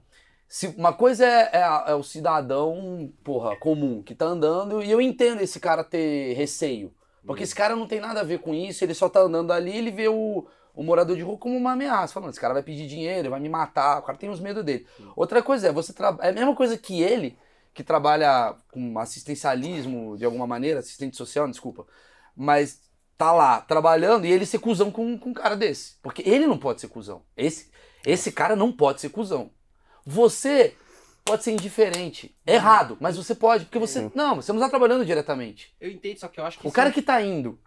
Se 0.49 0.69
uma 0.79 0.93
coisa 0.93 1.27
é, 1.27 1.51
é 1.55 1.91
é 1.93 1.95
o 1.95 2.03
cidadão, 2.03 3.13
porra, 3.25 3.57
comum, 3.57 4.03
que 4.03 4.15
tá 4.15 4.27
andando, 4.27 4.83
e 4.83 4.91
eu 4.91 5.01
entendo 5.01 5.41
esse 5.41 5.59
cara 5.59 5.83
ter 5.83 6.35
receio. 6.35 6.95
Porque 7.27 7.43
esse 7.45 7.55
cara 7.55 7.75
não 7.77 7.87
tem 7.87 8.01
nada 8.01 8.21
a 8.21 8.25
ver 8.25 8.39
com 8.41 8.53
isso, 8.55 8.85
ele 8.85 8.95
só 8.95 9.09
tá 9.09 9.21
andando 9.21 9.53
ali, 9.53 9.77
ele 9.77 9.91
vê 9.91 10.09
o, 10.09 10.47
o 10.75 10.83
morador 10.83 11.17
de 11.17 11.23
rua 11.23 11.39
como 11.39 11.57
uma 11.57 11.73
ameaça. 11.73 12.13
Falando, 12.13 12.31
esse 12.31 12.41
cara 12.41 12.53
vai 12.55 12.63
pedir 12.63 12.87
dinheiro, 12.87 13.31
vai 13.31 13.41
me 13.41 13.49
matar, 13.49 13.99
o 14.01 14.03
cara 14.03 14.19
tem 14.19 14.29
os 14.29 14.41
medos 14.41 14.65
dele. 14.65 14.87
Outra 15.17 15.43
coisa 15.43 15.69
é, 15.69 15.73
você 15.73 15.93
tra... 15.93 16.17
é 16.21 16.29
a 16.31 16.33
mesma 16.33 16.55
coisa 16.55 16.77
que 16.77 17.01
ele, 17.01 17.39
que 17.75 17.83
trabalha 17.83 18.55
com 18.71 18.99
assistencialismo 18.99 20.17
de 20.17 20.25
alguma 20.25 20.47
maneira, 20.47 20.81
assistente 20.81 21.17
social, 21.17 21.49
desculpa, 21.49 21.87
mas 22.37 22.81
tá 23.17 23.33
lá 23.33 23.61
trabalhando 23.61 24.27
e 24.27 24.33
ele 24.33 24.45
ser 24.47 24.59
cuzão 24.59 24.91
com, 24.91 25.17
com 25.19 25.31
um 25.31 25.35
cara 25.35 25.57
desse. 25.57 25.97
Porque 26.03 26.23
ele 26.29 26.47
não 26.47 26.59
pode 26.59 26.81
ser 26.81 26.89
cuzão. 26.89 27.23
Esse, 27.37 27.71
esse 28.05 28.33
cara 28.33 28.55
não 28.57 28.73
pode 28.73 29.01
ser 29.01 29.09
cuzão. 29.11 29.51
Você 30.05 30.75
pode 31.25 31.45
ser 31.45 31.53
indiferente. 31.53 32.35
Errado, 32.47 32.97
mas 33.01 33.17
você 33.17 33.35
pode, 33.35 33.65
porque 33.67 33.79
você. 33.79 34.11
Não, 34.15 34.37
você 34.37 34.53
não 34.53 34.59
está 34.61 34.69
trabalhando 34.69 35.05
diretamente. 35.07 35.73
Eu 35.81 35.91
entendo, 35.91 36.19
só 36.19 36.29
que 36.29 36.41
eu 36.41 36.45
acho 36.45 36.59
que... 36.59 36.67
O 36.67 36.73
cara 36.73 36.89
é- 36.89 36.93
que 36.93 37.01
tá 37.01 37.23
indo 37.23 37.59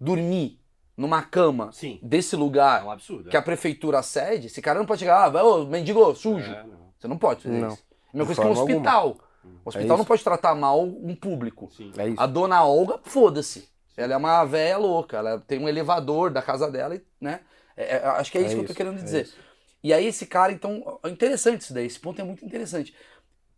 dormir 0.00 0.58
numa 0.96 1.22
cama 1.22 1.70
Sim. 1.72 1.98
desse 2.02 2.34
É 2.34 2.38
lugar 2.38 2.84
um 2.84 2.90
absurdo. 2.90 3.28
que 3.30 3.36
a 3.36 3.42
prefeitura 3.42 4.02
cede, 4.02 4.46
esse 4.48 4.60
cara 4.62 4.78
não 4.78 4.86
pode 4.86 5.00
chegar, 5.00 5.24
ah, 5.24 5.28
vai, 5.28 5.42
ô, 5.42 5.64
mendigo, 5.66 6.14
sujo. 6.14 6.50
É, 6.50 6.64
não. 6.64 6.92
Você 6.98 7.08
não 7.08 7.18
pode 7.18 7.42
fazer 7.42 7.58
Não. 7.60 7.68
isso. 7.72 7.82
A 8.12 8.16
mesma 8.16 8.32
De 8.32 8.36
coisa 8.36 8.42
que 8.42 8.46
um 8.48 8.54
forma 8.54 8.72
hospital. 8.74 9.18
O 9.64 9.68
hospital 9.68 9.96
É 9.96 9.98
não 9.98 10.04
isso. 10.04 10.08
pode 10.08 10.22
tratar 10.24 10.54
mal 10.54 10.82
um 10.84 11.14
público. 11.14 11.70
Sim. 11.70 11.92
É 11.96 12.08
isso. 12.08 12.20
A 12.20 12.26
dona 12.26 12.64
Olga, 12.64 12.98
foda-se. 13.04 13.68
Ela 13.96 14.14
é 14.14 14.16
uma 14.16 14.44
véia 14.44 14.78
louca. 14.78 15.18
Ela 15.18 15.40
tem 15.40 15.58
um 15.58 15.68
elevador 15.68 16.30
da 16.30 16.42
casa 16.42 16.70
dela, 16.70 16.94
e, 16.96 17.02
né? 17.20 17.40
É, 17.76 17.96
é, 17.96 18.06
acho 18.06 18.30
que 18.32 18.38
é 18.38 18.42
isso 18.42 18.52
É 18.52 18.54
que 18.54 18.60
eu 18.60 18.64
tô 18.64 18.72
isso, 18.72 18.74
querendo 18.74 18.98
é 18.98 19.02
dizer. 19.02 19.22
isso. 19.22 19.36
E 19.82 19.92
aí 19.92 20.06
esse 20.06 20.26
cara, 20.26 20.52
então, 20.52 20.98
é 21.02 21.08
interessante 21.08 21.62
isso 21.62 21.74
daí. 21.74 21.86
Esse 21.86 21.98
ponto 22.00 22.20
é 22.20 22.24
muito 22.24 22.44
interessante. 22.44 22.94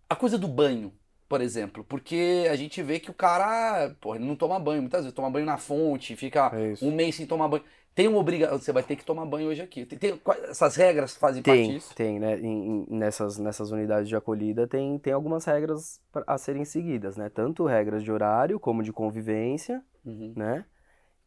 A 0.09 0.17
coisa 0.17 0.39
do 0.39 0.49
banho, 0.49 0.93
por 1.29 1.41
exemplo. 1.41 1.85
Porque 1.85 2.47
a 2.51 2.57
gente 2.57 2.83
vê 2.83 3.01
que 3.01 3.11
o 3.11 3.15
cara, 3.15 3.95
porra, 4.01 4.17
ele 4.19 4.27
não 4.27 4.37
toma 4.37 4.59
banho. 4.61 4.83
Muitas 4.83 5.03
vezes 5.03 5.15
toma 5.15 5.31
banho 5.31 5.47
na 5.47 5.59
fonte, 5.59 6.17
fica 6.17 6.53
É 6.53 6.73
isso. 6.73 6.87
um 6.87 6.91
mês 6.93 7.15
sem 7.17 7.27
tomar 7.27 7.49
banho. 7.49 7.65
Tem 7.95 8.09
uma 8.09 8.19
obrigação, 8.19 8.59
você 8.59 8.73
vai 8.73 8.83
ter 8.83 8.97
que 8.97 9.05
tomar 9.05 9.25
banho 9.25 9.49
hoje 9.49 9.63
aqui. 9.63 9.87
Tem, 9.87 9.97
tem- 9.99 10.21
essas 10.49 10.75
regras 10.75 11.17
fazem 11.17 11.43
parte 11.43 11.59
Tem, 11.61 11.71
disso? 11.71 11.95
tem, 11.95 12.19
né? 12.19 12.39
Em- 12.41 12.87
nessas, 12.91 13.39
nessas 13.39 13.71
unidades 13.71 14.09
de 14.09 14.17
acolhida 14.17 14.67
tem, 14.67 14.99
tem 14.99 15.13
algumas 15.13 15.45
regras 15.45 16.01
a 16.27 16.37
serem 16.37 16.65
seguidas, 16.65 17.17
né? 17.17 17.29
Tanto 17.29 17.65
regras 17.67 18.03
de 18.03 18.11
horário, 18.11 18.59
como 18.59 18.83
de 18.83 18.93
convivência, 18.93 19.81
Uhum. 20.05 20.33
né? 20.37 20.65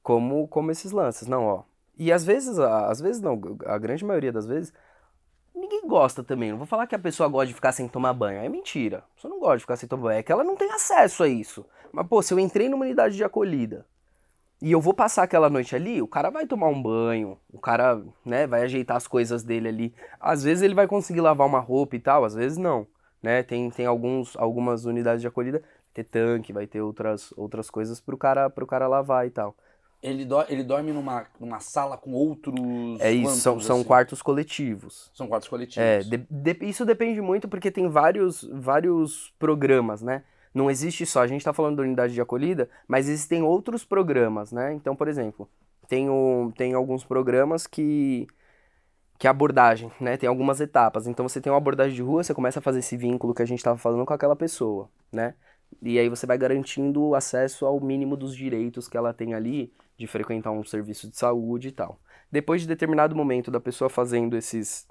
Como, 0.03 0.45
como 0.49 0.69
esses 0.71 0.91
lances. 0.91 1.27
Não, 1.27 1.45
ó. 1.45 1.63
E 1.97 2.11
às 2.11 2.25
vezes, 2.25 2.59
às 2.59 2.99
vezes 2.99 3.21
não, 3.21 3.39
a 3.65 3.77
grande 3.77 4.03
maioria 4.03 4.31
das 4.31 4.45
vezes, 4.45 4.73
ninguém 5.55 5.87
gosta 5.87 6.21
também. 6.21 6.51
Não 6.51 6.57
vou 6.57 6.67
falar 6.67 6.85
que 6.85 6.95
a 6.95 6.99
pessoa 6.99 7.29
gosta 7.29 7.47
de 7.47 7.53
ficar 7.53 7.71
sem 7.71 7.87
tomar 7.87 8.13
banho. 8.13 8.39
É 8.39 8.49
mentira. 8.49 8.97
A 8.99 9.15
pessoa 9.15 9.33
não 9.33 9.39
gosta 9.39 9.57
de 9.57 9.61
ficar 9.63 9.77
sem 9.77 9.87
tomar 9.87 10.03
banho. 10.03 10.19
É 10.19 10.23
que 10.23 10.31
ela 10.33 10.43
não 10.43 10.55
tem 10.57 10.69
acesso 10.71 11.23
a 11.23 11.27
isso. 11.29 11.65
Mas, 11.93 12.05
pô, 12.07 12.21
se 12.21 12.33
eu 12.33 12.39
entrei 12.39 12.67
numa 12.69 12.83
unidade 12.85 13.15
de 13.15 13.23
acolhida 13.23 13.85
e 14.61 14.71
eu 14.71 14.81
vou 14.81 14.93
passar 14.93 15.23
aquela 15.23 15.49
noite 15.49 15.75
ali, 15.75 16.01
o 16.01 16.07
cara 16.07 16.29
vai 16.29 16.45
tomar 16.47 16.67
um 16.67 16.81
banho, 16.81 17.37
o 17.51 17.59
cara, 17.59 18.01
né, 18.25 18.47
vai 18.47 18.63
ajeitar 18.63 18.97
as 18.97 19.07
coisas 19.07 19.43
dele 19.43 19.67
ali. 19.67 19.93
Às 20.19 20.43
vezes 20.43 20.63
ele 20.63 20.73
vai 20.73 20.87
conseguir 20.87 21.21
lavar 21.21 21.47
uma 21.47 21.59
roupa 21.59 21.95
e 21.95 21.99
tal, 21.99 22.25
às 22.25 22.33
vezes 22.33 22.57
não, 22.57 22.87
né? 23.21 23.43
Tem, 23.43 23.69
tem 23.69 23.85
alguns, 23.85 24.35
algumas 24.35 24.85
unidades 24.85 25.21
de 25.21 25.27
acolhida, 25.27 25.59
vai 25.59 25.69
ter 25.93 26.03
tanque, 26.05 26.53
vai 26.53 26.65
ter 26.67 26.81
outras, 26.81 27.31
outras 27.37 27.69
coisas 27.69 27.99
pro 28.01 28.17
cara, 28.17 28.49
pro 28.49 28.65
cara 28.67 28.87
lavar 28.87 29.27
e 29.27 29.29
tal. 29.29 29.55
Ele, 30.01 30.25
do- 30.25 30.45
ele 30.47 30.63
dorme 30.63 30.91
numa, 30.91 31.25
numa 31.39 31.59
sala 31.59 31.97
com 31.97 32.13
outros. 32.13 32.55
É 32.99 33.11
isso, 33.11 33.37
são, 33.37 33.59
são 33.59 33.77
assim? 33.77 33.87
quartos 33.87 34.21
coletivos. 34.21 35.09
São 35.13 35.27
quartos 35.27 35.49
coletivos. 35.49 35.83
É, 35.87 35.99
de- 35.99 36.17
de- 36.29 36.65
isso 36.65 36.85
depende 36.85 37.19
muito 37.19 37.47
porque 37.47 37.71
tem 37.71 37.87
vários, 37.89 38.47
vários 38.53 39.33
programas, 39.39 40.01
né? 40.03 40.23
Não 40.57 40.71
existe 40.71 41.05
só, 41.05 41.21
a 41.21 41.27
gente 41.27 41.45
tá 41.45 41.53
falando 41.53 41.77
da 41.77 41.83
unidade 41.83 42.15
de 42.15 42.19
acolhida, 42.19 42.67
mas 42.87 43.07
existem 43.07 43.43
outros 43.43 43.85
programas, 43.85 44.51
né? 44.51 44.73
Então, 44.73 44.95
por 44.95 45.07
exemplo, 45.07 45.47
tem, 45.87 46.09
o, 46.09 46.51
tem 46.57 46.73
alguns 46.73 47.03
programas 47.03 47.67
que 47.67 48.27
que 49.19 49.25
é 49.27 49.29
abordagem, 49.29 49.91
né? 49.99 50.17
Tem 50.17 50.29
algumas 50.29 50.59
etapas. 50.61 51.07
Então 51.07 51.27
você 51.27 51.41
tem 51.41 51.51
uma 51.51 51.57
abordagem 51.57 51.95
de 51.95 52.01
rua, 52.01 52.23
você 52.23 52.33
começa 52.33 52.59
a 52.59 52.61
fazer 52.61 52.79
esse 52.79 52.95
vínculo 52.97 53.33
que 53.33 53.41
a 53.41 53.45
gente 53.45 53.59
estava 53.59 53.77
falando 53.77 54.05
com 54.05 54.13
aquela 54.13 54.35
pessoa, 54.35 54.89
né? 55.11 55.35
E 55.81 55.99
aí 55.99 56.09
você 56.09 56.25
vai 56.25 56.37
garantindo 56.37 57.03
o 57.03 57.15
acesso 57.15 57.65
ao 57.65 57.79
mínimo 57.79 58.15
dos 58.15 58.35
direitos 58.35 58.87
que 58.87 58.97
ela 58.97 59.13
tem 59.13 59.33
ali 59.33 59.73
de 59.97 60.07
frequentar 60.07 60.51
um 60.51 60.63
serviço 60.63 61.09
de 61.09 61.17
saúde 61.17 61.69
e 61.69 61.71
tal. 61.71 61.99
Depois 62.31 62.61
de 62.61 62.67
determinado 62.67 63.15
momento 63.15 63.51
da 63.51 63.59
pessoa 63.59 63.89
fazendo 63.89 64.37
esses 64.37 64.87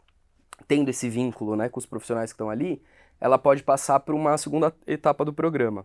tendo 0.66 0.88
esse 0.88 1.08
vínculo, 1.08 1.54
né, 1.54 1.68
com 1.68 1.78
os 1.78 1.86
profissionais 1.86 2.32
que 2.32 2.34
estão 2.34 2.50
ali, 2.50 2.82
ela 3.20 3.38
pode 3.38 3.62
passar 3.62 4.00
para 4.00 4.14
uma 4.14 4.36
segunda 4.38 4.74
etapa 4.86 5.24
do 5.24 5.32
programa, 5.32 5.84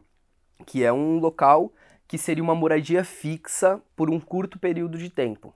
que 0.65 0.83
é 0.83 0.91
um 0.91 1.19
local 1.19 1.73
que 2.07 2.17
seria 2.17 2.43
uma 2.43 2.55
moradia 2.55 3.03
fixa 3.03 3.81
por 3.95 4.09
um 4.09 4.19
curto 4.19 4.59
período 4.59 4.97
de 4.97 5.09
tempo. 5.09 5.53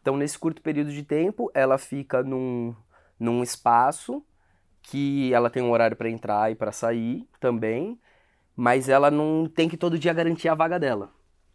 Então, 0.00 0.16
nesse 0.16 0.38
curto 0.38 0.60
período 0.60 0.90
de 0.92 1.02
tempo, 1.02 1.50
ela 1.54 1.78
fica 1.78 2.22
num, 2.22 2.74
num 3.18 3.42
espaço 3.42 4.22
que 4.82 5.32
ela 5.32 5.48
tem 5.48 5.62
um 5.62 5.70
horário 5.70 5.96
para 5.96 6.10
entrar 6.10 6.52
e 6.52 6.54
para 6.54 6.70
sair 6.72 7.26
também, 7.40 7.98
mas 8.54 8.88
ela 8.88 9.10
não 9.10 9.48
tem 9.48 9.68
que 9.68 9.78
todo 9.78 9.98
dia 9.98 10.12
garantir 10.12 10.48
a 10.48 10.54
vaga 10.54 10.78
dela. 10.78 11.10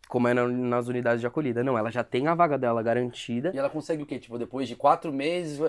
Como 0.09 0.27
é 0.27 0.33
na- 0.33 0.47
nas 0.47 0.87
unidades 0.87 1.21
de 1.21 1.27
acolhida. 1.27 1.63
Não, 1.63 1.77
ela 1.77 1.91
já 1.91 2.03
tem 2.03 2.27
a 2.27 2.33
vaga 2.33 2.57
dela 2.57 2.81
garantida. 2.83 3.51
E 3.53 3.57
ela 3.57 3.69
consegue 3.69 4.03
o 4.03 4.05
quê? 4.05 4.17
Tipo, 4.19 4.37
depois 4.39 4.67
de 4.67 4.75
quatro 4.75 5.13
meses, 5.13 5.61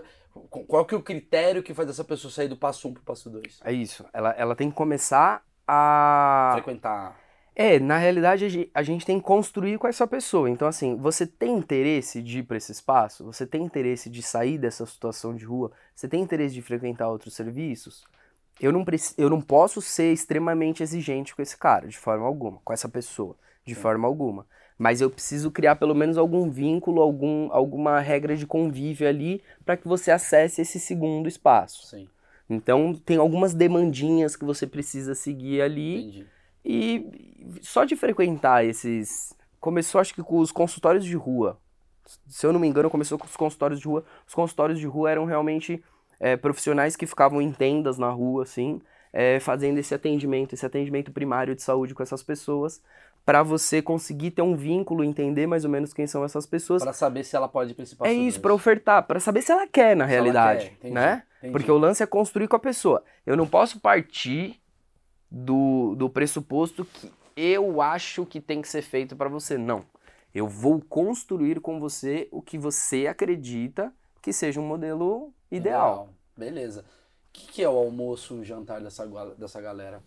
qual 0.66 0.84
que 0.84 0.94
é 0.94 0.98
o 0.98 1.02
critério 1.02 1.62
que 1.62 1.74
faz 1.74 1.88
essa 1.90 2.02
pessoa 2.02 2.32
sair 2.32 2.48
do 2.48 2.56
passo 2.56 2.88
um 2.88 2.94
pro 2.94 3.02
passo 3.02 3.28
dois? 3.30 3.60
É 3.62 3.72
isso. 3.72 4.04
Ela, 4.12 4.30
ela 4.30 4.56
tem 4.56 4.70
que 4.70 4.74
começar 4.76 5.44
a. 5.68 6.52
Frequentar. 6.54 7.20
É, 7.54 7.78
na 7.78 7.98
realidade 7.98 8.44
a 8.46 8.48
ge- 8.48 8.70
a 8.72 8.82
gente 8.82 9.04
tem 9.04 9.18
que 9.18 9.26
construir 9.26 9.76
com 9.76 9.86
essa 9.86 10.06
pessoa. 10.06 10.48
Então, 10.48 10.66
assim, 10.66 10.96
você 10.96 11.26
tem 11.26 11.54
interesse 11.58 12.22
de 12.22 12.38
ir 12.38 12.42
para 12.44 12.56
esse 12.56 12.72
espaço? 12.72 13.22
Você 13.26 13.46
tem 13.46 13.62
interesse 13.62 14.08
de 14.08 14.22
sair 14.22 14.56
dessa 14.56 14.86
situação 14.86 15.34
de 15.36 15.44
rua? 15.44 15.70
Você 15.94 16.08
tem 16.08 16.22
interesse 16.22 16.54
de 16.54 16.62
frequentar 16.62 17.08
outros 17.08 17.34
serviços? 17.34 18.04
Eu 18.58 18.72
não, 18.72 18.84
eu 19.18 19.28
não 19.28 19.40
posso 19.40 19.82
ser 19.82 20.12
extremamente 20.12 20.82
exigente 20.82 21.34
com 21.34 21.42
esse 21.42 21.56
cara, 21.56 21.86
de 21.88 21.98
forma 21.98 22.26
alguma, 22.26 22.58
com 22.64 22.72
essa 22.72 22.88
pessoa, 22.88 23.34
de 23.70 23.76
Sim. 23.76 23.80
forma 23.80 24.06
alguma. 24.06 24.46
Mas 24.76 25.00
eu 25.00 25.10
preciso 25.10 25.50
criar 25.50 25.76
pelo 25.76 25.94
menos 25.94 26.18
algum 26.18 26.50
vínculo, 26.50 27.00
algum, 27.00 27.52
alguma 27.52 28.00
regra 28.00 28.36
de 28.36 28.46
convívio 28.46 29.08
ali 29.08 29.42
para 29.64 29.76
que 29.76 29.86
você 29.86 30.10
acesse 30.10 30.60
esse 30.60 30.80
segundo 30.80 31.28
espaço. 31.28 31.86
Sim, 31.86 32.08
Então, 32.48 32.94
tem 32.94 33.16
algumas 33.16 33.54
demandinhas 33.54 34.36
que 34.36 34.44
você 34.44 34.66
precisa 34.66 35.14
seguir 35.14 35.62
ali. 35.62 36.00
entendi. 36.00 36.26
E 36.64 37.58
só 37.62 37.84
de 37.84 37.96
frequentar 37.96 38.64
esses. 38.64 39.34
Começou, 39.58 40.00
acho 40.00 40.14
que 40.14 40.22
com 40.22 40.38
os 40.38 40.52
consultórios 40.52 41.04
de 41.04 41.16
rua. 41.16 41.58
Se 42.26 42.46
eu 42.46 42.52
não 42.52 42.60
me 42.60 42.66
engano, 42.66 42.90
começou 42.90 43.18
com 43.18 43.26
os 43.26 43.36
consultórios 43.36 43.80
de 43.80 43.86
rua. 43.86 44.04
Os 44.26 44.34
consultórios 44.34 44.78
de 44.78 44.86
rua 44.86 45.10
eram 45.10 45.24
realmente 45.24 45.82
é, 46.18 46.36
profissionais 46.36 46.96
que 46.96 47.06
ficavam 47.06 47.40
em 47.40 47.52
tendas 47.52 47.96
na 47.98 48.10
rua, 48.10 48.42
assim, 48.42 48.80
é, 49.12 49.40
fazendo 49.40 49.78
esse 49.78 49.94
atendimento, 49.94 50.54
esse 50.54 50.66
atendimento 50.66 51.10
primário 51.12 51.54
de 51.54 51.62
saúde 51.62 51.94
com 51.94 52.02
essas 52.02 52.22
pessoas, 52.22 52.82
para 53.30 53.44
você 53.44 53.80
conseguir 53.80 54.32
ter 54.32 54.42
um 54.42 54.56
vínculo, 54.56 55.04
entender 55.04 55.46
mais 55.46 55.64
ou 55.64 55.70
menos 55.70 55.94
quem 55.94 56.04
são 56.04 56.24
essas 56.24 56.46
pessoas. 56.46 56.82
Pra 56.82 56.92
saber 56.92 57.22
se 57.22 57.36
ela 57.36 57.46
pode 57.46 57.74
passo 57.74 57.96
É 58.02 58.12
isso, 58.12 58.40
para 58.40 58.52
ofertar, 58.52 59.06
para 59.06 59.20
saber 59.20 59.40
se 59.40 59.52
ela 59.52 59.68
quer 59.68 59.94
na 59.94 60.04
Se 60.04 60.10
realidade, 60.10 60.64
quer, 60.64 60.72
entendi, 60.72 60.94
né? 60.94 61.22
entendi. 61.38 61.52
Porque 61.52 61.70
o 61.70 61.78
lance 61.78 62.02
é 62.02 62.06
construir 62.06 62.48
com 62.48 62.56
a 62.56 62.58
pessoa. 62.58 63.04
Eu 63.24 63.36
não 63.36 63.46
posso 63.46 63.78
partir 63.78 64.60
do, 65.30 65.94
do 65.94 66.10
pressuposto 66.10 66.84
que 66.84 67.08
eu 67.36 67.80
acho 67.80 68.26
que 68.26 68.40
tem 68.40 68.60
que 68.60 68.66
ser 68.66 68.82
feito 68.82 69.14
para 69.14 69.28
você. 69.28 69.56
Não. 69.56 69.84
Eu 70.34 70.48
vou 70.48 70.80
construir 70.80 71.60
com 71.60 71.78
você 71.78 72.26
o 72.32 72.42
que 72.42 72.58
você 72.58 73.06
acredita 73.06 73.92
que 74.20 74.32
seja 74.32 74.60
um 74.60 74.66
modelo 74.66 75.32
ideal. 75.52 76.08
Beleza. 76.36 76.80
O 76.80 76.84
que, 77.32 77.46
que 77.46 77.62
é 77.62 77.68
o 77.68 77.78
almoço, 77.78 78.40
o 78.40 78.44
jantar 78.44 78.80
dessa, 78.80 79.06
dessa 79.38 79.60
galera? 79.60 80.02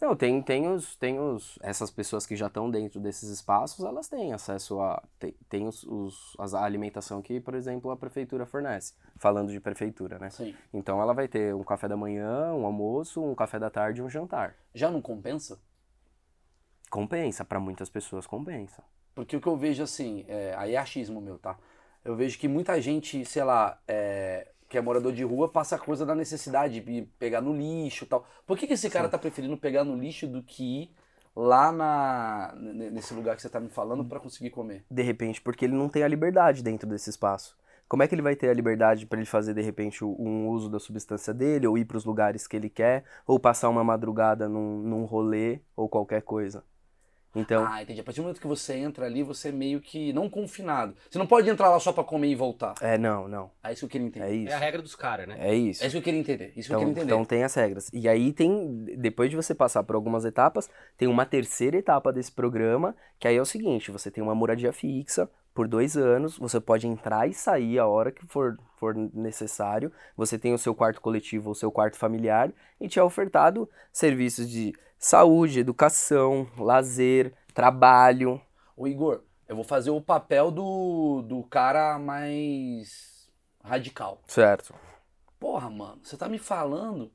Não, 0.00 0.16
tem, 0.16 0.42
tem 0.42 0.68
os, 0.68 0.96
tem 0.96 1.20
os. 1.20 1.58
Essas 1.62 1.88
pessoas 1.90 2.26
que 2.26 2.34
já 2.34 2.48
estão 2.48 2.68
dentro 2.68 2.98
desses 2.98 3.28
espaços, 3.30 3.84
elas 3.84 4.08
têm 4.08 4.32
acesso 4.32 4.80
a. 4.80 5.00
Tem, 5.18 5.32
tem 5.48 5.66
os, 5.68 5.84
os- 5.84 6.36
a 6.54 6.64
alimentação 6.64 7.22
que, 7.22 7.40
por 7.40 7.54
exemplo, 7.54 7.90
a 7.90 7.96
prefeitura 7.96 8.44
fornece. 8.44 8.94
Falando 9.16 9.52
de 9.52 9.60
prefeitura, 9.60 10.18
né? 10.18 10.30
Sim. 10.30 10.54
Então 10.74 11.00
ela 11.00 11.14
vai 11.14 11.28
ter 11.28 11.54
um 11.54 11.62
café 11.62 11.86
da 11.86 11.96
manhã, 11.96 12.52
um 12.52 12.66
almoço, 12.66 13.22
um 13.22 13.34
café 13.34 13.60
da 13.60 13.70
tarde 13.70 14.00
e 14.00 14.02
um 14.02 14.10
jantar. 14.10 14.56
Já 14.74 14.90
não 14.90 15.00
compensa? 15.00 15.60
Compensa, 16.90 17.44
para 17.44 17.58
muitas 17.60 17.88
pessoas 17.88 18.26
compensa. 18.26 18.82
Porque 19.14 19.36
o 19.36 19.40
que 19.40 19.46
eu 19.46 19.56
vejo 19.56 19.82
assim, 19.82 20.24
é, 20.28 20.54
aí 20.56 20.74
é 20.74 20.78
achismo 20.78 21.20
meu, 21.20 21.38
tá? 21.38 21.56
Eu 22.04 22.16
vejo 22.16 22.38
que 22.38 22.48
muita 22.48 22.80
gente, 22.80 23.24
sei 23.24 23.44
lá, 23.44 23.78
é, 23.86 24.48
que 24.72 24.78
é 24.78 24.80
morador 24.80 25.12
de 25.12 25.22
rua, 25.22 25.50
passa 25.50 25.76
a 25.76 25.78
coisa 25.78 26.06
da 26.06 26.14
necessidade 26.14 26.80
de 26.80 27.02
pegar 27.18 27.42
no 27.42 27.54
lixo 27.54 28.04
e 28.04 28.06
tal. 28.06 28.26
Por 28.46 28.56
que, 28.56 28.66
que 28.66 28.72
esse 28.72 28.88
cara 28.88 29.06
tá 29.06 29.18
preferindo 29.18 29.54
pegar 29.54 29.84
no 29.84 29.94
lixo 29.94 30.26
do 30.26 30.42
que 30.42 30.84
ir 30.84 30.90
lá 31.36 31.70
na, 31.70 32.54
nesse 32.56 33.12
lugar 33.12 33.36
que 33.36 33.42
você 33.42 33.50
tá 33.50 33.60
me 33.60 33.68
falando 33.68 34.02
pra 34.02 34.18
conseguir 34.18 34.48
comer? 34.48 34.82
De 34.90 35.02
repente, 35.02 35.42
porque 35.42 35.66
ele 35.66 35.74
não 35.74 35.90
tem 35.90 36.02
a 36.02 36.08
liberdade 36.08 36.62
dentro 36.62 36.88
desse 36.88 37.10
espaço. 37.10 37.54
Como 37.86 38.02
é 38.02 38.08
que 38.08 38.14
ele 38.14 38.22
vai 38.22 38.34
ter 38.34 38.48
a 38.48 38.54
liberdade 38.54 39.04
para 39.04 39.18
ele 39.18 39.26
fazer 39.26 39.52
de 39.52 39.60
repente 39.60 40.02
um 40.02 40.48
uso 40.48 40.70
da 40.70 40.80
substância 40.80 41.34
dele, 41.34 41.66
ou 41.66 41.76
ir 41.76 41.84
para 41.84 41.98
os 41.98 42.06
lugares 42.06 42.46
que 42.46 42.56
ele 42.56 42.70
quer, 42.70 43.04
ou 43.26 43.38
passar 43.38 43.68
uma 43.68 43.84
madrugada 43.84 44.48
num, 44.48 44.78
num 44.78 45.04
rolê 45.04 45.60
ou 45.76 45.86
qualquer 45.86 46.22
coisa? 46.22 46.64
Então, 47.34 47.64
Ah, 47.66 47.82
entendi. 47.82 48.00
A 48.00 48.04
partir 48.04 48.20
do 48.20 48.24
momento 48.24 48.40
que 48.40 48.46
você 48.46 48.74
entra 48.74 49.06
ali, 49.06 49.22
você 49.22 49.48
é 49.48 49.52
meio 49.52 49.80
que 49.80 50.12
não 50.12 50.28
confinado. 50.28 50.94
Você 51.10 51.18
não 51.18 51.26
pode 51.26 51.48
entrar 51.48 51.70
lá 51.70 51.80
só 51.80 51.90
pra 51.92 52.04
comer 52.04 52.28
e 52.28 52.34
voltar. 52.34 52.74
é 52.80 52.98
não, 52.98 53.26
não. 53.26 53.50
É 53.64 53.72
isso 53.72 53.80
que 53.80 53.84
eu 53.86 53.88
queria 53.90 54.06
entender. 54.06 54.26
É 54.26 54.34
isso. 54.34 54.52
É 54.52 54.54
a 54.54 54.58
regra 54.58 54.82
dos 54.82 54.94
caras, 54.94 55.26
né? 55.26 55.36
É 55.38 55.54
isso. 55.54 55.82
É 55.82 55.86
isso 55.86 55.94
que 55.94 55.98
eu 55.98 56.02
queria 56.02 56.20
entender. 56.20 56.52
Isso 56.56 56.68
que 56.68 56.74
eu 56.74 56.78
Então, 56.78 56.78
queria 56.80 56.90
entender. 56.90 57.12
então 57.14 57.24
tem 57.24 57.42
as 57.44 57.54
regras. 57.54 57.88
E 57.92 58.06
aí 58.08 58.32
tem, 58.32 58.84
depois 58.98 59.30
de 59.30 59.36
você 59.36 59.54
passar 59.54 59.82
por 59.82 59.96
algumas 59.96 60.24
etapas, 60.24 60.68
tem 60.98 61.08
uma 61.08 61.24
terceira 61.24 61.76
etapa 61.78 62.12
desse 62.12 62.30
programa, 62.32 62.94
que 63.18 63.26
aí 63.26 63.36
é 63.36 63.40
o 63.40 63.46
seguinte, 63.46 63.90
você 63.90 64.10
tem 64.10 64.22
uma 64.22 64.34
moradia 64.34 64.72
fixa 64.72 65.28
por 65.54 65.68
dois 65.68 65.96
anos, 65.98 66.38
você 66.38 66.58
pode 66.60 66.86
entrar 66.86 67.26
e 67.28 67.34
sair 67.34 67.78
a 67.78 67.86
hora 67.86 68.10
que 68.10 68.26
for, 68.26 68.58
for 68.78 68.94
necessário, 69.14 69.92
você 70.16 70.38
tem 70.38 70.54
o 70.54 70.58
seu 70.58 70.74
quarto 70.74 71.00
coletivo 71.00 71.48
ou 71.50 71.54
seu 71.54 71.70
quarto 71.70 71.96
familiar, 71.96 72.50
e 72.80 72.88
te 72.88 72.98
é 72.98 73.02
ofertado 73.02 73.68
serviços 73.92 74.48
de 74.48 74.72
saúde, 75.02 75.58
educação, 75.58 76.48
lazer, 76.56 77.34
trabalho. 77.52 78.40
Ô 78.76 78.86
Igor, 78.86 79.20
eu 79.48 79.56
vou 79.56 79.64
fazer 79.64 79.90
o 79.90 80.00
papel 80.00 80.52
do, 80.52 81.22
do 81.22 81.42
cara 81.42 81.98
mais 81.98 83.28
radical. 83.62 84.22
Certo. 84.28 84.72
Porra, 85.40 85.68
mano, 85.68 85.98
você 86.04 86.16
tá 86.16 86.28
me 86.28 86.38
falando 86.38 87.10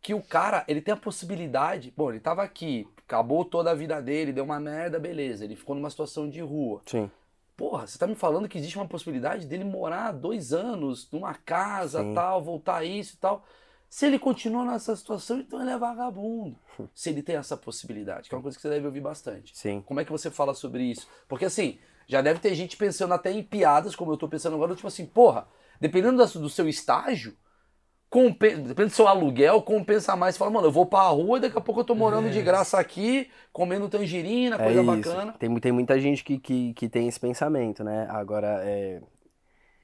que 0.00 0.14
o 0.14 0.22
cara, 0.22 0.64
ele 0.66 0.80
tem 0.80 0.94
a 0.94 0.96
possibilidade. 0.96 1.92
Bom, 1.94 2.10
ele 2.10 2.18
tava 2.18 2.42
aqui, 2.42 2.88
acabou 3.06 3.44
toda 3.44 3.70
a 3.72 3.74
vida 3.74 4.00
dele, 4.00 4.32
deu 4.32 4.44
uma 4.44 4.58
merda, 4.58 4.98
beleza. 4.98 5.44
Ele 5.44 5.54
ficou 5.54 5.76
numa 5.76 5.90
situação 5.90 6.30
de 6.30 6.40
rua. 6.40 6.80
Sim. 6.86 7.10
Porra, 7.54 7.86
você 7.86 7.98
tá 7.98 8.06
me 8.06 8.14
falando 8.14 8.48
que 8.48 8.56
existe 8.56 8.78
uma 8.78 8.88
possibilidade 8.88 9.46
dele 9.46 9.64
morar 9.64 10.12
dois 10.12 10.54
anos 10.54 11.10
numa 11.12 11.34
casa, 11.34 12.00
Sim. 12.00 12.14
tal, 12.14 12.42
voltar 12.42 12.76
a 12.76 12.84
isso 12.84 13.16
e 13.16 13.18
tal. 13.18 13.44
Se 13.90 14.06
ele 14.06 14.18
continua 14.18 14.64
nessa 14.64 14.94
situação, 14.94 15.38
então 15.40 15.60
ele 15.60 15.70
é 15.70 15.78
vagabundo. 15.78 16.56
Se 16.94 17.08
ele 17.10 17.22
tem 17.22 17.36
essa 17.36 17.56
possibilidade, 17.56 18.28
que 18.28 18.34
é 18.34 18.38
uma 18.38 18.42
coisa 18.42 18.56
que 18.56 18.62
você 18.62 18.68
deve 18.68 18.86
ouvir 18.86 19.00
bastante. 19.00 19.56
Sim. 19.56 19.82
Como 19.84 19.98
é 20.00 20.04
que 20.04 20.12
você 20.12 20.30
fala 20.30 20.52
sobre 20.54 20.82
isso? 20.84 21.08
Porque 21.26 21.46
assim, 21.46 21.78
já 22.06 22.20
deve 22.20 22.38
ter 22.40 22.54
gente 22.54 22.76
pensando 22.76 23.14
até 23.14 23.30
em 23.32 23.42
piadas, 23.42 23.96
como 23.96 24.12
eu 24.12 24.16
tô 24.16 24.28
pensando 24.28 24.54
agora, 24.56 24.74
tipo 24.74 24.86
assim, 24.88 25.06
porra, 25.06 25.48
dependendo 25.80 26.24
do 26.24 26.48
seu 26.50 26.68
estágio, 26.68 27.34
compen- 28.10 28.56
dependendo 28.62 28.88
do 28.88 28.94
seu 28.94 29.08
aluguel, 29.08 29.62
compensa 29.62 30.14
mais. 30.16 30.34
Você 30.34 30.38
fala, 30.38 30.50
mano, 30.50 30.66
eu 30.66 30.72
vou 30.72 30.86
pra 30.86 31.02
rua 31.08 31.38
e 31.38 31.40
daqui 31.42 31.56
a 31.58 31.60
pouco 31.60 31.80
eu 31.80 31.84
tô 31.84 31.94
morando 31.94 32.30
de 32.30 32.42
graça 32.42 32.78
aqui, 32.78 33.30
comendo 33.52 33.88
tangerina, 33.88 34.56
É 34.56 34.58
coisa 34.64 34.80
isso. 34.82 34.86
bacana. 34.86 35.32
Tem, 35.32 35.54
tem 35.58 35.72
muita 35.72 35.98
gente 36.00 36.22
que, 36.24 36.38
que, 36.38 36.74
que 36.74 36.88
tem 36.88 37.08
esse 37.08 37.18
pensamento, 37.20 37.82
né? 37.84 38.06
Agora, 38.10 38.60
é, 38.64 39.00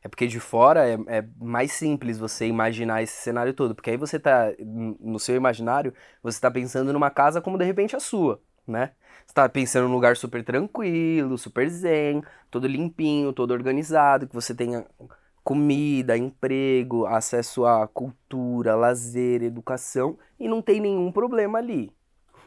é 0.04 0.08
porque 0.08 0.26
de 0.26 0.38
fora 0.38 0.86
é, 0.86 0.98
é 1.06 1.24
mais 1.40 1.72
simples 1.72 2.18
você 2.18 2.46
imaginar 2.46 3.02
esse 3.02 3.14
cenário 3.14 3.54
todo. 3.54 3.74
Porque 3.74 3.88
aí 3.88 3.96
você 3.96 4.20
tá, 4.20 4.52
no 5.00 5.18
seu 5.18 5.34
imaginário, 5.34 5.94
você 6.22 6.38
tá 6.38 6.50
pensando 6.50 6.92
numa 6.92 7.10
casa 7.10 7.40
como 7.40 7.56
de 7.56 7.64
repente 7.64 7.96
a 7.96 8.00
sua, 8.00 8.38
né? 8.66 8.92
Você 9.26 9.32
tá 9.32 9.48
pensando 9.48 9.88
num 9.88 9.94
lugar 9.94 10.14
super 10.18 10.44
tranquilo, 10.44 11.38
super 11.38 11.70
zen, 11.70 12.22
todo 12.50 12.66
limpinho, 12.66 13.32
todo 13.32 13.52
organizado, 13.52 14.28
que 14.28 14.34
você 14.34 14.54
tenha 14.54 14.86
comida, 15.42 16.18
emprego, 16.18 17.06
acesso 17.06 17.64
à 17.64 17.88
cultura, 17.88 18.74
lazer, 18.74 19.42
educação, 19.42 20.18
e 20.38 20.46
não 20.46 20.60
tem 20.60 20.80
nenhum 20.80 21.10
problema 21.10 21.58
ali. 21.58 21.90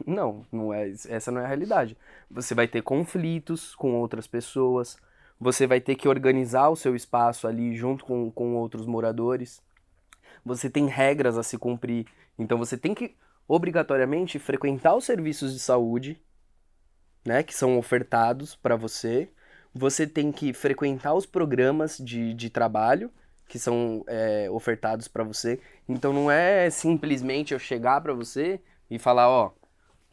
Não, 0.06 0.46
não 0.52 0.72
é, 0.72 0.92
essa 1.10 1.32
não 1.32 1.42
é 1.42 1.46
a 1.46 1.48
realidade. 1.48 1.98
Você 2.30 2.54
vai 2.54 2.68
ter 2.68 2.84
conflitos 2.84 3.74
com 3.74 3.96
outras 3.96 4.28
pessoas, 4.28 4.98
você 5.40 5.68
vai 5.68 5.80
ter 5.80 5.96
que 5.96 6.08
organizar 6.08 6.70
o 6.70 6.76
seu 6.76 6.96
espaço 6.96 7.48
ali 7.48 7.76
junto 7.76 8.04
com, 8.06 8.32
com 8.32 8.56
outros 8.56 8.86
moradores. 8.86 9.62
Você 10.44 10.70
tem 10.70 10.88
regras 10.88 11.38
a 11.38 11.44
se 11.44 11.58
cumprir, 11.58 12.06
então 12.38 12.58
você 12.58 12.78
tem 12.78 12.94
que 12.94 13.16
obrigatoriamente 13.48 14.40
frequentar 14.40 14.96
os 14.96 15.06
serviços 15.06 15.54
de 15.54 15.60
saúde, 15.60 16.22
né, 17.26 17.44
que 17.44 17.54
são 17.54 17.78
ofertados 17.78 18.56
para 18.56 18.76
você. 18.76 19.30
Você 19.74 20.08
tem 20.08 20.32
que 20.32 20.54
frequentar 20.54 21.14
os 21.14 21.26
programas 21.26 21.98
de, 21.98 22.34
de 22.34 22.50
trabalho 22.50 23.12
que 23.48 23.58
são 23.58 24.04
é, 24.08 24.50
ofertados 24.52 25.08
para 25.08 25.24
você. 25.24 25.62
Então 25.88 26.12
não 26.12 26.30
é 26.30 26.70
simplesmente 26.70 27.54
eu 27.54 27.60
chegar 27.60 28.02
para 28.02 28.14
você 28.14 28.60
e 28.90 29.00
falar, 29.00 29.30
ó, 29.30 29.52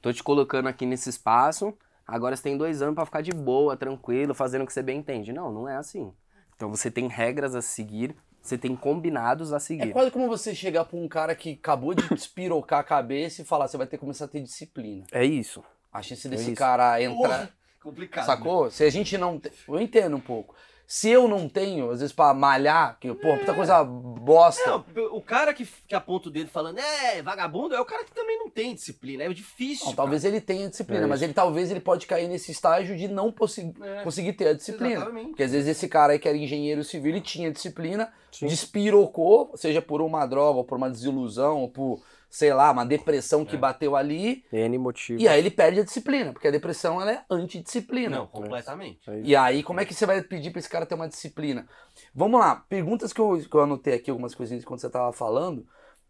tô 0.01 0.13
te 0.13 0.23
colocando 0.23 0.69
aqui 0.69 0.87
nesse 0.87 1.09
espaço, 1.09 1.77
agora 2.07 2.37
você 2.37 2.43
tem 2.43 2.57
dois 2.57 2.83
anos 2.83 2.95
para 2.95 3.05
ficar 3.07 3.21
de 3.21 3.31
boa, 3.33 3.77
tranquilo, 3.77 4.35
fazendo 4.35 4.63
o 4.63 4.67
que 4.67 4.73
você 4.73 4.83
bem 4.83 4.99
entende. 4.99 5.33
Não, 5.33 5.53
não 5.53 5.69
é 5.69 5.77
assim. 5.77 6.13
Então 6.57 6.71
você 6.71 6.91
tem 6.91 7.09
regras 7.09 7.55
a 7.55 7.63
seguir, 7.63 8.15
você 8.41 8.57
tem 8.59 8.77
combinados 8.77 9.53
a 9.53 9.57
É 9.57 9.61
seguir. 9.61 9.93
quase 9.93 10.11
como 10.11 10.29
você 10.29 10.55
chegar 10.55 10.85
pra 10.85 10.97
um 10.99 11.09
cara 11.09 11.35
que 11.35 11.53
acabou 11.53 11.95
de 11.95 12.07
despirocar 12.09 12.81
a 12.81 12.85
cabeça 12.85 13.43
e 13.43 13.45
falar, 13.45 13.67
você 13.69 13.77
vai 13.77 13.87
ter 13.87 13.97
que 13.97 14.01
começar 14.03 14.27
a 14.27 14.29
ter 14.29 14.41
disciplina. 14.41 15.05
É 15.13 15.25
isso. 15.25 15.63
A 15.93 16.03
chance 16.03 16.29
desse 16.29 16.51
isso. 16.53 16.59
cara 16.59 17.01
entrar. 17.03 17.51
Complicado. 17.83 18.27
Sacou? 18.27 18.71
Se 18.71 18.83
a 18.85 18.91
gente 18.91 19.17
não. 19.19 19.41
Eu 19.69 19.81
entendo 19.81 20.17
um 20.17 20.21
pouco. 20.21 20.55
Se 20.87 21.09
eu 21.09 21.27
não 21.27 21.49
tenho, 21.49 21.91
às 21.91 22.01
vezes 22.01 22.15
pra 22.15 22.35
malhar, 22.35 22.99
que, 23.01 23.13
pô, 23.15 23.37
puta 23.39 23.55
coisa 23.55 23.83
bosta. 23.83 24.63
Não, 24.71 24.85
o 25.13 25.21
cara 25.23 25.55
que, 25.55 25.67
que 25.89 25.95
aponta 25.95 26.29
o 26.29 26.31
dedo 26.31 26.51
falando, 26.51 26.79
é, 26.79 27.23
vagabundo, 27.23 27.75
é 27.75 27.81
o 27.81 27.85
cara 27.87 28.05
que 28.05 28.13
também 28.13 28.39
não 28.39 28.51
tem 28.51 28.75
disciplina. 28.75 29.25
É 29.25 29.29
difícil. 29.31 29.87
Não, 29.87 29.95
talvez 29.95 30.25
ele 30.25 30.41
tenha 30.41 30.69
disciplina, 30.69 31.05
É 31.05 31.07
mas 31.07 31.23
ele 31.23 31.33
talvez 31.33 31.71
ele 31.71 31.81
pode 31.81 32.07
cair 32.07 32.29
nesse 32.29 32.53
estágio 32.53 32.97
de 32.97 33.09
não 33.09 33.29
É. 33.29 34.03
conseguir 34.03 34.35
ter 34.35 34.49
a 34.49 34.53
disciplina. 34.53 34.95
Exatamente. 34.97 35.29
Porque 35.29 35.43
às 35.43 35.53
vezes 35.53 35.69
esse 35.69 35.89
cara 35.89 36.13
aí 36.13 36.19
que 36.19 36.29
era 36.29 36.37
engenheiro 36.37 36.85
civil, 36.85 37.13
ele 37.13 37.21
tinha 37.21 37.51
disciplina, 37.51 38.13
Sim. 38.31 38.47
despirocou, 38.47 39.53
seja 39.57 39.81
por 39.81 40.03
uma 40.03 40.27
droga, 40.27 40.59
ou 40.59 40.65
por 40.65 40.77
uma 40.77 40.91
desilusão, 40.91 41.63
ou 41.63 41.69
por, 41.69 42.03
sei 42.37 42.53
lá, 42.53 42.73
uma 42.73 42.85
depressão 42.85 43.43
É. 43.43 43.45
que 43.45 43.57
bateu 43.57 43.95
ali, 43.95 44.45
N 44.53 44.77
motivo. 44.77 45.21
e 45.21 45.29
aí 45.29 45.39
ele 45.39 45.53
perde 45.53 45.79
a 45.79 45.85
disciplina, 45.85 46.33
porque 46.33 46.49
a 46.49 46.51
depressão 46.51 47.01
ela 47.01 47.13
é 47.13 47.25
antidisciplina. 47.31 48.17
Não, 48.19 48.27
completamente. 48.27 49.09
É. 49.09 49.21
E 49.23 49.37
aí, 49.37 49.63
como 49.63 49.79
é 49.79 49.85
que 49.85 49.95
você 49.95 50.05
vai 50.05 50.21
pedir 50.21 50.51
pra 50.51 50.59
esse 50.59 50.69
cara 50.69 50.85
ter 50.85 50.97
uma 50.97 51.07
disciplina? 51.09 51.69
Vamos 52.13 52.41
lá, 52.41 52.57
perguntas 52.57 53.13
que 53.13 53.21
eu, 53.21 53.39
que 53.39 53.55
eu 53.55 53.61
anotei 53.61 53.95
aqui, 53.95 54.11
algumas 54.11 54.35
coisinhas 54.35 54.65
quando 54.65 54.81
você 54.81 54.91
tava 54.91 55.13
falando. 55.13 55.65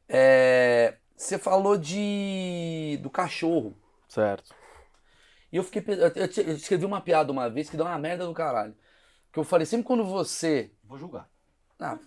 É, 0.09 0.97
você 1.15 1.37
falou 1.39 1.77
de 1.77 2.99
do 3.03 3.11
cachorro. 3.11 3.77
Certo. 4.09 4.55
E 5.53 5.57
eu 5.59 5.63
fiquei. 5.63 5.85
Eu, 5.95 6.09
eu 6.09 6.29
te- 6.29 6.41
eu 6.41 6.55
escrevi 6.55 6.87
uma 6.87 7.01
piada 7.03 7.31
uma 7.31 7.51
vez 7.51 7.69
que 7.69 7.77
deu 7.77 7.85
uma 7.85 7.99
merda 7.99 8.25
do 8.27 8.33
caralho. 8.33 8.75
Que 9.31 9.39
eu 9.39 9.45
falei, 9.45 9.67
sempre 9.67 9.85
quando 9.87 10.05
você. 10.05 10.71
Vou 10.85 10.97
julgar. 10.99 11.29
Ah, 11.79 11.99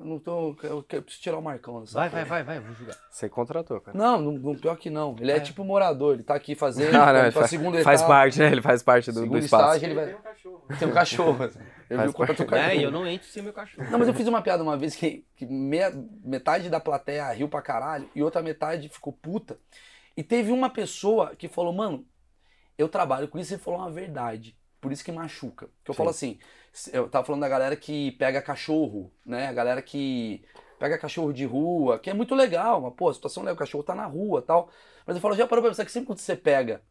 não 0.00 0.18
tô. 0.18 0.56
Eu, 0.62 0.84
eu 0.90 1.02
preciso 1.02 1.22
tirar 1.22 1.38
o 1.38 1.42
Marcão 1.42 1.80
dessa 1.80 1.98
Vai, 1.98 2.08
vai, 2.08 2.24
vai, 2.24 2.42
vai, 2.42 2.60
vou 2.60 2.74
julgar. 2.74 2.96
Você 3.10 3.28
contratou, 3.28 3.80
cara. 3.80 3.96
Não, 3.96 4.20
não, 4.20 4.32
não, 4.32 4.54
pior 4.54 4.76
que 4.76 4.88
não. 4.90 5.14
Ele 5.20 5.30
é, 5.32 5.36
É. 5.36 5.40
tipo 5.40 5.64
morador, 5.64 6.14
ele 6.14 6.22
tá 6.22 6.34
aqui 6.34 6.54
fazendo. 6.54 6.92
Ah, 6.96 7.06
não, 7.06 7.12
pra 7.12 7.22
ele 7.22 7.30
faz, 7.32 7.50
segunda 7.50 7.82
faz 7.82 8.00
etapa, 8.00 8.14
parte, 8.14 8.38
né? 8.38 8.52
Ele 8.52 8.62
faz 8.62 8.82
parte 8.82 9.12
do, 9.12 9.26
do 9.26 9.38
espaço. 9.38 9.76
estágio, 9.76 9.86
ele 9.86 9.94
vai. 9.94 10.06
Tem 10.06 10.16
um 10.16 10.22
cachorro. 10.22 10.64
Tem 10.78 10.88
um 10.88 10.92
cachorro. 10.92 11.44
Eu 11.90 11.96
Faz 11.98 12.10
vi 12.10 12.16
o 12.16 12.26
cachorro. 12.26 12.54
É, 12.56 12.76
e 12.76 12.82
eu 12.82 12.90
não 12.90 13.06
entro 13.06 13.28
sem 13.28 13.42
meu 13.42 13.52
cachorro. 13.52 13.86
Não, 13.90 13.98
mas 13.98 14.08
eu 14.08 14.14
fiz 14.14 14.26
uma 14.26 14.40
piada 14.40 14.62
uma 14.62 14.76
vez 14.78 14.94
que, 14.96 15.26
que 15.36 15.44
meia- 15.44 15.92
metade 16.24 16.70
da 16.70 16.80
plateia 16.80 17.30
riu 17.32 17.48
pra 17.48 17.60
caralho 17.60 18.08
e 18.14 18.22
outra 18.22 18.40
metade 18.42 18.88
ficou 18.88 19.12
puta. 19.12 19.58
E 20.16 20.22
teve 20.22 20.50
uma 20.52 20.70
pessoa 20.70 21.34
que 21.36 21.48
falou, 21.48 21.72
mano, 21.72 22.06
eu 22.78 22.88
trabalho 22.88 23.28
com 23.28 23.38
isso 23.38 23.54
e 23.54 23.58
falou 23.58 23.80
uma 23.80 23.90
verdade. 23.90 24.56
Por 24.80 24.90
isso 24.90 25.04
que 25.04 25.12
machuca. 25.12 25.68
Que 25.84 25.90
eu 25.90 25.94
Sim. 25.94 25.98
falo 25.98 26.10
assim, 26.10 26.38
eu 26.92 27.08
tava 27.08 27.24
falando 27.24 27.42
da 27.42 27.48
galera 27.48 27.76
que 27.76 28.12
pega 28.12 28.40
cachorro, 28.42 29.12
né? 29.24 29.48
A 29.48 29.52
galera 29.52 29.82
que 29.82 30.42
pega 30.78 30.98
cachorro 30.98 31.32
de 31.32 31.44
rua, 31.44 31.98
que 31.98 32.10
é 32.10 32.14
muito 32.14 32.34
legal, 32.34 32.80
mas 32.80 32.94
pô, 32.94 33.08
a 33.08 33.14
situação 33.14 33.46
é 33.48 33.52
o 33.52 33.56
cachorro 33.56 33.84
tá 33.84 33.94
na 33.94 34.06
rua 34.06 34.42
tal. 34.42 34.70
Mas 35.06 35.16
eu 35.16 35.22
falo, 35.22 35.36
já 35.36 35.46
parou 35.46 35.62
pra 35.62 35.70
pensar 35.70 35.84
que 35.84 35.92
sempre 35.92 36.06
quando 36.06 36.18
você 36.18 36.34
pega 36.36 36.82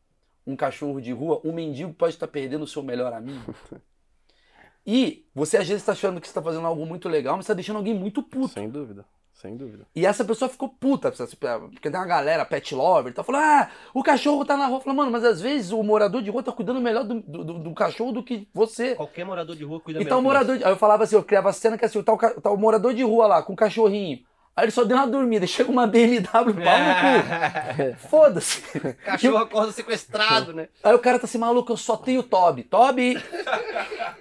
um 0.45 0.55
cachorro 0.55 1.01
de 1.01 1.11
rua, 1.11 1.41
um 1.43 1.51
mendigo 1.51 1.93
pode 1.93 2.13
estar 2.13 2.27
perdendo 2.27 2.63
o 2.63 2.67
seu 2.67 2.83
melhor 2.83 3.13
amigo? 3.13 3.53
E 4.85 5.27
você 5.33 5.57
às 5.57 5.67
vezes 5.67 5.83
está 5.83 5.91
achando 5.91 6.19
que 6.19 6.25
você 6.25 6.31
está 6.31 6.41
fazendo 6.41 6.65
algo 6.65 6.85
muito 6.87 7.07
legal, 7.07 7.35
mas 7.35 7.45
está 7.45 7.53
deixando 7.53 7.75
alguém 7.77 7.93
muito 7.93 8.23
puto. 8.23 8.47
Sem 8.47 8.67
dúvida. 8.67 9.05
Sem 9.41 9.57
dúvida. 9.57 9.87
E 9.95 10.05
essa 10.05 10.23
pessoa 10.23 10.47
ficou 10.47 10.69
puta, 10.69 11.11
porque 11.11 11.89
tem 11.89 11.99
uma 11.99 12.05
galera, 12.05 12.45
pet 12.45 12.75
lover, 12.75 13.11
tá 13.11 13.23
falando, 13.23 13.41
ah, 13.43 13.69
o 13.91 14.03
cachorro 14.03 14.45
tá 14.45 14.55
na 14.55 14.67
rua. 14.67 14.79
Fala, 14.81 14.95
mano, 14.95 15.09
mas 15.11 15.23
às 15.23 15.41
vezes 15.41 15.71
o 15.71 15.81
morador 15.81 16.21
de 16.21 16.29
rua 16.29 16.43
tá 16.43 16.51
cuidando 16.51 16.79
melhor 16.79 17.03
do, 17.03 17.19
do, 17.21 17.43
do- 17.43 17.59
do 17.59 17.73
cachorro 17.73 18.11
do 18.11 18.23
que 18.23 18.47
você. 18.53 18.93
Qualquer 18.93 19.25
morador 19.25 19.55
de 19.55 19.63
rua 19.63 19.79
cuida 19.79 19.99
Então 19.99 20.19
o 20.19 20.21
melhor 20.21 20.41
que 20.41 20.45
morador 20.45 20.57
de... 20.59 20.63
Aí 20.63 20.71
eu 20.71 20.77
falava 20.77 21.05
assim, 21.05 21.15
eu 21.15 21.23
criava 21.23 21.51
cena 21.51 21.75
que 21.75 21.83
assim, 21.85 22.03
tá 22.03 22.13
o, 22.13 22.17
tá 22.17 22.51
o 22.51 22.57
morador 22.57 22.93
de 22.93 23.01
rua 23.01 23.25
lá, 23.25 23.41
com 23.41 23.53
o 23.53 23.55
cachorrinho. 23.55 24.19
Aí 24.55 24.65
ele 24.65 24.71
só 24.71 24.83
deu 24.83 24.97
uma 24.97 25.07
dormida, 25.07 25.47
chega 25.47 25.71
uma 25.71 25.87
BMW, 25.87 26.27
pau 26.29 26.45
no 26.45 26.53
cu. 26.53 28.07
Foda-se. 28.09 28.61
Cachorro 29.05 29.37
acorda 29.37 29.71
sequestrado, 29.71 30.53
né? 30.53 30.67
Aí 30.83 30.93
o 30.93 30.99
cara 30.99 31.17
tá 31.17 31.25
assim, 31.25 31.37
maluco, 31.37 31.71
eu 31.71 31.77
só 31.77 31.95
tenho 31.95 32.21
Toby. 32.21 32.63
Toby, 32.63 33.17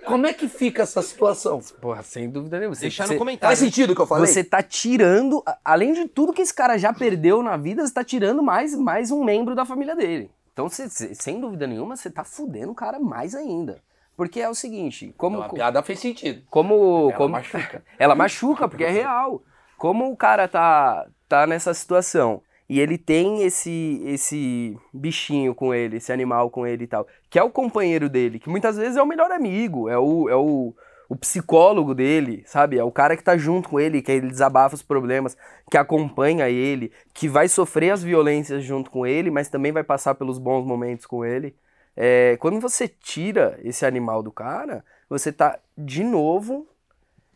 como 0.06 0.26
é 0.26 0.32
que 0.32 0.48
fica 0.48 0.82
essa 0.82 1.02
situação? 1.02 1.60
Porra, 1.80 2.02
sem 2.02 2.30
dúvida 2.30 2.58
nenhuma. 2.58 2.74
Você, 2.74 2.82
Deixar 2.82 3.06
você- 3.06 3.14
no 3.14 3.18
comentário. 3.18 3.56
Faz 3.56 3.58
sentido 3.58 3.90
o 3.90 3.94
que 3.96 4.00
eu 4.02 4.06
falei? 4.06 4.26
Você 4.26 4.44
tá 4.44 4.62
tirando, 4.62 5.42
a- 5.44 5.58
além 5.64 5.92
de 5.92 6.06
tudo 6.08 6.32
que 6.32 6.42
esse 6.42 6.54
cara 6.54 6.78
já 6.78 6.92
perdeu 6.92 7.42
na 7.42 7.56
vida, 7.56 7.86
você 7.86 7.92
tá 7.92 8.04
tirando 8.04 8.42
mais, 8.42 8.74
mais 8.74 9.10
um 9.10 9.24
membro 9.24 9.54
da 9.56 9.64
família 9.64 9.96
dele. 9.96 10.30
Então, 10.52 10.68
você- 10.68 10.88
você- 10.88 11.14
sem 11.14 11.40
dúvida 11.40 11.66
nenhuma, 11.66 11.96
você 11.96 12.08
tá 12.10 12.22
fudendo 12.24 12.70
o 12.72 12.74
cara 12.74 12.98
mais 13.00 13.34
ainda. 13.34 13.78
Porque 14.16 14.40
é 14.40 14.48
o 14.48 14.54
seguinte, 14.54 15.14
como. 15.16 15.38
Então, 15.38 15.46
a 15.50 15.52
piada 15.54 15.82
fez 15.82 15.98
sentido. 15.98 16.42
como, 16.50 17.08
Ela 17.08 17.16
como 17.16 17.28
machuca. 17.30 17.82
ela 17.98 18.14
machuca, 18.14 18.68
porque 18.68 18.84
é 18.84 18.90
real. 18.90 19.42
Como 19.80 20.12
o 20.12 20.14
cara 20.14 20.46
tá, 20.46 21.06
tá 21.26 21.46
nessa 21.46 21.72
situação 21.72 22.42
e 22.68 22.78
ele 22.78 22.98
tem 22.98 23.44
esse, 23.44 24.02
esse 24.04 24.78
bichinho 24.92 25.54
com 25.54 25.72
ele, 25.72 25.96
esse 25.96 26.12
animal 26.12 26.50
com 26.50 26.66
ele 26.66 26.84
e 26.84 26.86
tal, 26.86 27.06
que 27.30 27.38
é 27.38 27.42
o 27.42 27.48
companheiro 27.48 28.06
dele, 28.06 28.38
que 28.38 28.50
muitas 28.50 28.76
vezes 28.76 28.98
é 28.98 29.02
o 29.02 29.06
melhor 29.06 29.32
amigo, 29.32 29.88
é 29.88 29.96
o, 29.96 30.28
é 30.28 30.36
o, 30.36 30.74
o 31.08 31.16
psicólogo 31.16 31.94
dele, 31.94 32.42
sabe? 32.44 32.76
É 32.76 32.84
o 32.84 32.92
cara 32.92 33.16
que 33.16 33.24
tá 33.24 33.38
junto 33.38 33.70
com 33.70 33.80
ele, 33.80 34.02
que 34.02 34.12
ele 34.12 34.28
desabafa 34.28 34.74
os 34.74 34.82
problemas, 34.82 35.34
que 35.70 35.78
acompanha 35.78 36.50
ele, 36.50 36.92
que 37.14 37.26
vai 37.26 37.48
sofrer 37.48 37.90
as 37.90 38.02
violências 38.02 38.62
junto 38.62 38.90
com 38.90 39.06
ele, 39.06 39.30
mas 39.30 39.48
também 39.48 39.72
vai 39.72 39.82
passar 39.82 40.14
pelos 40.14 40.38
bons 40.38 40.66
momentos 40.66 41.06
com 41.06 41.24
ele. 41.24 41.56
É, 41.96 42.36
quando 42.38 42.60
você 42.60 42.86
tira 42.86 43.58
esse 43.64 43.86
animal 43.86 44.22
do 44.22 44.30
cara, 44.30 44.84
você 45.08 45.32
tá 45.32 45.58
de 45.74 46.04
novo 46.04 46.68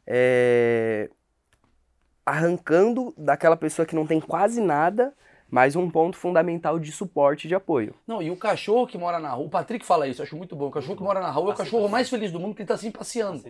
é, 0.07 1.09
arrancando 2.25 3.13
daquela 3.17 3.57
pessoa 3.57 3.85
que 3.87 3.95
não 3.95 4.07
tem 4.07 4.21
quase 4.21 4.61
nada, 4.61 5.13
mais 5.51 5.77
um 5.77 5.89
ponto 5.89 6.17
fundamental 6.17 6.81
de 6.81 6.91
suporte 6.91 7.45
e 7.45 7.49
de 7.49 7.55
apoio. 7.55 7.95
Não, 8.09 8.21
e 8.21 8.29
o 8.31 8.37
cachorro 8.37 8.87
que 8.89 8.99
mora 8.99 9.21
na 9.21 9.31
rua, 9.31 9.47
o 9.47 9.51
Patrick 9.51 9.85
fala 9.87 10.09
isso, 10.09 10.21
eu 10.21 10.25
acho 10.25 10.37
muito 10.37 10.57
bom. 10.57 10.67
O 10.67 10.71
cachorro 10.71 10.97
que 10.97 11.03
mora 11.03 11.21
na 11.21 11.31
rua 11.31 11.51
é 11.51 11.55
o 11.55 11.57
cachorro 11.57 11.89
mais 11.89 12.09
feliz 12.11 12.33
do 12.33 12.41
mundo 12.41 12.55
que 12.57 12.63
ele 12.63 12.67
tá 12.69 12.75
assim 12.75 12.91
passeando. 12.91 13.41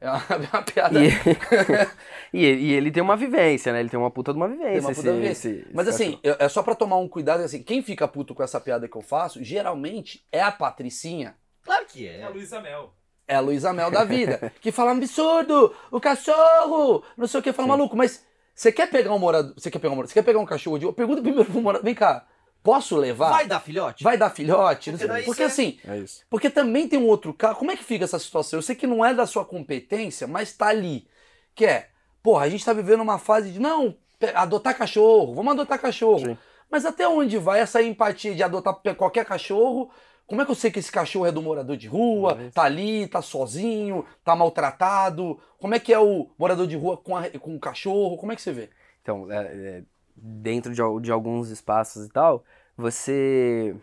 É 0.00 0.08
uma, 0.08 0.18
é 0.30 0.56
uma 0.56 0.62
piada. 0.62 0.98
E, 1.04 1.10
e 2.32 2.44
ele, 2.44 2.60
e 2.62 2.72
ele 2.72 2.90
tem 2.90 3.02
uma 3.02 3.16
vivência, 3.16 3.72
né? 3.72 3.80
Ele 3.80 3.90
tem 3.90 3.98
uma 4.00 4.10
puta 4.10 4.32
de 4.32 4.38
uma 4.38 4.48
vivência. 4.48 4.72
Tem 4.72 4.80
uma 4.80 4.94
puta 4.94 5.00
esse- 5.08 5.12
vivência. 5.20 5.48
esse- 5.50 5.66
Mas 5.74 5.88
esse 5.88 6.02
assim, 6.02 6.18
eu- 6.22 6.36
é 6.38 6.48
só 6.48 6.62
pra 6.62 6.74
tomar 6.74 6.96
um 6.96 7.08
cuidado, 7.08 7.42
assim, 7.42 7.62
quem 7.62 7.82
fica 7.82 8.08
puto 8.08 8.34
com 8.34 8.42
essa 8.42 8.60
piada 8.60 8.88
que 8.88 8.96
eu 8.96 9.02
faço, 9.02 9.42
geralmente 9.44 10.24
é 10.32 10.40
a 10.40 10.52
Patricinha, 10.52 11.34
Claro 11.64 11.84
que 11.86 12.08
É 12.08 12.24
a 12.24 12.26
é. 12.26 12.28
Luísa 12.28 12.60
Mel. 12.60 12.92
É 13.28 13.34
a 13.36 13.40
Luísa 13.40 13.72
Mel 13.72 13.90
da 13.90 14.04
vida, 14.04 14.52
que 14.60 14.70
fala 14.72 14.92
absurdo, 14.92 15.74
o 15.90 16.00
cachorro, 16.00 17.02
não 17.16 17.26
sei 17.26 17.40
o 17.40 17.42
que, 17.42 17.52
fala 17.52 17.66
Sim. 17.66 17.70
maluco, 17.70 17.96
mas 17.96 18.24
você 18.54 18.70
quer 18.72 18.90
pegar 18.90 19.12
um 19.14 19.18
morador, 19.18 19.54
você 19.56 19.70
quer 19.70 19.78
pegar 19.78 19.92
um 19.92 19.96
morador, 19.96 20.10
você 20.10 20.14
quer 20.20 20.24
pegar 20.24 20.38
um 20.38 20.46
cachorro 20.46 20.78
de? 20.78 20.92
Pergunta 20.92 21.22
primeiro 21.22 21.50
pro 21.50 21.60
morador, 21.60 21.84
vem 21.84 21.94
cá, 21.94 22.26
posso 22.62 22.96
levar? 22.96 23.30
Vai 23.30 23.46
dar 23.46 23.60
filhote? 23.60 24.04
Vai 24.04 24.16
dar 24.18 24.30
filhote? 24.30 24.92
Não 24.92 24.98
sei- 24.98 25.08
Porque 25.08 25.24
Porque 25.24 25.42
cê- 25.42 25.44
assim, 25.44 25.78
É 25.88 25.98
isso. 25.98 26.22
Porque 26.28 26.50
também 26.50 26.86
tem 26.88 26.98
um 26.98 27.06
outro 27.08 27.32
caso. 27.32 27.56
Como 27.58 27.70
é 27.70 27.76
que 27.76 27.82
fica 27.84 28.04
essa 28.04 28.18
situação? 28.18 28.58
Eu 28.58 28.62
sei 28.62 28.76
que 28.76 28.86
não 28.86 29.04
é 29.04 29.12
da 29.14 29.26
sua 29.26 29.44
competência, 29.44 30.26
mas 30.26 30.52
tá 30.52 30.66
ali. 30.68 31.06
Que 31.54 31.64
é, 31.66 31.88
porra, 32.22 32.44
a 32.44 32.48
gente 32.48 32.64
tá 32.64 32.72
vivendo 32.72 33.00
uma 33.00 33.18
fase 33.18 33.50
de 33.50 33.58
não, 33.58 33.96
adotar 34.34 34.76
cachorro, 34.76 35.34
vamos 35.34 35.52
adotar 35.52 35.78
cachorro. 35.80 36.20
Sim. 36.26 36.38
Mas 36.70 36.84
até 36.86 37.06
onde 37.08 37.36
vai 37.38 37.60
essa 37.60 37.82
empatia 37.82 38.34
de 38.34 38.42
adotar 38.42 38.74
qualquer 38.96 39.24
cachorro? 39.26 39.90
Como 40.32 40.40
é 40.40 40.46
que 40.46 40.50
eu 40.50 40.54
sei 40.54 40.70
que 40.70 40.78
esse 40.78 40.90
cachorro 40.90 41.26
é 41.26 41.30
do 41.30 41.42
morador 41.42 41.76
de 41.76 41.86
rua, 41.86 42.38
tá 42.54 42.62
ali, 42.62 43.06
tá 43.06 43.20
sozinho, 43.20 44.02
tá 44.24 44.34
maltratado? 44.34 45.38
Como 45.58 45.74
é 45.74 45.78
que 45.78 45.92
é 45.92 45.98
o 45.98 46.30
morador 46.38 46.66
de 46.66 46.74
rua 46.74 46.96
com, 46.96 47.14
a- 47.14 47.28
com 47.38 47.54
o 47.54 47.60
cachorro? 47.60 48.16
Como 48.16 48.32
é 48.32 48.34
que 48.34 48.40
você 48.40 48.50
vê? 48.50 48.70
Então, 49.02 49.30
é, 49.30 49.36
é, 49.42 49.82
dentro 50.16 50.72
de, 50.72 50.80
de 51.02 51.12
alguns 51.12 51.50
espaços 51.50 52.06
e 52.06 52.08
tal, 52.08 52.42
você. 52.74 53.76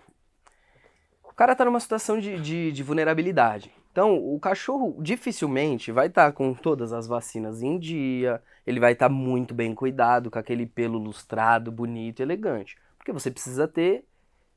O 1.24 1.36
cara 1.36 1.56
tá 1.56 1.64
numa 1.64 1.80
situação 1.80 2.20
de, 2.20 2.42
de, 2.42 2.72
de 2.72 2.82
vulnerabilidade. 2.82 3.72
Então, 3.92 4.18
o 4.18 4.40
cachorro 4.40 4.98
dificilmente 5.04 5.92
vai 5.92 6.08
estar 6.08 6.32
com 6.32 6.56
todas 6.56 6.92
as 6.92 7.06
vacinas 7.06 7.62
em 7.62 7.78
dia, 7.78 8.42
ele 8.66 8.80
vai 8.80 8.94
estar 8.94 9.08
muito 9.08 9.54
bem 9.54 9.76
cuidado, 9.76 10.32
com 10.32 10.40
aquele 10.40 10.66
pelo 10.66 10.98
lustrado, 10.98 11.72
bonito, 11.72 12.24
elegante. 12.24 12.76
Porque 12.98 13.12
você 13.12 13.30
precisa 13.30 13.68
ter 13.68 14.04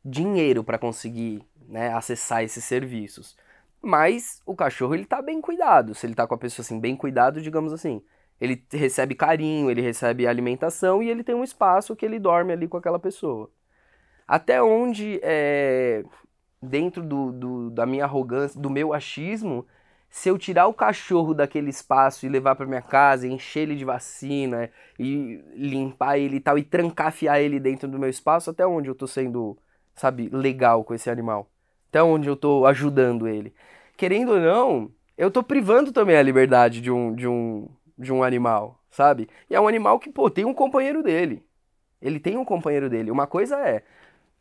dinheiro 0.04 0.64
para 0.64 0.78
conseguir 0.78 1.42
né, 1.72 1.92
acessar 1.94 2.42
esses 2.44 2.64
serviços. 2.64 3.36
Mas 3.82 4.42
o 4.46 4.54
cachorro 4.56 4.94
ele 4.94 5.04
tá 5.06 5.22
bem 5.22 5.40
cuidado. 5.40 5.94
Se 5.94 6.06
ele 6.06 6.14
tá 6.14 6.26
com 6.26 6.34
a 6.34 6.38
pessoa 6.38 6.64
assim, 6.64 6.80
bem 6.80 6.96
cuidado, 6.96 7.42
digamos 7.42 7.72
assim, 7.72 8.02
ele 8.40 8.64
recebe 8.72 9.14
carinho, 9.14 9.70
ele 9.70 9.82
recebe 9.82 10.26
alimentação 10.26 11.02
e 11.02 11.10
ele 11.10 11.24
tem 11.24 11.34
um 11.34 11.44
espaço 11.44 11.96
que 11.96 12.06
ele 12.06 12.18
dorme 12.20 12.52
ali 12.52 12.68
com 12.68 12.76
aquela 12.76 12.98
pessoa. 12.98 13.50
Até 14.28 14.62
onde, 14.62 15.20
é, 15.22 16.04
dentro 16.62 17.02
do, 17.04 17.32
do- 17.32 17.70
da 17.70 17.86
minha 17.86 18.04
arrogância, 18.06 18.60
do 18.60 18.70
meu 18.70 18.94
achismo, 18.94 19.66
se 20.10 20.30
eu 20.30 20.38
tirar 20.38 20.68
o 20.68 20.74
cachorro 20.74 21.34
daquele 21.34 21.70
espaço 21.70 22.26
e 22.26 22.30
levar 22.30 22.56
para 22.56 22.66
minha 22.66 22.82
casa, 22.82 23.28
encher 23.28 23.62
ele 23.62 23.76
de 23.76 23.84
vacina 23.86 24.70
e 24.98 25.42
limpar 25.54 26.18
ele 26.18 26.38
e 26.38 26.40
tal, 26.40 26.58
e 26.58 26.64
trancafiar 26.64 27.40
ele 27.40 27.60
dentro 27.60 27.88
do 27.88 27.98
meu 28.00 28.10
espaço, 28.10 28.50
até 28.50 28.66
onde 28.66 28.88
eu 28.90 28.96
tô 28.96 29.06
sendo, 29.08 29.58
sabe, 29.94 30.30
legal 30.30 30.84
com 30.84 30.94
esse 30.94 31.10
animal? 31.10 31.51
Até 31.92 32.02
onde 32.02 32.26
eu 32.26 32.34
tô 32.34 32.64
ajudando 32.64 33.28
ele? 33.28 33.52
Querendo 33.98 34.32
ou 34.32 34.40
não, 34.40 34.90
eu 35.14 35.30
tô 35.30 35.42
privando 35.42 35.92
também 35.92 36.16
a 36.16 36.22
liberdade 36.22 36.80
de 36.80 36.90
um, 36.90 37.14
de 37.14 37.28
um, 37.28 37.68
de 37.98 38.10
um 38.10 38.22
animal, 38.22 38.80
sabe? 38.90 39.28
E 39.50 39.54
é 39.54 39.60
um 39.60 39.68
animal 39.68 39.98
que, 39.98 40.08
pô, 40.08 40.30
tem 40.30 40.46
um 40.46 40.54
companheiro 40.54 41.02
dele. 41.02 41.44
Ele 42.00 42.18
tem 42.18 42.38
um 42.38 42.46
companheiro 42.46 42.88
dele. 42.88 43.10
Uma 43.10 43.26
coisa 43.26 43.58
é, 43.58 43.82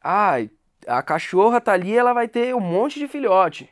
ai, 0.02 0.50
a 0.88 1.04
cachorra 1.04 1.60
tá 1.60 1.74
ali, 1.74 1.94
ela 1.94 2.14
vai 2.14 2.30
ter 2.30 2.56
um 2.56 2.62
monte 2.62 3.00
de 3.00 3.08
filhote. 3.10 3.70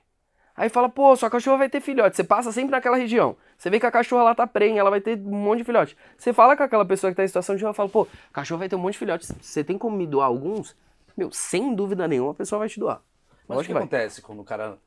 Aí 0.57 0.67
fala, 0.67 0.89
pô, 0.89 1.15
sua 1.15 1.29
cachorra 1.29 1.59
vai 1.59 1.69
ter 1.69 1.79
filhote. 1.79 2.17
Você 2.17 2.23
passa 2.25 2.51
sempre 2.51 2.71
naquela 2.71 2.97
região. 2.97 3.37
Você 3.57 3.69
vê 3.69 3.79
que 3.79 3.85
a 3.85 3.91
cachorra 3.91 4.23
lá 4.23 4.35
tá 4.35 4.45
prenha, 4.45 4.81
ela 4.81 4.89
vai 4.89 4.99
ter 4.99 5.17
um 5.17 5.41
monte 5.41 5.59
de 5.59 5.63
filhote. 5.63 5.95
Você 6.17 6.33
fala 6.33 6.57
com 6.57 6.63
aquela 6.63 6.83
pessoa 6.83 7.11
que 7.11 7.15
tá 7.15 7.23
em 7.23 7.27
situação 7.27 7.55
de 7.55 7.63
rua, 7.63 7.73
fala, 7.73 7.87
pô, 7.87 8.05
a 8.29 8.33
cachorra 8.33 8.59
vai 8.59 8.67
ter 8.67 8.75
um 8.75 8.79
monte 8.79 8.93
de 8.95 8.99
filhotes. 8.99 9.31
Você 9.39 9.63
tem 9.63 9.77
como 9.77 9.95
me 9.95 10.05
doar 10.05 10.27
alguns? 10.27 10.75
Meu, 11.15 11.31
sem 11.31 11.73
dúvida 11.73 12.09
nenhuma, 12.09 12.31
a 12.31 12.35
pessoa 12.35 12.59
vai 12.59 12.67
te 12.67 12.77
doar. 12.77 13.01
Mas 13.49 13.57
o 13.57 13.61
que 13.61 13.67
que 13.67 13.73
acontece 13.73 14.21
quando 14.21 14.39
o 14.41 14.43
cara. 14.45 14.77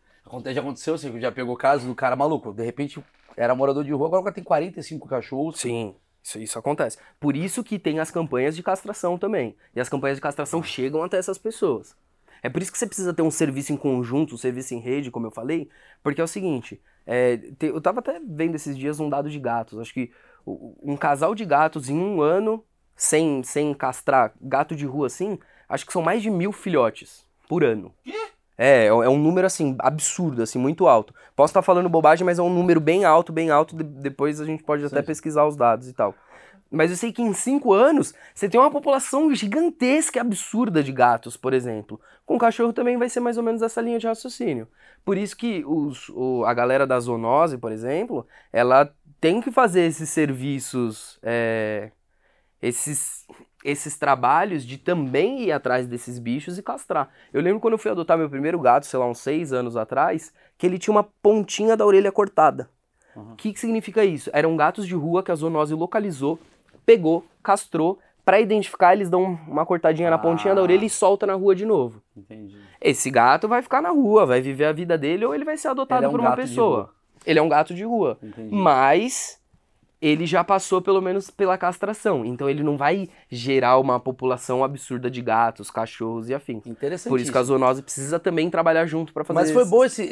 Já 0.55 0.61
aconteceu, 0.61 0.97
você 0.97 1.21
já 1.21 1.33
pegou 1.33 1.55
o 1.55 1.59
caso 1.59 1.87
do 1.87 1.95
cara 1.95 2.15
maluco. 2.15 2.53
De 2.53 2.65
repente 2.65 3.03
era 3.37 3.55
morador 3.55 3.85
de 3.85 3.93
rua, 3.93 4.07
agora 4.07 4.21
o 4.21 4.25
cara 4.25 4.35
tem 4.35 4.45
45 4.45 5.09
cachorros. 5.09 5.59
Sim, 5.59 5.95
isso, 6.23 6.39
isso 6.39 6.59
acontece. 6.59 6.97
Por 7.19 7.37
isso 7.37 7.65
que 7.65 7.79
tem 7.79 7.99
as 7.99 8.11
campanhas 8.11 8.55
de 8.55 8.63
castração 8.63 9.19
também. 9.19 9.57
E 9.75 9.81
as 9.81 9.89
campanhas 9.89 10.19
de 10.19 10.23
castração 10.23 10.63
chegam 10.63 11.03
até 11.03 11.17
essas 11.19 11.39
pessoas. 11.39 11.97
É 12.43 12.49
por 12.49 12.61
isso 12.63 12.73
que 12.73 12.79
você 12.79 12.87
precisa 12.87 13.13
ter 13.15 13.23
um 13.23 13.31
serviço 13.31 13.73
em 13.73 13.77
conjunto, 13.77 14.35
um 14.35 14.39
serviço 14.39 14.75
em 14.75 14.81
rede, 14.81 15.11
como 15.11 15.27
eu 15.27 15.31
falei, 15.31 15.69
porque 16.03 16.21
é 16.21 16.25
o 16.25 16.29
seguinte, 16.29 16.81
é, 17.07 17.37
te- 17.37 17.67
eu 17.67 17.81
tava 17.81 18.01
até 18.01 18.21
vendo 18.21 18.57
esses 18.57 18.77
dias 18.77 18.99
um 18.99 19.09
dado 19.09 19.31
de 19.31 19.39
gatos, 19.39 19.79
acho 19.79 19.95
que 19.95 20.11
um 20.45 20.97
casal 20.97 21.35
de 21.37 21.45
gatos 21.45 21.89
em 21.89 21.97
um 21.97 22.21
ano, 22.21 22.65
sem, 22.97 23.45
sem 23.45 23.73
castrar 23.73 24.33
gato 24.41 24.75
de 24.75 24.85
rua 24.85 25.07
assim, 25.07 25.39
acho 25.69 25.87
que 25.87 25.93
são 25.93 26.03
mais 26.03 26.21
de 26.21 26.31
mil 26.31 26.51
filhotes 26.51 27.25
por 27.49 27.63
ano. 27.63 27.95
É, 28.57 28.87
é 28.87 28.93
um 29.09 29.19
número 29.19 29.47
assim, 29.47 29.75
absurdo, 29.79 30.43
assim, 30.43 30.59
muito 30.59 30.87
alto. 30.87 31.15
Posso 31.35 31.51
estar 31.51 31.63
falando 31.63 31.89
bobagem, 31.89 32.25
mas 32.25 32.39
é 32.39 32.43
um 32.43 32.53
número 32.53 32.81
bem 32.81 33.05
alto, 33.05 33.33
bem 33.33 33.51
alto. 33.51 33.75
de- 33.77 33.85
depois 33.85 34.41
a 34.41 34.45
gente 34.45 34.63
pode 34.63 34.85
até 34.85 35.01
sim. 35.01 35.07
pesquisar 35.07 35.47
os 35.47 35.57
dados 35.57 35.89
e 35.89 35.93
tal. 35.95 36.15
Mas 36.71 36.91
eu 36.91 36.97
sei 36.97 37.13
que 37.13 37.21
em 37.23 37.35
cinco 37.35 37.73
anos 37.75 38.15
você 38.35 38.49
tem 38.49 38.59
uma 38.59 38.71
população 38.71 39.35
gigantesca 39.35 40.19
e 40.19 40.21
absurda 40.21 40.83
de 40.83 40.91
gatos, 40.93 41.37
por 41.37 41.53
exemplo. 41.53 42.01
Com 42.25 42.39
cachorro 42.39 42.73
também 42.73 42.97
vai 42.97 43.09
ser 43.11 43.21
mais 43.21 43.37
ou 43.37 43.43
menos 43.45 43.61
essa 43.63 43.81
linha 43.81 43.99
de 43.99 44.07
raciocínio. 44.07 44.67
Por 45.05 45.19
isso 45.19 45.37
que 45.37 45.63
os, 45.67 46.09
o- 46.11 46.45
a 46.47 46.55
galera 46.55 46.87
da 46.87 46.99
zoonose, 46.99 47.59
por 47.59 47.73
exemplo, 47.73 48.27
ela 48.53 48.91
tem 49.21 49.41
que 49.41 49.51
fazer 49.53 49.83
esses 49.83 50.09
serviços, 50.11 51.19
é, 51.23 51.91
esses, 52.61 53.27
esses 53.65 53.97
trabalhos 53.99 54.65
de 54.65 54.77
também 54.79 55.43
ir 55.43 55.53
atrás 55.53 55.87
desses 55.87 56.19
bichos 56.19 56.59
e 56.59 56.63
castrar. 56.63 57.09
Eu 57.33 57.41
lembro 57.41 57.61
quando 57.61 57.75
eu 57.75 57.79
fui 57.79 57.91
adotar 57.91 58.19
meu 58.19 58.29
primeiro 58.31 58.59
gato, 58.59 58.87
sei 58.87 58.99
lá, 58.99 59.07
uns 59.07 59.19
seis 59.19 59.53
anos 59.53 59.77
atrás, 59.77 60.33
que 60.59 60.67
ele 60.67 60.79
tinha 60.79 60.93
uma 60.93 61.05
pontinha 61.23 61.77
da 61.77 61.87
orelha 61.87 62.11
cortada. 62.13 62.69
O 63.15 63.21
Uhum. 63.21 63.37
que, 63.37 63.53
que 63.53 63.61
significa 63.61 64.05
isso? 64.05 64.31
Eram 64.33 64.57
gatos 64.57 64.87
de 64.87 64.95
rua 64.95 65.23
que 65.23 65.31
a 65.31 65.35
zoonose 65.35 65.75
localizou, 65.75 66.39
pegou, 66.87 67.25
castrou. 67.43 67.99
Pra 68.25 68.41
identificar, 68.41 68.93
eles 68.95 69.11
dão 69.11 69.37
uma 69.49 69.67
cortadinha 69.67 70.09
na 70.09 70.17
pontinha 70.17 70.55
da 70.55 70.61
Ah. 70.61 70.63
orelha 70.63 70.85
e 70.85 70.89
solta 70.91 71.27
na 71.27 71.35
rua 71.35 71.57
de 71.57 71.67
novo. 71.67 72.01
Entendi. 72.17 72.57
Esse 72.81 73.11
gato 73.11 73.49
vai 73.49 73.61
ficar 73.63 73.83
na 73.83 73.91
rua, 73.91 74.25
vai 74.25 74.41
viver 74.41 74.65
a 74.67 74.73
vida 74.73 74.97
dele 74.97 75.25
ou 75.27 75.35
ele 75.35 75.45
vai 75.45 75.57
ser 75.57 75.67
adotado 75.69 76.05
é 76.05 76.09
um 76.09 76.11
por 76.13 76.21
uma 76.21 76.37
pessoa. 76.37 76.91
Ele 77.27 77.39
é 77.41 77.43
um 77.43 77.49
gato 77.49 77.75
de 77.75 77.83
rua. 77.85 78.17
Entendi. 78.23 78.55
Mas 78.55 79.41
ele 80.03 80.27
já 80.27 80.43
passou 80.43 80.83
pelo 80.83 81.01
menos 81.01 81.31
pela 81.31 81.57
castração. 81.57 82.25
Então 82.25 82.51
ele 82.51 82.65
não 82.65 82.77
vai 82.77 83.09
gerar 83.31 83.79
uma 83.79 84.01
população 84.01 84.65
absurda 84.65 85.09
de 85.09 85.23
gatos, 85.23 85.71
cachorros 85.71 86.29
e 86.29 86.35
afins. 86.35 86.67
Interessante. 86.67 87.09
Por 87.09 87.21
isso 87.21 87.31
que 87.31 87.39
a 87.39 87.43
zoonose 87.43 87.83
precisa 87.83 88.19
também 88.19 88.51
trabalhar 88.51 88.85
junto 88.85 89.13
pra 89.13 89.23
fazer 89.23 89.39
Mas 89.39 89.51
foi 89.53 89.65
boa 89.65 89.87
esse, 89.87 90.09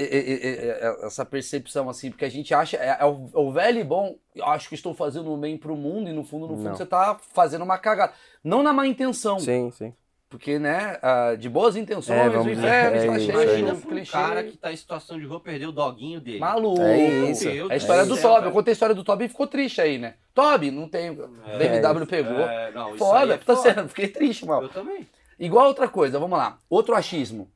essa 1.03 1.27
percepção, 1.27 1.91
assim, 1.91 2.11
porque 2.11 2.25
a 2.25 2.31
gente 2.31 2.55
acha, 2.55 2.77
é, 2.77 2.99
é 3.01 3.05
o, 3.05 3.29
é 3.35 3.39
o 3.39 3.51
velho 3.51 3.81
e 3.81 3.85
bom, 3.85 4.17
eu 4.35 4.45
acho 4.47 4.69
que 4.69 4.77
estou 4.77 4.95
fazendo 4.95 5.33
um 5.33 5.39
bem 5.39 5.59
pro 5.59 5.75
mundo, 5.75 6.09
e 6.09 6.13
no 6.13 6.23
fundo, 6.23 6.47
no 6.47 6.57
fundo, 6.57 6.69
Não. 6.69 6.77
você 6.77 6.87
tá 6.87 7.19
fazendo 7.35 7.63
uma 7.63 7.77
cagada. 7.77 8.13
Não 8.45 8.63
na 8.63 8.73
má 8.73 8.87
intenção, 8.87 9.41
Sim, 9.41 9.73
sim. 9.73 9.93
Porque, 10.31 10.61
né, 10.61 10.97
de 11.41 11.49
boas 11.49 11.75
intenções, 11.75 12.17
É, 12.17 12.39
o 12.39 12.49
inferno 12.49 12.97
está 12.97 13.13
é 13.13 13.17
isso, 13.17 13.33
cheio, 13.33 13.69
é 13.69 13.73
um 13.73 14.05
cara 14.07 14.45
que 14.45 14.57
tá 14.57 14.73
em 14.73 14.77
situação 14.77 15.19
de 15.19 15.27
rua 15.27 15.41
perder 15.41 15.67
o 15.67 15.73
doguinho 15.73 16.21
dele. 16.21 16.39
Maluco. 16.39 16.81
É 16.81 17.31
isso. 17.31 17.47
Meu 17.47 17.69
É 17.69 17.75
a 17.75 17.77
história 17.77 18.07
Deus 18.07 18.17
do 18.17 18.23
Toby. 18.23 18.47
Eu 18.47 18.53
contei 18.53 18.71
a 18.71 18.75
história 18.75 18.95
do 18.95 19.03
Toby 19.03 19.25
e 19.25 19.29
ficou 19.29 19.49
triste 19.49 19.81
aí, 19.81 19.99
né? 19.99 20.15
Toby, 20.33 20.71
não 20.71 20.89
tem. 20.89 21.13
BMW 21.13 22.07
pegou. 22.07 22.39
É, 22.43 22.71
não, 22.71 22.95
isso 22.95 23.05
aí 23.05 23.11
Foda, 23.11 23.35
é 23.35 23.39
tá 23.39 23.57
foda. 23.57 23.75
sendo. 23.75 23.89
Fiquei 23.89 24.07
triste, 24.07 24.47
mano. 24.47 24.63
Eu 24.63 24.69
também. 24.69 25.05
Igual 25.37 25.67
outra 25.67 25.89
coisa, 25.89 26.17
vamos 26.21 26.39
lá. 26.39 26.61
Outro 26.71 26.95
achismo. 26.95 27.51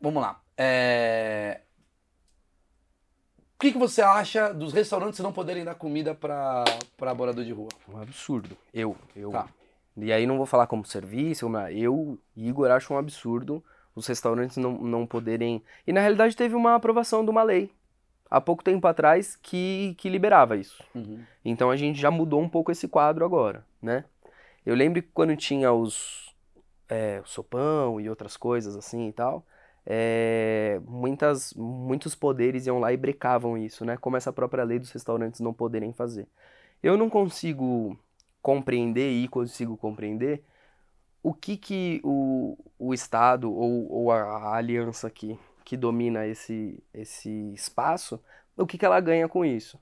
Vamos 0.00 0.22
lá. 0.22 0.40
É... 0.56 1.62
O 3.56 3.58
que, 3.60 3.72
que 3.72 3.78
você 3.78 4.02
acha 4.02 4.54
dos 4.54 4.72
restaurantes 4.72 5.18
não 5.18 5.32
poderem 5.32 5.64
dar 5.64 5.74
comida 5.74 6.14
pra, 6.14 6.64
pra 6.96 7.12
morador 7.12 7.44
de 7.44 7.52
rua? 7.52 7.68
Um 7.92 8.00
absurdo. 8.00 8.56
Eu, 8.72 8.96
eu. 9.16 9.32
Tá. 9.32 9.48
E 10.00 10.12
aí 10.12 10.26
não 10.26 10.36
vou 10.36 10.46
falar 10.46 10.66
como 10.66 10.84
serviço, 10.84 11.46
como- 11.46 11.58
eu, 11.70 12.18
Igor, 12.36 12.70
acho 12.70 12.92
um 12.92 12.98
absurdo 12.98 13.62
os 13.94 14.06
restaurantes 14.06 14.56
não, 14.56 14.72
não 14.78 15.06
poderem. 15.06 15.62
E 15.86 15.92
na 15.92 16.00
realidade 16.00 16.36
teve 16.36 16.54
uma 16.54 16.74
aprovação 16.74 17.24
de 17.24 17.30
uma 17.30 17.42
lei 17.42 17.70
há 18.30 18.40
pouco 18.40 18.62
tempo 18.62 18.86
atrás 18.86 19.36
que, 19.36 19.94
que 19.98 20.08
liberava 20.08 20.56
isso. 20.56 20.82
Então 21.44 21.70
a 21.70 21.76
gente 21.76 22.00
já 22.00 22.10
mudou 22.10 22.40
um 22.40 22.48
pouco 22.48 22.70
esse 22.70 22.86
quadro 22.86 23.24
agora, 23.24 23.64
né? 23.82 24.04
Eu 24.64 24.74
lembro 24.74 25.02
que 25.02 25.08
quando 25.12 25.36
tinha 25.36 25.72
os 25.72 26.32
é, 26.88 27.20
o 27.24 27.26
sopão 27.28 28.00
e 28.00 28.08
outras 28.08 28.36
coisas 28.36 28.76
assim 28.76 29.08
e 29.08 29.12
tal, 29.12 29.44
é, 29.86 30.80
muitas, 30.86 31.54
muitos 31.54 32.14
poderes 32.14 32.66
iam 32.66 32.78
lá 32.78 32.92
e 32.92 32.96
brecavam 32.96 33.56
isso, 33.56 33.84
né? 33.84 33.96
Como 33.96 34.16
essa 34.16 34.32
própria 34.32 34.64
lei 34.64 34.78
dos 34.78 34.90
restaurantes 34.90 35.40
não 35.40 35.52
poderem 35.52 35.92
fazer. 35.92 36.26
Eu 36.82 36.96
não 36.96 37.10
consigo 37.10 37.98
compreender 38.42 39.10
e 39.10 39.28
consigo 39.28 39.76
compreender 39.76 40.42
o 41.22 41.34
que 41.34 41.56
que 41.56 42.00
o, 42.02 42.56
o 42.78 42.94
Estado 42.94 43.52
ou, 43.52 43.90
ou 43.90 44.12
a, 44.12 44.56
aliança 44.56 45.10
que, 45.10 45.38
que 45.64 45.76
domina 45.76 46.26
esse, 46.26 46.82
esse 46.94 47.52
espaço, 47.52 48.20
o 48.56 48.66
que 48.66 48.78
que 48.78 48.86
ela 48.86 49.00
ganha 49.00 49.28
com 49.28 49.44
isso. 49.44 49.78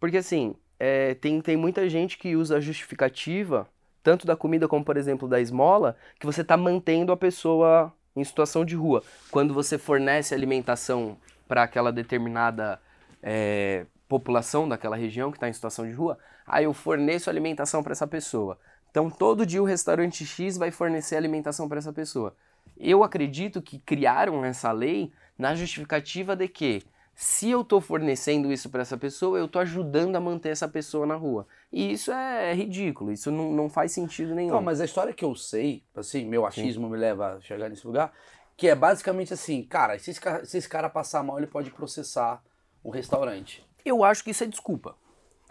Porque 0.00 0.16
assim, 0.16 0.54
é, 0.78 1.14
tem, 1.14 1.40
tem 1.40 1.56
muita 1.56 1.88
gente 1.88 2.16
que 2.16 2.36
usa 2.36 2.56
a 2.56 2.60
justificativa, 2.60 3.68
tanto 4.02 4.26
da 4.26 4.36
comida 4.36 4.66
como, 4.66 4.84
por 4.84 4.96
exemplo, 4.96 5.28
da 5.28 5.40
esmola, 5.40 5.96
que 6.18 6.26
você 6.26 6.40
está 6.40 6.56
mantendo 6.56 7.12
a 7.12 7.16
pessoa 7.16 7.92
em 8.16 8.24
situação 8.24 8.64
de 8.64 8.74
rua. 8.74 9.02
Quando 9.30 9.52
você 9.52 9.76
fornece 9.76 10.34
alimentação 10.34 11.18
para 11.46 11.62
aquela 11.62 11.92
determinada 11.92 12.80
é, 13.22 13.86
população 14.08 14.68
daquela 14.68 14.96
região 14.96 15.30
que 15.30 15.36
está 15.36 15.48
em 15.48 15.52
situação 15.52 15.86
de 15.86 15.92
rua, 15.92 16.18
aí 16.48 16.64
eu 16.64 16.72
forneço 16.72 17.30
alimentação 17.30 17.82
para 17.82 17.92
essa 17.92 18.06
pessoa. 18.06 18.58
Então, 18.90 19.10
todo 19.10 19.46
dia 19.46 19.62
o 19.62 19.66
restaurante 19.66 20.24
X 20.24 20.56
vai 20.56 20.70
fornecer 20.70 21.16
alimentação 21.16 21.68
para 21.68 21.78
essa 21.78 21.92
pessoa. 21.92 22.34
Eu 22.76 23.02
acredito 23.04 23.60
que 23.60 23.78
criaram 23.78 24.44
essa 24.44 24.72
lei 24.72 25.12
na 25.36 25.54
justificativa 25.54 26.34
de 26.34 26.48
que 26.48 26.82
se 27.14 27.50
eu 27.50 27.62
estou 27.62 27.80
fornecendo 27.80 28.52
isso 28.52 28.70
para 28.70 28.82
essa 28.82 28.96
pessoa, 28.96 29.38
eu 29.38 29.46
estou 29.46 29.60
ajudando 29.60 30.14
a 30.14 30.20
manter 30.20 30.50
essa 30.50 30.68
pessoa 30.68 31.04
na 31.04 31.16
rua. 31.16 31.48
E 31.72 31.92
isso 31.92 32.12
é 32.12 32.54
ridículo, 32.54 33.10
isso 33.10 33.28
não, 33.30 33.50
não 33.50 33.68
faz 33.68 33.90
sentido 33.90 34.36
nenhum. 34.36 34.52
Não, 34.52 34.62
mas 34.62 34.80
a 34.80 34.84
história 34.84 35.12
que 35.12 35.24
eu 35.24 35.34
sei, 35.34 35.82
assim, 35.96 36.24
meu 36.24 36.46
achismo 36.46 36.88
me 36.88 36.96
leva 36.96 37.34
a 37.34 37.40
chegar 37.40 37.68
nesse 37.68 37.84
lugar, 37.84 38.12
que 38.56 38.68
é 38.68 38.74
basicamente 38.74 39.34
assim, 39.34 39.64
cara, 39.64 39.98
se 39.98 40.12
esse 40.12 40.20
cara, 40.20 40.44
se 40.44 40.58
esse 40.58 40.68
cara 40.68 40.88
passar 40.88 41.24
mal, 41.24 41.38
ele 41.38 41.48
pode 41.48 41.72
processar 41.72 42.40
um 42.84 42.90
restaurante. 42.90 43.66
Eu 43.84 44.04
acho 44.04 44.22
que 44.22 44.30
isso 44.30 44.44
é 44.44 44.46
desculpa. 44.46 44.94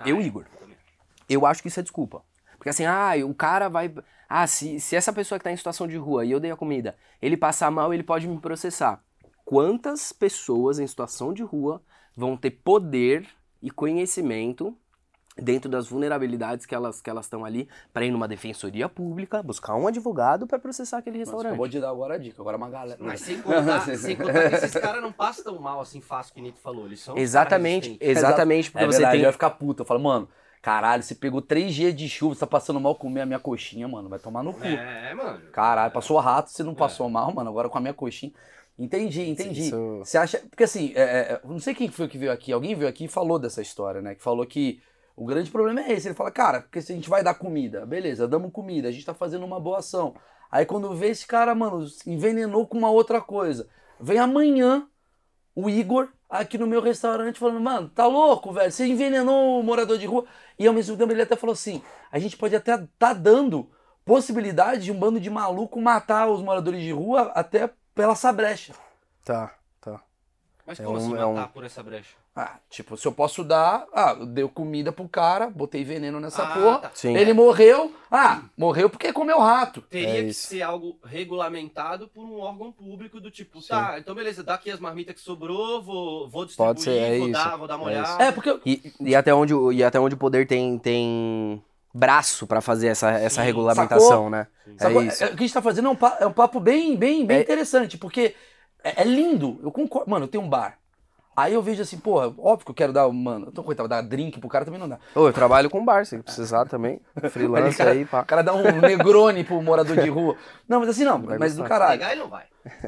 eu, 0.05 0.21
Igor. 0.21 0.45
Eu 1.29 1.45
acho 1.45 1.61
que 1.61 1.67
isso 1.67 1.79
é 1.79 1.83
desculpa. 1.83 2.23
Porque 2.57 2.69
assim, 2.69 2.85
ah, 2.85 3.11
o 3.25 3.33
cara 3.33 3.69
vai. 3.69 3.93
Ah, 4.27 4.47
se, 4.47 4.79
se 4.79 4.95
essa 4.95 5.13
pessoa 5.13 5.37
que 5.39 5.43
tá 5.43 5.51
em 5.51 5.57
situação 5.57 5.87
de 5.87 5.97
rua 5.97 6.25
e 6.25 6.31
eu 6.31 6.39
dei 6.39 6.51
a 6.51 6.55
comida, 6.55 6.95
ele 7.21 7.37
passar 7.37 7.71
mal, 7.71 7.93
ele 7.93 8.03
pode 8.03 8.27
me 8.27 8.39
processar. 8.39 9.01
Quantas 9.45 10.11
pessoas 10.11 10.79
em 10.79 10.87
situação 10.87 11.33
de 11.33 11.43
rua 11.43 11.81
vão 12.15 12.35
ter 12.35 12.51
poder 12.51 13.27
e 13.61 13.71
conhecimento 13.71 14.75
dentro 15.39 15.69
das 15.69 15.87
vulnerabilidades 15.87 16.65
que 16.65 16.73
elas 16.73 16.99
que 16.99 17.09
elas 17.09 17.25
estão 17.25 17.45
ali 17.45 17.69
para 17.93 18.03
ir 18.05 18.11
numa 18.11 18.27
defensoria 18.27 18.89
pública, 18.89 19.43
buscar 19.43 19.75
um 19.75 19.87
advogado 19.87 20.47
para 20.47 20.57
processar 20.57 20.97
aquele 20.97 21.19
Mas 21.19 21.27
restaurante? 21.27 21.51
acabou 21.51 21.67
de 21.67 21.79
dar 21.79 21.89
agora 21.91 22.15
a 22.15 22.17
dica, 22.17 22.41
agora 22.41 22.57
uma 22.57 22.69
galera. 22.69 22.99
Mas 23.01 23.21
sem 23.21 23.39
contar, 23.41 23.81
sem 23.97 24.15
contar 24.15 24.49
que 24.49 24.55
esses 24.55 24.73
caras 24.73 25.01
não 25.01 25.11
passam 25.11 25.43
tão 25.43 25.59
mal 25.59 25.79
assim 25.79 26.01
fácil 26.01 26.33
que 26.33 26.41
nem 26.41 26.51
tu 26.51 26.59
falou. 26.59 26.87
Eles 26.87 26.99
são 26.99 27.15
Exatamente, 27.17 27.97
exatamente, 28.01 28.71
porque 28.71 28.83
É 28.83 28.87
você 28.87 28.97
verdade, 28.97 29.17
tem 29.17 29.25
ia 29.25 29.31
ficar 29.31 29.51
puto. 29.51 29.83
Eu 29.83 29.85
falo, 29.85 29.99
mano, 29.99 30.27
caralho, 30.61 31.03
você 31.03 31.15
pegou 31.15 31.41
três 31.41 31.73
dias 31.73 31.95
de 31.95 32.07
chuva, 32.09 32.33
você 32.35 32.39
tá 32.41 32.47
passando 32.47 32.79
mal 32.79 32.95
comer 32.95 33.21
a 33.21 33.25
minha 33.25 33.39
coxinha, 33.39 33.87
mano, 33.87 34.09
vai 34.09 34.19
tomar 34.19 34.43
no 34.43 34.53
cu. 34.53 34.65
É, 34.65 35.13
mano. 35.13 35.41
Caralho, 35.51 35.91
passou 35.93 36.17
rato, 36.19 36.49
você 36.49 36.63
não 36.63 36.75
passou 36.75 37.09
mal, 37.09 37.33
mano, 37.33 37.49
agora 37.49 37.69
com 37.69 37.77
a 37.77 37.81
minha 37.81 37.93
coxinha. 37.93 38.31
Entendi, 38.79 39.21
entendi. 39.27 39.61
Isso- 39.67 39.99
Você 40.03 40.17
acha. 40.17 40.37
Porque 40.49 40.63
assim, 40.63 40.91
é, 40.95 41.01
é, 41.01 41.41
eu 41.43 41.49
não 41.49 41.59
sei 41.59 41.73
quem 41.73 41.89
foi 41.89 42.07
que 42.07 42.17
veio 42.17 42.31
aqui, 42.31 42.51
alguém 42.51 42.75
veio 42.75 42.87
aqui 42.89 43.05
e 43.05 43.07
falou 43.07 43.39
dessa 43.39 43.61
história, 43.61 44.01
né? 44.01 44.13
Que 44.13 44.21
falou 44.21 44.45
que 44.45 44.79
o 45.15 45.25
grande 45.25 45.49
problema 45.49 45.81
é 45.81 45.93
esse. 45.93 46.07
Ele 46.07 46.13
fala, 46.15 46.29
cara, 46.29 46.61
porque 46.61 46.79
se 46.81 46.91
a 46.91 46.95
gente 46.95 47.09
vai 47.09 47.23
dar 47.23 47.33
comida, 47.33 47.85
beleza, 47.87 48.27
damos 48.27 48.51
comida, 48.51 48.87
a 48.87 48.91
gente 48.91 49.03
tá 49.05 49.15
fazendo 49.15 49.43
uma 49.45 49.59
boa 49.59 49.79
ação. 49.79 50.13
Aí 50.51 50.63
quando 50.63 50.93
vê 50.93 51.07
esse 51.07 51.25
cara, 51.25 51.55
mano, 51.55 51.85
envenenou 52.05 52.67
com 52.67 52.77
uma 52.77 52.91
outra 52.91 53.19
coisa. 53.19 53.67
Vem 53.99 54.19
amanhã 54.19 54.87
o 55.55 55.67
Igor 55.69 56.07
aqui 56.29 56.57
no 56.57 56.67
meu 56.67 56.81
restaurante 56.81 57.39
falando, 57.39 57.59
mano, 57.59 57.89
tá 57.89 58.05
louco, 58.07 58.51
velho? 58.51 58.71
Você 58.71 58.85
envenenou 58.85 59.59
o 59.59 59.63
morador 59.63 59.97
de 59.97 60.05
rua. 60.05 60.25
E 60.59 60.67
ao 60.67 60.73
mesmo 60.73 60.97
tempo 60.97 61.11
ele 61.11 61.21
até 61.21 61.35
falou 61.35 61.53
assim: 61.53 61.81
a 62.11 62.19
gente 62.19 62.35
pode 62.37 62.55
até 62.55 62.77
tá 62.99 63.13
dando 63.13 63.69
possibilidade 64.05 64.85
de 64.85 64.91
um 64.91 64.99
bando 64.99 65.19
de 65.19 65.29
maluco 65.29 65.81
matar 65.81 66.27
os 66.29 66.41
moradores 66.41 66.81
de 66.81 66.91
rua 66.91 67.31
até 67.35 67.69
pela 67.93 68.13
essa 68.13 68.31
brecha. 68.31 68.73
Tá, 69.23 69.53
tá. 69.81 70.01
Mas 70.65 70.79
É 70.79 70.83
como 70.83 70.97
um- 70.97 71.01
assim 71.01 71.17
é 71.17 71.25
um- 71.25 71.33
matar 71.35 71.51
por 71.51 71.63
essa 71.65 71.83
brecha? 71.83 72.15
Ah, 72.39 72.59
tipo, 72.69 72.95
se 72.95 73.07
eu 73.07 73.11
posso 73.11 73.43
dar, 73.43 73.87
ah, 73.91 74.13
deu 74.13 74.47
comida 74.47 74.91
pro 74.91 75.09
cara, 75.09 75.49
botei 75.49 75.83
veneno 75.83 76.19
nessa 76.19 76.43
Ah, 76.43 76.53
porra, 76.53 76.77
tá. 76.77 76.91
Sim. 76.93 77.17
ele 77.17 77.33
morreu, 77.33 77.91
ah, 78.11 78.43
morreu 78.55 78.91
porque 78.91 79.11
comeu 79.11 79.39
rato. 79.39 79.81
Teria 79.81 80.19
É 80.19 80.23
que 80.23 80.29
isso. 80.29 80.49
ser 80.49 80.61
algo 80.61 80.99
regulamentado 81.03 82.07
por 82.07 82.23
um 82.23 82.39
órgão 82.39 82.71
público 82.71 83.19
do 83.19 83.31
tipo, 83.31 83.59
Sim. 83.59 83.69
tá, 83.69 83.95
então 83.97 84.13
beleza, 84.13 84.43
dá 84.43 84.53
aqui 84.53 84.69
as 84.69 84.79
marmitas 84.79 85.15
que 85.15 85.21
sobrou, 85.21 85.81
vou, 85.81 86.29
vou 86.29 86.45
distribuir, 86.45 86.75
Pode 86.75 86.83
ser, 86.83 86.91
é 86.97 87.17
vou, 87.17 87.29
isso, 87.29 87.43
dar, 87.43 87.57
vou 87.57 87.67
dar 87.67 87.77
uma 87.77 87.91
é 87.91 87.93
isso. 88.01 88.03
olhada. 88.11 88.23
É, 88.23 88.31
porque 88.31 88.49
eu- 88.51 88.61
E, 88.63 88.93
e 88.99 89.15
até 89.15 89.33
onde, 89.33 89.55
o- 89.55 89.71
e 89.73 89.83
até 89.83 89.99
onde 89.99 90.13
o 90.13 90.17
poder 90.19 90.45
tem, 90.45 90.77
tem 90.77 91.59
braço 91.91 92.45
pra 92.45 92.61
fazer 92.61 92.89
essa, 92.89 93.09
essa 93.13 93.41
Sim, 93.41 93.47
regulamentação, 93.47 94.07
sacou? 94.09 94.29
né? 94.29 94.47
Sacou? 94.77 95.01
É 95.01 95.05
isso. 95.07 95.23
É, 95.23 95.27
o 95.27 95.29
que 95.31 95.43
a 95.43 95.47
gente 95.47 95.53
tá 95.53 95.61
fazendo 95.63 95.87
é 95.87 95.91
um, 95.91 95.95
pa- 95.95 96.17
é 96.19 96.27
um 96.27 96.33
papo 96.33 96.59
bem, 96.59 96.95
bem, 96.95 97.25
bem 97.25 97.37
É- 97.37 97.41
interessante, 97.41 97.97
porque 97.97 98.35
é, 98.83 99.01
é 99.01 99.03
lindo. 99.03 99.59
Eu 99.63 99.71
concordo. 99.71 100.07
Mano, 100.07 100.25
eu 100.25 100.29
tenho 100.29 100.43
um 100.43 100.49
bar. 100.49 100.77
Aí 101.37 101.53
eu 101.53 101.61
vejo 101.61 101.83
assim, 101.83 101.99
porra, 101.99 102.33
óbvio 102.39 102.65
que 102.65 102.71
eu 102.71 102.73
quero 102.73 102.91
dar, 102.91 103.07
mano, 103.09 103.45
eu 103.45 103.51
tô 103.51 103.63
coitado, 103.63 103.87
dar 103.87 104.01
drink 104.01 104.39
pro 104.39 104.49
cara 104.49 104.65
também 104.65 104.79
não 104.79 104.89
dá. 104.89 104.97
Ô, 105.13 105.27
eu 105.27 105.33
trabalho 105.33 105.69
com 105.69 105.85
bar, 105.85 106.03
se 106.03 106.17
precisar 106.17 106.65
também. 106.65 106.99
Freelance 107.29 107.77
cara- 107.77 107.91
aí, 107.91 108.05
pá. 108.05 108.21
O 108.21 108.25
cara 108.25 108.41
dá 108.41 108.55
um 108.55 108.81
negrone 108.81 109.43
pro 109.43 109.61
morador 109.61 109.95
de 109.97 110.09
rua. 110.09 110.35
Não, 110.67 110.79
mas 110.79 110.89
assim, 110.89 111.03
não, 111.03 111.21
Vai 111.21 111.37
mas 111.37 111.53
do 111.55 111.61
gostar. 111.61 111.69
caralho. 111.77 111.99
Pegar 111.99 112.11
ele 112.13 112.21
não 112.21 112.27
vai. 112.27 112.45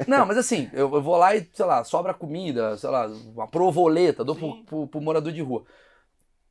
Não, 0.08 0.26
mas 0.26 0.36
assim, 0.36 0.68
eu, 0.72 0.92
eu 0.92 1.00
vou 1.00 1.16
lá 1.16 1.36
e, 1.36 1.48
sei 1.54 1.64
lá, 1.64 1.84
sobra 1.84 2.12
comida, 2.12 2.76
sei 2.76 2.90
lá, 2.90 3.06
uma 3.06 3.46
provoleta, 3.46 4.24
dou 4.24 4.34
pro, 4.34 4.64
pro, 4.64 4.86
pro 4.88 5.00
morador 5.00 5.30
de 5.32 5.40
rua. 5.42 5.62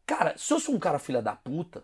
Cara, 0.06 0.34
se 0.38 0.54
eu 0.54 0.60
sou 0.62 0.76
um 0.76 0.80
cara 0.80 1.00
filha 1.00 1.22
da 1.22 1.36
puta, 1.36 1.84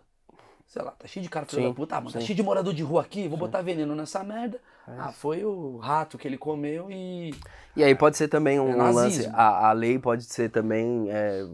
sei 0.66 0.82
lá, 0.82 0.90
tá 0.92 1.06
cheio 1.06 1.22
de 1.22 1.28
cara 1.30 1.46
filha 1.46 1.62
Sim, 1.62 1.68
da 1.68 1.74
puta, 1.74 1.96
ah, 1.96 2.00
mano, 2.00 2.12
tá 2.12 2.20
sim. 2.20 2.26
cheio 2.26 2.36
de 2.36 2.42
morador 2.42 2.74
de 2.74 2.82
rua 2.82 3.02
aqui, 3.02 3.28
vou 3.28 3.38
botar 3.38 3.62
veneno 3.62 3.94
nessa 3.94 4.22
merda. 4.24 4.60
É 4.88 4.92
ah, 4.98 5.12
foi 5.12 5.44
o 5.44 5.78
rato 5.78 6.18
que 6.18 6.26
ele 6.26 6.38
comeu 6.38 6.90
e. 6.90 7.34
E 7.74 7.82
aí 7.82 7.94
pode 7.94 8.16
ser 8.16 8.28
também 8.28 8.58
um, 8.60 8.70
É 8.70 8.76
um 8.76 8.92
lance. 8.92 9.26
A, 9.32 9.68
a 9.68 9.72
lei 9.72 9.98
pode 9.98 10.24
ser 10.24 10.48
também 10.50 11.10
é, 11.10 11.46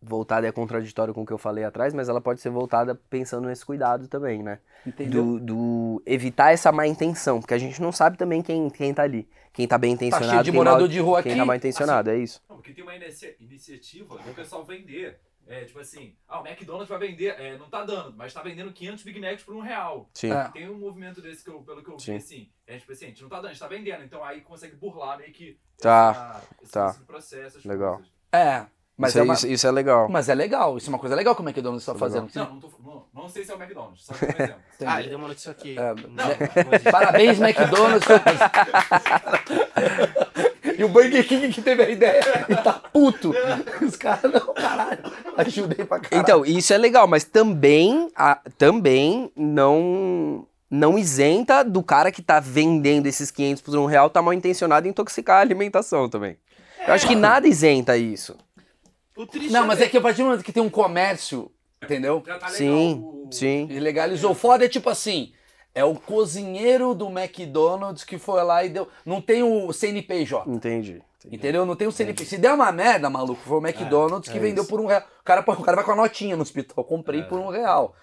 voltada, 0.00 0.46
é 0.46 0.52
contraditório 0.52 1.14
com 1.14 1.22
o 1.22 1.26
que 1.26 1.32
eu 1.32 1.38
falei 1.38 1.64
atrás, 1.64 1.94
mas 1.94 2.08
ela 2.08 2.20
pode 2.20 2.40
ser 2.40 2.50
voltada 2.50 2.94
pensando 3.08 3.48
nesse 3.48 3.64
cuidado 3.64 4.08
também, 4.08 4.42
né? 4.42 4.58
Entendeu? 4.86 5.24
Do, 5.24 5.40
do 5.40 6.02
evitar 6.06 6.52
essa 6.52 6.70
má 6.70 6.86
intenção, 6.86 7.40
porque 7.40 7.54
a 7.54 7.58
gente 7.58 7.80
não 7.80 7.90
sabe 7.92 8.16
também 8.16 8.42
quem, 8.42 8.68
quem 8.70 8.92
tá 8.92 9.02
ali. 9.02 9.28
Quem 9.52 9.68
tá 9.68 9.78
bem 9.78 9.92
intencionado, 9.92 10.30
cheio 10.30 10.42
de 10.42 10.50
quem, 10.50 10.58
morador 10.58 10.80
mal, 10.80 10.88
de 10.88 10.98
rua 10.98 11.22
quem 11.22 11.32
aqui, 11.32 11.38
tá 11.38 11.46
mal 11.46 11.54
intencionado, 11.56 12.10
é 12.10 12.18
isso. 12.18 12.42
Não, 12.48 12.56
porque 12.56 12.72
tem 12.72 12.82
uma 12.82 12.94
inicia- 12.96 13.36
iniciativa 13.38 14.18
do 14.18 14.34
pessoal 14.34 14.64
vender. 14.64 15.20
É, 15.46 15.64
tipo 15.64 15.78
assim, 15.78 16.16
ah, 16.26 16.40
o 16.40 16.46
McDonald's 16.46 16.88
vai 16.88 16.98
vender, 16.98 17.38
é, 17.38 17.58
não 17.58 17.68
tá 17.68 17.84
dando, 17.84 18.16
mas 18.16 18.32
tá 18.32 18.42
vendendo 18.42 18.72
500 18.72 19.04
Big 19.04 19.20
Macs 19.20 19.42
por 19.42 19.54
um 19.54 19.60
real. 19.60 20.08
Sim. 20.14 20.32
É. 20.32 20.48
Tem 20.48 20.68
um 20.70 20.78
movimento 20.78 21.20
desse 21.20 21.44
que 21.44 21.50
eu, 21.50 21.60
pelo 21.62 21.82
que 21.82 21.90
eu 21.90 21.98
Sim. 21.98 22.12
vi, 22.12 22.16
assim, 22.18 22.50
é 22.66 22.78
tipo 22.78 22.92
assim, 22.92 23.04
a 23.04 23.08
gente 23.08 23.22
não 23.22 23.28
tá 23.28 23.36
dando, 23.36 23.46
a 23.46 23.48
gente 23.50 23.60
tá 23.60 23.68
vendendo, 23.68 24.02
então 24.04 24.24
aí 24.24 24.40
consegue 24.40 24.74
burlar 24.76 25.18
meio 25.18 25.32
que 25.32 25.58
Tá, 25.80 26.40
essa, 26.40 26.46
esse, 26.62 26.72
tá. 26.72 26.88
esse 26.90 27.00
processo, 27.04 27.58
as 27.58 27.64
Legal. 27.64 27.96
coisas. 27.96 28.12
É, 28.32 28.66
mas 28.96 29.10
isso, 29.10 29.18
é 29.18 29.20
é, 29.20 29.24
uma- 29.24 29.34
isso, 29.34 29.46
isso 29.48 29.66
é 29.66 29.70
legal. 29.70 30.08
Mas 30.08 30.28
é 30.28 30.34
legal, 30.34 30.76
isso 30.78 30.88
é 30.88 30.92
uma 30.92 30.98
coisa 30.98 31.14
legal 31.16 31.34
que 31.34 31.42
o 31.42 31.44
McDonald's 31.44 31.84
tá 31.84 31.92
Legal. 31.92 32.08
fazendo. 32.08 32.30
Não, 32.34 32.54
não, 32.54 32.60
tô, 32.60 32.70
não, 32.82 33.06
não 33.12 33.28
sei 33.28 33.44
se 33.44 33.52
é 33.52 33.54
o 33.54 33.60
McDonald's, 33.60 34.04
só 34.04 34.14
que 34.14 34.24
um 34.24 34.28
exemplo. 34.28 34.62
Ah, 34.86 35.00
ele 35.00 35.08
deu 35.10 35.18
uma 35.18 35.28
notícia 35.28 35.50
aqui. 35.52 35.76
É, 35.78 35.94
Não, 35.94 36.28
né? 36.28 36.36
Parabéns, 36.90 37.38
McDonald's. 37.40 38.06
e 40.78 40.84
o 40.84 40.88
Burger 40.88 41.26
King 41.26 41.48
que 41.52 41.62
teve 41.62 41.82
a 41.82 41.88
ideia 41.88 42.20
e 42.48 42.54
tá 42.56 42.72
puto. 42.74 43.32
Os 43.82 43.96
caras, 43.96 44.32
não, 44.32 44.54
caralho. 44.54 44.98
Ajudei 45.36 45.84
pra 45.84 46.00
caralho. 46.00 46.22
Então, 46.22 46.44
isso 46.44 46.72
é 46.72 46.78
legal, 46.78 47.06
mas 47.06 47.24
também, 47.24 48.08
a- 48.16 48.40
também 48.58 49.30
não 49.36 50.46
não 50.70 50.98
isenta 50.98 51.62
do 51.62 51.82
cara 51.84 52.10
que 52.10 52.20
tá 52.20 52.40
vendendo 52.40 53.06
esses 53.06 53.30
500 53.30 53.62
por 53.62 53.76
um 53.78 53.86
real 53.86 54.10
tá 54.10 54.20
mal 54.20 54.32
intencionado 54.34 54.86
em 54.86 54.90
intoxicar 54.90 55.36
a 55.36 55.40
alimentação 55.40 56.08
também. 56.08 56.36
Eu 56.86 56.92
acho 56.94 57.06
que 57.06 57.14
nada 57.14 57.46
isenta 57.46 57.96
isso. 57.96 58.36
Não, 59.50 59.66
mas 59.66 59.80
é 59.80 59.88
que 59.88 59.96
a 59.96 60.00
partir 60.00 60.18
do 60.22 60.24
momento 60.24 60.42
que 60.42 60.52
tem 60.52 60.62
um 60.62 60.68
comércio, 60.70 61.48
entendeu? 61.82 62.22
Já 62.26 62.34
tá 62.38 62.46
legal 62.48 62.56
Sim, 62.56 63.00
o- 63.04 63.28
sim. 63.30 63.68
E 63.70 63.78
legalizou. 63.78 64.32
O 64.32 64.34
foda 64.34 64.64
é 64.64 64.68
tipo 64.68 64.90
assim. 64.90 65.32
É 65.74 65.84
o 65.84 65.94
cozinheiro 65.96 66.94
do 66.94 67.08
McDonald's 67.08 68.04
que 68.04 68.16
foi 68.18 68.42
lá 68.44 68.64
e 68.64 68.68
deu. 68.68 68.88
Não 69.04 69.20
tem 69.20 69.42
o 69.42 69.72
CNPJ. 69.72 70.48
Entendi. 70.48 71.02
entendi. 71.18 71.36
Entendeu? 71.36 71.66
Não 71.66 71.74
tem 71.74 71.88
o 71.88 71.92
CNPJ. 71.92 72.24
Se 72.28 72.38
der 72.38 72.52
uma 72.52 72.70
merda, 72.70 73.10
maluco, 73.10 73.40
foi 73.42 73.58
o 73.58 73.66
McDonald's 73.66 74.30
que 74.30 74.38
é 74.38 74.40
vendeu 74.40 74.62
isso. 74.62 74.70
por 74.70 74.80
um 74.80 74.86
real. 74.86 75.02
O 75.20 75.24
cara, 75.24 75.40
o 75.40 75.62
cara 75.62 75.76
vai 75.76 75.84
com 75.84 75.90
a 75.92 75.96
notinha 75.96 76.36
no 76.36 76.42
hospital. 76.42 76.84
Comprei 76.84 77.22
por 77.24 77.40
um 77.40 77.48
real. 77.48 77.94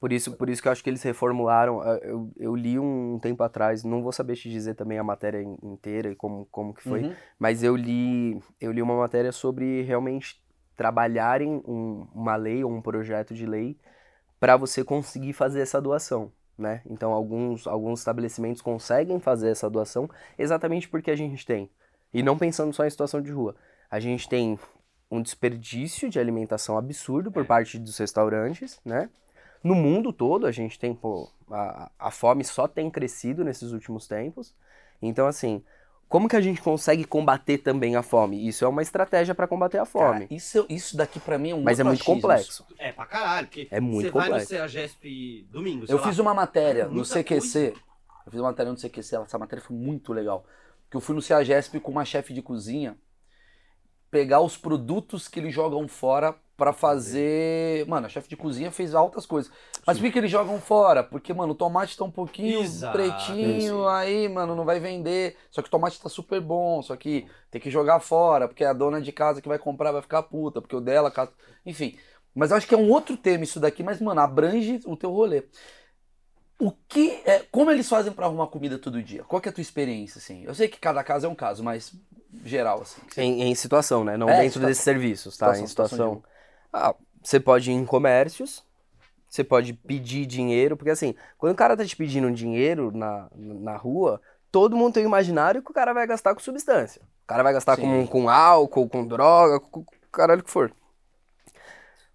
Por 0.00 0.12
isso, 0.12 0.32
por 0.32 0.48
isso 0.48 0.62
que 0.62 0.68
eu 0.68 0.72
acho 0.72 0.82
que 0.82 0.88
eles 0.88 1.02
reformularam. 1.02 1.82
Eu, 1.98 2.30
eu 2.38 2.56
li 2.56 2.78
um 2.78 3.18
tempo 3.20 3.42
atrás, 3.42 3.84
não 3.84 4.02
vou 4.02 4.12
saber 4.12 4.34
te 4.34 4.48
dizer 4.48 4.74
também 4.74 4.98
a 4.98 5.04
matéria 5.04 5.42
in- 5.42 5.58
inteira 5.62 6.10
e 6.10 6.16
como, 6.16 6.48
como 6.50 6.72
que 6.72 6.82
foi, 6.82 7.02
Uhum. 7.02 7.14
mas 7.38 7.62
eu 7.62 7.76
li, 7.76 8.40
eu 8.58 8.72
li 8.72 8.80
uma 8.80 8.96
matéria 8.96 9.30
sobre 9.30 9.82
realmente 9.82 10.42
trabalharem 10.74 11.62
um- 11.68 12.06
uma 12.14 12.34
lei 12.36 12.64
ou 12.64 12.72
um 12.72 12.80
projeto 12.80 13.34
de 13.34 13.44
lei 13.44 13.76
para 14.40 14.56
você 14.56 14.82
conseguir 14.82 15.34
fazer 15.34 15.60
essa 15.60 15.78
doação. 15.82 16.32
Né? 16.60 16.82
Então, 16.84 17.12
alguns, 17.12 17.66
alguns 17.66 18.00
estabelecimentos 18.00 18.60
conseguem 18.60 19.18
fazer 19.18 19.48
essa 19.48 19.70
doação 19.70 20.10
exatamente 20.38 20.86
porque 20.86 21.10
a 21.10 21.16
gente 21.16 21.46
tem. 21.46 21.70
E 22.12 22.22
não 22.22 22.36
pensando 22.36 22.70
só 22.74 22.84
em 22.84 22.90
situação 22.90 23.22
de 23.22 23.30
rua. 23.32 23.56
A 23.90 23.98
gente 23.98 24.28
tem 24.28 24.58
um 25.10 25.22
desperdício 25.22 26.10
de 26.10 26.20
alimentação 26.20 26.76
absurdo 26.76 27.32
por 27.32 27.46
parte 27.46 27.78
dos 27.78 27.96
restaurantes, 27.96 28.78
né? 28.84 29.08
No 29.64 29.74
mundo 29.74 30.12
todo, 30.12 30.46
a 30.46 30.52
gente 30.52 30.78
tem, 30.78 30.94
pô, 30.94 31.30
a, 31.50 31.90
a 31.98 32.10
fome 32.10 32.44
só 32.44 32.68
tem 32.68 32.90
crescido 32.90 33.42
nesses 33.42 33.72
últimos 33.72 34.06
tempos. 34.06 34.54
Então, 35.00 35.26
assim, 35.26 35.64
como 36.10 36.28
que 36.28 36.34
a 36.34 36.40
gente 36.40 36.60
consegue 36.60 37.04
combater 37.04 37.58
também 37.58 37.94
a 37.94 38.02
fome? 38.02 38.46
Isso 38.46 38.64
é 38.64 38.68
uma 38.68 38.82
estratégia 38.82 39.32
para 39.32 39.46
combater 39.46 39.78
a 39.78 39.84
fome. 39.84 40.22
Cara, 40.22 40.34
isso, 40.34 40.66
isso 40.68 40.96
daqui 40.96 41.20
pra 41.20 41.38
mim 41.38 41.50
é 41.50 41.54
um 41.54 41.62
mas 41.62 41.78
é 41.78 41.84
muito 41.84 42.00
achismo. 42.02 42.14
complexo. 42.16 42.66
É 42.76 42.90
pra 42.90 43.06
caralho, 43.06 43.46
porque 43.46 43.68
É 43.70 43.78
muito 43.78 44.06
você 44.06 44.10
vai 44.10 44.24
no 44.24 44.30
complexo. 44.32 44.48
CEAGESP 44.48 45.46
domingo, 45.52 45.86
sei 45.86 45.94
Eu 45.94 46.00
lá, 46.00 46.06
fiz 46.08 46.18
uma 46.18 46.34
matéria 46.34 46.88
no 46.88 47.04
CQC. 47.04 47.74
Eu 48.26 48.32
fiz 48.32 48.40
uma 48.40 48.48
matéria 48.50 48.72
no 48.72 48.76
CQC, 48.76 49.16
essa 49.16 49.38
matéria 49.38 49.64
foi 49.64 49.76
muito 49.76 50.12
legal. 50.12 50.44
Que 50.90 50.96
eu 50.96 51.00
fui 51.00 51.14
no 51.14 51.22
CEAGESP 51.22 51.78
com 51.78 51.92
uma 51.92 52.04
chefe 52.04 52.34
de 52.34 52.42
cozinha 52.42 52.98
pegar 54.10 54.40
os 54.40 54.56
produtos 54.56 55.28
que 55.28 55.38
eles 55.38 55.54
jogam 55.54 55.86
fora 55.86 56.34
pra 56.60 56.74
fazer. 56.74 57.86
Mano, 57.88 58.04
a 58.04 58.08
chefe 58.10 58.28
de 58.28 58.36
cozinha 58.36 58.70
fez 58.70 58.94
altas 58.94 59.24
coisas. 59.24 59.50
Mas 59.86 59.96
por 59.96 60.04
que, 60.04 60.12
que 60.12 60.18
eles 60.18 60.30
jogam 60.30 60.60
fora? 60.60 61.02
Porque, 61.02 61.32
mano, 61.32 61.52
o 61.52 61.54
tomate 61.54 61.96
tá 61.96 62.04
um 62.04 62.10
pouquinho 62.10 62.60
Exato, 62.60 62.92
pretinho, 62.98 63.56
isso. 63.56 63.88
aí, 63.88 64.28
mano, 64.28 64.54
não 64.54 64.66
vai 64.66 64.78
vender. 64.78 65.36
Só 65.50 65.62
que 65.62 65.68
o 65.68 65.70
tomate 65.70 65.98
tá 65.98 66.10
super 66.10 66.38
bom, 66.38 66.82
só 66.82 66.94
que 66.96 67.26
tem 67.50 67.58
que 67.58 67.70
jogar 67.70 67.98
fora, 68.00 68.46
porque 68.46 68.62
a 68.62 68.74
dona 68.74 69.00
de 69.00 69.10
casa 69.10 69.40
que 69.40 69.48
vai 69.48 69.58
comprar 69.58 69.90
vai 69.90 70.02
ficar 70.02 70.22
puta, 70.24 70.60
porque 70.60 70.76
o 70.76 70.80
dela. 70.82 71.10
casa- 71.10 71.32
Enfim. 71.64 71.96
Mas 72.34 72.50
eu 72.50 72.58
acho 72.58 72.66
que 72.66 72.74
é 72.74 72.78
um 72.78 72.90
outro 72.90 73.16
tema 73.16 73.42
isso 73.42 73.58
daqui, 73.58 73.82
mas, 73.82 74.00
mano, 74.02 74.20
abrange 74.20 74.80
o 74.84 74.94
teu 74.96 75.10
rolê. 75.10 75.44
O 76.60 76.70
que 76.86 77.22
é, 77.24 77.38
como 77.50 77.70
eles 77.70 77.88
fazem 77.88 78.12
pra 78.12 78.26
arrumar 78.26 78.46
comida 78.48 78.78
todo 78.78 79.02
dia? 79.02 79.24
Qual 79.24 79.40
que 79.40 79.48
é 79.48 79.50
a 79.50 79.54
tua 79.54 79.62
experiência 79.62 80.18
assim? 80.18 80.44
Eu 80.44 80.54
sei 80.54 80.68
que 80.68 80.78
cada 80.78 81.02
caso 81.02 81.24
é 81.24 81.28
um 81.28 81.34
caso, 81.34 81.64
mas 81.64 81.94
geral 82.44 82.82
assim. 82.82 83.00
Em, 83.16 83.44
em 83.44 83.54
situação, 83.54 84.04
né? 84.04 84.16
Não 84.18 84.28
É, 84.28 84.36
dentro 84.42 84.52
situa- 84.54 84.68
desses 84.68 84.84
serviços, 84.84 85.36
tá? 85.38 85.46
situação, 85.46 85.64
em 85.64 85.66
situação 85.66 85.98
situação. 85.98 86.22
Ah, 86.72 86.94
você 87.22 87.38
pode 87.38 87.70
ir 87.70 87.74
em 87.74 87.84
comércios, 87.84 88.64
você 89.28 89.44
pode 89.44 89.72
pedir 89.72 90.26
dinheiro, 90.26 90.76
porque 90.76 90.90
assim, 90.90 91.14
quando 91.38 91.52
o 91.52 91.56
cara 91.56 91.76
tá 91.76 91.84
te 91.84 91.96
pedindo 91.96 92.30
dinheiro 92.32 92.90
na, 92.92 93.28
na 93.34 93.76
rua, 93.76 94.20
todo 94.50 94.76
mundo 94.76 94.94
tem 94.94 95.04
o 95.04 95.06
imaginário 95.06 95.62
que 95.62 95.70
o 95.70 95.74
cara 95.74 95.92
vai 95.92 96.06
gastar 96.06 96.34
com 96.34 96.40
substância. 96.40 97.02
O 97.24 97.26
cara 97.26 97.42
vai 97.42 97.52
gastar 97.52 97.76
com, 97.76 98.00
Sim. 98.00 98.06
com 98.06 98.28
álcool, 98.28 98.88
com 98.88 99.06
droga, 99.06 99.60
com, 99.60 99.84
com 99.84 99.94
o 99.94 100.10
caralho 100.10 100.42
que 100.42 100.50
for. 100.50 100.72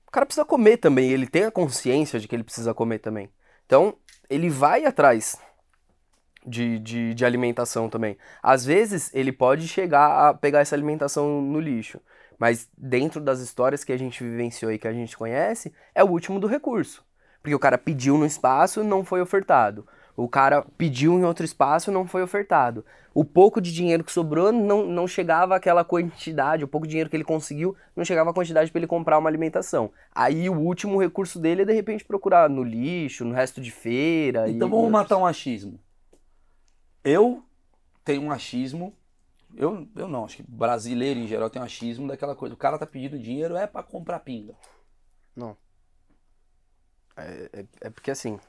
O 0.08 0.12
cara 0.12 0.26
precisa 0.26 0.46
comer 0.46 0.78
também, 0.78 1.12
ele 1.12 1.28
tem 1.28 1.46
a 1.46 1.52
consciência 1.52 2.20
de 2.20 2.28
que 2.28 2.36
ele 2.36 2.44
precisa 2.44 2.74
comer 2.74 3.00
também. 3.00 3.30
Então, 3.66 3.96
ele 4.30 4.50
vai 4.50 4.86
atrás 4.86 5.38
de, 6.46 6.80
de, 6.80 7.14
de 7.14 7.26
alimentação 7.26 7.90
também. 7.90 8.18
Às 8.42 8.66
vezes, 8.66 9.10
ele 9.14 9.32
pode 9.32 9.68
chegar 9.68 10.30
a 10.30 10.34
pegar 10.34 10.60
essa 10.60 10.76
alimentação 10.76 11.42
no 11.42 11.60
lixo, 11.60 12.00
mas 12.40 12.70
dentro 12.78 13.22
das 13.22 13.40
histórias 13.40 13.84
que 13.84 13.92
a 13.94 13.98
gente 13.98 14.24
vivenciou 14.24 14.72
e 14.72 14.80
que 14.80 14.88
a 14.88 14.94
gente 14.94 15.18
conhece, 15.18 15.74
é 15.94 16.04
o 16.04 16.10
último 16.10 16.40
do 16.40 16.48
recurso. 16.48 17.04
Porque 17.42 17.56
o 17.56 17.60
cara 17.60 17.78
pediu 17.78 18.18
no 18.18 18.26
espaço, 18.26 18.84
não 18.84 19.04
foi 19.04 19.22
ofertado. 19.22 19.86
O 20.18 20.30
cara 20.30 20.66
pediu 20.78 21.14
em 21.20 21.26
outro 21.26 21.44
espaço, 21.46 21.92
não 21.92 22.08
foi 22.08 22.24
ofertado. 22.24 22.86
O 23.14 23.24
pouco 23.24 23.62
de 23.62 23.72
dinheiro 23.72 24.04
que 24.04 24.12
sobrou 24.12 24.52
não, 24.52 24.86
não 24.86 25.08
chegava 25.08 25.56
àquela 25.56 25.84
quantidade, 25.84 26.64
o 26.64 26.68
pouco 26.68 26.88
dinheiro 26.88 27.10
que 27.10 27.16
ele 27.16 27.24
conseguiu 27.24 27.76
não 27.96 28.04
chegava 28.04 28.30
à 28.30 28.34
quantidade 28.34 28.72
para 28.72 28.80
ele 28.80 28.88
comprar 28.88 29.18
uma 29.18 29.30
alimentação. 29.30 29.92
Aí 30.14 30.50
o 30.50 30.58
último 30.58 31.00
recurso 31.00 31.40
dele 31.40 31.62
é 31.62 31.66
de 31.66 31.74
repente 31.74 32.04
procurar 32.04 32.50
no 32.50 32.64
lixo, 32.64 33.26
no 33.26 33.34
resto 33.34 33.62
de 33.62 33.72
feira. 33.72 34.50
Então 34.50 34.68
e- 34.68 34.72
vamos 34.72 34.88
e 34.88 34.92
matar 34.92 35.18
um 35.18 35.26
achismo. 35.26 35.80
Eu 37.04 37.44
tenho 38.04 38.22
um 38.22 38.32
achismo. 38.32 38.94
Eu, 39.58 39.88
eu 39.96 40.08
não, 40.08 40.26
acho 40.26 40.38
que 40.38 40.44
brasileiro 40.44 41.20
em 41.20 41.28
geral 41.28 41.50
tem 41.50 41.62
um 41.62 41.66
achismo 41.66 42.08
daquela 42.08 42.36
coisa. 42.36 42.54
O 42.56 42.58
cara 42.58 42.78
tá 42.78 42.86
pedindo 42.86 43.18
dinheiro 43.20 43.56
é 43.56 43.66
pra 43.68 43.84
comprar 43.84 44.20
pinga. 44.20 44.56
É, 47.18 47.50
é- 47.62 47.66
é 47.82 47.90
porque 47.90 48.12
assim. 48.12 48.40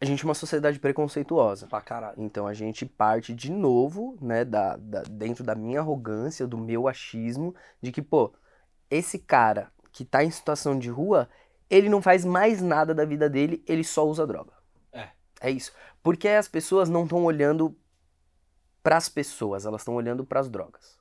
a 0.00 0.04
gente 0.04 0.22
é 0.24 0.26
uma 0.28 0.34
sociedade 0.34 0.78
preconceituosa. 0.78 1.66
Pra 1.66 1.80
caralho. 1.80 2.16
Então 2.20 2.46
a 2.46 2.52
gente 2.54 2.84
parte 2.84 3.32
de 3.34 3.50
novo, 3.50 4.16
né, 4.20 4.44
da, 4.44 4.76
da- 4.76 5.02
dentro 5.02 5.44
da 5.44 5.54
minha 5.54 5.80
arrogância, 5.80 6.46
do 6.46 6.58
meu 6.58 6.88
achismo, 6.88 7.54
de 7.80 7.92
que, 7.92 8.02
pô, 8.02 8.32
esse 8.90 9.18
cara 9.18 9.72
que 9.92 10.04
tá 10.04 10.24
em 10.24 10.30
situação 10.30 10.78
de 10.78 10.90
rua, 10.90 11.28
ele 11.70 11.88
não 11.88 12.02
faz 12.02 12.24
mais 12.24 12.60
nada 12.60 12.94
da 12.94 13.04
vida 13.04 13.28
dele, 13.30 13.62
ele 13.66 13.84
só 13.84 14.06
usa 14.06 14.26
droga. 14.26 14.52
É. 14.92 15.08
É 15.40 15.50
isso. 15.50 15.72
Porque 16.02 16.28
as 16.28 16.48
pessoas 16.48 16.88
não 16.88 17.04
estão 17.04 17.24
olhando 17.24 17.76
pras 18.82 19.08
pessoas, 19.08 19.64
elas 19.64 19.82
estão 19.82 19.94
olhando 19.94 20.24
pras 20.24 20.48
drogas. 20.48 20.98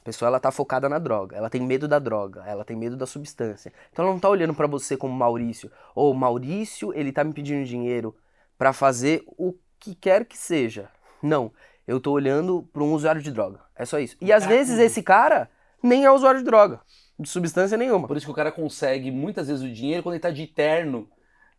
A 0.00 0.04
pessoa 0.04 0.28
ela 0.28 0.38
tá 0.38 0.52
focada 0.52 0.88
na 0.88 0.98
droga, 0.98 1.36
ela 1.36 1.50
tem 1.50 1.60
medo 1.60 1.88
da 1.88 1.98
droga, 1.98 2.44
ela 2.46 2.64
tem 2.64 2.76
medo 2.76 2.96
da 2.96 3.06
substância. 3.06 3.72
Então 3.92 4.04
ela 4.04 4.14
não 4.14 4.20
tá 4.20 4.28
olhando 4.28 4.54
pra 4.54 4.66
você 4.66 4.96
como 4.96 5.12
Maurício, 5.12 5.70
ou 5.94 6.14
Maurício, 6.14 6.92
ele 6.94 7.10
tá 7.10 7.24
me 7.24 7.32
pedindo 7.32 7.66
dinheiro 7.66 8.14
pra 8.56 8.72
fazer 8.72 9.24
o 9.26 9.54
que 9.80 9.94
quer 9.94 10.24
que 10.24 10.38
seja. 10.38 10.88
Não, 11.20 11.52
eu 11.86 12.00
tô 12.00 12.12
olhando 12.12 12.68
pra 12.72 12.82
um 12.82 12.92
usuário 12.92 13.20
de 13.20 13.32
droga. 13.32 13.60
É 13.74 13.84
só 13.84 13.98
isso. 13.98 14.16
E 14.20 14.32
às 14.32 14.46
vezes 14.46 14.78
esse 14.78 15.02
cara 15.02 15.50
nem 15.82 16.04
é 16.04 16.10
usuário 16.10 16.40
de 16.40 16.46
droga, 16.46 16.80
de 17.18 17.28
substância 17.28 17.76
nenhuma. 17.76 18.06
Por 18.06 18.16
isso 18.16 18.26
que 18.26 18.32
o 18.32 18.36
cara 18.36 18.52
consegue 18.52 19.10
muitas 19.10 19.48
vezes 19.48 19.62
o 19.62 19.72
dinheiro 19.72 20.02
quando 20.02 20.14
ele 20.14 20.22
tá 20.22 20.30
de 20.30 20.46
terno 20.46 21.08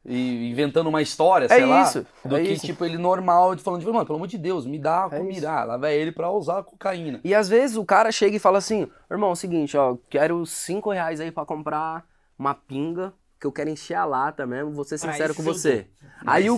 e 0.07 0.49
inventando 0.49 0.87
uma 0.87 1.01
história, 1.01 1.45
É 1.45 1.49
sei 1.49 1.65
lá. 1.65 1.83
isso, 1.83 2.05
Do 2.23 2.37
é 2.37 2.41
que, 2.41 2.53
isso. 2.53 2.65
tipo, 2.65 2.85
ele 2.85 2.97
normal, 2.97 3.53
de 3.55 3.61
falando, 3.61 3.81
tipo, 3.81 3.91
mano, 3.93 4.05
pelo 4.05 4.15
amor 4.15 4.27
de 4.27 4.37
Deus, 4.37 4.65
me 4.65 4.79
dá 4.79 5.09
É 5.11 5.17
comida. 5.17 5.37
isso. 5.39 5.47
Ah, 5.47 5.63
lá 5.65 5.77
vai 5.77 5.93
ele 5.95 6.11
pra 6.13 6.31
usar 6.31 6.63
cocaína. 6.63 7.19
E 7.23 7.35
às 7.35 7.49
vezes 7.49 7.75
o 7.75 7.83
cara 7.85 8.11
chega 8.11 8.37
e 8.37 8.39
fala 8.39 8.57
assim, 8.57 8.87
irmão, 9.11 9.29
é 9.29 9.33
o 9.33 9.35
seguinte, 9.35 9.75
ó, 9.77 9.97
quero 10.09 10.45
cinco 10.45 10.91
reais 10.91 11.19
aí 11.19 11.29
pra 11.29 11.45
comprar 11.45 12.05
uma 12.39 12.53
pinga, 12.55 13.13
que 13.39 13.45
eu 13.45 13.51
quero 13.51 13.69
encher 13.69 13.95
a 13.95 14.05
lata 14.05 14.47
mesmo, 14.47 14.71
vou 14.71 14.83
ser 14.85 14.97
sincero 14.97 15.35
com 15.35 15.43
você. 15.43 15.87
Aí 16.25 16.49
o. 16.49 16.57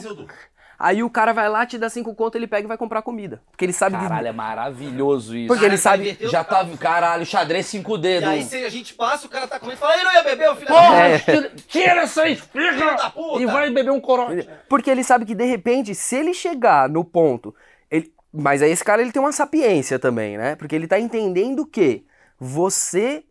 aí 0.79 1.03
o 1.03 1.09
cara 1.09 1.33
vai 1.33 1.49
lá, 1.49 1.65
te 1.65 1.77
dá 1.77 1.89
cinco 1.89 2.15
conto, 2.15 2.35
ele 2.37 2.47
pega 2.47 2.63
e 2.63 2.67
vai 2.67 2.77
comprar 2.77 3.01
comida. 3.01 3.41
Porque 3.51 3.65
ele 3.65 3.73
sabe 3.73 3.97
Caralho, 3.97 4.23
que... 4.23 4.27
é 4.29 4.31
maravilhoso 4.31 5.35
isso. 5.35 5.47
Porque 5.47 5.65
ele 5.65 5.71
Cara, 5.77 5.81
sabe... 5.81 6.03
inverteu- 6.03 6.29
Já 6.29 6.43
tá, 6.43 6.65
caralho, 6.79 7.25
xadrez 7.25 7.65
cinco 7.65 7.95
E 7.97 8.01
dedos. 8.01 8.29
aí 8.29 8.43
se 8.43 8.55
a 8.63 8.69
gente 8.69 8.93
passa, 8.93 9.27
o 9.27 9.29
cara 9.29 9.45
tá 9.47 9.59
comendo 9.59 9.77
e 9.77 9.79
fala, 9.79 9.93
ele 9.95 10.03
não 10.05 10.13
ia 10.13 10.23
beber, 10.23 10.49
o 10.49 10.55
filho 10.55 10.67
Porra, 10.67 10.89
da 10.89 11.07
É. 11.09 11.19
tira, 11.19 11.51
tira 11.67 12.01
essa 12.01 12.21
filho 12.23 12.33
espiga 12.35 12.95
da 12.95 13.09
puta! 13.09 13.41
e 13.41 13.45
vai 13.45 13.69
beber 13.69 13.91
um 13.91 13.99
corote. 13.99 14.47
Porque 14.69 14.89
ele 14.89 15.03
sabe 15.03 15.25
que 15.25 15.35
de 15.35 15.43
repente, 15.45 15.93
se 15.93 16.15
ele 16.15 16.33
chegar 16.33 16.87
no 16.87 17.03
ponto, 17.03 17.53
ele... 17.91 18.13
mas 18.33 18.61
aí 18.61 18.71
esse 18.71 18.83
cara 18.83 19.01
ele 19.01 19.11
tem 19.11 19.21
uma 19.21 19.31
sapiência 19.33 19.99
também, 19.99 20.37
né? 20.37 20.55
Porque 20.55 20.75
ele 20.75 20.87
tá 20.87 20.97
entendendo 20.99 21.65
que 21.65 22.05
você 22.39 23.23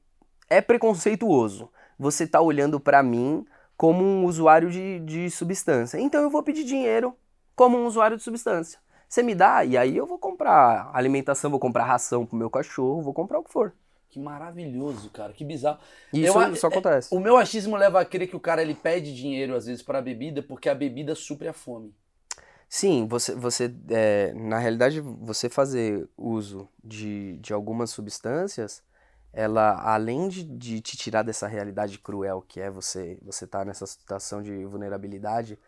é 0.50 0.60
preconceituoso. 0.60 1.70
Você 1.98 2.26
tá 2.26 2.40
olhando 2.40 2.78
pra 2.78 3.02
mim 3.02 3.44
como 3.76 4.04
um 4.04 4.24
usuário 4.24 4.70
de, 4.70 5.00
de 5.00 5.30
substância. 5.30 5.98
Então 5.98 6.22
eu 6.22 6.30
vou 6.30 6.42
pedir 6.42 6.64
dinheiro 6.64 7.14
como 7.58 7.76
um 7.76 7.86
usuário 7.86 8.16
de 8.16 8.22
substância. 8.22 8.78
Você 9.08 9.22
me 9.22 9.34
dá, 9.34 9.64
e 9.64 9.76
aí 9.76 9.96
eu 9.96 10.06
vou 10.06 10.18
comprar 10.18 10.90
alimentação, 10.94 11.50
vou 11.50 11.60
comprar 11.60 11.84
ração 11.84 12.24
pro 12.26 12.36
meu 12.36 12.50
cachorro, 12.50 13.02
vou 13.02 13.12
comprar 13.14 13.38
o 13.38 13.44
que 13.44 13.52
for. 13.52 13.72
Que 14.10 14.18
maravilhoso, 14.18 15.10
cara, 15.10 15.32
que 15.32 15.44
bizarro. 15.44 15.78
E 16.12 16.20
Eu 16.20 16.24
isso, 16.24 16.38
a- 16.38 16.48
isso 16.50 16.66
acontece. 16.66 17.14
O 17.14 17.20
meu 17.20 17.36
achismo 17.36 17.76
leva 17.76 18.00
a 18.00 18.04
crer 18.04 18.28
que 18.28 18.36
o 18.36 18.40
cara 18.40 18.62
ele 18.62 18.74
pede 18.74 19.14
dinheiro 19.14 19.54
às 19.54 19.66
vezes 19.66 19.82
pra 19.82 20.00
bebida 20.00 20.42
porque 20.42 20.68
a 20.68 20.74
bebida 20.74 21.14
supre 21.14 21.48
a 21.48 21.52
fome. 21.52 21.94
Sim, 22.68 23.06
você, 23.06 23.34
você 23.34 23.74
é, 23.90 24.32
na 24.34 24.58
realidade, 24.58 25.00
você 25.00 25.48
fazer 25.48 26.06
uso 26.16 26.68
de, 26.84 27.38
de 27.38 27.52
algumas 27.52 27.90
substâncias, 27.90 28.82
ela, 29.32 29.80
além 29.82 30.28
de, 30.28 30.44
de 30.44 30.80
te 30.80 30.96
tirar 30.96 31.22
dessa 31.22 31.46
realidade 31.46 31.98
cruel 31.98 32.42
que 32.46 32.60
é 32.60 32.70
você 32.70 33.18
você 33.22 33.44
estar 33.44 33.64
nessa 33.64 33.86
situação 33.86 34.42
de 34.42 34.64
vulnerabilidade, 34.66 35.58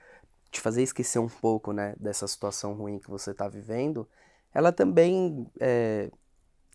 te 0.50 0.60
fazer 0.60 0.82
esquecer 0.82 1.18
um 1.18 1.28
pouco, 1.28 1.72
né, 1.72 1.94
dessa 1.98 2.26
situação 2.28 2.74
ruim 2.74 2.98
que 2.98 3.10
você 3.10 3.30
está 3.32 3.48
vivendo, 3.48 4.08
ela 4.52 4.72
também, 4.72 5.46
é, 5.60 6.10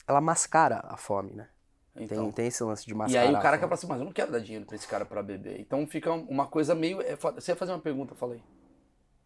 ela 0.08 0.22
mascara 0.22 0.82
a 0.86 0.98
fome, 0.98 1.34
né? 1.34 1.50
Então, 1.98 2.08
Tem, 2.26 2.32
tem 2.32 2.48
esse 2.48 2.64
lance 2.64 2.86
de 2.86 2.94
e 2.94 2.98
mascarar 2.98 3.28
aí 3.28 3.34
o 3.34 3.40
cara 3.40 3.58
quer 3.58 3.64
falar 3.66 3.76
assim, 3.76 3.88
mas 3.88 4.00
eu 4.00 4.06
não 4.06 4.12
quero 4.12 4.32
dar 4.32 4.40
dinheiro 4.40 4.66
pra 4.66 4.76
esse 4.76 4.88
cara 4.88 5.06
pra 5.06 5.24
beber. 5.24 5.60
Então 5.60 5.86
fica 5.88 6.12
uma 6.12 6.46
coisa 6.48 6.76
meio. 6.76 7.02
é. 7.02 7.16
Você 7.16 7.52
ia 7.52 7.56
fazer 7.56 7.72
uma 7.72 7.80
pergunta, 7.80 8.14
falei. 8.16 8.42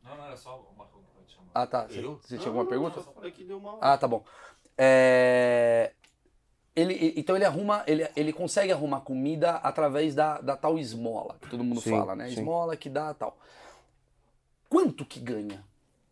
Não, 0.03 0.15
não, 0.17 0.25
era 0.25 0.37
só 0.37 0.59
o 0.59 0.77
Marcão 0.77 1.01
que 1.01 1.07
pode 1.15 1.31
chamar. 1.31 1.47
Ah, 1.53 1.67
tá. 1.67 1.87
Você, 1.87 2.01
Eu? 2.01 2.19
você 2.21 2.37
tinha 2.37 2.47
alguma 2.49 2.63
Não, 2.63 2.69
pergunta? 2.69 2.99
eu 2.99 3.03
só 3.03 3.11
falei 3.11 3.31
que 3.31 3.43
deu 3.43 3.57
uma... 3.57 3.77
Ah, 3.81 3.97
tá 3.97 4.07
bom. 4.07 4.23
É, 4.77 5.91
Ele, 6.75 6.93
e- 6.93 7.19
então 7.19 7.35
ele 7.35 7.45
arruma, 7.45 7.83
ele, 7.87 8.07
ele 8.15 8.31
consegue 8.31 8.71
arrumar 8.71 9.01
comida 9.01 9.55
através 9.57 10.15
da, 10.15 10.39
da 10.39 10.55
tal 10.55 10.77
esmola, 10.77 11.35
que 11.41 11.49
todo 11.49 11.63
mundo 11.63 11.81
Sim, 11.81 11.91
fala, 11.91 12.15
né? 12.15 12.29
sim. 12.29 12.41
Esmola 12.41 12.77
que 12.77 12.89
dá 12.89 13.13
tal. 13.13 13.37
Quanto 14.69 15.05
que 15.05 15.19
ganha? 15.19 15.65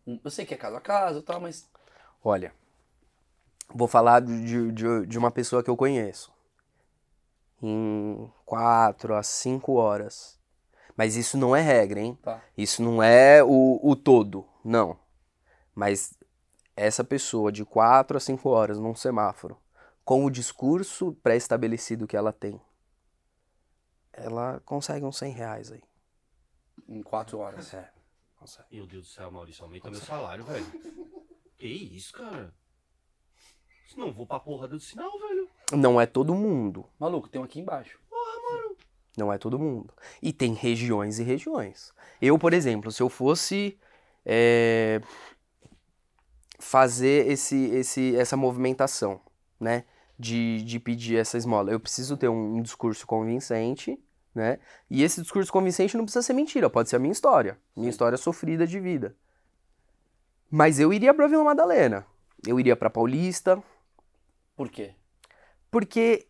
Um- 0.06 0.20
Eu 0.24 0.30
sei 0.30 0.44
que 0.44 0.54
é 0.54 0.56
casa 0.56 0.78
a 0.78 0.80
casa 0.80 1.20
e 1.20 1.22
tal, 1.22 1.40
mas. 1.40 1.68
Olha, 2.22 2.52
vou 3.72 3.86
falar 3.88 4.20
de, 4.20 4.72
de, 4.72 5.06
de 5.06 5.18
uma 5.18 5.30
pessoa 5.30 5.62
que 5.62 5.70
eu 5.70 5.76
conheço. 5.76 6.32
Em 7.62 8.30
4 8.44 9.14
a 9.14 9.22
5 9.22 9.74
horas. 9.74 10.38
Mas 10.96 11.16
isso 11.16 11.36
não 11.36 11.54
é 11.54 11.60
regra, 11.60 12.00
hein? 12.00 12.18
Tá. 12.22 12.42
Isso 12.56 12.82
não 12.82 13.02
é 13.02 13.42
o, 13.42 13.78
o 13.82 13.94
todo, 13.94 14.44
não. 14.64 14.98
Mas 15.74 16.14
essa 16.76 17.04
pessoa 17.04 17.52
de 17.52 17.64
4 17.64 18.16
a 18.16 18.20
5 18.20 18.48
horas 18.48 18.78
num 18.78 18.94
semáforo, 18.94 19.56
com 20.04 20.24
o 20.24 20.30
discurso 20.30 21.12
pré-estabelecido 21.22 22.06
que 22.06 22.16
ela 22.16 22.32
tem, 22.32 22.60
ela 24.12 24.60
consegue 24.64 25.04
uns 25.04 25.18
100 25.18 25.32
reais 25.32 25.70
aí. 25.70 25.82
Em 26.88 27.02
quatro 27.02 27.38
horas. 27.38 27.72
É, 27.74 27.88
consegue. 28.38 28.68
Meu 28.72 28.86
Deus 28.86 29.08
do 29.08 29.12
céu, 29.12 29.30
Maurício, 29.30 29.64
aumenta 29.64 29.90
meu 29.90 30.00
salário, 30.00 30.44
velho. 30.44 30.66
Que 31.56 31.66
isso, 31.66 32.12
cara? 32.12 32.54
Não 33.96 34.12
vou 34.12 34.26
pra 34.26 34.38
porra 34.38 34.68
do 34.68 34.78
sinal, 34.78 35.10
velho. 35.18 35.48
Não 35.72 36.00
é 36.00 36.06
todo 36.06 36.34
mundo. 36.34 36.86
Maluco, 36.98 37.28
tem 37.28 37.40
um 37.40 37.44
aqui 37.44 37.58
embaixo. 37.58 37.98
Não 39.16 39.32
é 39.32 39.38
todo 39.38 39.58
mundo. 39.58 39.92
E 40.22 40.32
tem 40.32 40.54
regiões 40.54 41.18
e 41.18 41.24
regiões. 41.24 41.92
Eu, 42.22 42.38
por 42.38 42.52
exemplo, 42.52 42.92
se 42.92 43.02
eu 43.02 43.08
fosse 43.08 43.76
é, 44.24 45.00
fazer 46.60 47.26
esse, 47.26 47.56
esse, 47.70 48.14
essa 48.14 48.36
movimentação, 48.36 49.20
né? 49.58 49.84
De, 50.16 50.62
de 50.64 50.80
pedir 50.80 51.16
essa 51.16 51.38
esmola, 51.38 51.70
eu 51.70 51.78
preciso 51.78 52.16
ter 52.16 52.28
um, 52.28 52.56
um 52.56 52.62
discurso 52.62 53.06
convincente, 53.06 53.96
né? 54.34 54.58
E 54.90 55.02
esse 55.02 55.20
discurso 55.20 55.52
convincente 55.52 55.96
não 55.96 56.04
precisa 56.04 56.22
ser 56.22 56.32
mentira, 56.32 56.70
pode 56.70 56.88
ser 56.88 56.96
a 56.96 56.98
minha 56.98 57.12
história. 57.12 57.58
Minha 57.76 57.90
história 57.90 58.16
sofrida 58.16 58.66
de 58.66 58.78
vida. 58.78 59.14
Mas 60.50 60.78
eu 60.80 60.92
iria 60.92 61.12
pra 61.12 61.26
Vila 61.26 61.44
Madalena. 61.44 62.06
Eu 62.46 62.58
iria 62.58 62.76
pra 62.76 62.88
Paulista, 62.88 63.62
Por 64.56 64.68
quê? 64.68 64.94
porque 65.70 66.26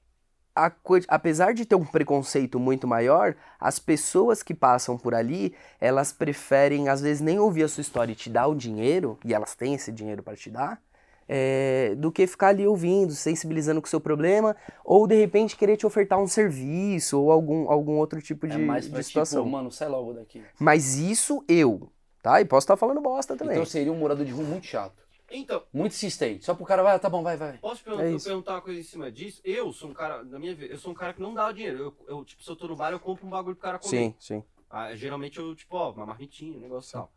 a 0.57 0.73
apesar 1.07 1.55
de 1.55 1.65
ter 1.65 1.77
um 1.77 1.85
preconceito 1.85 2.59
muito 2.59 2.87
maior, 2.87 3.37
as 3.61 3.79
pessoas 3.79 4.43
que 4.43 4.53
passam 4.53 4.99
por 4.99 5.15
ali, 5.15 5.55
elas 5.81 6.13
preferem 6.13 6.89
às 6.89 7.01
vezes 7.01 7.21
nem 7.21 7.39
ouvir 7.39 7.63
a 7.63 7.69
sua 7.69 7.81
história 7.83 8.13
e 8.13 8.17
te 8.17 8.29
dar 8.29 8.49
o 8.49 8.57
dinheiro, 8.57 9.17
e 9.25 9.33
elas 9.33 9.55
têm 9.55 9.75
esse 9.75 9.93
dinheiro 9.93 10.21
para 10.23 10.37
te 10.37 10.51
dar, 10.51 10.83
é, 11.29 11.95
do 11.97 12.11
que 12.11 12.27
ficar 12.27 12.49
ali 12.49 12.67
ouvindo, 12.67 13.13
sensibilizando 13.13 13.81
com 13.81 13.87
o 13.87 13.91
seu 13.91 14.01
problema, 14.01 14.57
ou 14.85 15.07
de 15.07 15.15
repente 15.15 15.57
querer 15.57 15.77
te 15.77 15.87
ofertar 15.87 16.19
um 16.19 16.27
serviço 16.27 17.21
ou 17.21 17.31
algum, 17.31 17.71
algum 17.71 17.97
outro 17.99 18.21
tipo 18.23 18.47
de, 18.49 18.55
é 18.55 18.59
mais 18.59 18.87
de 18.87 18.91
pra 18.91 19.03
situação. 19.03 19.43
tipo, 19.45 19.53
mano, 19.53 19.71
sai 19.71 19.89
logo 19.89 20.15
daqui. 20.15 20.43
Mas 20.59 20.97
isso 20.97 21.45
eu, 21.47 21.93
tá? 22.23 22.41
E 22.41 22.45
posso 22.45 22.65
estar 22.65 22.77
falando 22.77 23.01
bosta 23.01 23.37
também. 23.37 23.55
Então 23.55 23.67
seria 23.67 23.93
um 23.93 23.97
morador 23.99 24.25
de 24.25 24.33
rua 24.33 24.45
muito 24.45 24.67
chato. 24.67 24.97
Então, 25.31 25.63
Muito 25.75 25.93
insistente. 25.93 26.43
Só 26.43 26.55
pro 26.55 26.65
cara, 26.65 26.83
vai, 26.83 26.99
tá 26.99 27.11
bom, 27.11 27.23
vai, 27.23 27.37
vai. 27.37 27.59
posso 27.59 27.83
É 27.83 27.85
perguntar, 27.85 28.11
isso. 28.17 28.25
perguntar 28.25 28.53
uma 28.55 28.63
coisa 28.63 28.81
em 28.81 28.83
cima 28.83 29.13
disso? 29.13 29.43
Eu 29.45 29.71
sou 29.75 29.91
um 29.91 29.93
cara, 29.93 30.25
na 30.25 30.39
minha 30.39 30.55
vida, 30.55 30.73
eu 30.73 30.79
sou 30.79 30.91
um 30.91 30.95
cara 30.95 31.13
que 31.13 31.21
não 31.21 31.35
dá 31.35 31.53
dinheiro. 31.53 31.95
Eu, 32.09 32.17
eu, 32.17 32.25
tipo, 32.25 32.43
se 32.43 32.49
eu 32.51 32.57
tô 32.57 32.67
no 32.67 32.75
bar, 32.75 32.93
eu 32.93 32.99
compro 32.99 33.27
um 33.27 33.31
bagulho 33.31 33.55
pro 33.55 33.63
cara 33.63 33.79
comer. 33.79 33.91
sim, 33.91 34.15
sim. 34.19 34.45
Ah, 34.71 34.95
geralmente 34.97 35.39
eu, 35.39 35.55
tipo, 35.55 35.77
ó, 35.77 35.93
uma 35.93 36.07
marmitinha, 36.07 36.57
um 36.57 36.61
negócio 36.63 36.89
e 36.89 36.93
tal. 36.93 37.13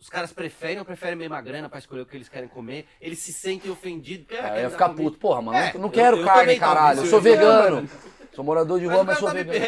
Os 0.00 0.08
caras 0.08 0.32
preferem 0.32 0.78
ou 0.78 0.84
preferem 0.84 1.14
mesmo 1.14 1.34
a 1.34 1.40
grana 1.42 1.68
pra 1.68 1.78
escolher 1.78 2.00
o 2.02 2.06
que 2.06 2.16
eles 2.16 2.28
querem 2.28 2.48
comer? 2.48 2.86
Eles 3.00 3.18
se 3.18 3.32
sentem 3.34 3.70
ofendidos. 3.70 4.26
porque, 4.26 4.40
ah, 4.42 4.52
Aí 4.52 4.58
eu 4.60 4.62
ia 4.64 4.70
ficar 4.70 4.88
comida. 4.88 5.02
puto. 5.02 5.18
Porra, 5.18 5.42
mano, 5.42 5.58
É, 5.58 5.72
não- 5.74 5.80
não 5.82 5.88
eu- 5.88 5.92
quero 5.92 6.16
eu 6.18 6.24
carne, 6.24 6.56
caralho. 6.58 7.00
Eu 7.00 7.06
sou 7.06 7.18
eu- 7.18 7.22
vegano. 7.22 7.88
Sou 8.32 8.44
morador 8.44 8.78
de 8.78 8.86
Mas 8.86 8.94
rua, 8.94 9.04
mas 9.04 9.18
cara 9.18 9.26
sou 9.32 9.44
vegano. 9.44 9.64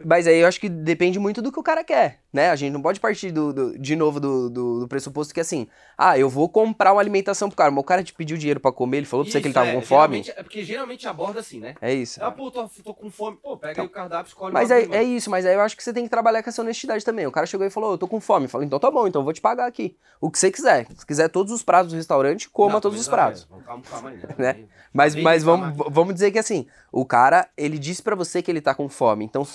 É. 0.00 0.04
Mas 0.06 0.26
aí 0.28 0.38
eu 0.38 0.46
acho 0.46 0.60
que 0.60 0.68
depende 0.68 1.18
muito 1.18 1.42
do 1.42 1.50
que 1.50 1.58
o 1.58 1.62
cara 1.62 1.82
quer, 1.82 2.20
né? 2.32 2.50
A 2.50 2.56
gente 2.56 2.72
não 2.72 2.80
pode 2.80 3.00
partir 3.00 3.32
do, 3.32 3.52
do- 3.52 3.78
de 3.78 3.96
novo 3.96 4.20
do, 4.20 4.48
do, 4.48 4.80
do 4.80 4.88
pressuposto 4.88 5.34
que 5.34 5.40
assim, 5.40 5.66
ah, 5.98 6.16
eu 6.16 6.30
vou 6.30 6.48
comprar 6.48 6.92
uma 6.92 7.00
alimentação 7.00 7.48
pro 7.48 7.56
cara, 7.56 7.70
mas 7.72 7.80
o 7.80 7.84
cara 7.84 8.04
te 8.04 8.14
pediu 8.14 8.36
dinheiro 8.38 8.60
pra 8.60 8.70
comer, 8.70 8.98
ele 8.98 9.06
falou 9.06 9.24
pra 9.24 9.32
você 9.32 9.40
que 9.40 9.48
ele 9.48 9.50
Isso, 9.50 9.54
tava 9.58 9.70
é, 9.70 9.74
com 9.74 9.82
fome. 9.82 10.24
É 10.36 10.42
porque 10.44 10.62
geralmente 10.62 11.06
aborda 11.08 11.40
assim, 11.40 11.58
né? 11.58 11.74
É 11.80 11.92
isso. 11.92 12.22
Ah, 12.22 12.30
pô, 12.30 12.48
tô, 12.48 12.68
tô 12.84 12.94
com 12.94 13.10
fome. 13.10 13.38
Pô, 13.42 13.56
pega 13.56 13.82
aí 13.82 13.86
o 13.86 13.90
cardápio, 13.90 14.28
escolhe 14.28 14.54
Mas 14.54 14.70
é, 14.70 14.82
é 14.82 15.02
isso, 15.02 15.28
mas 15.28 15.44
aí 15.44 15.54
eu 15.54 15.60
acho 15.60 15.76
que 15.76 15.82
você 15.82 15.92
tem 15.92 16.04
que 16.04 16.08
trabalhar 16.10 16.44
com 16.44 16.48
essa 16.48 16.62
honestidade 16.62 17.04
também. 17.04 17.26
O 17.26 17.32
cara 17.32 17.44
chegou 17.44 17.66
e 17.66 17.70
falou, 17.70 17.90
eu 17.90 17.98
tô 17.98 18.06
com 18.06 18.20
fome. 18.20 18.46
Falei, 18.46 18.66
então 18.68 18.78
tá 18.78 18.88
bom, 18.90 19.08
então 19.08 19.20
eu 19.20 19.24
vou 19.24 19.32
te 19.32 19.40
pagar 19.40 19.65
aqui. 19.66 19.96
O 20.20 20.30
que 20.30 20.38
você 20.38 20.50
quiser. 20.50 20.86
Se 20.96 21.04
quiser 21.04 21.28
todos 21.28 21.52
os 21.52 21.62
pratos 21.62 21.92
do 21.92 21.96
restaurante, 21.96 22.48
coma 22.48 22.74
Não, 22.74 22.80
todos 22.80 22.98
os 22.98 23.06
também 23.06 23.20
pratos. 23.20 23.48
calma 23.88 24.10
aí, 24.10 24.18
Né? 24.38 24.66
Mas, 24.92 25.14
mas 25.14 25.42
reclamar 25.42 25.74
vamos, 25.74 25.92
vamos 25.94 26.14
dizer 26.14 26.30
que 26.32 26.38
assim, 26.38 26.66
o 26.90 27.04
cara, 27.04 27.48
ele 27.56 27.78
disse 27.78 28.02
pra 28.02 28.14
você 28.16 28.42
que 28.42 28.50
ele 28.50 28.60
tá 28.62 28.74
com 28.74 28.88
fome. 28.88 29.24
Então, 29.24 29.46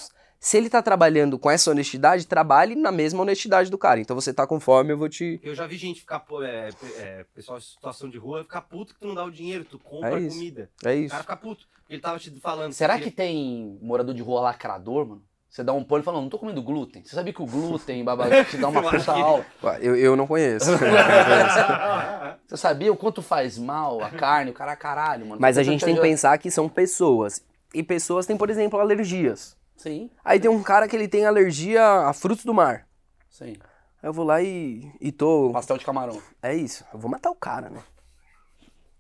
Se 0.44 0.58
ele 0.58 0.70
tá 0.72 0.82
trabalhando 0.82 1.38
com 1.38 1.52
essa 1.52 1.70
honestidade, 1.70 2.26
trabalhe 2.26 2.74
na 2.76 2.92
mesma 2.92 3.22
honestidade 3.22 3.70
do 3.70 3.78
cara. 3.78 4.00
Então 4.00 4.16
você 4.16 4.34
tá 4.34 4.48
com 4.48 4.60
fome, 4.60 4.92
eu 4.92 4.98
vou 4.98 5.08
te. 5.08 5.40
Eu 5.44 5.54
já 5.54 5.68
vi 5.68 5.78
gente 5.78 6.00
ficar, 6.00 6.20
pô, 6.20 6.42
é, 6.42 6.70
é, 6.98 7.26
pessoal 7.36 7.60
em 7.60 7.62
situação 7.62 8.10
de 8.10 8.18
rua, 8.18 8.42
ficar 8.44 8.62
puto 8.62 8.94
que 8.96 9.00
tu 9.00 9.08
não 9.08 9.14
dá 9.14 9.24
o 9.24 9.30
dinheiro, 9.32 9.64
tu 9.66 9.78
compra 9.78 10.18
É 10.18 10.20
isso. 10.22 10.36
comida. 10.36 10.68
É 10.84 10.90
O 10.90 10.94
isso. 10.94 11.10
cara 11.12 11.22
fica 11.24 11.38
puto. 11.38 11.68
Ele 11.88 12.02
tava 12.02 12.18
te 12.18 12.32
falando. 12.40 12.74
Será 12.74 12.98
que 13.00 13.12
tem 13.12 13.78
morador 13.84 14.16
de 14.16 14.22
rua 14.24 14.42
lacrador, 14.42 15.06
mano? 15.08 15.24
Você 15.52 15.66
dá 15.66 15.74
um 15.74 15.84
pão 15.84 16.00
e 16.00 16.02
fala, 16.02 16.16
não, 16.16 16.24
não 16.24 16.30
tô 16.30 16.40
comendo 16.40 16.64
glúten. 16.64 17.04
Você 17.04 17.14
sabia 17.14 17.34
que 17.34 17.42
o 17.42 17.46
glúten, 17.46 18.06
babá, 18.06 18.26
te 18.46 18.56
dá 18.56 18.70
uma 18.70 18.82
puta 18.90 19.12
aula. 19.12 19.46
Eu, 19.82 19.98
eu 20.00 20.16
não 20.16 20.26
conheço. 20.26 20.72
Você 22.48 22.56
sabia 22.56 22.90
o 22.90 22.96
quanto 22.96 23.22
faz 23.22 23.58
mal 23.58 24.02
a 24.02 24.10
carne, 24.10 24.52
o 24.52 24.54
cara 24.54 24.78
caralho, 24.78 25.26
mano. 25.26 25.42
Mas 25.42 25.58
a 25.58 25.64
gente 25.64 25.84
tem 25.84 25.94
que 25.94 26.00
pensar 26.00 26.38
que 26.38 26.50
são 26.50 26.70
pessoas. 26.70 27.44
E 27.74 27.84
pessoas 27.84 28.26
têm, 28.26 28.38
por 28.38 28.50
exemplo, 28.50 28.80
alergias. 28.80 29.58
Sim, 29.76 30.10
Aí 30.24 30.40
tem 30.40 30.50
um 30.50 30.64
cara 30.64 30.88
que 30.88 30.96
ele 30.96 31.08
tem 31.08 31.26
alergia 31.26 31.84
a 31.84 32.14
frutos 32.14 32.46
do 32.46 32.54
mar. 32.54 32.88
sim. 33.30 33.58
Aí 34.02 34.10
eu 34.10 34.14
vou 34.14 34.26
lá 34.26 34.42
e, 34.42 34.90
e 35.02 35.12
tô. 35.12 35.52
Pastel 35.52 35.78
de 35.78 35.86
camarão, 35.86 36.20
É 36.42 36.56
isso. 36.56 36.86
Eu 36.94 37.00
vou 37.00 37.12
matar 37.12 37.30
o 37.30 37.36
cara, 37.36 37.70
né? 37.70 37.84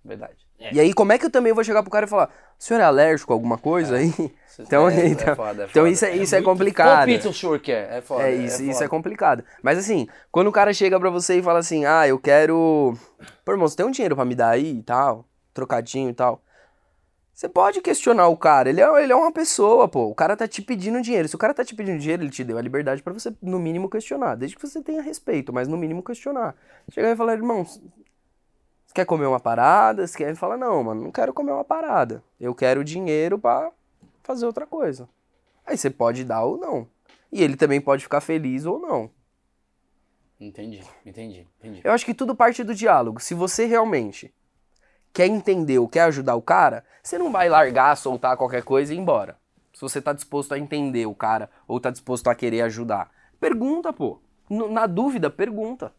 verdade. 0.03 0.45
É. 0.61 0.73
E 0.73 0.79
aí, 0.79 0.93
como 0.93 1.11
é 1.11 1.17
que 1.17 1.25
eu 1.25 1.29
também 1.31 1.51
vou 1.51 1.63
chegar 1.63 1.81
pro 1.81 1.91
cara 1.91 2.05
e 2.05 2.09
falar: 2.09 2.29
o 2.57 2.63
senhor 2.63 2.79
é 2.79 2.83
alérgico 2.83 3.33
a 3.33 3.35
alguma 3.35 3.57
coisa 3.57 3.97
aí? 3.97 4.13
Então, 4.59 4.87
é, 4.87 5.07
então, 5.07 5.29
é 5.29 5.35
foda, 5.35 5.63
é 5.63 5.67
então 5.67 5.87
isso 5.87 6.05
é, 6.05 6.15
isso 6.17 6.35
é 6.35 6.41
complicado. 6.41 7.05
pizza 7.05 7.29
o 7.29 7.33
senhor 7.33 7.57
quer? 7.59 7.89
É 7.93 8.01
foda. 8.01 8.27
É 8.27 8.35
isso, 8.35 8.61
isso 8.61 8.83
é 8.83 8.87
complicado. 8.87 9.43
Mas 9.63 9.79
assim, 9.79 10.07
quando 10.29 10.47
o 10.47 10.51
cara 10.51 10.73
chega 10.73 10.99
pra 10.99 11.09
você 11.09 11.39
e 11.39 11.41
fala 11.41 11.59
assim, 11.59 11.85
ah, 11.85 12.07
eu 12.07 12.19
quero. 12.19 12.93
Pô, 13.43 13.53
irmão, 13.53 13.67
você 13.67 13.77
tem 13.77 13.85
um 13.85 13.91
dinheiro 13.91 14.15
pra 14.15 14.25
me 14.25 14.35
dar 14.35 14.49
aí 14.49 14.77
e 14.77 14.83
tal? 14.83 15.25
Trocadinho 15.53 16.09
e 16.09 16.13
tal. 16.13 16.43
Você 17.33 17.49
pode 17.49 17.81
questionar 17.81 18.27
o 18.27 18.37
cara, 18.37 18.69
ele 18.69 18.81
é, 18.81 19.03
ele 19.03 19.11
é 19.11 19.15
uma 19.15 19.31
pessoa, 19.31 19.87
pô. 19.87 20.05
O 20.05 20.13
cara 20.13 20.37
tá 20.37 20.47
te 20.47 20.61
pedindo 20.61 21.01
dinheiro. 21.01 21.27
Se 21.27 21.33
o 21.35 21.39
cara 21.39 21.55
tá 21.55 21.65
te 21.65 21.73
pedindo 21.73 21.97
dinheiro, 21.97 22.21
ele 22.21 22.29
te 22.29 22.43
deu 22.43 22.57
a 22.57 22.61
liberdade 22.61 23.01
pra 23.01 23.13
você, 23.13 23.33
no 23.41 23.57
mínimo, 23.57 23.89
questionar. 23.89 24.35
Desde 24.35 24.55
que 24.55 24.61
você 24.61 24.79
tenha 24.79 25.01
respeito, 25.01 25.51
mas 25.51 25.67
no 25.67 25.75
mínimo 25.75 26.03
questionar. 26.03 26.55
Chegar 26.91 27.09
e 27.09 27.15
falar, 27.15 27.33
irmão, 27.33 27.65
você 28.91 28.95
quer 28.95 29.05
comer 29.05 29.25
uma 29.25 29.39
parada? 29.39 30.05
Você 30.05 30.17
quer 30.17 30.35
falar, 30.35 30.57
não, 30.57 30.83
mano, 30.83 31.03
não 31.03 31.11
quero 31.11 31.33
comer 31.33 31.53
uma 31.53 31.63
parada. 31.63 32.21
Eu 32.37 32.53
quero 32.53 32.83
dinheiro 32.83 33.39
pra 33.39 33.71
fazer 34.21 34.45
outra 34.45 34.67
coisa. 34.67 35.07
Aí 35.65 35.77
você 35.77 35.89
pode 35.89 36.25
dar 36.25 36.43
ou 36.43 36.57
não. 36.57 36.85
E 37.31 37.41
ele 37.41 37.55
também 37.55 37.79
pode 37.79 38.03
ficar 38.03 38.19
feliz 38.19 38.65
ou 38.65 38.79
não. 38.79 39.09
Entendi, 40.37 40.83
entendi, 41.05 41.47
entendi. 41.57 41.81
Eu 41.85 41.93
acho 41.93 42.05
que 42.05 42.13
tudo 42.13 42.35
parte 42.35 42.65
do 42.65 42.75
diálogo. 42.75 43.21
Se 43.21 43.33
você 43.33 43.65
realmente 43.65 44.33
quer 45.13 45.27
entender 45.27 45.79
ou 45.79 45.87
quer 45.87 46.01
ajudar 46.01 46.35
o 46.35 46.41
cara, 46.41 46.83
você 47.01 47.17
não 47.17 47.31
vai 47.31 47.47
largar, 47.47 47.95
soltar 47.95 48.35
qualquer 48.35 48.63
coisa 48.63 48.93
e 48.93 48.97
ir 48.97 48.99
embora. 48.99 49.37
Se 49.73 49.79
você 49.79 50.01
tá 50.01 50.11
disposto 50.11 50.53
a 50.53 50.59
entender 50.59 51.05
o 51.05 51.15
cara 51.15 51.49
ou 51.65 51.79
tá 51.79 51.91
disposto 51.91 52.27
a 52.27 52.35
querer 52.35 52.63
ajudar, 52.63 53.09
pergunta, 53.39 53.93
pô. 53.93 54.19
Na 54.49 54.85
dúvida, 54.85 55.29
pergunta. 55.29 55.93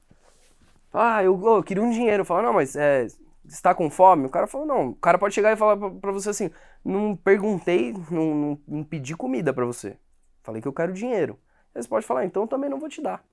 Ah, 0.92 1.22
eu, 1.22 1.40
eu 1.44 1.62
queria 1.62 1.82
um 1.82 1.90
dinheiro. 1.90 2.24
Fala, 2.24 2.42
não, 2.42 2.52
mas 2.52 2.76
é, 2.76 3.06
você 3.44 3.62
tá 3.62 3.74
com 3.74 3.90
fome? 3.90 4.26
O 4.26 4.30
cara 4.30 4.46
falou, 4.46 4.66
não. 4.66 4.90
O 4.90 4.94
cara 4.96 5.18
pode 5.18 5.34
chegar 5.34 5.52
e 5.52 5.56
falar 5.56 5.76
pra, 5.76 5.90
pra 5.90 6.12
você 6.12 6.30
assim: 6.30 6.50
não 6.84 7.16
perguntei, 7.16 7.94
não, 8.10 8.34
não, 8.34 8.60
não 8.68 8.84
pedi 8.84 9.16
comida 9.16 9.52
pra 9.52 9.64
você. 9.64 9.96
Falei 10.42 10.60
que 10.60 10.68
eu 10.68 10.72
quero 10.72 10.92
dinheiro. 10.92 11.38
Aí 11.74 11.82
você 11.82 11.88
pode 11.88 12.06
falar, 12.06 12.24
então 12.24 12.42
eu 12.42 12.48
também 12.48 12.68
não 12.68 12.78
vou 12.78 12.88
te 12.88 13.00
dar. 13.00 13.24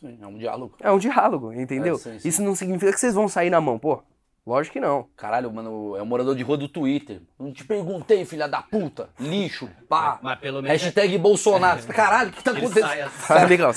Sim, 0.00 0.18
é 0.20 0.26
um 0.26 0.38
diálogo. 0.38 0.76
É 0.80 0.90
um 0.90 0.98
diálogo, 0.98 1.52
entendeu? 1.52 1.94
É, 1.94 1.98
sim, 1.98 2.18
sim. 2.18 2.28
Isso 2.28 2.42
não 2.42 2.54
significa 2.54 2.92
que 2.92 3.00
vocês 3.00 3.14
vão 3.14 3.28
sair 3.28 3.50
na 3.50 3.60
mão, 3.60 3.78
pô. 3.78 4.02
Lógico 4.46 4.74
que 4.74 4.80
não. 4.80 5.08
Caralho, 5.16 5.52
mano, 5.52 5.96
é 5.96 6.02
um 6.02 6.06
morador 6.06 6.36
de 6.36 6.42
rua 6.44 6.56
do 6.56 6.68
Twitter. 6.68 7.20
Não 7.36 7.52
te 7.52 7.64
perguntei, 7.64 8.24
filha 8.24 8.46
da 8.46 8.62
puta. 8.62 9.10
Lixo, 9.18 9.68
pá. 9.88 10.20
Mas 10.22 10.38
pelo 10.38 10.62
menos. 10.62 10.80
Hashtag 10.82 11.18
Bolsonaro. 11.18 11.82
Caralho, 11.92 12.30
o 12.30 12.32
que 12.32 12.44
tá 12.44 12.52
ele 12.52 12.60
acontecendo? 12.60 12.86
sai 12.88 13.00
assim. 13.00 13.18
Fala, 13.26 13.46
Miguel. 13.48 13.70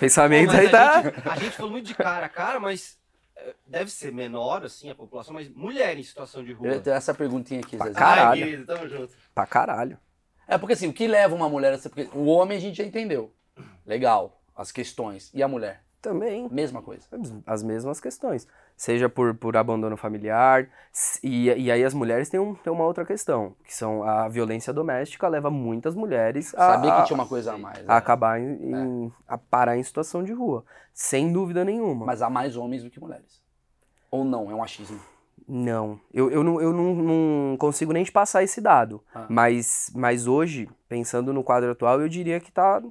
Pensamento 0.00 0.50
aí 0.56 0.66
a 0.66 0.70
tá. 0.70 1.02
gente- 1.02 1.28
a 1.28 1.36
gente 1.36 1.50
falou 1.52 1.70
muito 1.70 1.86
de 1.86 1.94
cara 1.94 2.26
a 2.26 2.28
cara, 2.28 2.58
mas 2.58 2.98
é, 3.36 3.54
deve 3.64 3.90
ser 3.92 4.12
menor, 4.12 4.64
assim, 4.64 4.90
a 4.90 4.94
população, 4.94 5.32
mas 5.34 5.48
mulher 5.54 5.96
em 5.96 6.02
situação 6.02 6.42
de 6.42 6.52
rua. 6.52 6.66
Eu 6.68 6.82
ter 6.82 6.90
essa 6.90 7.14
perguntinha 7.14 7.60
aqui, 7.60 7.78
Zezé. 7.78 7.92
caralho. 7.92 8.42
Ai, 8.42 8.50
querido, 8.50 8.66
tamo 8.66 8.88
junto. 8.88 9.12
Pra 9.32 9.46
caralho. 9.46 9.96
É 10.48 10.58
porque 10.58 10.72
assim, 10.72 10.88
o 10.88 10.92
que 10.92 11.06
leva 11.06 11.32
uma 11.34 11.48
mulher 11.48 11.72
a 11.74 11.78
ser. 11.78 11.90
Porque 11.90 12.08
o 12.12 12.24
homem 12.26 12.58
a 12.58 12.60
gente 12.60 12.78
já 12.78 12.84
entendeu. 12.84 13.32
Legal, 13.86 14.40
as 14.56 14.72
questões. 14.72 15.30
E 15.32 15.44
a 15.44 15.48
mulher? 15.48 15.84
Também. 16.00 16.48
Mesma 16.50 16.80
coisa. 16.80 17.06
As 17.44 17.62
mesmas 17.62 18.00
questões. 18.00 18.46
Seja 18.76 19.08
por, 19.08 19.34
por 19.34 19.56
abandono 19.56 19.96
familiar. 19.96 20.68
E, 21.22 21.46
e 21.50 21.72
aí 21.72 21.84
as 21.84 21.92
mulheres 21.92 22.28
têm, 22.28 22.38
um, 22.38 22.54
têm 22.54 22.72
uma 22.72 22.84
outra 22.84 23.04
questão. 23.04 23.54
Que 23.64 23.74
são 23.74 24.04
a 24.04 24.28
violência 24.28 24.72
doméstica 24.72 25.26
leva 25.26 25.50
muitas 25.50 25.96
mulheres 25.96 26.54
a, 26.54 26.74
Sabia 26.74 26.92
que 26.96 27.06
tinha 27.06 27.16
uma 27.16 27.26
coisa 27.26 27.54
a 27.54 27.58
mais. 27.58 27.78
a 27.80 27.82
né? 27.82 27.94
acabar 27.94 28.40
em, 28.40 28.72
em- 28.72 29.12
a 29.26 29.36
parar 29.36 29.76
em 29.76 29.82
situação 29.82 30.22
de 30.22 30.32
rua. 30.32 30.64
Sem 30.94 31.32
dúvida 31.32 31.64
nenhuma. 31.64 32.06
Mas 32.06 32.22
há 32.22 32.30
mais 32.30 32.56
homens 32.56 32.84
do 32.84 32.90
que 32.90 33.00
mulheres. 33.00 33.42
Ou 34.10 34.24
não, 34.24 34.50
é 34.50 34.54
um 34.54 34.62
achismo. 34.62 35.00
Não, 35.46 35.98
eu, 36.12 36.30
eu, 36.30 36.44
não, 36.44 36.60
eu 36.60 36.72
não, 36.72 36.94
não 36.94 37.56
consigo 37.56 37.92
nem 37.92 38.04
te 38.04 38.12
passar 38.12 38.42
esse 38.42 38.60
dado. 38.60 39.02
Ah. 39.14 39.26
Mas, 39.28 39.90
mas 39.94 40.26
hoje, 40.26 40.68
pensando 40.88 41.32
no 41.32 41.42
quadro 41.42 41.70
atual, 41.70 42.00
eu 42.00 42.08
diria 42.08 42.38
que 42.38 42.52
tá, 42.52 42.82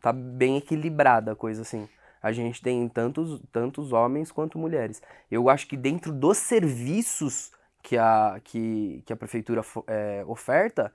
tá 0.00 0.12
bem 0.12 0.58
equilibrada 0.58 1.32
a 1.32 1.36
coisa, 1.36 1.62
assim. 1.62 1.88
A 2.24 2.32
gente 2.32 2.62
tem 2.62 2.88
tantos, 2.88 3.38
tantos 3.52 3.92
homens 3.92 4.32
quanto 4.32 4.58
mulheres. 4.58 5.02
Eu 5.30 5.50
acho 5.50 5.68
que 5.68 5.76
dentro 5.76 6.10
dos 6.10 6.38
serviços 6.38 7.52
que 7.82 7.98
a, 7.98 8.40
que, 8.42 9.02
que 9.04 9.12
a 9.12 9.16
prefeitura 9.16 9.60
é, 9.86 10.24
oferta, 10.26 10.90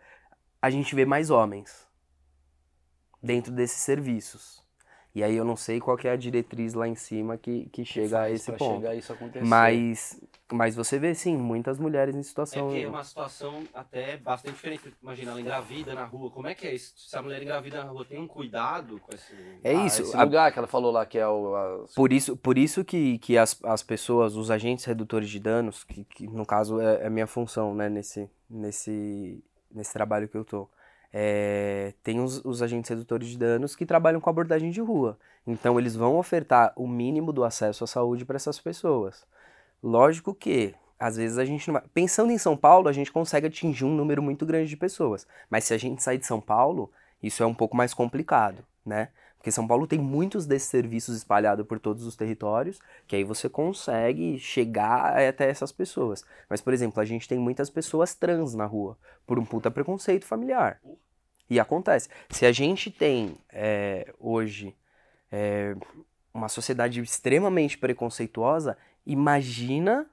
a 0.59 0.71
gente 0.71 0.95
vê 0.95 1.05
mais 1.05 1.29
homens 1.29 1.87
dentro 3.21 3.51
desses 3.51 3.77
serviços. 3.77 4.65
E 5.19 5.23
aí 5.23 5.35
eu 5.35 5.43
não 5.43 5.57
sei 5.57 5.81
qual 5.81 5.97
que 5.97 6.07
é 6.07 6.11
a 6.11 6.15
diretriz 6.15 6.73
lá 6.73 6.87
em 6.87 6.95
cima 6.95 7.37
que, 7.37 7.65
que 7.73 7.83
chega 7.83 8.21
a 8.21 8.31
esse 8.31 8.49
ponto. 8.53 8.75
chegar 8.77 8.91
a 8.91 8.95
isso 8.95 9.11
acontecer. 9.11 9.43
Mas, 9.45 10.17
mas 10.49 10.77
você 10.77 10.97
vê, 10.97 11.13
sim, 11.13 11.35
muitas 11.35 11.77
mulheres 11.77 12.15
em 12.15 12.19
É 12.19 12.23
situação. 12.23 12.67
porque 12.67 12.79
é 12.83 12.87
uma 12.87 13.03
situação 13.03 13.63
até 13.73 14.15
bastante 14.15 14.53
diferente. 14.55 14.93
Imagina, 15.03 15.31
ela 15.31 15.41
engravida 15.41 15.93
na 15.93 16.05
rua. 16.05 16.31
Como 16.31 16.47
é 16.47 16.55
que 16.55 16.65
é 16.65 16.73
isso? 16.73 16.93
Se 16.95 17.17
a 17.17 17.21
mulher 17.21 17.43
engravida 17.43 17.83
na 17.83 17.89
rua, 17.91 18.05
tem 18.05 18.17
um 18.17 18.27
cuidado 18.29 18.97
com 19.01 19.13
esse. 19.13 19.33
É 19.61 19.75
Ah, 19.75 19.85
isso. 19.87 20.03
Esse 20.03 20.15
a- 20.15 20.23
lugar 20.23 20.53
que 20.53 20.57
ela 20.59 20.67
falou 20.69 20.89
lá 20.89 21.05
que 21.05 21.17
é 21.17 21.27
o. 21.27 21.53
as- 21.83 21.93
por 21.93 22.13
isso, 22.13 22.37
por 22.37 22.57
isso 22.57 22.85
que, 22.85 23.17
que 23.17 23.37
as, 23.37 23.59
as 23.65 23.83
pessoas, 23.83 24.37
os 24.37 24.49
agentes 24.49 24.85
redutores 24.85 25.29
de 25.29 25.37
danos, 25.41 25.83
que, 25.83 26.05
que 26.05 26.27
no 26.27 26.45
caso 26.45 26.79
é, 26.79 27.07
é 27.07 27.09
minha 27.09 27.27
função, 27.27 27.75
né, 27.75 27.89
nesse, 27.89 28.29
nesse, 28.49 29.43
nesse 29.69 29.91
trabalho 29.91 30.29
que 30.29 30.37
eu 30.37 30.45
tô. 30.45 30.69
É, 31.11 31.93
tem 32.03 32.19
os, 32.19 32.43
os 32.45 32.61
agentes 32.61 32.89
redutores 32.89 33.27
de 33.29 33.37
danos 33.37 33.75
que 33.75 33.85
trabalham 33.85 34.21
com 34.21 34.29
abordagem 34.29 34.69
de 34.69 34.79
rua. 34.79 35.17
Então, 35.45 35.79
eles 35.79 35.95
vão 35.95 36.17
ofertar 36.17 36.71
o 36.75 36.87
mínimo 36.87 37.33
do 37.33 37.43
acesso 37.43 37.83
à 37.83 37.87
saúde 37.87 38.25
para 38.25 38.35
essas 38.35 38.59
pessoas. 38.59 39.25
Lógico 39.81 40.33
que, 40.33 40.75
às 40.99 41.17
vezes, 41.17 41.37
a 41.37 41.45
gente 41.45 41.67
não 41.67 41.73
vai. 41.73 41.83
Pensando 41.93 42.31
em 42.31 42.37
São 42.37 42.55
Paulo, 42.55 42.87
a 42.87 42.93
gente 42.93 43.11
consegue 43.11 43.47
atingir 43.47 43.85
um 43.85 43.95
número 43.95 44.21
muito 44.21 44.45
grande 44.45 44.69
de 44.69 44.77
pessoas. 44.77 45.25
Mas 45.49 45.63
se 45.63 45.73
a 45.73 45.77
gente 45.77 46.03
sair 46.03 46.19
de 46.19 46.25
São 46.25 46.39
Paulo, 46.39 46.91
isso 47.23 47.41
é 47.41 47.45
um 47.45 47.55
pouco 47.55 47.75
mais 47.75 47.93
complicado, 47.93 48.63
né? 48.85 49.09
Porque 49.39 49.53
São 49.53 49.65
Paulo 49.65 49.87
tem 49.87 49.97
muitos 49.97 50.45
desses 50.45 50.67
serviços 50.67 51.15
espalhados 51.15 51.65
por 51.65 51.79
todos 51.79 52.05
os 52.05 52.13
territórios, 52.17 52.77
que 53.07 53.15
aí 53.15 53.23
você 53.23 53.47
consegue 53.47 54.37
chegar 54.37 55.17
até 55.17 55.49
essas 55.49 55.71
pessoas. 55.71 56.25
Mas, 56.49 56.59
por 56.59 56.73
exemplo, 56.73 57.01
a 57.01 57.05
gente 57.05 57.25
tem 57.25 57.39
muitas 57.39 57.69
pessoas 57.69 58.13
trans 58.13 58.53
na 58.53 58.65
rua, 58.65 58.97
por 59.25 59.39
um 59.39 59.45
puta 59.45 59.71
preconceito 59.71 60.25
familiar. 60.25 60.81
E 61.49 61.57
acontece. 61.57 62.09
Se 62.29 62.45
a 62.45 62.51
gente 62.51 62.91
tem 62.91 63.37
é, 63.49 64.13
hoje 64.19 64.75
é, 65.31 65.73
uma 66.33 66.49
sociedade 66.49 66.99
extremamente 66.99 67.77
preconceituosa, 67.77 68.77
imagina 69.05 70.05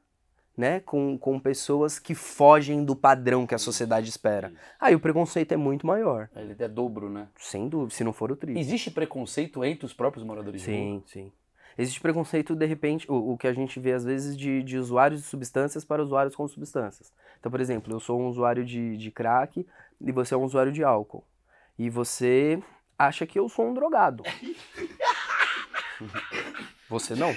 né, 0.57 0.81
com, 0.81 1.19
com 1.19 1.39
pessoas 1.39 1.99
que 1.99 2.15
fogem 2.15 2.85
do 2.85 2.97
padrão 2.97 3.47
que 3.47 3.55
a 3.55 3.59
sociedade 3.59 4.09
espera. 4.09 4.53
Aí 4.81 4.95
o 4.95 5.01
preconceito 5.01 5.53
é 5.53 5.57
muito 5.57 5.87
maior, 5.87 6.31
Ele 6.35 6.57
é 6.59 6.69
dobro, 6.69 7.11
né? 7.11 7.29
sem 7.37 7.69
dúvida, 7.69 7.95
se 7.95 8.03
não 8.03 8.13
for 8.13 8.33
o 8.33 8.37
triplo. 8.37 8.61
Existe 8.61 8.91
preconceito 8.91 9.65
entre 9.65 9.85
os 9.85 9.93
próprios 9.93 10.25
moradores 10.25 10.63
de 10.63 10.71
rua? 10.71 10.77
Sim, 10.77 11.03
sim. 11.07 11.33
Existe 11.79 12.01
preconceito, 12.01 12.57
de 12.57 12.65
repente, 12.65 13.11
o, 13.11 13.33
o 13.33 13.39
que 13.39 13.47
a 13.47 13.53
gente 13.53 13.79
vê 13.79 13.93
às 13.93 14.03
vezes 14.03 14.35
de, 14.35 14.63
de 14.63 14.79
usuários 14.79 15.21
de 15.21 15.27
substâncias 15.27 15.85
para 15.85 16.03
usuários 16.03 16.35
com 16.35 16.49
substâncias. 16.49 17.13
Então, 17.39 17.53
por 17.53 17.61
exemplo, 17.61 17.93
eu 17.93 18.01
sou 18.01 18.19
um 18.19 18.29
usuário 18.29 18.65
de, 18.65 18.97
de 18.97 19.11
crack 19.11 19.67
e 20.01 20.11
você 20.11 20.33
é 20.33 20.37
um 20.39 20.45
usuário 20.45 20.73
de 20.73 20.83
álcool. 20.83 21.23
E 21.79 21.91
você 21.91 22.59
acha 22.99 23.27
que 23.27 23.39
eu 23.39 23.47
sou 23.51 23.67
um 23.69 23.75
drogado. 23.75 24.25
Você 26.89 27.15
não. 27.17 27.35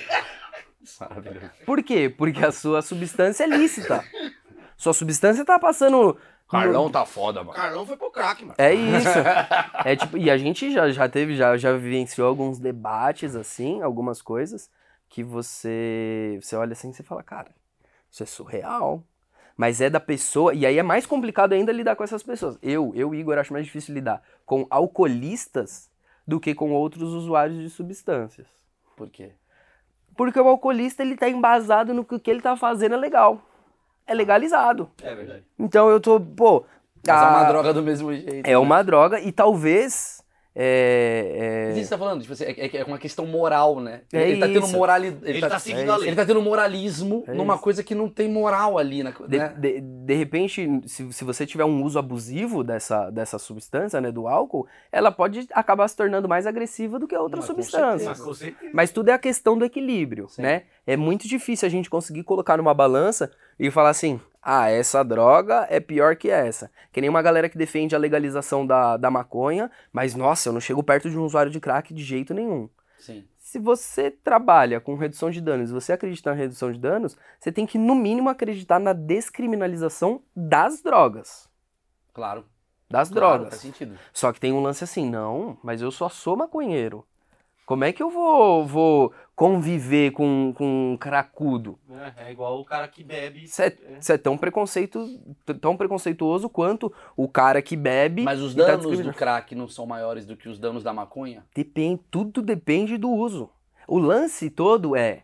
Maravilhoso. 0.99 1.49
Por 1.65 1.83
quê? 1.83 2.09
Porque 2.09 2.43
a 2.45 2.51
sua 2.51 2.81
substância 2.81 3.43
é 3.43 3.47
lícita. 3.47 4.03
Sua 4.77 4.93
substância 4.93 5.43
tá 5.43 5.59
passando. 5.59 6.17
Carlão 6.49 6.89
tá 6.89 7.05
foda, 7.05 7.43
mano. 7.43 7.53
Carlão 7.53 7.85
foi 7.85 7.97
pro 7.97 8.09
crack, 8.09 8.43
mano. 8.43 8.55
É 8.57 8.73
isso. 8.73 9.19
É 9.85 9.95
tipo, 9.95 10.17
e 10.17 10.31
a 10.31 10.37
gente 10.37 10.71
já, 10.71 10.89
já 10.89 11.07
teve, 11.07 11.35
já, 11.35 11.55
já 11.57 11.73
vivenciou 11.73 12.27
alguns 12.27 12.57
debates 12.57 13.35
assim, 13.35 13.81
algumas 13.81 14.21
coisas, 14.21 14.69
que 15.07 15.23
você, 15.23 16.39
você 16.41 16.55
olha 16.55 16.71
assim 16.73 16.89
e 16.89 16.93
você 16.93 17.03
fala, 17.03 17.21
cara, 17.21 17.49
isso 18.09 18.23
é 18.23 18.25
surreal. 18.25 19.03
Mas 19.55 19.81
é 19.81 19.89
da 19.89 19.99
pessoa, 19.99 20.53
e 20.53 20.65
aí 20.65 20.79
é 20.79 20.83
mais 20.83 21.05
complicado 21.05 21.51
ainda 21.51 21.73
lidar 21.73 21.95
com 21.97 22.03
essas 22.03 22.23
pessoas. 22.23 22.57
Eu, 22.61 22.93
eu, 22.95 23.13
Igor, 23.13 23.37
acho 23.37 23.51
mais 23.51 23.65
difícil 23.65 23.93
lidar 23.93 24.23
com 24.45 24.65
alcoolistas 24.69 25.91
do 26.25 26.39
que 26.39 26.55
com 26.55 26.71
outros 26.71 27.11
usuários 27.11 27.59
de 27.59 27.69
substâncias. 27.69 28.47
Por 28.95 29.09
quê? 29.09 29.33
Porque 30.19 30.37
o 30.37 30.49
alcoolista, 30.49 31.01
ele 31.01 31.15
tá 31.15 31.29
embasado 31.29 31.93
no 31.93 32.03
que 32.03 32.13
o 32.13 32.19
que 32.19 32.29
ele 32.29 32.41
tá 32.41 32.57
fazendo 32.57 32.93
é 32.95 32.97
legal. 32.97 33.41
É 34.05 34.13
legalizado. 34.13 34.89
É 35.01 35.15
verdade. 35.15 35.43
Então 35.57 35.89
eu 35.89 36.01
tô, 36.01 36.19
pô... 36.19 36.65
Mas 37.07 37.21
é 37.23 37.25
uma 37.25 37.39
a- 37.39 37.47
droga 37.47 37.73
do 37.73 37.81
mesmo 37.81 38.13
jeito. 38.13 38.45
É 38.45 38.57
uma 38.57 38.83
droga 38.83 39.21
e 39.21 39.31
talvez... 39.31 40.18
É, 40.61 41.67
Mas 41.69 41.77
é, 41.77 41.79
isso 41.79 41.79
que 41.79 41.83
você 41.85 41.89
tá 41.89 41.97
falando, 41.97 42.21
tipo, 42.21 42.33
assim, 42.33 42.43
é, 42.43 42.51
é- 42.65 42.77
é 42.81 42.83
uma 42.83 42.97
questão 42.97 43.25
moral, 43.25 43.79
né? 43.79 44.01
É 44.11 44.29
ele 44.29 44.41
tá 44.41 44.47
tendo 44.47 44.65
isso. 44.65 44.75
morali... 44.75 45.17
Ele 45.23 45.39
tá 45.39 45.57
seguindo 45.57 45.89
é 45.89 45.93
a 45.93 45.95
lei. 45.95 46.09
Ele 46.09 46.15
tá 46.17 46.25
tendo 46.25 46.41
moralismo 46.41 47.23
É 47.27 47.33
numa 47.33 47.53
isso. 47.53 47.63
coisa 47.63 47.81
que 47.81 47.95
não 47.95 48.09
tem 48.09 48.27
moral 48.29 48.77
ali, 48.77 49.01
na, 49.01 49.11
De, 49.11 49.37
né? 49.37 49.53
de, 49.57 49.79
de 49.79 50.13
repente, 50.15 50.81
se, 50.85 51.13
se 51.13 51.23
você 51.23 51.45
tiver 51.45 51.63
um 51.63 51.81
uso 51.81 51.97
abusivo 51.97 52.61
dessa, 52.61 53.09
dessa 53.09 53.39
substância, 53.39 54.01
né, 54.01 54.11
do 54.11 54.27
álcool, 54.27 54.67
ela 54.91 55.11
pode 55.11 55.47
acabar 55.53 55.87
se 55.87 55.95
tornando 55.95 56.27
mais 56.27 56.45
agressiva 56.45 56.99
do 56.99 57.07
que 57.07 57.15
outras 57.15 57.45
Mas. 57.45 58.07
Mas 58.09 58.19
com 58.19 58.33
certeza. 58.33 58.71
Mas 58.73 58.91
tudo 58.91 59.09
é 59.09 59.13
a 59.13 59.19
questão 59.19 59.57
do 59.57 59.63
equilíbrio, 59.63 60.27
Sim. 60.27 60.41
né? 60.41 60.63
É 60.89 60.97
muito 60.97 61.27
difícil 61.27 61.67
a 61.67 61.69
gente 61.69 61.87
conseguir 61.87 62.23
colocar 62.23 62.57
numa 62.57 62.73
balança 62.73 63.31
e 63.59 63.69
falar 63.69 63.89
assim, 63.89 64.19
ah, 64.41 64.71
essa 64.71 65.03
droga 65.03 65.67
é 65.69 65.79
pior 65.79 66.15
que 66.15 66.31
essa. 66.31 66.71
Que 66.91 66.99
nem 66.99 67.07
uma 67.07 67.21
galera 67.21 67.47
que 67.47 67.59
defende 67.59 67.95
a 67.95 67.99
legalização 67.99 68.65
da, 68.65 68.97
da 68.97 69.11
maconha, 69.11 69.69
mas 69.93 70.15
nossa, 70.15 70.49
eu 70.49 70.53
não 70.53 70.59
chego 70.59 70.81
perto 70.81 71.07
de 71.07 71.15
um 71.15 71.23
usuário 71.23 71.51
de 71.51 71.59
crack 71.59 71.93
de 71.93 72.03
jeito 72.03 72.33
nenhum. 72.33 72.67
Sim. 72.97 73.23
Se 73.37 73.59
você 73.59 74.09
trabalha 74.09 74.81
com 74.81 74.95
redução 74.95 75.29
de 75.29 75.39
danos, 75.39 75.69
você 75.69 75.93
acredita 75.93 76.31
na 76.31 76.35
redução 76.35 76.71
de 76.71 76.79
danos, 76.79 77.15
você 77.39 77.51
tem 77.51 77.67
que, 77.67 77.77
no 77.77 77.93
mínimo, 77.93 78.27
acreditar 78.27 78.79
na 78.79 78.91
descriminalização 78.91 80.23
das 80.35 80.81
drogas. 80.81 81.47
Claro. 82.15 82.45
Das 82.89 83.11
Claro, 83.11 83.37
drogas. 83.37 83.49
Faz 83.49 83.61
sentido. 83.61 83.95
Só 84.11 84.33
que 84.33 84.39
tem 84.39 84.51
um 84.51 84.63
lance 84.63 84.83
assim, 84.83 85.07
não, 85.07 85.55
mas 85.63 85.83
eu 85.83 85.91
só 85.91 86.09
sou 86.09 86.35
maconheiro. 86.35 87.05
Como 87.69 87.83
é 87.83 87.93
que 87.93 88.01
eu 88.01 88.09
vou, 88.09 88.65
vou 88.65 89.13
conviver 89.39 90.11
com, 90.11 90.53
com 90.53 90.91
um 90.91 90.97
cracudo? 90.97 91.79
É, 92.17 92.27
é 92.27 92.31
igual 92.33 92.59
o 92.59 92.65
cara 92.65 92.89
que 92.89 93.01
bebe. 93.01 93.45
Isso 93.45 93.61
é, 93.61 93.73
isso 93.97 94.11
é 94.11 94.17
tão, 94.17 94.37
preconceito, 94.37 95.17
tão 95.61 95.77
preconceituoso 95.77 96.49
quanto 96.49 96.93
o 97.15 97.25
cara 97.25 97.61
que 97.61 97.77
bebe. 97.77 98.23
Mas 98.23 98.41
os 98.41 98.53
tá 98.53 98.65
danos 98.65 98.83
do 98.83 98.89
discriminando. 98.89 99.17
crack 99.17 99.55
não 99.55 99.65
são 99.65 99.85
maiores 99.85 100.25
do 100.25 100.35
que 100.35 100.49
os 100.49 100.59
danos 100.59 100.83
da 100.83 100.91
maconha? 100.91 101.45
Depende, 101.55 102.01
tudo 102.11 102.41
depende 102.41 102.97
do 102.97 103.09
uso. 103.09 103.49
O 103.87 103.97
lance 103.97 104.49
todo 104.49 104.93
é 104.93 105.23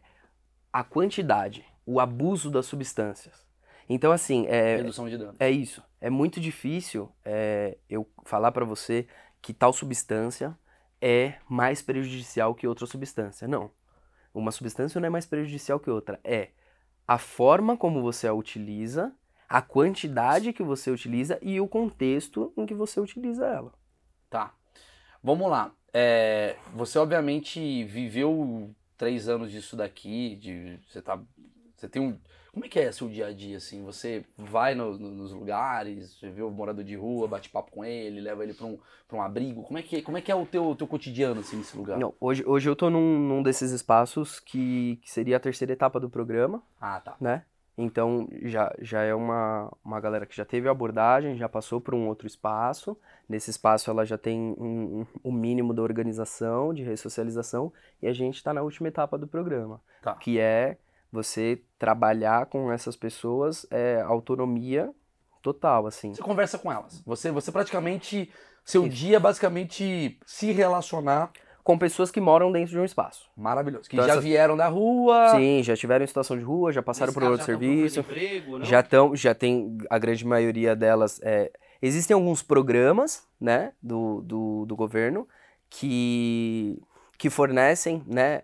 a 0.72 0.82
quantidade, 0.82 1.66
o 1.86 2.00
abuso 2.00 2.50
das 2.50 2.68
substâncias. 2.68 3.46
Então, 3.90 4.14
assim, 4.14 4.46
é, 4.48 4.78
Redução 4.78 5.10
de 5.10 5.18
dano. 5.18 5.34
é 5.38 5.52
isso. 5.52 5.84
É 6.00 6.10
muito 6.10 6.40
difícil 6.40 7.12
é, 7.26 7.78
eu 7.90 8.08
falar 8.24 8.54
pra 8.54 8.64
você 8.64 9.08
que 9.42 9.54
tal 9.54 9.74
substância 9.74 10.58
é 11.02 11.34
mais 11.50 11.82
prejudicial 11.82 12.56
que 12.56 12.66
outra 12.66 12.86
substância. 12.86 13.46
Não. 13.46 13.70
Uma 14.40 14.52
substância 14.52 15.00
não 15.00 15.08
é 15.08 15.10
mais 15.10 15.26
prejudicial 15.26 15.80
que 15.80 15.90
outra. 15.90 16.20
É 16.24 16.50
a 17.08 17.18
forma 17.18 17.78
como 17.78 18.02
você 18.02 18.28
a 18.28 18.34
utiliza, 18.34 19.14
a 19.48 19.62
quantidade 19.62 20.52
que 20.52 20.64
você 20.64 20.92
utiliza 20.92 21.40
e 21.42 21.60
o 21.62 21.68
contexto 21.68 22.52
em 22.58 22.66
que 22.66 22.74
você 22.74 23.00
utiliza 23.00 23.46
ela. 23.46 23.74
Tá. 24.30 24.54
Vamos 25.24 25.50
lá. 25.50 25.72
É, 25.94 26.58
você 26.74 27.00
obviamente 27.00 27.84
viveu 27.86 28.76
três 28.98 29.30
anos 29.30 29.52
disso 29.52 29.76
daqui, 29.76 30.36
de 30.36 30.80
você 30.88 31.02
tá, 31.02 31.20
você 31.76 31.88
tem 31.88 32.02
um, 32.02 32.20
como 32.56 32.66
é 32.66 32.70
que 32.70 32.80
é 32.80 32.90
seu 32.92 33.10
dia 33.10 33.28
a 33.28 33.34
dia 33.34 33.58
assim? 33.58 33.84
Você 33.84 34.24
vai 34.38 34.74
no- 34.74 34.98
no- 34.98 35.12
nos 35.12 35.32
lugares, 35.34 36.16
você 36.18 36.30
vê 36.30 36.42
o 36.42 36.50
morador 36.50 36.84
de 36.86 36.96
rua, 36.96 37.28
bate 37.28 37.50
papo 37.50 37.70
com 37.70 37.84
ele, 37.84 38.22
leva 38.22 38.44
ele 38.44 38.54
para 38.54 38.66
um, 38.66 38.80
pra 39.08 39.18
um 39.18 39.22
abrigo. 39.22 39.62
Como 39.64 39.78
é 39.78 39.84
que 39.84 40.02
como 40.02 40.18
é 40.18 40.22
que 40.22 40.32
é 40.32 40.36
o 40.36 40.46
teu, 40.46 40.74
teu 40.76 40.88
cotidiano 40.88 41.42
assim 41.42 41.58
nesse 41.58 41.76
lugar? 41.78 42.00
Não, 42.00 42.14
hoje, 42.20 42.44
hoje 42.48 42.70
eu 42.70 42.76
tô 42.76 42.90
num, 42.90 43.20
num 43.20 43.44
desses 43.44 43.72
espaços 43.72 44.40
que, 44.40 44.98
que 45.04 45.12
seria 45.12 45.36
a 45.38 45.40
terceira 45.40 45.74
etapa 45.74 46.00
do 46.00 46.10
programa. 46.10 46.64
Ah, 46.80 47.00
tá. 47.00 47.16
né? 47.20 47.44
Então 47.78 48.30
já, 48.44 48.74
já 48.80 49.02
é 49.02 49.14
uma, 49.14 49.70
uma 49.84 50.00
galera 50.00 50.26
que 50.26 50.34
já 50.34 50.46
teve 50.46 50.70
abordagem, 50.70 51.36
já 51.36 51.50
passou 51.50 51.82
por 51.82 51.94
um 51.94 52.08
outro 52.08 52.26
espaço. 52.26 52.98
Nesse 53.28 53.50
espaço 53.50 53.92
ela 53.92 54.06
já 54.06 54.18
tem 54.18 54.40
um, 54.58 55.02
um- 55.02 55.06
o 55.22 55.30
mínimo 55.30 55.74
da 55.74 55.82
organização, 55.82 56.74
de 56.74 56.84
ressocialização, 56.84 57.74
e 58.02 58.08
a 58.08 58.14
gente 58.14 58.36
está 58.38 58.54
na 58.54 58.62
última 58.62 58.88
etapa 58.88 59.18
do 59.18 59.28
programa, 59.28 59.82
Tá. 60.02 60.14
que 60.14 60.40
é 60.40 60.78
você 61.16 61.62
trabalhar 61.80 62.46
com 62.46 62.72
essas 62.72 62.96
pessoas 62.96 63.66
é, 63.72 64.02
autonomia 64.02 64.92
total, 65.42 65.88
assim. 65.88 66.14
Você 66.14 66.22
conversa 66.22 66.58
com 66.60 66.72
elas. 66.72 67.02
Você 67.06 67.32
você 67.32 67.52
praticamente 67.52 68.30
seu 68.64 68.86
Isso. 68.86 68.96
dia 68.96 69.18
é 69.18 69.20
basicamente 69.20 70.20
se 70.26 70.52
relacionar 70.52 71.32
Com 71.64 71.78
pessoas 71.80 72.12
que 72.12 72.22
moram 72.22 72.52
dentro 72.52 72.72
de 72.74 72.80
um 72.80 72.86
espaço. 72.86 73.28
maravilhoso, 73.36 73.90
que 73.90 73.96
Então 73.96 74.06
já 74.06 74.14
essas- 74.14 74.24
vieram 74.24 74.56
da 74.56 74.68
rua. 74.68 75.30
Sim, 75.36 75.64
já 75.64 75.76
tiveram 75.76 76.04
em 76.04 76.08
situação 76.08 76.38
de 76.38 76.44
rua, 76.44 76.72
já 76.72 76.82
passaram 76.84 77.08
Nesse 77.12 77.20
por 77.20 77.28
outro 77.32 77.46
serviço. 77.46 78.00
Emprego? 78.02 78.64
Já 78.64 78.82
estão, 78.82 79.16
já 79.16 79.34
tem 79.34 79.76
a 79.90 79.98
grande 79.98 80.24
maioria 80.26 80.76
delas. 80.76 81.20
é, 81.24 81.52
existem 81.82 82.14
alguns 82.14 82.44
programas, 82.44 83.28
né, 83.42 83.74
do, 83.82 84.22
do, 84.22 84.66
do 84.68 84.76
governo 84.76 85.28
que, 85.70 86.80
que 87.18 87.30
fornecem, 87.30 88.04
né, 88.08 88.44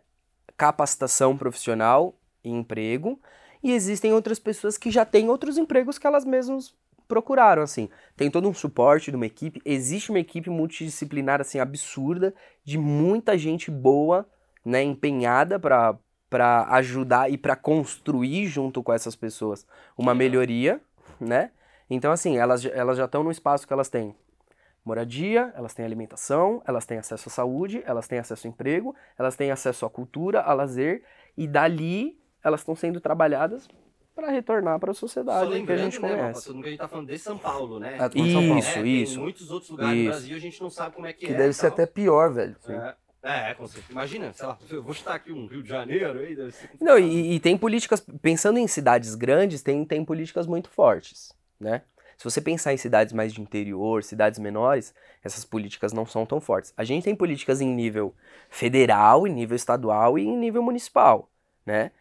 capacitação 0.57 1.35
profissional 1.37 2.13
e 2.43 2.49
emprego. 2.49 3.19
E 3.63 3.71
existem 3.71 4.13
outras 4.13 4.39
pessoas 4.39 4.77
que 4.77 4.89
já 4.89 5.05
têm 5.05 5.29
outros 5.29 5.57
empregos 5.57 5.97
que 5.97 6.07
elas 6.07 6.25
mesmas 6.25 6.73
procuraram, 7.07 7.61
assim. 7.61 7.89
Tem 8.15 8.31
todo 8.31 8.47
um 8.47 8.53
suporte 8.53 9.11
de 9.11 9.17
uma 9.17 9.25
equipe. 9.25 9.61
Existe 9.65 10.09
uma 10.09 10.19
equipe 10.19 10.49
multidisciplinar, 10.49 11.41
assim, 11.41 11.59
absurda, 11.59 12.33
de 12.63 12.77
muita 12.77 13.37
gente 13.37 13.69
boa, 13.69 14.27
né, 14.65 14.81
empenhada 14.81 15.59
para 15.59 15.97
para 16.29 16.63
ajudar 16.75 17.29
e 17.29 17.37
para 17.37 17.57
construir 17.57 18.47
junto 18.47 18.81
com 18.81 18.93
essas 18.93 19.17
pessoas 19.17 19.67
uma 19.97 20.15
melhoria, 20.15 20.79
né? 21.19 21.51
Então, 21.89 22.09
assim, 22.09 22.37
elas, 22.37 22.63
elas 22.63 22.97
já 22.97 23.03
estão 23.03 23.21
no 23.21 23.29
espaço 23.29 23.67
que 23.67 23.73
elas 23.73 23.89
têm 23.89 24.15
moradia, 24.85 25.51
elas 25.57 25.73
têm 25.73 25.83
alimentação, 25.83 26.61
elas 26.65 26.85
têm 26.85 26.97
acesso 26.97 27.27
à 27.27 27.31
saúde, 27.33 27.83
elas 27.85 28.07
têm 28.07 28.17
acesso 28.17 28.47
ao 28.47 28.53
emprego, 28.53 28.95
elas 29.19 29.35
têm 29.35 29.51
acesso 29.51 29.85
à 29.85 29.89
cultura, 29.89 30.39
a 30.39 30.53
lazer, 30.53 31.03
e 31.37 31.45
dali 31.45 32.17
elas 32.43 32.61
estão 32.61 32.75
sendo 32.75 32.99
trabalhadas 32.99 33.67
para 34.13 34.29
retornar 34.29 34.79
para 34.79 34.91
a 34.91 34.93
sociedade 34.93 35.63
que 35.63 35.71
a 35.71 35.77
gente 35.77 35.99
né, 35.99 36.09
conhece. 36.09 36.45
todo 36.45 36.55
mundo 36.55 36.63
que 36.63 36.69
a 36.69 36.71
gente 36.71 36.79
tá 36.79 36.87
falando 36.87 37.07
de 37.07 37.17
São 37.17 37.37
Paulo, 37.37 37.79
né? 37.79 37.95
É, 37.95 38.09
tô 38.09 38.17
falando 38.17 38.27
de 38.27 38.33
São 38.33 38.41
Paulo. 38.47 38.59
Isso, 38.59 38.69
É, 38.69 38.83
tem 38.83 39.01
isso. 39.01 39.19
muitos 39.19 39.51
outros 39.51 39.69
lugares 39.71 39.95
Isso. 39.97 40.03
do 40.03 40.09
Brasil, 40.09 40.35
a 40.35 40.39
gente 40.39 40.61
não 40.61 40.69
sabe 40.69 40.95
como 40.95 41.07
é 41.07 41.13
que, 41.13 41.25
Que 41.27 41.33
é. 41.33 41.37
deve 41.37 41.49
e 41.49 41.53
ser 41.53 41.67
até 41.67 41.85
pior, 41.85 42.33
velho. 42.33 42.55
É, 43.23 43.51
é, 43.51 43.53
com 43.53 43.67
certeza. 43.67 43.91
Imagina, 43.91 44.33
sei 44.33 44.45
lá, 44.47 44.57
eu 44.69 44.83
vou 44.83 44.93
chutar 44.93 45.15
aqui 45.15 45.31
um 45.31 45.45
Rio 45.47 45.63
de 45.63 45.69
Janeiro 45.69 46.19
aí, 46.19 46.35
deve 46.35 46.51
ser 46.51 46.69
Não, 46.79 46.97
e, 46.99 47.35
e 47.35 47.39
tem 47.39 47.57
políticas, 47.57 48.03
pensando 48.21 48.57
em 48.57 48.67
cidades 48.67 49.15
grandes, 49.15 49.61
tem, 49.61 49.85
tem 49.85 50.03
políticas 50.03 50.45
muito 50.47 50.69
fortes, 50.69 51.31
né? 51.59 51.83
Se 52.17 52.23
você 52.23 52.39
pensar 52.39 52.71
em 52.71 52.77
cidades 52.77 53.13
mais 53.13 53.33
de 53.33 53.41
interior, 53.41 54.03
cidades 54.03 54.37
menores, 54.37 54.93
essas 55.23 55.43
políticas 55.43 55.91
não 55.91 56.05
são 56.05 56.23
tão 56.23 56.39
fortes. 56.39 56.71
A 56.77 56.83
gente 56.83 57.03
tem 57.03 57.15
políticas 57.15 57.61
em 57.61 57.73
nível 57.73 58.13
federal, 58.47 59.25
em 59.25 59.33
nível 59.33 59.55
estadual 59.55 60.19
e 60.19 60.23
em 60.23 60.37
nível 60.37 60.61
municipal, 60.61 61.31
né? 61.65 61.91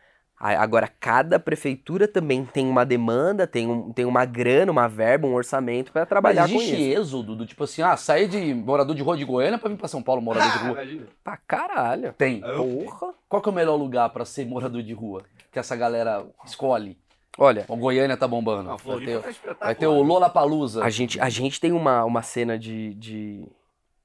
Agora, 0.43 0.88
cada 0.88 1.38
prefeitura 1.38 2.09
também 2.09 2.47
tem 2.47 2.66
uma 2.66 2.86
demanda, 2.86 3.47
tem, 3.47 3.68
um, 3.68 3.93
tem 3.93 4.07
uma 4.07 4.24
grana, 4.24 4.72
uma 4.72 4.88
verba, 4.88 5.26
um 5.26 5.34
orçamento 5.34 5.93
para 5.93 6.07
trabalhar 6.07 6.43
Mas 6.45 6.53
com 6.53 6.57
existe 6.62 6.90
isso. 6.93 7.01
êxodo 7.01 7.36
do 7.36 7.44
tipo 7.44 7.62
assim, 7.65 7.82
ah, 7.82 7.94
sair 7.94 8.27
de 8.27 8.55
morador 8.55 8.97
de 8.97 9.02
rua 9.02 9.19
de 9.19 9.24
Goiânia 9.27 9.59
pra 9.59 9.69
vir 9.69 9.77
pra 9.77 9.86
São 9.86 10.02
Paulo 10.02 10.23
morador 10.23 10.51
de 10.51 10.59
Ah, 10.59 10.69
rua. 10.69 11.06
Pra 11.23 11.36
caralho. 11.36 12.15
Tem. 12.15 12.40
Porra. 12.40 13.12
Qual 13.28 13.43
que 13.43 13.48
é 13.51 13.52
o 13.52 13.55
melhor 13.55 13.77
lugar 13.77 14.09
pra 14.09 14.24
ser 14.24 14.47
morador 14.47 14.82
de 14.82 14.94
rua? 14.94 15.24
Que 15.52 15.59
essa 15.59 15.77
galera 15.77 16.24
escolhe? 16.47 16.97
Olha, 17.36 17.66
O 17.69 17.77
Goiânia 17.77 18.16
tá 18.16 18.27
bombando. 18.27 18.70
Vai, 18.70 18.78
Floripa 18.78 19.20
ter, 19.20 19.55
tá 19.55 19.66
vai 19.66 19.74
ter 19.74 19.86
o 19.86 20.02
Lollapalooza. 20.02 20.82
A 20.82 20.89
gente, 20.89 21.20
a 21.20 21.28
gente 21.28 21.60
tem 21.60 21.70
uma, 21.73 22.02
uma 22.05 22.23
cena 22.23 22.59
de, 22.59 22.94
de, 22.94 23.47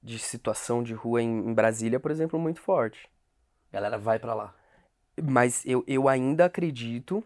de 0.03 0.19
situação 0.19 0.83
de 0.83 0.93
rua 0.93 1.21
em, 1.21 1.27
em 1.49 1.53
Brasília, 1.53 1.99
por 1.99 2.11
exemplo, 2.11 2.37
muito 2.37 2.59
forte. 2.59 3.07
A 3.71 3.75
galera 3.77 3.97
vai 3.97 4.19
pra 4.19 4.33
lá. 4.33 4.53
Mas 5.21 5.63
eu, 5.65 5.83
eu 5.87 6.07
ainda 6.09 6.45
acredito, 6.45 7.23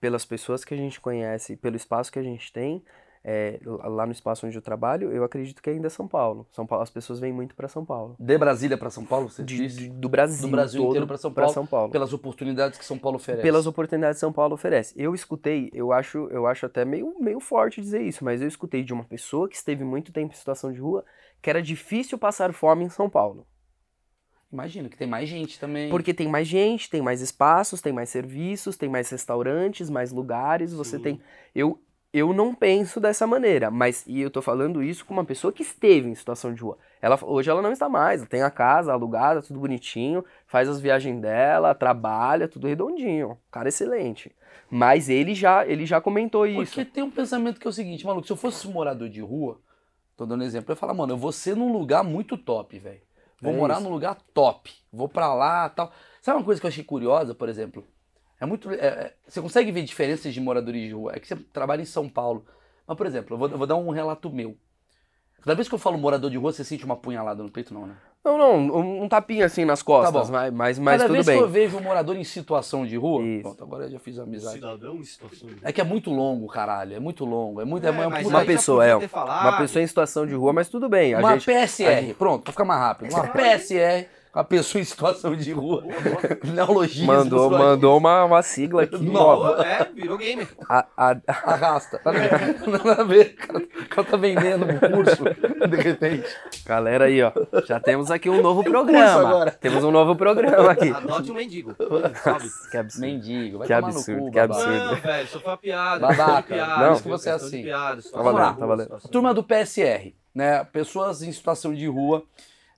pelas 0.00 0.24
pessoas 0.24 0.64
que 0.64 0.74
a 0.74 0.76
gente 0.76 1.00
conhece, 1.00 1.56
pelo 1.56 1.76
espaço 1.76 2.12
que 2.12 2.18
a 2.18 2.22
gente 2.22 2.52
tem, 2.52 2.82
é, 3.22 3.60
lá 3.64 4.06
no 4.06 4.12
espaço 4.12 4.46
onde 4.46 4.56
eu 4.56 4.62
trabalho, 4.62 5.12
eu 5.12 5.22
acredito 5.24 5.62
que 5.62 5.68
ainda 5.68 5.86
é 5.88 5.90
São 5.90 6.08
Paulo. 6.08 6.46
São 6.50 6.66
Paulo 6.66 6.82
as 6.82 6.90
pessoas 6.90 7.20
vêm 7.20 7.32
muito 7.32 7.54
para 7.54 7.68
São 7.68 7.84
Paulo. 7.84 8.16
De 8.18 8.38
Brasília 8.38 8.78
pra 8.78 8.88
São 8.88 9.04
Paulo, 9.04 9.28
você 9.28 9.42
De- 9.42 9.56
disse? 9.56 9.76
de- 9.76 9.88
do 9.90 10.08
Brasil, 10.08 10.46
Do 10.48 10.50
Brasil 10.50 10.80
todo 10.80 10.88
inteiro 10.90 11.06
pra 11.06 11.16
São 11.18 11.34
São 11.52 11.66
Paulo. 11.66 11.92
Pelas 11.92 12.12
oportunidades 12.14 12.78
que 12.78 12.84
São 12.84 12.98
Paulo 12.98 13.16
oferece. 13.16 13.42
Pelas 13.42 13.66
oportunidades 13.66 14.16
que 14.16 14.20
São 14.20 14.32
Paulo 14.32 14.54
oferece. 14.54 14.94
Eu 14.96 15.14
escutei, 15.14 15.70
eu 15.74 15.92
acho, 15.92 16.28
eu 16.30 16.46
acho 16.46 16.64
até 16.66 16.84
meio, 16.84 17.14
meio 17.20 17.40
forte 17.40 17.80
dizer 17.82 18.00
isso, 18.02 18.24
mas 18.24 18.40
eu 18.40 18.48
escutei 18.48 18.82
de 18.82 18.92
uma 18.94 19.04
pessoa 19.04 19.48
que 19.48 19.56
esteve 19.56 19.84
muito 19.84 20.12
tempo 20.12 20.32
em 20.32 20.36
situação 20.36 20.72
de 20.72 20.80
rua 20.80 21.04
que 21.42 21.48
era 21.50 21.62
difícil 21.62 22.18
passar 22.18 22.52
fome 22.52 22.84
em 22.84 22.90
São 22.90 23.08
Paulo. 23.08 23.46
Imagina 24.52 24.88
que 24.88 24.96
tem 24.96 25.06
mais 25.06 25.28
gente 25.28 25.60
também. 25.60 25.88
Porque 25.90 26.12
tem 26.12 26.28
mais 26.28 26.46
gente, 26.46 26.90
tem 26.90 27.00
mais 27.00 27.20
espaços, 27.20 27.80
tem 27.80 27.92
mais 27.92 28.08
serviços, 28.08 28.76
tem 28.76 28.88
mais 28.88 29.08
restaurantes, 29.08 29.88
mais 29.88 30.10
lugares. 30.10 30.72
Você 30.72 30.96
Sim. 30.96 31.02
tem. 31.02 31.20
Eu, 31.54 31.80
eu 32.12 32.32
não 32.32 32.52
penso 32.52 32.98
dessa 32.98 33.26
maneira, 33.26 33.70
mas 33.70 34.04
e 34.08 34.20
eu 34.20 34.30
tô 34.30 34.42
falando 34.42 34.82
isso 34.82 35.06
com 35.06 35.14
uma 35.14 35.24
pessoa 35.24 35.52
que 35.52 35.62
esteve 35.62 36.08
em 36.08 36.14
situação 36.16 36.52
de 36.52 36.60
rua. 36.60 36.76
Ela 37.00 37.16
hoje 37.22 37.48
ela 37.48 37.62
não 37.62 37.70
está 37.70 37.88
mais, 37.88 38.20
ela 38.20 38.28
tem 38.28 38.42
a 38.42 38.50
casa 38.50 38.92
alugada, 38.92 39.40
tudo 39.40 39.60
bonitinho, 39.60 40.24
faz 40.46 40.68
as 40.68 40.80
viagens 40.80 41.20
dela, 41.20 41.72
trabalha, 41.72 42.48
tudo 42.48 42.66
redondinho. 42.66 43.38
Cara 43.52 43.68
excelente. 43.68 44.32
Mas 44.68 45.08
ele 45.08 45.32
já 45.32 45.64
ele 45.64 45.86
já 45.86 46.00
comentou 46.00 46.44
isso. 46.44 46.74
Porque 46.74 46.84
tem 46.84 47.04
um 47.04 47.10
pensamento 47.10 47.60
que 47.60 47.66
é 47.68 47.70
o 47.70 47.72
seguinte, 47.72 48.04
maluco, 48.04 48.26
se 48.26 48.32
eu 48.32 48.36
fosse 48.36 48.66
morador 48.66 49.08
de 49.08 49.20
rua, 49.20 49.60
tô 50.16 50.26
dando 50.26 50.42
exemplo, 50.42 50.72
eu 50.72 50.74
ia 50.74 50.76
falar, 50.76 50.94
mano, 50.94 51.12
eu 51.12 51.16
vou 51.16 51.30
ser 51.30 51.54
num 51.54 51.72
lugar 51.72 52.02
muito 52.02 52.36
top, 52.36 52.76
velho. 52.76 53.00
Vou 53.40 53.52
É 53.52 53.56
morar 53.56 53.74
isso. 53.74 53.84
num 53.84 53.90
lugar 53.90 54.16
top. 54.34 54.70
Vou 54.92 55.08
pra 55.08 55.32
lá 55.34 55.68
tal. 55.68 55.92
Sabe 56.20 56.38
uma 56.38 56.44
coisa 56.44 56.60
que 56.60 56.66
eu 56.66 56.68
achei 56.68 56.84
curiosa, 56.84 57.34
por 57.34 57.48
exemplo? 57.48 57.86
É 58.40 58.46
muito. 58.46 58.70
é, 58.70 58.74
é, 58.76 59.14
você 59.26 59.40
consegue 59.40 59.70
ver 59.72 59.82
diferenças 59.82 60.32
de 60.32 60.40
moradores 60.40 60.82
de 60.82 60.92
rua. 60.92 61.12
É 61.14 61.20
que 61.20 61.26
você 61.26 61.36
trabalha 61.36 61.82
em 61.82 61.86
São 61.86 62.08
Paulo. 62.08 62.44
Mas, 62.86 62.96
por 62.96 63.06
exemplo, 63.06 63.34
eu 63.34 63.38
vou, 63.38 63.48
eu 63.48 63.58
vou 63.58 63.66
dar 63.66 63.76
um 63.76 63.90
relato 63.90 64.30
meu. 64.30 64.56
Cada 65.42 65.54
vez 65.54 65.68
que 65.68 65.74
eu 65.74 65.78
falo 65.78 65.96
morador 65.96 66.30
de 66.30 66.36
rua, 66.36 66.52
você 66.52 66.64
sente 66.64 66.84
uma 66.84 66.96
punhalada 66.96 67.42
no 67.42 67.50
peito, 67.50 67.72
não, 67.72 67.86
né? 67.86 67.96
Não, 68.22 68.36
não, 68.36 69.02
um, 69.02 69.08
tapinha 69.08 69.46
assim 69.46 69.64
nas 69.64 69.82
costas, 69.82 70.12
Tá 70.12 70.20
bom. 70.26 70.30
mas, 70.30 70.52
mas, 70.52 70.78
mas 70.78 70.92
Cada 71.00 71.04
tudo 71.04 71.14
vez 71.14 71.26
bem. 71.26 71.38
que 71.38 71.42
eu 71.42 71.48
vejo 71.48 71.78
um 71.78 71.80
morador 71.80 72.16
em 72.16 72.24
situação 72.24 72.84
de 72.86 72.94
rua. 72.94 73.22
Isso. 73.24 73.42
Pronto, 73.42 73.64
agora 73.64 73.84
eu 73.84 73.90
já 73.92 73.98
fiz 73.98 74.18
amizade. 74.18 74.56
Cidadão 74.56 74.96
em 74.96 75.04
situação 75.04 75.48
de... 75.48 75.56
É 75.62 75.72
que 75.72 75.80
é 75.80 75.84
muito 75.84 76.10
longo, 76.10 76.46
caralho. 76.46 76.94
É 76.94 77.00
muito 77.00 77.24
longo. 77.24 77.62
É 77.62 77.64
muito. 77.64 77.82
É, 77.86 77.88
É, 77.88 77.92
uma, 77.92 78.18
Uma 78.18 78.44
pessoa, 78.44 78.84
é. 78.86 78.94
Uma 78.94 79.56
pessoa 79.56 79.82
em 79.82 79.86
situação 79.86 80.26
de 80.26 80.34
rua, 80.34 80.52
mas 80.52 80.68
tudo 80.68 80.86
bem. 80.86 81.14
A 81.14 81.18
uma 81.20 81.32
gente, 81.32 81.46
PSR. 81.46 81.86
a 81.88 82.00
gente- 82.02 82.14
Pronto, 82.14 82.42
pra 82.42 82.52
ficar 82.52 82.64
mais 82.66 82.78
rápido. 82.80 83.10
Uma 83.10 83.26
PSR, 83.26 84.06
uma 84.34 84.44
pessoa 84.44 84.80
em 84.80 84.84
situação 84.84 85.34
de 85.34 85.52
rua. 85.52 85.84
Neologismo. 86.44 87.06
mandou, 87.06 87.50
mandou 87.50 87.98
uma, 87.98 88.24
uma 88.24 88.42
sigla 88.42 88.82
aqui. 88.84 89.02
Não. 89.04 89.12
nova. 89.12 89.64
É, 89.66 89.84
virou 89.92 90.16
gamer. 90.16 90.48
A, 90.68 90.86
a, 90.96 91.16
Arrasta. 91.26 92.00
Nada 92.04 93.02
a 93.02 93.04
ver. 93.04 93.36
O 93.52 93.88
cara, 93.88 94.06
tá 94.06 94.16
vendendo 94.16 94.66
um 94.66 94.78
curso, 94.78 95.24
de 95.68 95.76
repente. 95.76 96.28
galera 96.64 97.06
aí, 97.06 97.22
ó. 97.22 97.32
Já 97.66 97.80
temos 97.80 98.10
aqui 98.10 98.30
um 98.30 98.40
novo 98.40 98.62
programa. 98.62 99.28
agora. 99.28 99.50
Temos 99.52 99.82
um 99.82 99.90
novo 99.90 100.14
programa 100.14 100.70
aqui. 100.70 100.90
Adote 100.90 101.30
um 101.32 101.34
mendigo. 101.34 101.74
Sabe? 102.22 102.48
Que 102.70 102.76
absurdo. 102.76 103.00
Mendigo, 103.06 103.58
vai 103.58 103.66
Que 103.66 103.74
tomar 103.74 103.88
absurdo, 103.88 104.18
no 104.20 104.24
cu, 104.26 104.30
que 104.30 104.38
babaca. 104.38 104.60
absurdo. 104.62 104.84
Não, 104.86 104.96
velho, 104.96 105.28
só 105.28 105.40
foi 105.40 105.50
uma 105.50 105.56
piada. 105.56 106.06
Babaca. 106.06 106.54
piada, 106.54 106.86
Não. 106.86 106.92
Isso 106.92 107.02
que 107.02 107.08
você 107.08 107.28
é 107.30 107.32
assim. 107.32 107.62
Piada, 107.62 108.00
Tá 108.02 108.22
valendo, 108.22 108.56
tá 108.58 108.66
valendo. 108.66 108.98
Turma 109.10 109.34
do 109.34 109.42
PSR, 109.42 110.14
né? 110.34 110.62
Pessoas 110.64 111.22
em 111.22 111.32
situação 111.32 111.74
de 111.74 111.86
rua. 111.86 112.22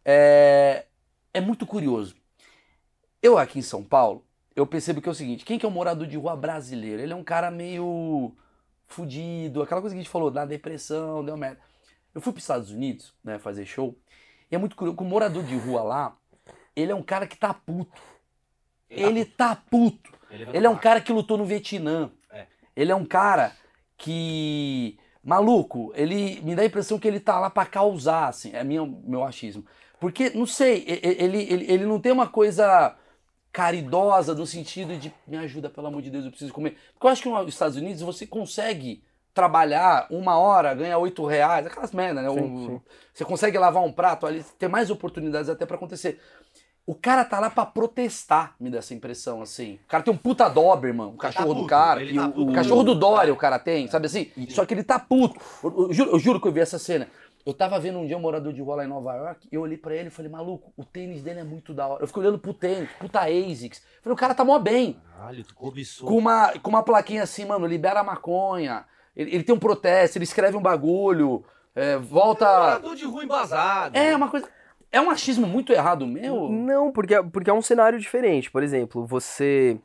É, 0.05 0.85
é 1.33 1.41
muito 1.41 1.67
curioso. 1.67 2.15
Eu 3.23 3.39
aqui 3.39 3.59
em 3.59 3.63
São 3.63 3.83
Paulo, 3.83 4.25
eu 4.55 4.67
percebo 4.67 5.01
que 5.01 5.09
é 5.09 5.13
o 5.13 5.15
seguinte: 5.15 5.45
quem 5.45 5.59
que 5.59 5.67
é 5.67 5.69
um 5.69 5.73
morador 5.73 6.07
de 6.07 6.17
rua 6.17 6.37
brasileiro? 6.37 7.03
Ele 7.03 7.13
é 7.13 7.17
um 7.17 7.25
cara 7.25 7.51
meio 7.51 8.37
fudido, 8.87 9.63
aquela 9.63 9.81
coisa 9.81 9.95
que 9.95 10.01
a 10.01 10.03
gente 10.03 10.13
falou, 10.13 10.31
da 10.31 10.45
depressão, 10.45 11.25
deu 11.25 11.37
merda. 11.37 11.61
Eu 12.15 12.21
fui 12.21 12.33
para 12.33 12.39
os 12.39 12.45
Estados 12.45 12.71
Unidos, 12.71 13.15
né, 13.25 13.39
fazer 13.39 13.65
show, 13.65 13.97
e 14.51 14.55
é 14.55 14.59
muito 14.59 14.77
curioso, 14.77 14.99
que 14.99 15.03
o 15.03 15.07
morador 15.07 15.43
de 15.43 15.57
rua 15.57 15.83
lá, 15.83 16.17
ele 16.77 16.93
é 16.93 16.95
um 16.95 17.03
cara 17.03 17.27
que 17.27 17.37
tá 17.37 17.55
puto. 17.55 18.03
Ele 18.91 19.25
tá 19.25 19.57
puto. 19.57 20.13
Ele 20.31 20.67
é 20.67 20.69
um 20.69 20.77
cara 20.77 21.01
que 21.01 21.13
lutou 21.13 21.39
no 21.39 21.47
Vietnã. 21.47 22.11
É. 22.31 22.47
Ele 22.77 22.93
é 22.93 22.95
um 22.95 23.05
cara 23.05 23.53
que. 23.97 24.99
Maluco, 25.25 25.93
ele 25.95 26.41
me 26.43 26.55
dá 26.55 26.63
a 26.63 26.67
impressão 26.67 26.99
que 26.99 27.07
ele 27.07 27.21
tá 27.21 27.39
lá 27.39 27.49
pra 27.49 27.65
causar, 27.65 28.29
assim. 28.29 28.51
É 28.53 28.65
minha, 28.65 28.85
meu 28.85 29.23
achismo. 29.23 29.65
Porque, 30.03 30.31
não 30.31 30.47
sei, 30.47 30.85
ele, 30.85 31.45
ele, 31.45 31.73
ele 31.73 31.87
não 31.87 32.01
tem 32.01 32.11
uma 32.11 32.27
coisa 32.27 32.97
caridosa 33.53 34.35
no 34.35 34.45
sentido 34.45 34.97
de 34.97 35.15
me 35.29 35.37
ajuda, 35.37 35.71
pelo 35.71 35.87
amor 35.87 36.03
de 36.03 36.11
Deus, 36.11 36.25
eu 36.25 36.31
preciso 36.33 36.53
comer. 36.53 36.77
Porque 36.93 37.07
eu 37.07 37.11
acho 37.11 37.23
que 37.23 37.29
nos 37.29 37.47
Estados 37.49 37.77
Unidos 37.77 38.03
você 38.03 38.27
consegue 38.27 39.01
trabalhar 39.33 40.09
uma 40.11 40.37
hora, 40.37 40.75
ganhar 40.75 40.99
oito 40.99 41.25
reais, 41.25 41.65
aquelas 41.67 41.93
merda, 41.93 42.21
né? 42.21 42.29
Sim, 42.31 42.41
O- 42.41 42.67
sim. 42.67 42.81
Você 43.15 43.25
consegue 43.25 43.57
lavar 43.57 43.85
um 43.85 43.93
prato 43.93 44.27
ali, 44.27 44.45
tem 44.59 44.69
mais 44.69 44.91
oportunidades 44.91 45.49
até 45.49 45.65
pra 45.65 45.77
acontecer. 45.77 46.21
O 46.85 46.97
cara 46.97 47.25
tá 47.25 47.39
lá 47.39 47.49
pra 47.49 47.65
protestar, 47.65 48.57
me 48.59 48.69
dá 48.69 48.79
essa 48.79 48.93
impressão, 48.93 49.41
assim. 49.41 49.79
O 49.85 49.89
cara 49.89 50.03
tem 50.03 50.13
um 50.13 50.17
puta 50.17 50.49
Doberman, 50.49 51.07
o 51.07 51.17
cachorro 51.17 51.55
do 51.55 51.61
puto, 51.61 51.69
cara. 51.69 52.03
ele 52.03 52.13
e 52.13 52.17
tá 52.17 52.29
o, 52.37 52.51
o 52.51 52.53
cachorro 52.53 52.83
do 52.83 52.93
Dória 52.97 53.33
o 53.33 53.37
cara 53.37 53.57
tem, 53.57 53.87
sabe 53.87 54.07
assim? 54.07 54.33
Só 54.49 54.67
que 54.67 54.75
ele 54.75 54.83
tá 54.83 54.99
puto. 54.99 55.41
Eu, 55.63 55.83
eu 55.87 55.93
juro, 55.93 56.11
eu 56.11 56.19
juro 56.19 56.41
que 56.41 56.49
eu 56.49 56.53
vi 56.53 56.59
essa 56.59 56.81
cena. 56.81 57.07
Eu 57.45 57.53
tava 57.53 57.79
vendo 57.81 57.99
um 57.99 58.07
dia 58.07 58.17
um 58.17 58.21
morador 58.21 58.53
de 58.53 58.61
rua 58.61 58.77
lá 58.77 58.85
em 58.85 58.89
Nova 58.89 59.15
York, 59.15 59.49
eu 59.51 59.63
olhei 59.63 59.77
pra 59.77 59.95
ele 59.95 60.09
e 60.09 60.11
falei, 60.11 60.31
maluco, 60.31 60.73
o 60.77 60.85
tênis 60.85 61.23
dele 61.23 61.41
é 61.41 61.45
muito 61.45 61.75
da 61.75 61.87
hora. 61.87 62.03
Eu 62.03 62.07
fiquei 62.07 62.23
olhando 62.23 62.39
pro 62.39 62.55
tênis, 62.55 62.89
puta 63.01 63.21
ASICS. 63.21 63.83
Falei, 64.03 64.15
o 64.15 64.19
cara 64.19 64.35
tá 64.35 64.45
mó 64.45 64.59
bem. 64.59 65.01
Caralho, 65.17 65.45
tu 65.45 65.55
cobiçou. 65.55 66.09
Com 66.09 66.19
uma, 66.19 66.53
com 66.59 66.71
uma 66.71 66.83
plaquinha 66.83 67.25
assim, 67.25 67.45
mano, 67.45 67.67
libera 67.67 68.01
a 68.01 68.05
maconha. 68.05 68.85
Ele, 69.17 69.35
ele 69.35 69.45
tem 69.45 69.55
um 69.55 69.59
protesto, 69.59 70.19
ele 70.19 70.25
escreve 70.25 70.57
um 70.57 70.63
bagulho, 70.63 71.45
é, 71.75 71.97
volta... 71.99 72.47
Morador 72.47 72.95
de 72.95 73.05
rua 73.05 73.25
embasado. 73.25 73.97
É 73.97 74.15
uma 74.15 74.29
coisa... 74.29 74.49
É 74.93 75.01
um 75.01 75.11
achismo 75.11 75.47
muito 75.47 75.73
errado 75.73 76.07
meu? 76.07 76.51
Não, 76.51 76.93
porque, 76.93 77.21
porque 77.23 77.49
é 77.49 77.53
um 77.55 77.63
cenário 77.63 77.99
diferente. 77.99 78.51
Por 78.51 78.63
exemplo, 78.63 79.07
você. 79.07 79.81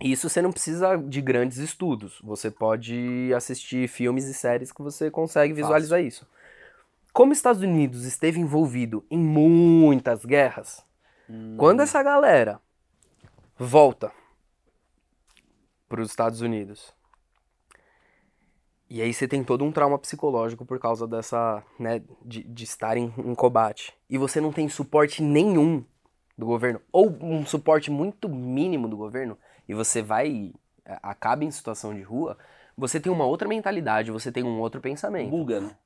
Isso 0.00 0.28
você 0.28 0.40
não 0.40 0.52
precisa 0.52 0.96
de 0.96 1.20
grandes 1.20 1.58
estudos. 1.58 2.20
Você 2.22 2.48
pode 2.48 3.32
assistir 3.34 3.88
filmes 3.88 4.28
e 4.28 4.32
séries 4.32 4.70
que 4.70 4.80
você 4.80 5.10
consegue 5.10 5.52
visualizar 5.52 6.00
isso. 6.00 6.24
Como 7.12 7.32
os 7.32 7.38
Estados 7.38 7.60
Unidos 7.60 8.04
esteve 8.04 8.40
envolvido 8.40 9.04
em 9.10 9.18
muitas 9.18 10.24
guerras, 10.24 10.82
quando 11.58 11.80
essa 11.80 12.02
galera 12.02 12.60
volta 13.58 14.10
para 15.88 16.00
os 16.00 16.08
Estados 16.08 16.40
Unidos, 16.40 16.94
e 18.88 19.00
aí 19.02 19.12
você 19.12 19.28
tem 19.28 19.44
todo 19.44 19.64
um 19.64 19.72
trauma 19.72 19.98
psicológico 19.98 20.64
por 20.64 20.78
causa 20.78 21.06
dessa, 21.06 21.62
né, 21.78 22.02
de, 22.24 22.42
de 22.44 22.64
estar 22.64 22.96
em, 22.96 23.12
em 23.18 23.34
combate. 23.34 23.94
E 24.08 24.18
você 24.18 24.40
não 24.40 24.52
tem 24.52 24.68
suporte 24.68 25.22
nenhum 25.22 25.84
do 26.36 26.46
governo, 26.46 26.80
ou 26.90 27.10
um 27.20 27.44
suporte 27.44 27.90
muito 27.90 28.28
mínimo 28.28 28.88
do 28.88 28.96
governo, 28.96 29.36
e 29.68 29.74
você 29.74 30.00
vai, 30.02 30.52
acaba 30.84 31.44
em 31.44 31.50
situação 31.50 31.94
de 31.94 32.02
rua, 32.02 32.38
você 32.76 32.98
tem 32.98 33.12
uma 33.12 33.26
outra 33.26 33.46
mentalidade, 33.46 34.10
você 34.10 34.32
tem 34.32 34.42
um 34.42 34.60
outro 34.60 34.80
pensamento. 34.80 35.30
Buga, 35.30 35.60
né? 35.60 35.76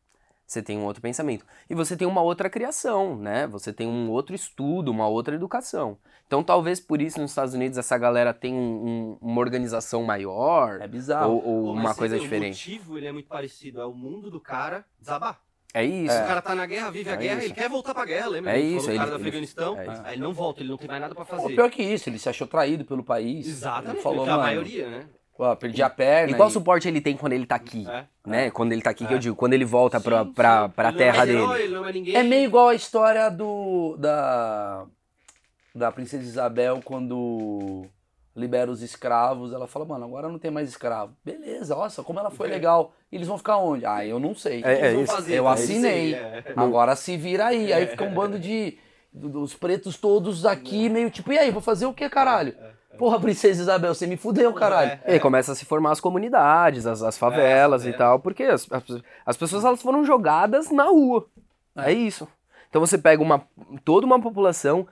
Você 0.47 0.62
tem 0.62 0.78
um 0.78 0.85
outro 0.85 1.02
pensamento. 1.02 1.44
E 1.68 1.74
você 1.74 1.97
tem 1.97 2.06
uma 2.06 2.20
outra 2.23 2.48
criação, 2.48 3.16
né? 3.16 3.47
Você 3.48 3.73
tem 3.73 3.86
um 3.86 4.09
outro 4.10 4.35
estudo, 4.35 4.90
uma 4.93 5.09
outra 5.09 5.35
educação. 5.35 5.98
Então, 6.27 6.43
talvez 6.43 6.78
por 6.78 7.02
isso 7.02 7.20
nos 7.20 7.32
Estados 7.32 7.52
Unidos 7.52 7.77
essa 7.78 7.98
galera 7.98 8.32
tem 8.32 8.55
um- 8.55 8.59
um- 8.86 9.18
uma 9.20 9.40
organização 9.40 10.05
maior, 10.05 10.81
É 10.81 10.86
bizarro. 10.86 11.32
ou, 11.32 11.44
ou 11.47 11.64
Pô, 11.64 11.73
uma 11.73 11.94
coisa 11.94 12.18
diferente. 12.18 12.68
O 12.70 12.73
motivo 12.74 12.97
ele 12.98 13.06
é 13.09 13.12
muito 13.12 13.28
parecido. 13.28 13.81
É 13.81 13.85
o 13.86 13.93
mundo 13.93 14.31
do 14.31 14.40
cara 14.40 14.85
desabar. 15.01 15.40
É 15.74 15.85
isso. 15.85 16.14
O 16.14 16.27
cara 16.27 16.40
tá 16.40 16.55
na 16.55 16.64
guerra, 16.64 16.90
vive 16.90 17.10
a 17.10 17.14
É 17.14 17.16
guerra, 17.16 17.39
isso. 17.39 17.47
ele 17.48 17.55
quer 17.55 17.68
voltar 17.68 17.93
pra 17.93 18.05
guerra, 18.06 18.28
lembra? 18.28 18.52
É 18.52 18.55
A 18.55 18.59
gente 18.59 18.77
isso, 18.77 18.86
falou 18.86 18.93
do 18.93 18.97
cara 18.98 19.10
ele- 19.10 19.10
do 19.10 19.20
ele- 19.23 19.28
Afeganistão. 19.28 19.78
é 19.78 19.93
isso. 19.93 20.02
Aí 20.06 20.14
ele 20.14 20.23
não 20.23 20.32
volta, 20.32 20.60
ele 20.62 20.70
não 20.70 20.77
tem 20.78 20.89
mais 20.89 21.01
nada 21.02 21.14
pra 21.14 21.24
Pô, 21.24 21.36
fazer. 21.36 21.55
pior 21.55 21.70
que 21.70 21.82
isso, 21.82 22.09
ele 22.09 22.18
se 22.18 22.28
achou 22.28 22.47
traído 22.47 22.85
pelo 22.85 23.02
país. 23.05 23.47
Exatamente, 23.47 23.97
Ele 23.97 24.02
falou, 24.02 24.24
que 24.24 24.31
é 24.31 24.32
a 24.32 24.39
maioria, 24.39 24.89
né? 24.89 25.06
Pô, 25.37 25.55
perdi 25.57 25.83
a 25.83 25.91
perna. 25.91 26.33
E 26.33 26.35
qual 26.35 26.49
e- 26.49 26.53
suporte 26.53 26.89
ele 26.89 27.01
tem 27.01 27.17
quando 27.17 27.33
ele 27.35 27.45
tá 27.47 27.57
aqui? 27.57 27.87
É. 27.89 28.05
Né? 28.27 28.51
Quando 28.51 28.73
ele 28.73 28.81
tá 28.83 28.91
aqui, 28.91 29.07
que 29.07 29.13
É. 29.13 29.17
eu 29.17 29.21
digo, 29.21 29.37
quando 29.37 29.53
ele 29.53 29.65
volta 29.65 30.01
pra, 30.01 30.25
Sim, 30.25 30.33
pra, 30.33 30.65
sim. 30.67 30.71
pra 30.75 30.89
Ele 30.89 30.97
é 30.97 30.99
terra 30.99 31.17
mais 31.19 31.29
dele. 31.29 31.41
herói, 31.43 31.65
é 31.65 31.69
meio 32.01 32.17
É 32.17 32.23
meio 32.23 32.45
igual 32.45 32.69
a 32.69 32.75
história 32.75 33.29
do 33.31 33.97
da 33.99 34.85
da 35.75 35.93
princesa 35.93 36.23
Isabel 36.25 36.81
quando 36.83 37.85
libera 38.35 38.71
os 38.71 38.81
escravos, 38.83 39.53
ela 39.53 39.67
fala, 39.67 39.85
mano, 39.85 40.05
agora 40.07 40.29
não 40.29 40.39
tem 40.39 40.51
mais 40.51 40.69
escravo. 40.71 41.13
Beleza, 41.25 41.75
nossa, 41.75 42.03
como 42.03 42.19
ela 42.19 42.31
foi 42.31 42.49
legal. 42.49 42.93
E 43.13 43.17
eles 43.17 43.29
vão 43.29 43.37
ficar 43.39 43.59
onde? 43.59 43.85
Ah, 43.87 44.05
eu 44.05 44.19
não 44.19 44.35
sei. 44.35 44.63
É, 44.65 44.95
é 44.95 45.07
fazer, 45.07 45.35
Eu 45.35 45.47
assinei. 45.49 46.15
Aí, 46.15 46.15
é. 46.15 46.45
Agora 46.57 46.97
se 46.97 47.17
vira 47.17 47.47
aí. 47.47 47.73
Aí 47.73 47.87
fica 47.87 48.05
um 48.05 48.13
bando 48.15 48.39
de 48.39 48.79
do- 49.13 49.29
dos 49.29 49.55
pretos 49.55 49.97
todos 49.97 50.45
aqui, 50.47 50.89
meio 50.91 51.11
tipo, 51.11 51.33
e 51.33 51.39
aí, 51.39 51.51
vou 51.51 51.63
fazer 51.63 51.87
o 51.87 51.93
que, 51.95 52.09
caralho? 52.11 52.55
Porra, 52.98 53.20
princesa 53.20 53.62
Isabel, 53.62 53.94
você 53.94 54.06
me 54.06 54.16
fudeu, 54.16 54.52
caralho. 54.52 54.98
E 55.06 55.12
aí 55.12 55.20
começa 55.20 55.52
a 55.52 55.55
se 55.55 55.64
formar 55.64 55.93
as 55.93 56.01
comunidades, 56.01 56.86
as, 56.86 57.02
as 57.02 57.16
favelas 57.18 57.86
É, 57.86 57.90
e 57.90 57.93
tal, 57.93 58.18
porque 58.18 58.44
as, 58.44 58.66
as, 58.70 58.85
as 59.24 59.36
pessoas 59.36 59.64
elas 59.64 59.82
foram 59.82 60.05
jogadas 60.05 60.70
na 60.70 60.85
rua. 60.85 61.27
É. 61.77 61.93
isso. 61.93 62.27
Então 62.68 62.81
você 62.81 62.98
pega 62.98 63.23
uma, 63.23 63.47
toda 63.85 64.06
uma 64.06 64.20
população 64.20 64.86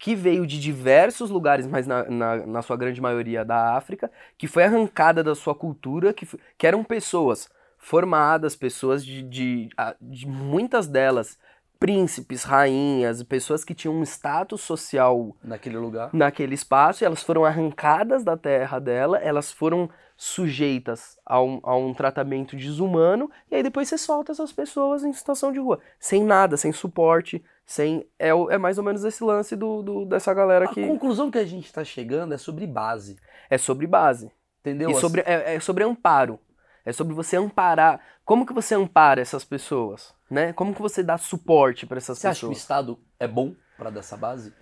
que 0.00 0.14
veio 0.14 0.46
de 0.46 0.60
diversos 0.60 1.30
lugares, 1.30 1.66
mas 1.66 1.86
na, 1.86 2.04
na, 2.04 2.46
na 2.46 2.62
sua 2.62 2.76
grande 2.76 3.00
maioria 3.00 3.44
da 3.44 3.76
África, 3.76 4.10
que 4.36 4.46
foi 4.46 4.64
arrancada 4.64 5.24
da 5.24 5.34
sua 5.34 5.54
cultura, 5.54 6.12
que, 6.12 6.26
que 6.56 6.66
eram 6.66 6.84
pessoas 6.84 7.48
formadas, 7.76 8.54
pessoas 8.56 9.04
de, 9.04 9.22
de, 9.22 9.68
de 10.00 10.26
muitas 10.26 10.86
delas, 10.86 11.38
príncipes, 11.78 12.42
rainhas, 12.44 13.22
pessoas 13.22 13.64
que 13.64 13.74
tinham 13.74 13.94
um 13.94 14.02
status 14.02 14.60
social 14.60 15.36
Naquele 15.42 15.76
lugar. 15.78 16.10
naquele 16.12 16.54
espaço, 16.54 17.02
e 17.02 17.06
elas 17.06 17.22
foram 17.22 17.44
arrancadas 17.44 18.24
da 18.24 18.36
terra 18.36 18.78
dela, 18.78 19.18
elas 19.18 19.52
foram 19.52 19.88
sujeitas 20.16 21.16
a 21.24 21.40
um, 21.40 21.60
a 21.62 21.76
um 21.76 21.94
tratamento 21.94 22.56
desumano, 22.56 23.30
e 23.50 23.54
aí 23.56 23.62
depois 23.62 23.88
você 23.88 23.96
solta 23.96 24.32
essas 24.32 24.52
pessoas 24.52 25.04
em 25.04 25.12
situação 25.12 25.52
de 25.52 25.58
rua, 25.58 25.78
sem 25.98 26.24
nada, 26.24 26.56
sem 26.56 26.72
suporte, 26.72 27.42
sem. 27.64 28.04
É, 28.18 28.28
é 28.30 28.58
mais 28.58 28.78
ou 28.78 28.84
menos 28.84 29.04
esse 29.04 29.22
lance 29.22 29.54
do, 29.54 29.82
do- 29.82 30.04
dessa 30.06 30.32
galera 30.34 30.64
A 30.64 30.68
que 30.68 30.84
conclusão 30.86 31.30
que 31.30 31.38
a 31.38 31.44
gente 31.44 31.72
tá 31.72 31.84
chegando 31.84 32.34
é 32.34 32.38
sobre 32.38 32.66
base. 32.66 33.16
é 33.48 33.56
sobre 33.58 33.86
base. 33.86 34.30
Entendeu? 34.60 34.90
E 34.90 34.94
sobre, 34.96 35.20
é, 35.24 35.54
é 35.54 35.60
sobre 35.60 35.84
amparo. 35.84 36.38
É 36.84 36.92
sobre 36.92 37.14
você 37.14 37.36
amparar. 37.36 38.00
Como 38.24 38.44
que 38.44 38.52
você 38.52 38.74
ampara 38.74 39.20
essas 39.20 39.44
pessoas, 39.44 40.12
né? 40.30 40.52
Como 40.52 40.74
que 40.74 40.82
você 40.82 41.02
dá 41.02 41.16
suporte 41.18 41.86
para 41.86 41.98
essas 41.98 42.18
Você 42.18 42.28
acha 42.28 42.40
que 42.40 42.46
o 42.46 42.48
pessoas? 42.48 42.58
Estado 42.58 42.98
é 43.18 43.26
bom 43.28 43.54
pra 43.76 43.90
dar 43.90 44.00
essa 44.00 44.16
base? 44.16 44.52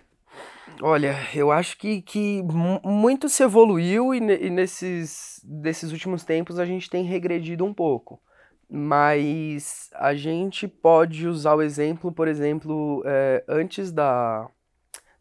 Olha, 0.82 1.14
eu 1.34 1.50
acho 1.52 1.78
que, 1.78 2.02
que 2.02 2.42
mu- 2.42 2.80
muito 2.84 3.28
se 3.28 3.42
evoluiu 3.42 4.14
e, 4.14 4.18
e 4.18 4.50
nesses, 4.50 5.40
desses 5.44 5.92
últimos 5.92 6.24
tempos 6.24 6.58
a 6.58 6.66
gente 6.66 6.90
tem 6.90 7.04
regredido 7.04 7.64
um 7.64 7.72
pouco. 7.72 8.20
Mas 8.68 9.90
a 9.94 10.12
gente 10.14 10.66
pode 10.66 11.26
usar 11.28 11.54
o 11.54 11.62
exemplo, 11.62 12.10
por 12.10 12.26
exemplo, 12.26 13.00
eh, 13.06 13.44
antes 13.48 13.92
da, 13.92 14.50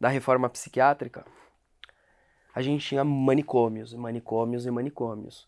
da 0.02 0.10
reforma 0.10 0.50
psiquiátrica, 0.50 1.24
a 2.54 2.62
gente 2.62 2.84
tinha 2.88 3.04
manicômios, 3.04 3.94
manicômios 3.94 4.66
e 4.66 4.72
manicômios, 4.72 5.46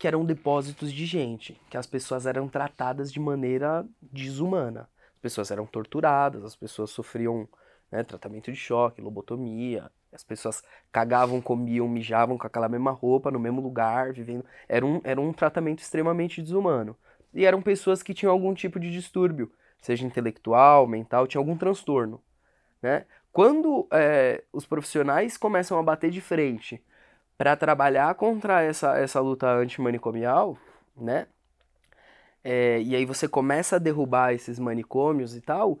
que 0.00 0.08
eram 0.08 0.24
depósitos 0.24 0.90
de 0.90 1.04
gente, 1.04 1.60
que 1.68 1.76
as 1.76 1.86
pessoas 1.86 2.24
eram 2.24 2.48
tratadas 2.48 3.12
de 3.12 3.20
maneira 3.20 3.86
desumana. 4.00 4.88
As 5.12 5.20
pessoas 5.20 5.50
eram 5.50 5.66
torturadas, 5.66 6.42
as 6.42 6.56
pessoas 6.56 6.88
sofriam 6.90 7.46
né, 7.92 8.02
tratamento 8.02 8.50
de 8.50 8.56
choque, 8.56 9.02
lobotomia. 9.02 9.90
As 10.10 10.24
pessoas 10.24 10.62
cagavam, 10.90 11.38
comiam, 11.42 11.86
mijavam 11.86 12.38
com 12.38 12.46
aquela 12.46 12.66
mesma 12.66 12.90
roupa, 12.90 13.30
no 13.30 13.38
mesmo 13.38 13.60
lugar, 13.60 14.14
vivendo. 14.14 14.42
Era 14.66 14.86
um, 14.86 15.02
era 15.04 15.20
um 15.20 15.34
tratamento 15.34 15.80
extremamente 15.80 16.40
desumano. 16.40 16.96
E 17.34 17.44
eram 17.44 17.60
pessoas 17.60 18.02
que 18.02 18.14
tinham 18.14 18.32
algum 18.32 18.54
tipo 18.54 18.80
de 18.80 18.90
distúrbio, 18.90 19.52
seja 19.82 20.06
intelectual, 20.06 20.86
mental, 20.86 21.26
tinha 21.26 21.38
algum 21.38 21.58
transtorno. 21.58 22.22
Né? 22.80 23.04
Quando 23.30 23.86
eh, 23.92 24.44
os 24.50 24.64
profissionais 24.64 25.36
começam 25.36 25.78
a 25.78 25.82
bater 25.82 26.10
de 26.10 26.22
frente 26.22 26.82
para 27.40 27.56
trabalhar 27.56 28.14
contra 28.16 28.60
essa, 28.60 28.98
essa 28.98 29.18
luta 29.18 29.50
antimanicomial, 29.50 30.58
né? 30.94 31.26
É, 32.44 32.82
e 32.82 32.94
aí 32.94 33.06
você 33.06 33.26
começa 33.26 33.76
a 33.76 33.78
derrubar 33.78 34.34
esses 34.34 34.58
manicômios 34.58 35.34
e 35.34 35.40
tal, 35.40 35.78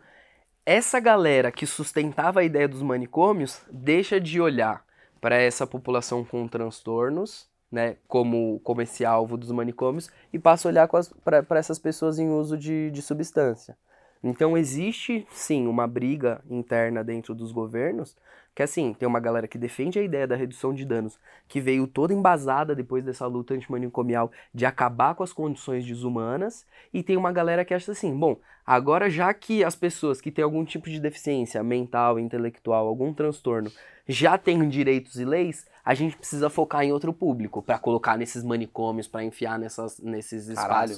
essa 0.64 0.98
galera 0.98 1.52
que 1.52 1.66
sustentava 1.66 2.40
a 2.40 2.44
ideia 2.44 2.66
dos 2.66 2.80
manicômios 2.80 3.60
deixa 3.70 4.18
de 4.18 4.40
olhar 4.40 4.82
para 5.20 5.36
essa 5.36 5.66
população 5.66 6.24
com 6.24 6.48
transtornos, 6.48 7.46
né, 7.70 7.98
como, 8.08 8.58
como 8.60 8.80
esse 8.80 9.04
alvo 9.04 9.36
dos 9.36 9.50
manicômios, 9.50 10.10
e 10.32 10.38
passa 10.38 10.66
a 10.66 10.70
olhar 10.70 10.88
para 11.22 11.58
essas 11.58 11.78
pessoas 11.78 12.18
em 12.18 12.30
uso 12.30 12.56
de, 12.56 12.90
de 12.90 13.02
substância. 13.02 13.76
Então 14.22 14.56
existe 14.56 15.26
sim 15.30 15.66
uma 15.66 15.86
briga 15.86 16.42
interna 16.48 17.02
dentro 17.02 17.34
dos 17.34 17.52
governos, 17.52 18.16
que 18.54 18.62
assim, 18.62 18.92
tem 18.92 19.08
uma 19.08 19.20
galera 19.20 19.48
que 19.48 19.56
defende 19.56 19.98
a 19.98 20.02
ideia 20.02 20.26
da 20.26 20.36
redução 20.36 20.74
de 20.74 20.84
danos, 20.84 21.18
que 21.48 21.60
veio 21.60 21.86
toda 21.86 22.12
embasada 22.12 22.74
depois 22.74 23.04
dessa 23.04 23.26
luta 23.26 23.54
antimanicomial 23.54 24.30
de 24.52 24.66
acabar 24.66 25.14
com 25.14 25.22
as 25.22 25.32
condições 25.32 25.86
desumanas, 25.86 26.66
e 26.92 27.02
tem 27.02 27.16
uma 27.16 27.32
galera 27.32 27.64
que 27.64 27.72
acha 27.72 27.92
assim, 27.92 28.14
bom, 28.14 28.38
agora 28.66 29.08
já 29.08 29.32
que 29.32 29.64
as 29.64 29.74
pessoas 29.74 30.20
que 30.20 30.30
têm 30.30 30.44
algum 30.44 30.64
tipo 30.64 30.90
de 30.90 31.00
deficiência 31.00 31.62
mental, 31.62 32.18
intelectual, 32.18 32.86
algum 32.86 33.14
transtorno, 33.14 33.70
já 34.06 34.36
têm 34.36 34.68
direitos 34.68 35.18
e 35.18 35.24
leis, 35.24 35.66
a 35.84 35.94
gente 35.94 36.16
precisa 36.16 36.50
focar 36.50 36.82
em 36.82 36.92
outro 36.92 37.12
público, 37.12 37.62
para 37.62 37.78
colocar 37.78 38.18
nesses 38.18 38.42
manicômios, 38.42 39.06
para 39.06 39.24
enfiar 39.24 39.58
nessas, 39.58 39.98
nesses 40.00 40.52
Caralho. 40.52 40.96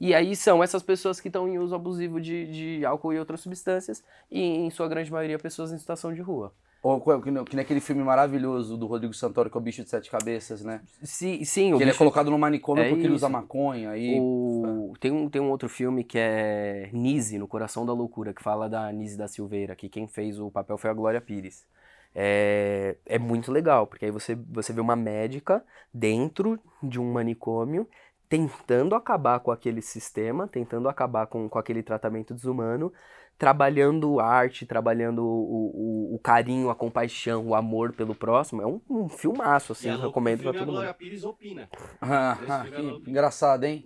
E 0.00 0.14
aí 0.14 0.34
são 0.36 0.62
essas 0.62 0.82
pessoas 0.82 1.20
que 1.20 1.28
estão 1.28 1.48
em 1.48 1.58
uso 1.58 1.74
abusivo 1.74 2.20
de, 2.20 2.46
de 2.78 2.84
álcool 2.84 3.12
e 3.12 3.18
outras 3.18 3.40
substâncias, 3.40 4.02
e 4.30 4.40
em 4.40 4.70
sua 4.70 4.88
grande 4.88 5.10
maioria 5.10 5.38
pessoas 5.38 5.72
em 5.72 5.78
situação 5.78 6.12
de 6.12 6.20
rua. 6.20 6.52
Ou 6.80 7.00
que, 7.20 7.30
nem- 7.30 7.44
que 7.44 7.56
nem 7.56 7.64
aquele 7.64 7.80
filme 7.80 8.02
maravilhoso 8.04 8.76
do 8.76 8.86
Rodrigo 8.86 9.12
Santoro, 9.12 9.50
que 9.50 9.56
é 9.56 9.60
o 9.60 9.62
Bicho 9.62 9.82
de 9.82 9.90
Sete 9.90 10.10
Cabeças, 10.10 10.62
né? 10.64 10.80
Sim, 11.02 11.44
sim 11.44 11.74
o 11.74 11.78
que 11.78 11.82
ele 11.82 11.90
é 11.90 11.94
colocado 11.94 12.30
no 12.30 12.38
manicômio 12.38 12.84
é 12.84 12.88
porque 12.88 13.04
ele 13.06 13.14
usa 13.14 13.26
isso. 13.26 13.32
maconha 13.32 13.90
aí. 13.90 14.16
o- 14.20 14.94
tem, 15.00 15.10
um, 15.10 15.28
tem 15.28 15.42
um 15.42 15.50
outro 15.50 15.68
filme 15.68 16.04
que 16.04 16.18
é 16.18 16.88
Nise, 16.92 17.36
No 17.38 17.48
Coração 17.48 17.84
da 17.84 17.92
Loucura, 17.92 18.32
que 18.32 18.42
fala 18.42 18.68
da 18.68 18.90
Nise 18.92 19.16
da 19.18 19.26
Silveira, 19.26 19.74
que 19.74 19.88
quem 19.88 20.06
fez 20.06 20.38
o 20.38 20.50
papel 20.50 20.78
foi 20.78 20.88
a 20.90 20.94
Glória 20.94 21.20
Pires. 21.20 21.66
É, 22.14 22.96
é 23.06 23.18
muito 23.18 23.52
legal, 23.52 23.86
porque 23.86 24.04
aí 24.06 24.10
você, 24.10 24.34
você 24.34 24.72
vê 24.72 24.80
uma 24.80 24.96
médica 24.96 25.64
dentro 25.92 26.58
de 26.82 26.98
um 26.98 27.12
manicômio 27.12 27.88
tentando 28.28 28.94
acabar 28.94 29.40
com 29.40 29.50
aquele 29.50 29.80
sistema, 29.80 30.46
tentando 30.46 30.88
acabar 30.88 31.26
com, 31.26 31.48
com 31.48 31.58
aquele 31.58 31.82
tratamento 31.82 32.34
desumano, 32.34 32.92
trabalhando 33.38 34.18
arte, 34.20 34.66
trabalhando 34.66 35.24
o, 35.24 36.10
o, 36.10 36.14
o 36.16 36.18
carinho, 36.18 36.70
a 36.70 36.74
compaixão, 36.74 37.46
o 37.46 37.54
amor 37.54 37.92
pelo 37.92 38.14
próximo. 38.14 38.60
É 38.60 38.66
um, 38.66 38.80
um 38.90 39.08
filmaço, 39.08 39.72
assim, 39.72 39.88
eu 39.88 39.98
recomendo 39.98 40.38
do 40.38 40.42
pra 40.42 40.52
todo 40.52 40.62
a 40.62 40.66
Glória 40.66 40.88
mundo. 40.88 40.98
Pires 40.98 41.24
opina. 41.24 41.68
Ah, 42.00 42.38
ah, 42.48 42.66
é 42.66 42.70
que 42.70 43.10
engraçado, 43.10 43.64
hein? 43.64 43.84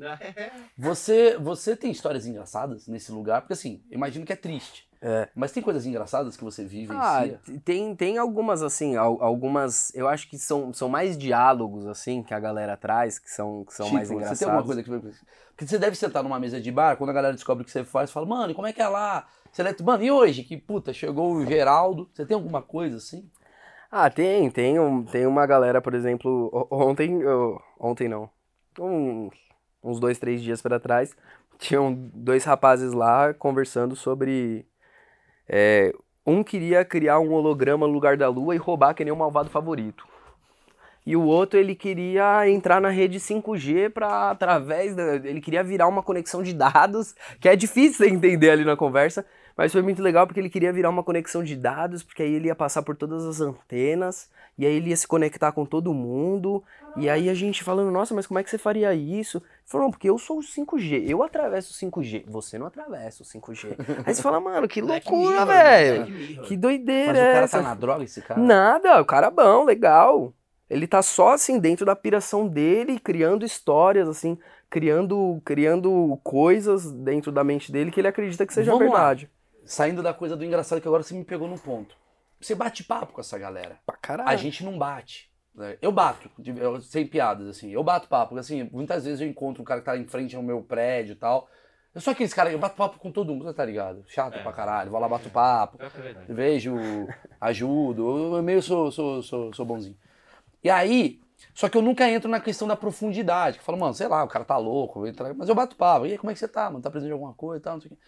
Você, 0.76 1.36
você 1.38 1.76
tem 1.76 1.90
histórias 1.90 2.26
engraçadas 2.26 2.88
nesse 2.88 3.12
lugar? 3.12 3.42
Porque 3.42 3.52
assim, 3.52 3.82
eu 3.90 3.96
imagino 3.96 4.24
que 4.24 4.32
é 4.32 4.36
triste. 4.36 4.90
É. 5.04 5.28
Mas 5.34 5.50
tem 5.50 5.60
coisas 5.60 5.84
engraçadas 5.84 6.36
que 6.36 6.44
você 6.44 6.64
vive 6.64 6.94
Ah, 6.94 7.22
tem, 7.64 7.94
tem 7.96 8.18
algumas, 8.18 8.62
assim, 8.62 8.94
al- 8.94 9.20
algumas, 9.20 9.92
eu 9.96 10.06
acho 10.06 10.30
que 10.30 10.38
são, 10.38 10.72
são 10.72 10.88
mais 10.88 11.18
diálogos, 11.18 11.86
assim, 11.88 12.22
que 12.22 12.32
a 12.32 12.38
galera 12.38 12.76
traz, 12.76 13.18
que 13.18 13.28
são, 13.28 13.64
que 13.64 13.74
são 13.74 13.90
mais 13.90 14.06
Tipo, 14.08 14.20
engraçados. 14.20 14.38
Você 14.38 14.44
tem 14.44 14.54
alguma 14.54 14.64
coisa 14.64 14.82
que. 14.84 15.18
Porque 15.48 15.66
você 15.66 15.78
deve 15.78 15.96
sentar 15.96 16.22
numa 16.22 16.38
mesa 16.38 16.60
de 16.60 16.70
bar, 16.70 16.96
quando 16.96 17.10
a 17.10 17.12
galera 17.12 17.34
descobre 17.34 17.62
o 17.62 17.64
que 17.64 17.72
você 17.72 17.82
faz, 17.84 18.12
fala, 18.12 18.26
mano, 18.26 18.52
e 18.52 18.54
como 18.54 18.68
é 18.68 18.72
que 18.72 18.80
é 18.80 18.86
lá? 18.86 19.26
Você 19.50 19.64
deve... 19.64 19.82
Mano, 19.82 20.02
e 20.04 20.10
hoje? 20.10 20.44
Que 20.44 20.56
puta, 20.56 20.92
chegou 20.92 21.32
o 21.34 21.44
Geraldo. 21.44 22.08
Você 22.14 22.24
tem 22.24 22.34
alguma 22.36 22.62
coisa 22.62 22.96
assim? 22.98 23.28
Ah, 23.90 24.08
tem, 24.08 24.50
tem, 24.50 24.78
um, 24.78 25.04
tem 25.04 25.26
uma 25.26 25.44
galera, 25.46 25.82
por 25.82 25.92
exemplo, 25.94 26.48
ontem, 26.70 27.20
eu- 27.20 27.60
ontem 27.78 28.08
não, 28.08 28.30
uns, 28.78 29.34
uns 29.82 30.00
dois, 30.00 30.18
três 30.18 30.40
dias 30.40 30.62
pra 30.62 30.80
trás, 30.80 31.14
tinham 31.58 31.92
dois 31.92 32.44
rapazes 32.44 32.92
lá 32.94 33.34
conversando 33.34 33.94
sobre, 33.94 34.64
é, 35.54 35.92
um 36.26 36.42
queria 36.42 36.82
criar 36.82 37.20
um 37.20 37.30
holograma 37.30 37.86
no 37.86 37.92
lugar 37.92 38.16
da 38.16 38.26
lua 38.26 38.54
e 38.54 38.58
roubar 38.58 38.94
que 38.94 39.04
nem 39.04 39.12
o 39.12 39.16
malvado 39.16 39.50
favorito. 39.50 40.08
E 41.04 41.14
o 41.14 41.22
outro, 41.22 41.58
ele 41.58 41.74
queria 41.74 42.48
entrar 42.48 42.80
na 42.80 42.88
rede 42.88 43.18
5G 43.18 43.90
para 43.90 44.30
através 44.30 44.94
da, 44.94 45.16
ele 45.16 45.40
queria 45.42 45.62
virar 45.62 45.88
uma 45.88 46.02
conexão 46.02 46.42
de 46.42 46.54
dados, 46.54 47.14
que 47.38 47.48
é 47.48 47.56
difícil 47.56 48.06
entender 48.08 48.50
ali 48.50 48.64
na 48.64 48.76
conversa, 48.76 49.26
mas 49.56 49.72
foi 49.72 49.82
muito 49.82 50.02
legal 50.02 50.26
porque 50.26 50.40
ele 50.40 50.50
queria 50.50 50.72
virar 50.72 50.90
uma 50.90 51.02
conexão 51.02 51.42
de 51.42 51.56
dados, 51.56 52.02
porque 52.02 52.22
aí 52.22 52.32
ele 52.32 52.46
ia 52.48 52.54
passar 52.54 52.82
por 52.82 52.96
todas 52.96 53.24
as 53.24 53.40
antenas, 53.40 54.30
e 54.58 54.66
aí 54.66 54.74
ele 54.74 54.90
ia 54.90 54.96
se 54.96 55.06
conectar 55.06 55.52
com 55.52 55.64
todo 55.64 55.94
mundo. 55.94 56.62
E 56.96 57.08
aí 57.08 57.28
a 57.28 57.34
gente 57.34 57.64
falando, 57.64 57.90
nossa, 57.90 58.14
mas 58.14 58.26
como 58.26 58.38
é 58.38 58.44
que 58.44 58.50
você 58.50 58.58
faria 58.58 58.94
isso? 58.94 59.38
Ele 59.38 59.46
falou, 59.66 59.86
não, 59.86 59.90
porque 59.90 60.10
eu 60.10 60.18
sou 60.18 60.38
o 60.38 60.42
5G, 60.42 61.04
eu 61.08 61.22
atravesso 61.22 61.72
o 61.72 61.90
5G, 61.90 62.24
você 62.26 62.58
não 62.58 62.66
atravessa 62.66 63.22
o 63.22 63.26
5G. 63.26 63.76
Aí 64.04 64.14
você 64.14 64.22
fala, 64.22 64.40
mano, 64.40 64.68
que 64.68 64.80
loucura, 64.82 65.44
Mirror, 65.44 65.46
velho. 65.46 66.42
Que 66.42 66.56
doideira 66.56 67.12
Mas 67.12 67.18
o 67.18 67.32
cara 67.32 67.44
essa? 67.44 67.58
tá 67.58 67.62
na 67.62 67.74
droga, 67.74 68.04
esse 68.04 68.20
cara? 68.20 68.40
Nada, 68.40 69.00
o 69.00 69.04
cara 69.04 69.28
é 69.28 69.30
bom, 69.30 69.64
legal. 69.64 70.32
Ele 70.68 70.86
tá 70.86 71.02
só 71.02 71.34
assim 71.34 71.58
dentro 71.58 71.84
da 71.84 71.94
piração 71.94 72.48
dele, 72.48 72.98
criando 72.98 73.44
histórias 73.44 74.08
assim, 74.08 74.38
criando 74.70 75.40
criando 75.44 76.18
coisas 76.22 76.90
dentro 76.90 77.30
da 77.30 77.44
mente 77.44 77.70
dele 77.70 77.90
que 77.90 78.00
ele 78.00 78.08
acredita 78.08 78.46
que 78.46 78.54
seja 78.54 78.72
Vamos 78.72 78.90
lá. 78.90 79.14
Saindo 79.64 80.02
da 80.02 80.12
coisa 80.14 80.36
do 80.36 80.44
engraçado, 80.44 80.80
que 80.80 80.88
agora 80.88 81.02
você 81.02 81.14
me 81.14 81.24
pegou 81.24 81.48
num 81.48 81.58
ponto. 81.58 81.94
Você 82.40 82.54
bate 82.54 82.82
papo 82.84 83.12
com 83.12 83.20
essa 83.20 83.38
galera. 83.38 83.78
Pra 83.86 83.96
caralho. 83.96 84.28
A 84.28 84.36
gente 84.36 84.64
não 84.64 84.76
bate. 84.78 85.30
né? 85.54 85.76
Eu 85.82 85.92
bato, 85.92 86.30
eu- 86.56 86.80
sem 86.80 87.06
piadas, 87.06 87.46
assim. 87.46 87.70
Eu 87.70 87.84
bato 87.84 88.08
papo, 88.08 88.30
porque 88.30 88.40
assim, 88.40 88.68
muitas 88.72 89.04
vezes 89.04 89.20
eu 89.20 89.26
encontro 89.28 89.60
um 89.62 89.64
cara 89.64 89.80
que 89.80 89.86
tá 89.86 89.96
em 89.96 90.06
frente 90.06 90.34
ao 90.34 90.42
meu 90.42 90.62
prédio 90.62 91.12
e 91.12 91.16
tal. 91.16 91.46
Eu 91.94 92.00
sou 92.00 92.12
aqueles 92.12 92.32
caras, 92.32 92.52
eu 92.54 92.58
bato 92.58 92.74
papo 92.74 92.98
com 92.98 93.12
todo 93.12 93.34
mundo, 93.34 93.52
tá 93.52 93.64
ligado? 93.64 94.02
Chato 94.08 94.34
É. 94.38 94.42
pra 94.42 94.50
caralho, 94.52 94.90
vou 94.90 94.98
lá, 94.98 95.06
bato 95.06 95.28
papo. 95.28 95.76
É 95.78 95.88
verdade. 95.90 96.32
vejo, 96.32 96.74
ajudo, 97.40 98.36
eu 98.36 98.42
meio 98.42 98.62
sou, 98.62 98.90
sou, 98.90 99.22
sou, 99.22 99.52
sou 99.52 99.66
bonzinho. 99.66 99.96
E 100.64 100.70
aí, 100.70 101.20
só 101.54 101.68
que 101.68 101.76
eu 101.76 101.82
nunca 101.82 102.08
entro 102.08 102.30
na 102.30 102.40
questão 102.40 102.66
da 102.66 102.74
profundidade, 102.76 103.56
que 103.58 103.60
eu 103.60 103.64
falo, 103.66 103.78
mano, 103.78 103.92
sei 103.92 104.08
lá, 104.08 104.24
o 104.24 104.28
cara 104.28 104.44
tá 104.44 104.56
louco, 104.56 105.02
mas 105.36 105.48
eu 105.50 105.54
bato 105.54 105.76
papo, 105.76 106.06
e 106.06 106.12
aí, 106.12 106.18
como 106.18 106.30
é 106.30 106.34
que 106.34 106.40
você 106.40 106.48
tá, 106.48 106.70
mano, 106.70 106.80
tá 106.82 106.88
precisando 106.90 107.08
de 107.10 107.12
alguma 107.12 107.34
coisa 107.34 107.60
e 107.60 107.62
tal, 107.62 107.74
não 107.74 107.80
sei 107.82 107.90
o 107.90 107.94
quê. 107.94 108.00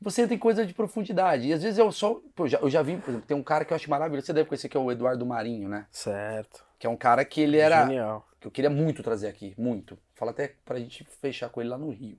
Você 0.00 0.28
tem 0.28 0.38
coisa 0.38 0.64
de 0.64 0.72
profundidade, 0.72 1.48
e 1.48 1.52
às 1.52 1.62
vezes 1.62 1.78
eu 1.78 1.90
só, 1.90 2.20
pô, 2.36 2.44
eu 2.44 2.48
já, 2.48 2.58
eu 2.58 2.70
já 2.70 2.82
vi, 2.82 2.96
por 2.98 3.10
exemplo, 3.10 3.26
tem 3.26 3.36
um 3.36 3.42
cara 3.42 3.64
que 3.64 3.72
eu 3.72 3.76
acho 3.76 3.90
maravilhoso, 3.90 4.26
você 4.26 4.32
deve 4.32 4.48
conhecer, 4.48 4.68
que 4.68 4.76
é 4.76 4.80
o 4.80 4.92
Eduardo 4.92 5.26
Marinho, 5.26 5.68
né? 5.68 5.86
Certo. 5.90 6.64
Que 6.78 6.86
é 6.86 6.90
um 6.90 6.96
cara 6.96 7.24
que 7.24 7.40
ele 7.40 7.58
era, 7.58 7.84
Genial. 7.84 8.24
que 8.40 8.46
eu 8.46 8.50
queria 8.50 8.70
muito 8.70 9.02
trazer 9.02 9.26
aqui, 9.26 9.54
muito. 9.58 9.98
Fala 10.14 10.30
até 10.30 10.54
pra 10.64 10.78
gente 10.78 11.04
fechar 11.20 11.48
com 11.48 11.60
ele 11.60 11.70
lá 11.70 11.76
no 11.78 11.90
Rio. 11.90 12.16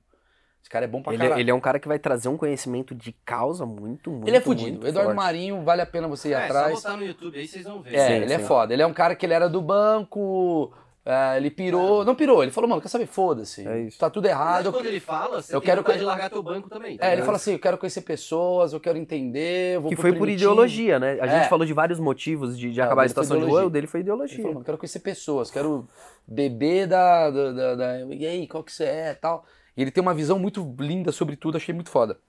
Esse 0.62 0.70
cara 0.70 0.84
é 0.84 0.88
bom 0.90 1.02
pra 1.02 1.14
Ele, 1.14 1.24
caralho. 1.24 1.40
ele 1.40 1.50
é 1.50 1.54
um 1.54 1.60
cara 1.62 1.80
que 1.80 1.88
vai 1.88 1.98
trazer 1.98 2.28
um 2.28 2.36
conhecimento 2.36 2.94
de 2.94 3.14
causa 3.24 3.66
muito, 3.66 4.12
muito 4.12 4.28
Ele 4.28 4.36
é 4.36 4.42
fudido. 4.42 4.86
Eduardo 4.86 5.14
forte. 5.14 5.16
Marinho, 5.26 5.64
vale 5.64 5.82
a 5.82 5.86
pena 5.86 6.06
você 6.10 6.30
ir 6.30 6.34
É, 6.34 6.40
só 6.40 6.44
atrás. 6.46 6.74
botar 6.74 6.98
no 6.98 7.06
YouTube 7.06 7.40
aí 7.40 7.48
vocês 7.48 7.64
vão 7.64 7.82
ver. 7.82 7.96
É, 7.96 8.08
Sim, 8.08 8.14
ele 8.24 8.34
é 8.34 8.40
sim. 8.40 8.46
foda. 8.46 8.74
Ele 8.74 8.82
é 8.82 8.86
um 8.86 8.94
cara 8.94 9.16
que 9.16 9.26
ele 9.26 9.34
era 9.34 9.48
do 9.48 9.62
banco, 9.62 10.74
É, 11.12 11.38
ele 11.38 11.50
pirou. 11.50 12.06
Não 12.06 12.14
pirou, 12.14 12.44
ele 12.44 12.52
falou, 12.52 12.70
mano, 12.70 12.80
quer 12.80 12.88
saber? 12.88 13.08
Foda-se. 13.08 13.68
É 13.68 13.82
isso. 13.82 13.98
Tá 13.98 14.12
tudo 14.12 14.26
Mas 14.26 14.32
errado. 14.32 14.72
quando 14.72 14.86
ele 14.86 15.00
fala, 15.00 15.42
você 15.42 15.56
eu 15.56 15.60
tem 15.60 15.66
quero 15.72 15.84
que- 15.84 15.98
de 15.98 16.04
largar 16.04 16.30
teu 16.30 16.44
banco 16.44 16.70
também. 16.70 16.98
tá 16.98 17.08
É, 17.08 17.14
ele 17.14 17.24
fala 17.24 17.38
assim, 17.38 17.54
eu 17.54 17.60
quero 17.60 17.80
conhecer 17.80 18.02
pessoas, 18.02 18.74
eu 18.74 18.80
quero 18.80 18.96
entender, 18.96 19.78
eu 19.78 19.82
vou 19.82 19.90
Que 19.90 19.96
foi 19.96 20.14
por 20.14 20.30
ideologia, 20.30 21.00
né? 21.00 21.14
A 21.20 21.26
gente 21.26 21.46
É. 21.46 21.50
falou 21.50 21.66
de 21.66 21.74
vários 21.74 22.00
motivos 22.00 22.56
de, 22.56 22.72
de 22.72 22.80
É, 22.80 22.84
acabar 22.84 23.06
a 23.06 23.08
situação 23.10 23.38
de 23.38 23.42
ideologia. 23.44 23.62
rua, 23.64 23.68
o 23.68 23.72
dele 23.72 23.88
foi 23.88 24.02
Ele 24.02 24.08
falou, 24.10 24.24
ideologia. 24.26 24.54
mano, 24.54 24.64
quero 24.64 24.78
conhecer 24.78 25.00
pessoas, 25.00 25.50
quero 25.50 25.88
beber 26.28 26.86
da, 26.86 27.32
da, 27.32 27.52
da- 27.54 27.76
da- 27.76 28.00
E 28.14 28.28
aí, 28.28 28.48
qual 28.48 28.64
que 28.64 28.72
você 28.72 28.84
é 28.84 29.14
tal. 29.16 29.46
E 29.76 29.82
ele 29.82 29.90
tem 29.90 30.02
uma 30.04 30.14
visão 30.14 30.38
muito 30.38 30.76
linda 30.80 31.12
sobre 31.12 31.36
tudo, 31.36 31.58
achei 31.58 31.74
muito 31.74 31.90
foda. 31.90 32.20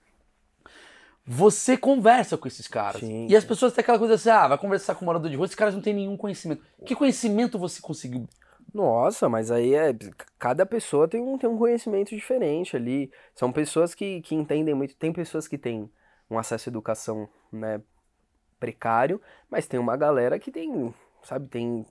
Você 1.26 1.76
conversa 1.76 2.36
com 2.36 2.48
esses 2.48 2.66
caras. 2.66 3.00
Sim, 3.00 3.26
e 3.28 3.36
as 3.36 3.42
sim. 3.42 3.48
pessoas 3.48 3.72
têm 3.72 3.82
aquela 3.82 3.98
coisa 3.98 4.14
assim, 4.14 4.30
ah, 4.30 4.48
vai 4.48 4.58
conversar 4.58 4.94
com 4.94 5.02
o 5.02 5.06
morador 5.06 5.30
de 5.30 5.36
rua, 5.36 5.44
esses 5.44 5.54
caras 5.54 5.74
não 5.74 5.82
têm 5.82 5.92
nenhum 5.94 6.16
conhecimento. 6.16 6.62
Que 6.84 6.94
conhecimento 6.94 7.58
você 7.58 7.80
conseguiu? 7.80 8.26
Nossa, 8.72 9.28
mas 9.28 9.50
aí 9.50 9.74
é. 9.74 9.92
Cada 10.38 10.64
pessoa 10.64 11.08
tem 11.08 11.20
um, 11.20 11.36
tem 11.36 11.48
um 11.48 11.58
conhecimento 11.58 12.14
diferente 12.14 12.76
ali. 12.76 13.10
São 13.34 13.52
pessoas 13.52 13.94
que, 13.94 14.20
que 14.22 14.34
entendem 14.34 14.74
muito. 14.74 14.96
Tem 14.96 15.12
pessoas 15.12 15.48
que 15.48 15.58
têm 15.58 15.90
um 16.30 16.38
acesso 16.38 16.68
à 16.68 16.70
educação, 16.70 17.28
né, 17.52 17.82
precário, 18.60 19.20
mas 19.50 19.66
tem 19.66 19.80
uma 19.80 19.96
galera 19.96 20.38
que 20.38 20.50
tem, 20.52 20.94
sabe, 21.22 21.48
tem. 21.48 21.86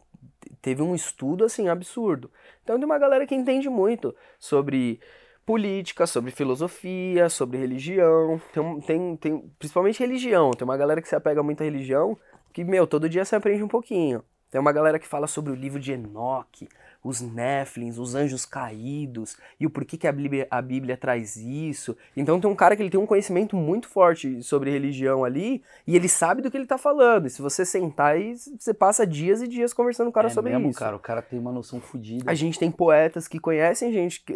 Teve 0.61 0.81
um 0.81 0.95
estudo 0.95 1.45
assim 1.45 1.68
absurdo. 1.69 2.31
Então 2.64 2.77
tem 2.77 2.85
uma 2.85 2.99
galera 2.99 3.26
que 3.26 3.35
entende 3.35 3.69
muito 3.69 4.15
sobre 4.38 4.99
política, 5.45 6.06
sobre 6.06 6.31
filosofia, 6.31 7.30
sobre 7.30 7.57
religião. 7.57 8.39
Tem, 8.53 8.81
tem, 8.81 9.18
tem 9.18 9.39
principalmente 9.57 9.99
religião. 9.99 10.51
Tem 10.51 10.65
uma 10.65 10.77
galera 10.77 11.01
que 11.01 11.07
se 11.07 11.15
apega 11.15 11.41
muito 11.43 11.61
à 11.61 11.64
religião 11.64 12.18
que, 12.53 12.64
meu, 12.64 12.88
todo 12.88 13.10
dia 13.10 13.26
você 13.26 13.35
aprende 13.35 13.64
um 13.64 13.68
pouquinho. 13.68 14.23
Tem 14.49 14.59
uma 14.59 14.71
galera 14.71 14.97
que 14.97 15.07
fala 15.07 15.27
sobre 15.27 15.51
o 15.51 15.55
livro 15.55 15.80
de 15.80 15.91
Enoque, 15.91 16.67
os 17.03 17.21
Néflins, 17.21 17.97
os 17.97 18.15
anjos 18.15 18.45
caídos, 18.45 19.38
e 19.59 19.65
o 19.65 19.69
porquê 19.69 19.95
que 19.95 20.07
a 20.07 20.11
Bíblia, 20.11 20.47
a 20.49 20.61
Bíblia 20.61 20.97
traz 20.97 21.38
isso. 21.38 21.95
Então 22.17 22.39
tem 22.39 22.49
um 22.49 22.55
cara 22.55 22.76
que 22.76 22.81
ele 22.81 22.89
tem 22.89 22.99
um 22.99 23.05
conhecimento 23.05 23.55
muito 23.55 23.88
forte 23.88 24.41
sobre 24.43 24.71
religião 24.71 25.23
ali, 25.23 25.61
e 25.85 25.95
ele 25.95 26.09
sabe 26.09 26.41
do 26.41 26.49
que 26.49 26.57
ele 26.57 26.65
tá 26.65 26.77
falando. 26.77 27.27
E 27.27 27.30
se 27.30 27.41
você 27.41 27.63
sentar 27.63 28.13
aí, 28.15 28.35
você 28.35 28.73
passa 28.73 29.05
dias 29.05 29.41
e 29.41 29.47
dias 29.47 29.73
conversando 29.73 30.07
com 30.07 30.11
o 30.11 30.13
cara 30.13 30.27
é 30.27 30.31
sobre 30.31 30.51
mesmo, 30.51 30.69
isso. 30.69 30.80
cara, 30.80 30.95
o 30.95 30.99
cara 30.99 31.21
tem 31.21 31.39
uma 31.39 31.51
noção 31.51 31.80
fodida. 31.80 32.30
A 32.30 32.34
gente 32.34 32.57
tem 32.59 32.71
poetas 32.71 33.27
que 33.27 33.39
conhecem 33.39 33.93
gente, 33.93 34.21
que- 34.21 34.35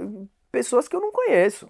pessoas 0.52 0.88
que 0.88 0.96
eu 0.96 1.02
não 1.02 1.12
conheço. 1.12 1.68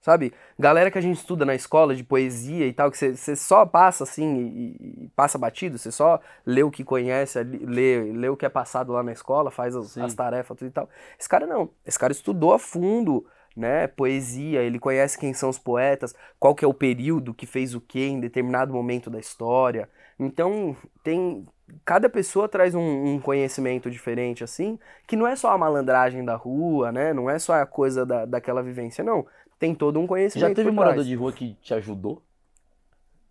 Sabe? 0.00 0.32
Galera 0.58 0.90
que 0.90 0.98
a 0.98 1.00
gente 1.00 1.16
estuda 1.18 1.44
na 1.44 1.54
escola 1.54 1.94
de 1.94 2.04
poesia 2.04 2.66
e 2.66 2.72
tal, 2.72 2.90
que 2.90 2.96
você- 2.96 3.34
só 3.36 3.66
passa 3.66 4.04
assim 4.04 4.36
e, 4.36 5.04
e 5.04 5.08
passa 5.14 5.36
batido, 5.36 5.76
você 5.76 5.90
só 5.90 6.20
lê 6.46 6.62
o 6.62 6.70
que 6.70 6.84
conhece, 6.84 7.42
lê, 7.42 8.12
lê 8.12 8.28
o 8.28 8.36
que 8.36 8.46
é 8.46 8.48
passado 8.48 8.92
lá 8.92 9.02
na 9.02 9.12
escola, 9.12 9.50
faz 9.50 9.74
as, 9.74 9.98
as 9.98 10.14
tarefas 10.14 10.56
tudo 10.56 10.68
e 10.68 10.70
tal. 10.70 10.88
Esse 11.18 11.28
cara 11.28 11.46
não. 11.46 11.70
Esse 11.84 11.98
cara 11.98 12.12
estudou 12.12 12.52
a 12.52 12.58
fundo, 12.58 13.26
né? 13.56 13.88
Poesia, 13.88 14.62
ele 14.62 14.78
conhece 14.78 15.18
quem 15.18 15.34
são 15.34 15.48
os 15.50 15.58
poetas, 15.58 16.14
qual 16.38 16.54
que 16.54 16.64
é 16.64 16.68
o 16.68 16.72
período 16.74 17.34
que 17.34 17.44
fez 17.44 17.74
o 17.74 17.80
quê 17.80 18.06
em 18.06 18.20
determinado 18.20 18.72
momento 18.72 19.10
da 19.10 19.18
história. 19.18 19.88
Então, 20.18 20.76
tem. 21.02 21.44
Cada 21.84 22.08
pessoa 22.08 22.48
traz 22.48 22.74
um, 22.74 22.80
um 23.14 23.20
conhecimento 23.20 23.90
diferente, 23.90 24.42
assim, 24.42 24.78
que 25.06 25.14
não 25.16 25.26
é 25.26 25.36
só 25.36 25.50
a 25.52 25.58
malandragem 25.58 26.24
da 26.24 26.34
rua, 26.34 26.90
né? 26.90 27.12
Não 27.12 27.28
é 27.28 27.38
só 27.38 27.52
a 27.60 27.66
coisa 27.66 28.06
da, 28.06 28.24
daquela 28.24 28.62
vivência, 28.62 29.04
não. 29.04 29.26
Tem 29.58 29.74
todo 29.74 29.98
um 29.98 30.06
conhecimento. 30.06 30.48
já 30.48 30.54
teve 30.54 30.70
morador 30.70 31.04
de 31.04 31.14
rua 31.14 31.32
que 31.32 31.54
te 31.54 31.74
ajudou? 31.74 32.22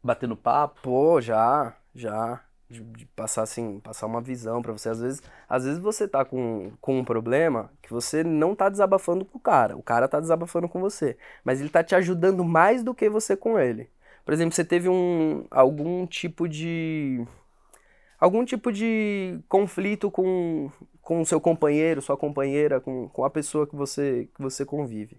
Batendo 0.03 0.35
papo? 0.35 0.79
Pô, 0.81 1.21
já, 1.21 1.75
já. 1.95 2.41
De, 2.69 2.81
de 2.81 3.05
passar 3.05 3.43
assim, 3.43 3.79
passar 3.79 4.07
uma 4.07 4.19
visão 4.19 4.61
pra 4.61 4.73
você. 4.73 4.89
Às 4.89 4.99
vezes, 4.99 5.23
às 5.47 5.63
vezes 5.63 5.79
você 5.79 6.05
tá 6.05 6.25
com, 6.25 6.71
com 6.81 6.99
um 6.99 7.05
problema 7.05 7.71
que 7.81 7.89
você 7.89 8.25
não 8.25 8.53
tá 8.53 8.67
desabafando 8.67 9.23
com 9.23 9.37
o 9.37 9.41
cara. 9.41 9.77
O 9.77 9.81
cara 9.81 10.07
tá 10.07 10.19
desabafando 10.19 10.67
com 10.67 10.81
você. 10.81 11.17
Mas 11.45 11.61
ele 11.61 11.69
tá 11.69 11.81
te 11.81 11.95
ajudando 11.95 12.43
mais 12.43 12.83
do 12.83 12.93
que 12.93 13.09
você 13.09 13.37
com 13.37 13.57
ele. 13.57 13.89
Por 14.25 14.33
exemplo, 14.33 14.53
você 14.53 14.65
teve 14.65 14.89
um 14.89 15.45
algum 15.49 16.05
tipo 16.05 16.49
de 16.49 17.25
algum 18.19 18.43
tipo 18.43 18.71
de 18.71 19.39
conflito 19.47 20.11
com 20.11 20.69
com 21.01 21.21
o 21.21 21.25
seu 21.25 21.39
companheiro, 21.39 22.01
sua 22.01 22.17
companheira, 22.17 22.81
com, 22.81 23.07
com 23.07 23.23
a 23.23 23.29
pessoa 23.29 23.65
que 23.65 23.77
você 23.77 24.27
que 24.35 24.41
você 24.41 24.65
convive. 24.65 25.17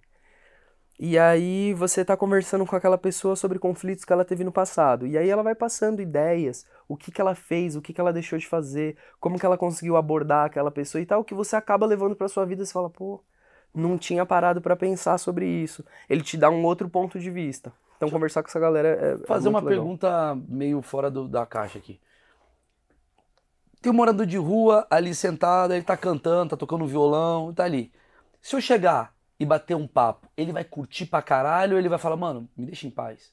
E 0.99 1.17
aí 1.17 1.73
você 1.73 2.03
tá 2.03 2.17
conversando 2.17 2.65
com 2.65 2.75
aquela 2.75 2.97
pessoa 2.97 3.33
sobre 3.35 3.57
conflitos 3.57 4.03
que 4.03 4.11
ela 4.11 4.25
teve 4.25 4.43
no 4.43 4.51
passado. 4.51 5.07
E 5.07 5.17
aí 5.17 5.29
ela 5.29 5.41
vai 5.41 5.55
passando 5.55 6.01
ideias, 6.01 6.65
o 6.89 6.97
que 6.97 7.09
que 7.09 7.21
ela 7.21 7.33
fez, 7.33 7.75
o 7.77 7.81
que 7.81 7.93
que 7.93 8.01
ela 8.01 8.11
deixou 8.11 8.37
de 8.37 8.45
fazer, 8.45 8.97
como 9.19 9.39
que 9.39 9.45
ela 9.45 9.57
conseguiu 9.57 9.95
abordar 9.95 10.45
aquela 10.45 10.69
pessoa 10.69 11.01
e 11.01 11.05
tal, 11.05 11.23
que 11.23 11.33
você 11.33 11.55
acaba 11.55 11.85
levando 11.85 12.15
pra 12.17 12.27
sua 12.27 12.45
vida 12.45 12.63
e 12.63 12.65
você 12.65 12.73
fala, 12.73 12.89
pô, 12.89 13.21
não 13.73 13.97
tinha 13.97 14.25
parado 14.25 14.61
pra 14.61 14.75
pensar 14.75 15.17
sobre 15.17 15.45
isso. 15.47 15.85
Ele 16.09 16.21
te 16.21 16.35
dá 16.35 16.49
um 16.49 16.63
outro 16.65 16.89
ponto 16.89 17.17
de 17.17 17.31
vista. 17.31 17.71
Então 17.95 18.09
conversar 18.09 18.43
com 18.43 18.49
essa 18.49 18.59
galera 18.59 18.89
é, 18.89 19.13
é 19.13 19.17
fazer 19.25 19.47
muito 19.47 19.55
uma 19.55 19.61
legal. 19.61 19.85
pergunta 19.85 20.35
meio 20.49 20.81
fora 20.81 21.09
do- 21.09 21.29
da 21.29 21.45
caixa 21.45 21.77
aqui. 21.79 21.97
Tem 23.81 23.91
um 23.91 23.95
morador 23.95 24.25
de 24.25 24.37
rua 24.37 24.85
ali 24.89 25.15
sentado, 25.15 25.73
ele 25.73 25.83
tá 25.83 25.95
cantando, 25.95 26.49
tá 26.51 26.57
tocando 26.57 26.85
violão, 26.85 27.53
tá 27.53 27.63
ali. 27.63 27.91
Se 28.41 28.55
eu 28.55 28.61
chegar 28.61 29.13
e 29.39 29.45
bater 29.45 29.75
um 29.75 29.87
papo, 29.87 30.27
ele 30.35 30.51
vai 30.51 30.63
curtir 30.63 31.05
pra 31.05 31.21
caralho 31.21 31.73
ou 31.73 31.79
ele 31.79 31.89
vai 31.89 31.97
falar, 31.99 32.17
mano, 32.17 32.47
me 32.57 32.65
deixa 32.65 32.85
em 32.87 32.91
paz? 32.91 33.31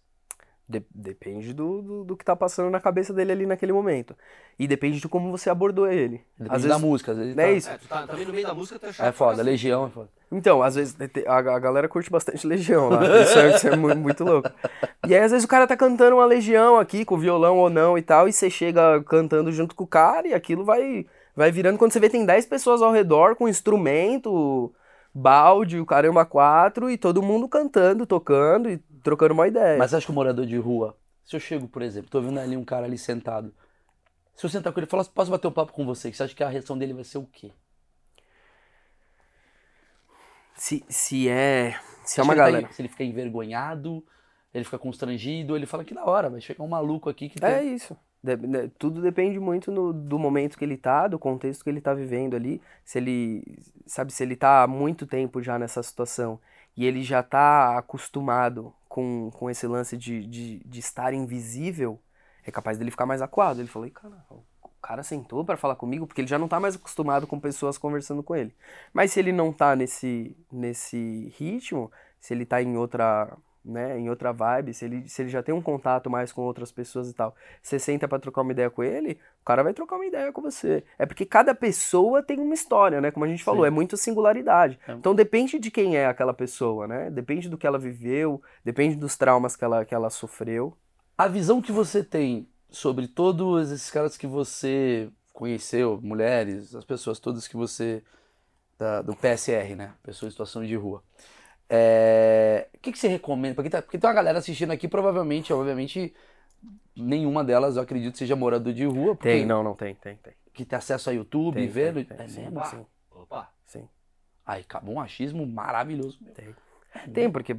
De- 0.69 0.85
depende 0.93 1.53
do, 1.53 1.81
do, 1.81 2.05
do 2.05 2.17
que 2.17 2.25
tá 2.25 2.35
passando 2.35 2.71
na 2.71 2.81
cabeça 2.81 3.13
dele 3.15 3.31
ali 3.31 3.47
naquele 3.47 3.73
momento. 3.73 4.17
E 4.59 4.67
depende 4.67 4.99
de 4.99 5.09
como 5.09 5.31
você 5.31 5.49
abordou 5.49 5.87
ele. 5.87 6.21
Depende 6.37 6.57
Às 6.57 6.63
da 6.63 6.69
vezes, 6.71 6.83
música, 6.83 7.13
às 7.13 7.19
vezes 7.19 7.39
é 7.39 7.43
tá- 7.43 7.53
isso. 7.53 7.71
É, 7.71 7.79
tu 7.79 7.87
tá, 7.89 8.05
tá 8.07 8.13
ali 8.13 8.25
no 8.25 8.33
meio 8.33 8.47
da 8.47 8.55
música, 8.55 8.79
tu 8.79 8.87
é 8.87 8.93
chato 8.93 9.07
É 9.07 9.11
pra 9.11 9.13
foda, 9.13 9.31
cacete. 9.33 9.47
Legião 9.51 9.87
é 9.87 9.91
foda. 9.91 10.09
Então, 10.33 10.61
às 10.63 10.75
vezes 10.75 10.97
a, 11.27 11.37
a 11.37 11.59
galera 11.61 11.89
curte 11.89 12.11
bastante 12.11 12.45
Legião 12.49 12.89
lá. 12.89 13.01
Isso 13.23 13.39
é, 13.39 13.55
isso 13.55 13.69
é 13.69 13.77
mu- 13.77 13.95
muito 13.95 14.25
louco. 14.25 14.51
E 15.07 15.15
aí, 15.15 15.23
às 15.23 15.31
vezes, 15.31 15.45
o 15.45 15.49
cara 15.49 15.69
tá 15.69 15.77
cantando 15.77 16.17
uma 16.17 16.27
Legião 16.27 16.79
aqui, 16.81 17.05
com 17.05 17.17
violão 17.17 17.59
ou 17.59 17.71
não 17.71 17.97
e 17.97 18.03
tal, 18.03 18.29
e 18.29 18.33
você 18.33 18.51
chega 18.51 19.01
cantando 19.05 19.53
junto 19.53 19.73
com 19.75 19.85
o 19.85 19.89
cara 19.89 20.27
e 20.27 20.35
aquilo 20.35 20.65
vai, 20.65 21.07
vai 21.37 21.53
virando. 21.53 21.79
Quando 21.79 21.93
você 21.93 22.01
vê, 22.01 22.09
tem 22.11 22.27
10 22.27 22.45
pessoas 22.47 22.83
ao 22.83 22.91
redor 22.91 23.37
com 23.37 23.49
instrumento, 23.49 24.75
balde, 25.17 25.81
o 25.81 25.87
caramba, 25.87 26.25
quatro, 26.27 26.91
e 26.91 26.99
todo 26.99 27.23
mundo 27.23 27.49
cantando, 27.49 28.07
tocando 28.07 28.69
e 28.71 28.79
trocando 29.03 29.35
uma 29.35 29.49
ideia. 29.49 29.79
Mas 29.79 29.95
acha 29.95 30.05
que 30.07 30.13
o 30.13 30.15
morador 30.15 30.45
de 30.47 30.57
rua, 30.59 30.97
se 31.25 31.35
eu 31.37 31.41
chego, 31.41 31.67
por 31.69 31.83
exemplo, 31.83 32.11
tô 32.11 32.21
vendo 32.21 32.39
ali 32.39 32.57
um 32.57 32.65
cara 32.65 32.87
ali 32.87 32.99
sentado, 32.99 33.53
se 34.35 34.45
eu 34.45 34.51
sentar 34.51 34.73
com 34.73 34.79
ele 34.81 34.87
e 34.87 34.91
falar, 34.91 35.05
posso 35.07 35.31
bater 35.31 35.49
um 35.49 35.53
papo 35.53 35.73
com 35.73 35.85
você, 35.87 36.13
você 36.13 36.23
acha 36.23 36.35
que 36.35 36.45
a 36.45 36.49
reação 36.49 36.77
dele 36.77 36.93
vai 36.93 37.05
ser 37.05 37.19
o 37.19 37.27
quê? 37.27 37.51
Se, 40.55 40.85
se 40.89 41.29
é. 41.29 41.79
Se 42.05 42.21
é 42.21 42.23
uma 42.23 42.35
tá 42.35 42.39
galera. 42.45 42.67
en- 42.67 42.73
se 42.73 42.81
ele 42.83 42.89
fica 42.89 43.05
envergonhado, 43.05 44.05
ele 44.55 44.65
fica 44.65 44.79
constrangido, 44.79 45.57
ele 45.57 45.67
fala 45.67 45.85
que 45.85 45.95
da 45.95 46.05
hora, 46.05 46.31
vai 46.31 46.41
chegar 46.41 46.65
um 46.65 46.69
maluco 46.69 47.09
aqui 47.11 47.29
que 47.29 47.45
É 47.45 47.61
tem... 47.61 47.75
isso. 47.75 47.97
De- 48.35 48.69
tudo 48.79 49.01
depende 49.03 49.39
muito 49.39 49.71
no- 49.71 49.93
do 49.93 50.19
momento 50.19 50.57
que 50.59 50.65
ele 50.65 50.77
tá, 50.77 51.07
do 51.07 51.19
contexto 51.19 51.63
que 51.63 51.71
ele 51.71 51.81
tá 51.81 51.95
vivendo 51.95 52.35
ali. 52.35 52.61
Se 52.85 52.99
ele, 52.99 53.45
sabe, 53.87 54.13
se 54.13 54.23
ele 54.23 54.35
tá 54.37 54.63
há 54.63 54.67
muito 54.67 55.07
tempo 55.07 55.43
já 55.43 55.59
nessa 55.59 55.83
situação 55.83 56.41
e 56.77 56.85
ele 56.87 57.03
já 57.03 57.23
tá 57.23 57.79
acostumado 57.79 58.73
com, 58.89 59.31
com 59.33 59.49
esse 59.51 59.67
lance 59.67 59.97
de, 59.97 60.27
de, 60.27 60.59
de 60.65 60.81
estar 60.81 61.13
invisível, 61.15 62.01
é 62.45 62.51
capaz 62.51 62.79
dele 62.79 62.91
ficar 62.91 63.07
mais 63.07 63.23
acuado. 63.23 63.61
Ele 63.61 63.69
falou, 63.69 63.87
"Ih, 63.87 63.91
cara, 63.91 64.25
o 64.31 64.69
cara 64.83 65.03
sentou 65.03 65.45
pra 65.45 65.57
falar 65.57 65.77
comigo 65.77 66.07
porque 66.07 66.21
ele 66.21 66.29
já 66.29 66.39
não 66.39 66.49
tá 66.49 66.61
mais 66.61 66.77
acostumado 66.77 67.27
com 67.27 67.41
pessoas 67.41 67.79
conversando 67.79 68.23
com 68.23 68.35
ele. 68.37 68.55
Mas 68.93 69.13
se 69.13 69.21
ele 69.21 69.33
não 69.33 69.53
tá 69.53 69.75
nesse, 69.77 70.37
nesse 70.53 71.33
ritmo, 71.39 71.91
se 72.21 72.35
ele 72.35 72.45
tá 72.47 72.63
em 72.63 72.77
outra, 72.77 73.37
né, 73.67 73.99
em 73.99 74.09
outra 74.09 74.33
vibe, 74.33 74.73
se 74.73 74.85
ele, 74.85 75.09
se 75.09 75.23
ele 75.23 75.29
já 75.29 75.43
tem 75.43 75.55
um 75.55 75.61
contato 75.61 76.09
mais 76.09 76.31
com 76.33 76.43
outras 76.43 76.71
pessoas 76.71 77.11
e 77.11 77.13
tal, 77.13 77.35
você 77.61 77.79
senta 77.79 78.07
pra 78.07 78.19
trocar 78.19 78.43
uma 78.43 78.53
ideia 78.53 78.71
com 78.71 78.83
ele, 78.83 79.19
o 79.43 79.45
cara 79.45 79.63
vai 79.63 79.75
trocar 79.75 79.97
uma 79.97 80.07
ideia 80.07 80.33
com 80.33 80.41
você. 80.41 80.85
É 80.99 81.05
porque 81.05 81.27
cada 81.27 81.55
pessoa 81.55 82.23
tem 82.23 82.39
uma 82.39 82.55
história, 82.55 83.01
né? 83.01 83.11
Como 83.11 83.25
a 83.25 83.29
gente 83.29 83.43
falou, 83.45 83.63
Sim. 83.63 83.69
é 83.69 83.71
muito 83.71 83.97
singularidade. 83.97 84.79
É. 84.87 84.93
Então 84.93 85.15
depende 85.15 85.59
de 85.59 85.71
quem 85.71 85.97
é 85.97 86.07
aquela 86.07 86.33
pessoa, 86.33 86.87
né? 86.87 87.11
Depende 87.11 87.49
do 87.49 87.59
que 87.59 87.67
ela 87.67 87.79
viveu, 87.79 88.41
depende 88.65 88.95
dos 88.97 89.17
traumas 89.17 89.57
que 89.57 89.65
ela, 89.65 89.85
que 89.85 89.95
ela 89.95 90.11
sofreu. 90.11 90.77
A 91.19 91.27
visão 91.29 91.61
que 91.61 91.73
você 91.73 92.05
tem 92.05 92.49
sobre 92.71 93.09
todos 93.09 93.71
esses 93.73 93.91
caras 93.91 94.17
que 94.17 94.27
você 94.27 95.09
conheceu, 95.33 95.99
mulheres, 96.03 96.75
as 96.75 96.85
pessoas 96.85 97.19
todas 97.19 97.47
que 97.49 97.57
você. 97.57 98.03
da- 98.79 99.01
do 99.01 99.17
PSR, 99.17 99.75
né? 99.75 99.93
Pessoas 100.03 100.29
em 100.29 100.33
situação 100.33 100.63
de 100.65 100.77
rua. 100.77 101.03
É, 101.69 102.69
O 102.75 102.79
que, 102.79 102.93
que 102.93 102.99
você 102.99 103.09
recomenda? 103.09 103.55
Porque, 103.55 103.71
tá- 103.71 103.83
porque 103.83 103.99
tem 103.99 104.09
uma 104.09 104.15
galera 104.15 104.39
assistindo 104.39 104.71
aqui, 104.71 104.87
provavelmente, 104.89 105.53
obviamente, 105.53 106.15
nenhuma 106.95 107.43
delas 107.45 107.77
eu 107.77 107.83
acredito 107.83 108.17
seja 108.17 108.37
morador 108.37 108.73
de 108.73 108.85
rua. 108.85 109.15
Porque 109.17 109.29
Tem, 109.29 109.47
não, 109.47 109.63
não 109.63 109.75
tem, 109.75 109.95
tem, 109.97 110.17
tem. 110.17 110.33
Que 110.53 110.65
tem 110.65 110.77
acesso 110.77 111.11
a 111.11 111.13
YouTube, 111.13 111.55
Tem, 111.57 111.69
vendo. 111.69 111.95
tem, 112.05 112.17
tem, 112.17 112.27
é 112.27 112.29
sim, 112.29 112.41
mesmo? 112.43 112.65
sim, 112.65 112.87
Opa. 113.11 113.51
sim. 113.67 113.89
Aí 114.45 114.63
acabou 114.63 114.95
um 114.95 115.01
achismo 115.01 115.45
maravilhoso. 115.47 116.19
meu. 116.23 116.33
Tem. 116.33 116.55
Tem, 117.13 117.31
porque, 117.31 117.55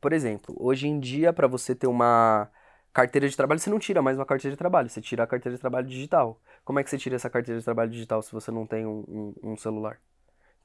por 0.00 0.12
exemplo, 0.14 0.56
hoje 0.58 0.88
em 0.88 0.98
dia, 0.98 1.30
para 1.32 1.46
você 1.46 1.74
ter 1.74 1.86
uma 1.86 2.48
carteira 2.92 3.28
de 3.28 3.36
trabalho, 3.36 3.60
você 3.60 3.68
não 3.68 3.78
tira 3.78 4.00
mais 4.00 4.16
uma 4.16 4.24
carteira 4.24 4.54
de 4.54 4.58
trabalho, 4.58 4.88
você 4.88 5.00
tira 5.00 5.24
a 5.24 5.26
carteira 5.26 5.54
de 5.56 5.60
trabalho 5.60 5.86
digital. 5.86 6.40
Como 6.64 6.78
é 6.78 6.84
que 6.84 6.88
você 6.88 6.96
tira 6.96 7.16
essa 7.16 7.28
carteira 7.28 7.58
de 7.58 7.64
trabalho 7.64 7.90
digital 7.90 8.22
se 8.22 8.32
você 8.32 8.50
não 8.50 8.66
tem 8.66 8.86
um, 8.86 9.04
um- 9.42 9.52
um 9.52 9.56
celular? 9.58 10.00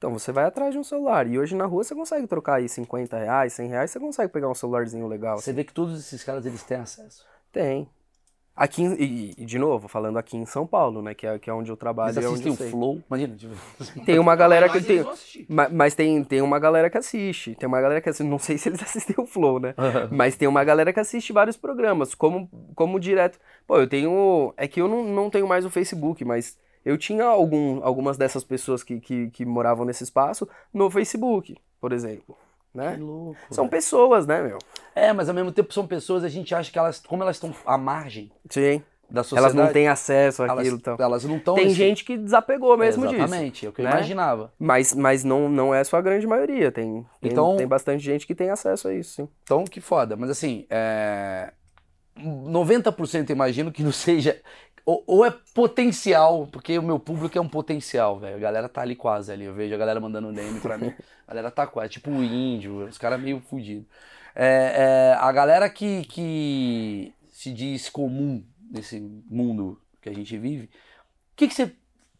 Então 0.04 0.12
você 0.18 0.30
vai 0.32 0.44
atrás 0.44 0.70
de 0.70 0.78
um 0.78 0.84
celular. 0.84 1.26
E 1.26 1.38
hoje 1.38 1.56
na 1.56 1.64
rua 1.64 1.82
você 1.82 1.94
consegue 1.94 2.26
trocar 2.26 2.56
aí 2.56 2.68
50 2.68 3.16
reais, 3.16 3.54
100 3.54 3.68
reais, 3.70 3.90
você 3.90 3.98
consegue 3.98 4.30
pegar 4.30 4.50
um 4.50 4.54
celularzinho 4.54 5.06
legal. 5.08 5.38
Você 5.38 5.50
vê 5.50 5.64
que 5.64 5.72
todos 5.72 5.98
esses 5.98 6.22
caras 6.22 6.44
eles 6.44 6.62
têm 6.62 6.76
acesso. 6.76 7.24
Tem. 7.50 7.88
Aqui, 8.54 8.84
e, 8.84 9.34
e, 9.38 9.46
de 9.46 9.58
novo, 9.58 9.88
falando 9.88 10.18
aqui 10.18 10.36
em 10.36 10.44
São 10.44 10.66
Paulo, 10.66 11.00
né? 11.00 11.14
Que 11.14 11.26
é, 11.26 11.38
que 11.38 11.48
é 11.48 11.54
onde 11.54 11.72
eu 11.72 11.76
trabalho 11.76 12.10
Eles 12.12 12.22
e 12.22 12.26
é 12.26 12.28
onde 12.28 12.48
o 12.50 12.54
sei. 12.54 12.70
Flow. 12.70 13.02
Imagina, 13.08 13.34
tipo, 13.34 13.54
Tem 14.04 14.18
uma 14.18 14.36
galera 14.36 14.68
que 14.68 14.74
Mas 14.76 14.86
tem. 14.86 14.96
eles 14.96 15.04
vão 15.06 15.14
assistir. 15.14 15.46
Ma- 15.48 15.68
Mas 15.70 15.94
tem, 15.94 16.22
tem 16.22 16.42
uma 16.42 16.58
galera 16.58 16.90
que 16.90 16.98
assiste. 16.98 17.54
Tem 17.54 17.66
uma 17.66 17.80
galera 17.80 18.00
que 18.02 18.08
assiste. 18.10 18.28
Não 18.28 18.38
sei 18.38 18.58
se 18.58 18.68
eles 18.68 18.80
assistem 18.84 19.16
o 19.18 19.26
Flow, 19.26 19.58
né? 19.58 19.74
Mas 20.10 20.36
tem 20.36 20.46
uma 20.46 20.62
galera 20.62 20.92
que 20.92 21.00
assiste 21.00 21.32
vários 21.32 21.56
programas, 21.56 22.14
como, 22.14 22.48
como 22.76 23.00
direto. 23.00 23.40
Pô, 23.66 23.78
eu 23.78 23.88
tenho. 23.88 24.52
É 24.58 24.68
que 24.68 24.82
eu 24.82 24.86
não, 24.86 25.02
não 25.02 25.30
tenho 25.30 25.48
mais 25.48 25.64
o 25.64 25.70
Facebook, 25.70 26.22
mas 26.26 26.56
eu 26.84 26.96
tinha 26.98 27.24
algum, 27.24 27.82
algumas 27.84 28.16
dessas 28.16 28.44
pessoas 28.44 28.82
que, 28.82 29.00
que, 29.00 29.30
que 29.30 29.44
moravam 29.44 29.84
nesse 29.84 30.04
espaço 30.04 30.48
no 30.72 30.90
Facebook, 30.90 31.56
por 31.80 31.92
exemplo. 31.92 32.36
Né? 32.74 32.94
que 32.94 33.00
louco. 33.00 33.36
São 33.50 33.64
velho. 33.64 33.70
pessoas, 33.70 34.26
né, 34.26 34.42
meu? 34.42 34.58
É, 34.96 35.12
mas 35.12 35.28
ao 35.28 35.34
mesmo 35.34 35.52
tempo 35.52 35.72
são 35.72 35.86
pessoas, 35.86 36.24
a 36.24 36.28
gente 36.28 36.52
acha 36.54 36.72
que 36.72 36.78
elas, 36.78 36.98
como 37.00 37.22
elas 37.22 37.36
estão 37.36 37.54
à 37.64 37.78
margem 37.78 38.32
Sim. 38.50 38.82
da 39.08 39.22
sociedade, 39.22 39.54
Elas 39.54 39.66
não 39.66 39.72
têm 39.72 39.86
acesso 39.86 40.42
elas, 40.42 40.58
àquilo. 40.58 40.76
Então. 40.78 40.96
elas 40.98 41.24
não 41.24 41.36
estão. 41.36 41.54
Tem 41.54 41.66
nesse- 41.66 41.76
gente 41.76 42.04
que 42.04 42.16
desapegou 42.16 42.76
mesmo 42.76 43.06
disso. 43.06 43.22
Exatamente, 43.22 43.64
é 43.64 43.68
o 43.68 43.72
que 43.72 43.80
eu 43.80 43.84
né? 43.84 43.92
imaginava. 43.92 44.52
Mas, 44.58 44.92
mas 44.92 45.22
não, 45.22 45.48
não 45.48 45.72
é 45.72 45.84
só 45.84 45.98
a 45.98 46.00
grande 46.02 46.26
maioria. 46.26 46.72
Tem, 46.72 47.06
tem, 47.20 47.30
Então- 47.30 47.56
tem 47.56 47.66
bastante 47.66 48.02
gente 48.02 48.26
que 48.26 48.34
tem 48.34 48.50
acesso 48.50 48.88
a 48.88 48.94
isso, 48.94 49.14
sim. 49.22 49.28
Então, 49.44 49.62
que 49.62 49.80
foda. 49.80 50.16
Mas 50.16 50.28
assim, 50.30 50.66
é... 50.68 51.52
90% 52.18 53.30
eu 53.30 53.34
imagino 53.34 53.70
que 53.72 53.82
não 53.82 53.92
seja. 53.92 54.40
Ou, 54.86 55.02
ou 55.06 55.24
é 55.24 55.30
potencial, 55.30 56.46
porque 56.46 56.78
o 56.78 56.82
meu 56.82 56.98
público 56.98 57.38
é 57.38 57.40
um 57.40 57.48
potencial, 57.48 58.18
velho. 58.18 58.36
A 58.36 58.38
galera 58.38 58.68
tá 58.68 58.82
ali 58.82 58.94
quase 58.94 59.32
ali. 59.32 59.44
Eu 59.44 59.54
vejo 59.54 59.74
a 59.74 59.78
galera 59.78 59.98
mandando 59.98 60.32
DM 60.32 60.60
pra 60.60 60.76
mim. 60.76 60.92
A 61.26 61.32
galera 61.32 61.50
tá 61.50 61.66
quase. 61.66 61.92
Tipo 61.92 62.10
o 62.10 62.22
índio, 62.22 62.84
os 62.86 62.98
caras 62.98 63.20
meio 63.20 63.40
fudidos. 63.40 63.86
É, 64.34 65.14
é, 65.14 65.16
a 65.18 65.32
galera 65.32 65.70
que, 65.70 66.04
que 66.04 67.14
se 67.30 67.52
diz 67.52 67.88
comum 67.88 68.44
nesse 68.70 69.00
mundo 69.00 69.80
que 70.02 70.08
a 70.08 70.12
gente 70.12 70.36
vive, 70.36 70.64
o 70.64 71.36
que, 71.36 71.48
que 71.48 71.54
você, 71.54 71.72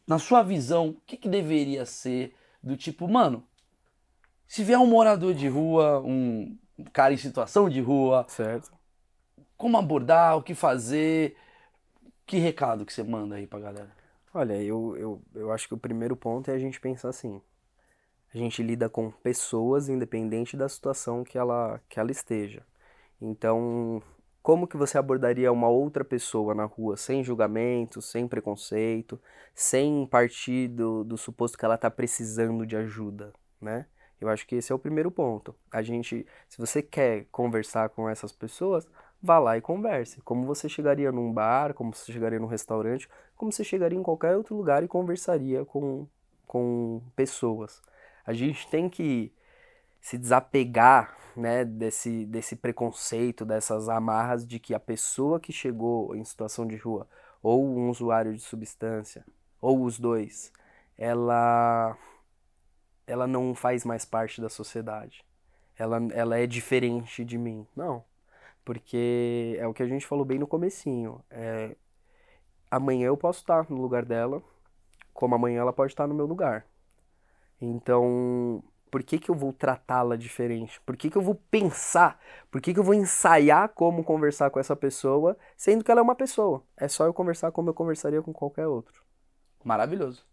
na 0.07 0.19
sua 0.19 0.43
visão, 0.43 0.91
o 0.91 0.97
que, 1.07 1.17
que 1.17 1.29
deveria 1.29 1.85
ser 1.85 2.35
do 2.63 2.77
tipo, 2.77 3.07
mano, 3.09 3.45
se 4.47 4.63
vier 4.63 4.79
um 4.79 4.87
morador 4.87 5.35
de 5.35 5.49
rua, 5.49 6.01
um 6.01 6.57
cara 6.93 7.13
em 7.13 7.17
situação 7.19 7.69
de 7.69 7.81
rua, 7.81 8.25
Certo. 8.29 8.73
como 9.57 9.77
abordar, 9.77 10.37
o 10.37 10.43
que 10.43 10.55
fazer, 10.55 11.37
que 12.27 12.39
recado 12.39 12.85
que 12.85 12.93
você 12.93 13.03
manda 13.03 13.37
aí 13.37 13.47
pra 13.47 13.61
galera? 13.61 13.91
Olha, 14.33 14.61
eu, 14.63 14.97
eu, 14.97 15.23
eu 15.35 15.53
acho 15.53 15.69
que 15.69 15.75
o 15.75 15.79
primeiro 15.79 16.17
ponto 16.17 16.51
é 16.51 16.55
a 16.55 16.59
gente 16.59 16.81
pensar 16.81 17.09
assim. 17.09 17.41
A 18.35 18.39
gente 18.39 18.63
lida 18.63 18.89
com 18.89 19.11
pessoas 19.11 19.89
independente 19.89 20.57
da 20.57 20.69
situação 20.69 21.23
que 21.23 21.39
ela, 21.39 21.81
que 21.89 22.01
ela 22.01 22.11
esteja. 22.11 22.67
Então, 23.21 24.03
como 24.43 24.67
que 24.67 24.77
você 24.77 24.99
abordaria 24.99 25.53
uma 25.53 25.69
outra 25.69 26.05
pessoa 26.05 26.55
na 26.55 26.65
rua 26.65 26.97
sem 26.97 27.23
julgamento, 27.23 28.03
sem 28.03 28.27
preconceito, 28.27 29.21
sem 29.55 30.07
partir 30.07 30.69
do, 30.69 31.05
do 31.05 31.17
suposto 31.17 31.57
que 31.57 31.65
ela 31.65 31.77
está 31.77 31.91
precisando 31.91 32.67
de 32.67 32.77
ajuda, 32.77 33.33
né? 33.61 33.87
Eu 34.21 34.29
acho 34.29 34.47
que 34.47 34.57
esse 34.57 34.73
é 34.73 34.75
o 34.75 34.79
primeiro 34.79 35.11
ponto. 35.11 35.55
A 35.71 35.83
gente, 35.83 36.27
se 36.49 36.59
você 36.59 36.83
quer 36.83 37.27
conversar 37.31 37.89
com 37.91 38.09
essas 38.09 38.33
pessoas, 38.33 38.87
vá 39.25 39.39
lá 39.39 39.57
e 39.57 39.61
converse. 39.63 40.21
Como 40.21 40.47
você 40.47 40.69
chegaria 40.69 41.11
num 41.11 41.33
bar, 41.33 41.73
como 41.73 41.95
você 41.95 42.13
chegaria 42.13 42.39
num 42.39 42.47
restaurante, 42.47 43.09
como 43.35 43.51
você 43.51 43.65
chegaria 43.65 43.99
em 43.99 44.03
qualquer 44.03 44.37
outro 44.37 44.55
lugar 44.55 44.85
e 44.85 44.89
conversaria 44.89 45.65
com, 45.65 46.07
com 46.47 47.01
pessoas. 47.17 47.81
A 48.27 48.35
gente 48.35 48.69
tem 48.69 48.89
que 48.89 49.33
se 49.99 50.19
desapegar 50.19 51.17
né, 51.35 51.65
desse, 51.65 52.27
desse 52.27 52.55
preconceito, 52.55 53.47
dessas 53.47 53.89
amarras 53.89 54.47
de 54.47 54.59
que 54.59 54.75
a 54.75 54.81
pessoa 54.81 55.41
que 55.41 55.53
chegou 55.53 56.15
em 56.15 56.23
situação 56.23 56.67
de 56.67 56.77
rua, 56.77 57.09
ou 57.43 57.67
um 57.67 57.89
usuário 57.89 58.35
de 58.35 58.43
substância, 58.43 59.25
ou 59.59 59.83
os 59.85 59.99
dois, 59.99 60.53
ela, 60.99 61.97
ela 63.07 63.27
não 63.27 63.55
faz 63.55 63.87
mais 63.87 64.05
parte 64.05 64.39
da 64.41 64.51
sociedade. 64.51 65.25
Ela, 65.79 65.99
ela 66.13 66.39
é 66.39 66.47
diferente 66.47 67.25
de 67.25 67.39
mim. 67.39 67.67
Não. 67.75 68.05
Porque 68.65 69.57
é 69.59 69.67
o 69.67 69.75
que 69.75 69.83
a 69.83 69.87
gente 69.87 70.07
falou 70.07 70.25
bem 70.25 70.39
no 70.39 70.47
comecinho. 70.47 71.23
É, 71.31 71.77
amanhã 72.71 73.07
eu 73.07 73.17
posso 73.17 73.41
estar 73.41 73.69
no 73.69 73.81
lugar 73.81 74.05
dela, 74.05 74.43
como 75.13 75.35
amanhã 75.35 75.61
ela 75.61 75.73
pode 75.73 75.93
estar 75.93 76.07
no 76.07 76.15
meu 76.15 76.27
lugar. 76.27 76.67
Então, 77.61 78.63
por 78.91 79.03
que 79.03 79.19
que 79.19 79.29
eu 79.29 79.35
vou 79.35 79.53
tratá-la 79.53 80.17
diferente? 80.17 80.81
Por 80.83 80.97
que 80.97 81.11
que 81.11 81.19
eu 81.19 81.23
vou 81.23 81.35
pensar? 81.51 82.21
Por 82.51 82.61
que 82.61 82.73
que 82.73 82.79
eu 82.79 82.85
vou 82.85 82.95
ensaiar 82.95 83.69
como 83.71 84.05
conversar 84.05 84.51
com 84.51 84.61
essa 84.61 84.77
pessoa, 84.77 85.37
sendo 85.57 85.83
que 85.83 85.91
ela 85.91 86.01
é 86.01 86.03
uma 86.03 86.15
pessoa? 86.15 86.63
É 86.77 86.87
só 86.87 87.05
eu 87.05 87.13
conversar 87.13 87.51
como 87.51 87.71
eu 87.71 87.75
conversaria 87.75 88.23
com 88.23 88.33
qualquer 88.33 88.67
outro. 88.67 89.03
Maravilhoso. 89.65 90.25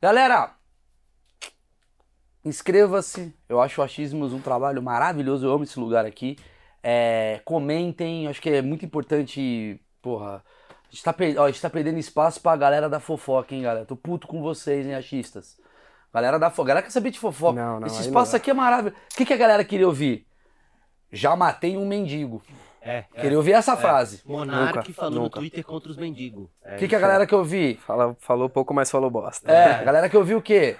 Galera, 0.00 0.54
inscreva-se. 2.44 3.34
Eu 3.48 3.60
acho 3.60 3.80
o 3.80 3.84
Achismos 3.84 4.32
um 4.32 4.40
trabalho 4.40 4.80
maravilhoso. 4.80 5.46
Eu 5.46 5.52
amo 5.52 5.64
esse 5.64 5.80
lugar 5.80 6.06
aqui. 6.06 6.36
É, 6.90 7.40
comentem. 7.44 8.26
Acho 8.28 8.40
que 8.40 8.48
é 8.48 8.62
muito 8.62 8.84
importante. 8.84 9.78
Porra. 10.00 10.42
A 10.70 10.90
gente, 10.90 11.02
tá 11.02 11.12
per- 11.12 11.38
ó, 11.38 11.44
a 11.44 11.50
gente 11.50 11.60
tá 11.60 11.68
perdendo 11.68 11.98
espaço 11.98 12.40
pra 12.40 12.56
galera 12.56 12.88
da 12.88 12.98
fofoca, 12.98 13.54
hein, 13.54 13.60
galera? 13.62 13.84
Tô 13.84 13.94
puto 13.94 14.26
com 14.26 14.40
vocês, 14.40 14.86
hein, 14.86 14.94
achistas. 14.94 15.58
Galera 16.14 16.38
da 16.38 16.48
fofoca. 16.48 16.68
Galera 16.68 16.84
quer 16.86 16.90
saber 16.90 17.10
de 17.10 17.18
fofoca. 17.18 17.60
Não, 17.60 17.78
não, 17.80 17.86
Esse 17.86 17.96
não 17.96 18.06
espaço 18.06 18.32
dá. 18.32 18.38
aqui 18.38 18.50
é 18.50 18.54
maravilhoso. 18.54 18.96
O 19.12 19.16
que, 19.16 19.26
que 19.26 19.32
a 19.34 19.36
galera 19.36 19.62
queria 19.64 19.86
ouvir? 19.86 20.26
Já 21.12 21.36
matei 21.36 21.76
um 21.76 21.86
mendigo. 21.86 22.42
É. 22.80 23.04
Queria 23.20 23.36
ouvir 23.36 23.52
essa 23.52 23.76
frase. 23.76 24.22
Monark 24.24 24.78
Nunca, 24.78 24.92
falou 24.94 25.10
nunca. 25.24 25.36
no 25.36 25.42
Twitter 25.42 25.62
contra 25.64 25.90
os 25.90 25.96
mendigos. 25.98 26.48
É, 26.64 26.76
O 26.76 26.78
que, 26.78 26.88
que 26.88 26.96
a 26.96 26.98
galera 26.98 27.26
quer 27.26 27.36
ouvir? 27.36 27.76
Fala, 27.86 28.16
falou 28.20 28.48
pouco, 28.48 28.72
mas 28.72 28.90
falou 28.90 29.10
bosta. 29.10 29.50
É, 29.52 29.74
a 29.74 29.84
galera 29.84 30.08
que 30.08 30.16
ouviu 30.16 30.38
o 30.38 30.42
quê? 30.42 30.76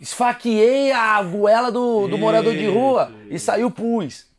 Esfaqueei 0.00 0.92
a 0.92 1.20
goela 1.22 1.72
do, 1.72 2.06
do 2.06 2.18
morador 2.18 2.52
de 2.54 2.68
rua 2.68 3.10
e 3.28 3.38
saiu 3.40 3.70
pus. 3.70 4.32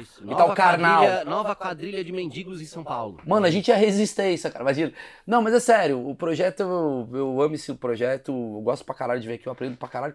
Isso. 0.00 0.22
E 0.24 0.34
tá 0.34 0.44
o 0.46 0.54
carnal. 0.54 1.02
quadrilha- 1.04 1.24
nova 1.24 1.54
quadrilha 1.54 2.04
de 2.04 2.12
mendigos 2.12 2.60
em 2.60 2.66
São 2.66 2.82
Paulo. 2.82 3.20
Mano, 3.24 3.46
a 3.46 3.50
gente 3.50 3.70
é 3.70 3.76
resistência, 3.76 4.50
cara. 4.50 4.64
Imagina. 4.64 4.92
Não, 5.26 5.40
mas 5.40 5.54
é 5.54 5.60
sério, 5.60 6.08
o 6.08 6.14
projeto, 6.14 6.60
eu, 6.60 7.08
eu 7.12 7.40
amo 7.40 7.54
esse 7.54 7.72
projeto, 7.74 8.32
eu 8.32 8.60
gosto 8.62 8.84
pra 8.84 8.94
caralho 8.94 9.20
de 9.20 9.28
ver 9.28 9.34
aqui, 9.34 9.46
eu 9.46 9.52
aprendo 9.52 9.76
pra 9.76 9.88
caralho. 9.88 10.14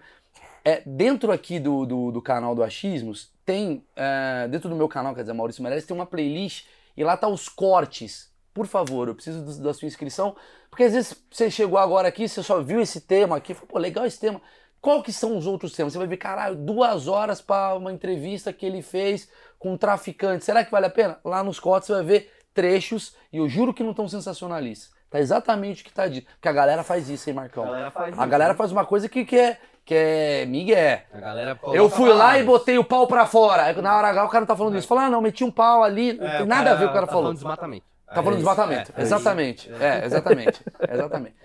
É, 0.66 0.82
dentro 0.86 1.32
aqui 1.32 1.58
do, 1.58 1.86
do, 1.86 2.12
do 2.12 2.22
canal 2.22 2.54
do 2.54 2.62
Achismos, 2.62 3.32
tem, 3.46 3.84
é, 3.96 4.46
dentro 4.50 4.70
do 4.70 4.76
meu 4.76 4.90
canal, 4.90 5.16
quer 5.16 5.22
dizer, 5.22 5.34
Maurício 5.34 5.64
Meirelles, 5.64 5.86
tem 5.86 5.96
uma 5.96 6.06
playlist 6.06 6.66
e 6.98 7.04
lá 7.04 7.16
tá 7.16 7.28
os 7.30 7.48
cortes. 7.48 8.30
Por 8.54 8.68
favor, 8.68 9.08
eu 9.08 9.16
preciso 9.16 9.42
do- 9.46 9.64
da 9.64 9.74
sua 9.74 9.88
inscrição, 9.88 10.36
porque 10.70 10.84
às 10.84 10.92
vezes 10.94 11.16
você 11.32 11.50
chegou 11.50 11.80
agora 11.80 12.10
aqui, 12.10 12.28
você 12.28 12.44
só 12.44 12.62
viu 12.62 12.82
esse 12.82 13.00
tema 13.00 13.38
aqui, 13.38 13.54
falou, 13.54 13.70
pô, 13.70 13.80
legal 13.80 14.06
esse 14.06 14.20
tema. 14.20 14.42
Qual 14.82 15.04
que 15.04 15.12
são 15.12 15.38
os 15.38 15.46
outros 15.46 15.74
temas? 15.74 15.94
Você 15.94 16.00
vai 16.00 16.08
ver, 16.08 16.18
caralho, 16.18 16.56
duas 16.56 17.08
horas 17.08 17.42
pra 17.42 17.76
uma 17.76 17.92
entrevista 17.92 18.54
que 18.54 18.66
ele 18.66 18.82
fez 18.82 19.30
com 19.58 19.74
um 19.74 19.78
traficante. 19.78 20.46
Será 20.46 20.64
que 20.64 20.72
vale 20.72 20.86
a 20.86 20.90
pena? 20.90 21.20
Lá 21.24 21.44
nos 21.44 21.60
cortes 21.60 21.88
você 21.88 21.94
vai 21.94 22.04
ver 22.04 22.32
trechos 22.54 23.16
e 23.32 23.38
eu 23.38 23.48
juro 23.50 23.74
que 23.74 23.84
não 23.84 23.94
tão 23.94 24.08
sensacionalistas. 24.08 24.92
Tá 25.10 25.20
exatamente 25.20 25.82
o 25.82 25.86
que 25.86 25.92
tá 25.92 26.08
dito. 26.08 26.28
Porque 26.34 26.48
a 26.48 26.54
galera 26.54 26.84
faz 26.84 27.10
isso, 27.10 27.30
hein, 27.30 27.36
Marcão? 27.36 27.64
A 27.64 27.68
galera 27.68 27.92
faz 27.92 28.08
A 28.08 28.22
isso, 28.22 28.28
galera 28.30 28.54
faz 28.54 28.72
uma 28.72 28.86
coisa 28.86 29.10
que, 29.10 29.26
que 29.26 29.38
é, 29.38 29.58
que 29.84 29.96
é 29.96 30.46
migué. 30.46 31.08
A 31.12 31.20
galera 31.20 31.60
Eu 31.74 31.90
fui 31.90 32.14
lá 32.14 32.38
e 32.38 32.44
botei 32.44 32.78
o 32.78 32.84
pau 32.84 33.08
pra 33.08 33.26
fora. 33.26 33.74
Na 33.82 33.98
hora 33.98 34.08
H 34.10 34.26
o 34.26 34.30
cara 34.30 34.42
não 34.42 34.48
tá 34.48 34.56
falando 34.56 34.78
isso. 34.78 34.88
Fala, 34.88 35.06
ah, 35.06 35.10
não, 35.10 35.20
meti 35.20 35.44
um 35.44 35.50
pau 35.52 35.84
ali. 35.84 36.14
Não 36.14 36.28
É, 36.28 36.38
tem 36.38 36.46
nada 36.46 36.72
a 36.72 36.76
ver 36.76 36.86
o 36.86 36.88
que 36.88 36.92
o 36.92 36.94
cara 36.94 37.08
Tá 37.08 37.12
falou. 37.12 37.24
falando 37.24 37.38
de 37.38 37.44
desmatamento. 37.44 37.86
Tá 38.08 38.16
falando 38.16 38.40
isso, 38.40 38.48
desmatamento. 38.48 38.94
é, 38.96 39.00
é 39.00 39.02
exatamente. 39.04 39.72
É, 39.80 40.06
exatamente. 40.06 40.62
exatamente. 40.90 41.36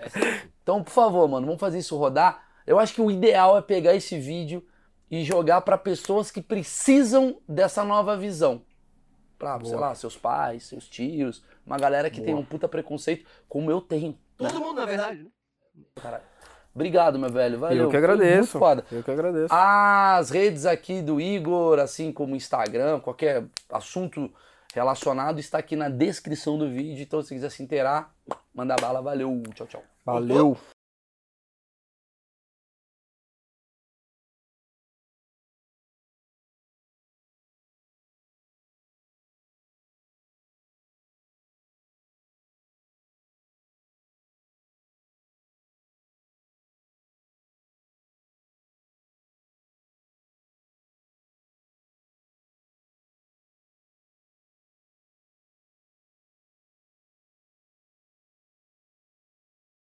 Então, 0.62 0.82
por 0.84 0.90
favor, 0.92 1.26
mano, 1.28 1.46
vamos 1.46 1.60
fazer 1.60 1.78
isso 1.78 1.96
rodar. 1.96 2.43
Eu 2.66 2.78
acho 2.78 2.94
que 2.94 3.00
o 3.00 3.10
ideal 3.10 3.58
é 3.58 3.62
pegar 3.62 3.94
esse 3.94 4.18
vídeo 4.18 4.66
e 5.10 5.22
jogar 5.24 5.60
pra 5.60 5.76
pessoas 5.76 6.30
que 6.30 6.40
precisam 6.40 7.38
dessa 7.48 7.84
nova 7.84 8.16
visão. 8.16 8.62
Pra, 9.38 9.62
sei 9.64 9.76
lá, 9.76 9.94
seus 9.94 10.16
pais, 10.16 10.64
seus 10.64 10.88
tios, 10.88 11.44
uma 11.66 11.76
galera 11.76 12.08
que 12.08 12.20
tem 12.20 12.34
um 12.34 12.44
puta 12.44 12.68
preconceito, 12.68 13.26
como 13.48 13.70
eu 13.70 13.80
tenho. 13.80 14.18
Todo 14.36 14.60
mundo, 14.60 14.76
na 14.76 14.86
verdade, 14.86 15.22
né? 15.22 16.20
Obrigado, 16.74 17.18
meu 17.18 17.30
velho. 17.30 17.58
Valeu. 17.58 17.84
Eu 17.84 17.90
que 17.90 17.96
agradeço. 17.96 18.36
Muito 18.36 18.58
foda. 18.58 18.84
Eu 18.90 19.02
que 19.02 19.10
agradeço. 19.10 19.54
As 19.54 20.30
redes 20.30 20.66
aqui 20.66 21.00
do 21.00 21.20
Igor, 21.20 21.78
assim 21.78 22.12
como 22.12 22.34
Instagram, 22.34 22.98
qualquer 22.98 23.44
assunto 23.70 24.32
relacionado, 24.74 25.38
está 25.38 25.58
aqui 25.58 25.76
na 25.76 25.88
descrição 25.88 26.58
do 26.58 26.68
vídeo. 26.68 27.02
Então, 27.02 27.22
se 27.22 27.32
quiser 27.32 27.50
se 27.50 27.62
inteirar, 27.62 28.12
manda 28.52 28.74
bala. 28.74 29.00
Valeu. 29.00 29.40
Tchau, 29.54 29.66
tchau. 29.68 29.84
Valeu. 30.04 30.56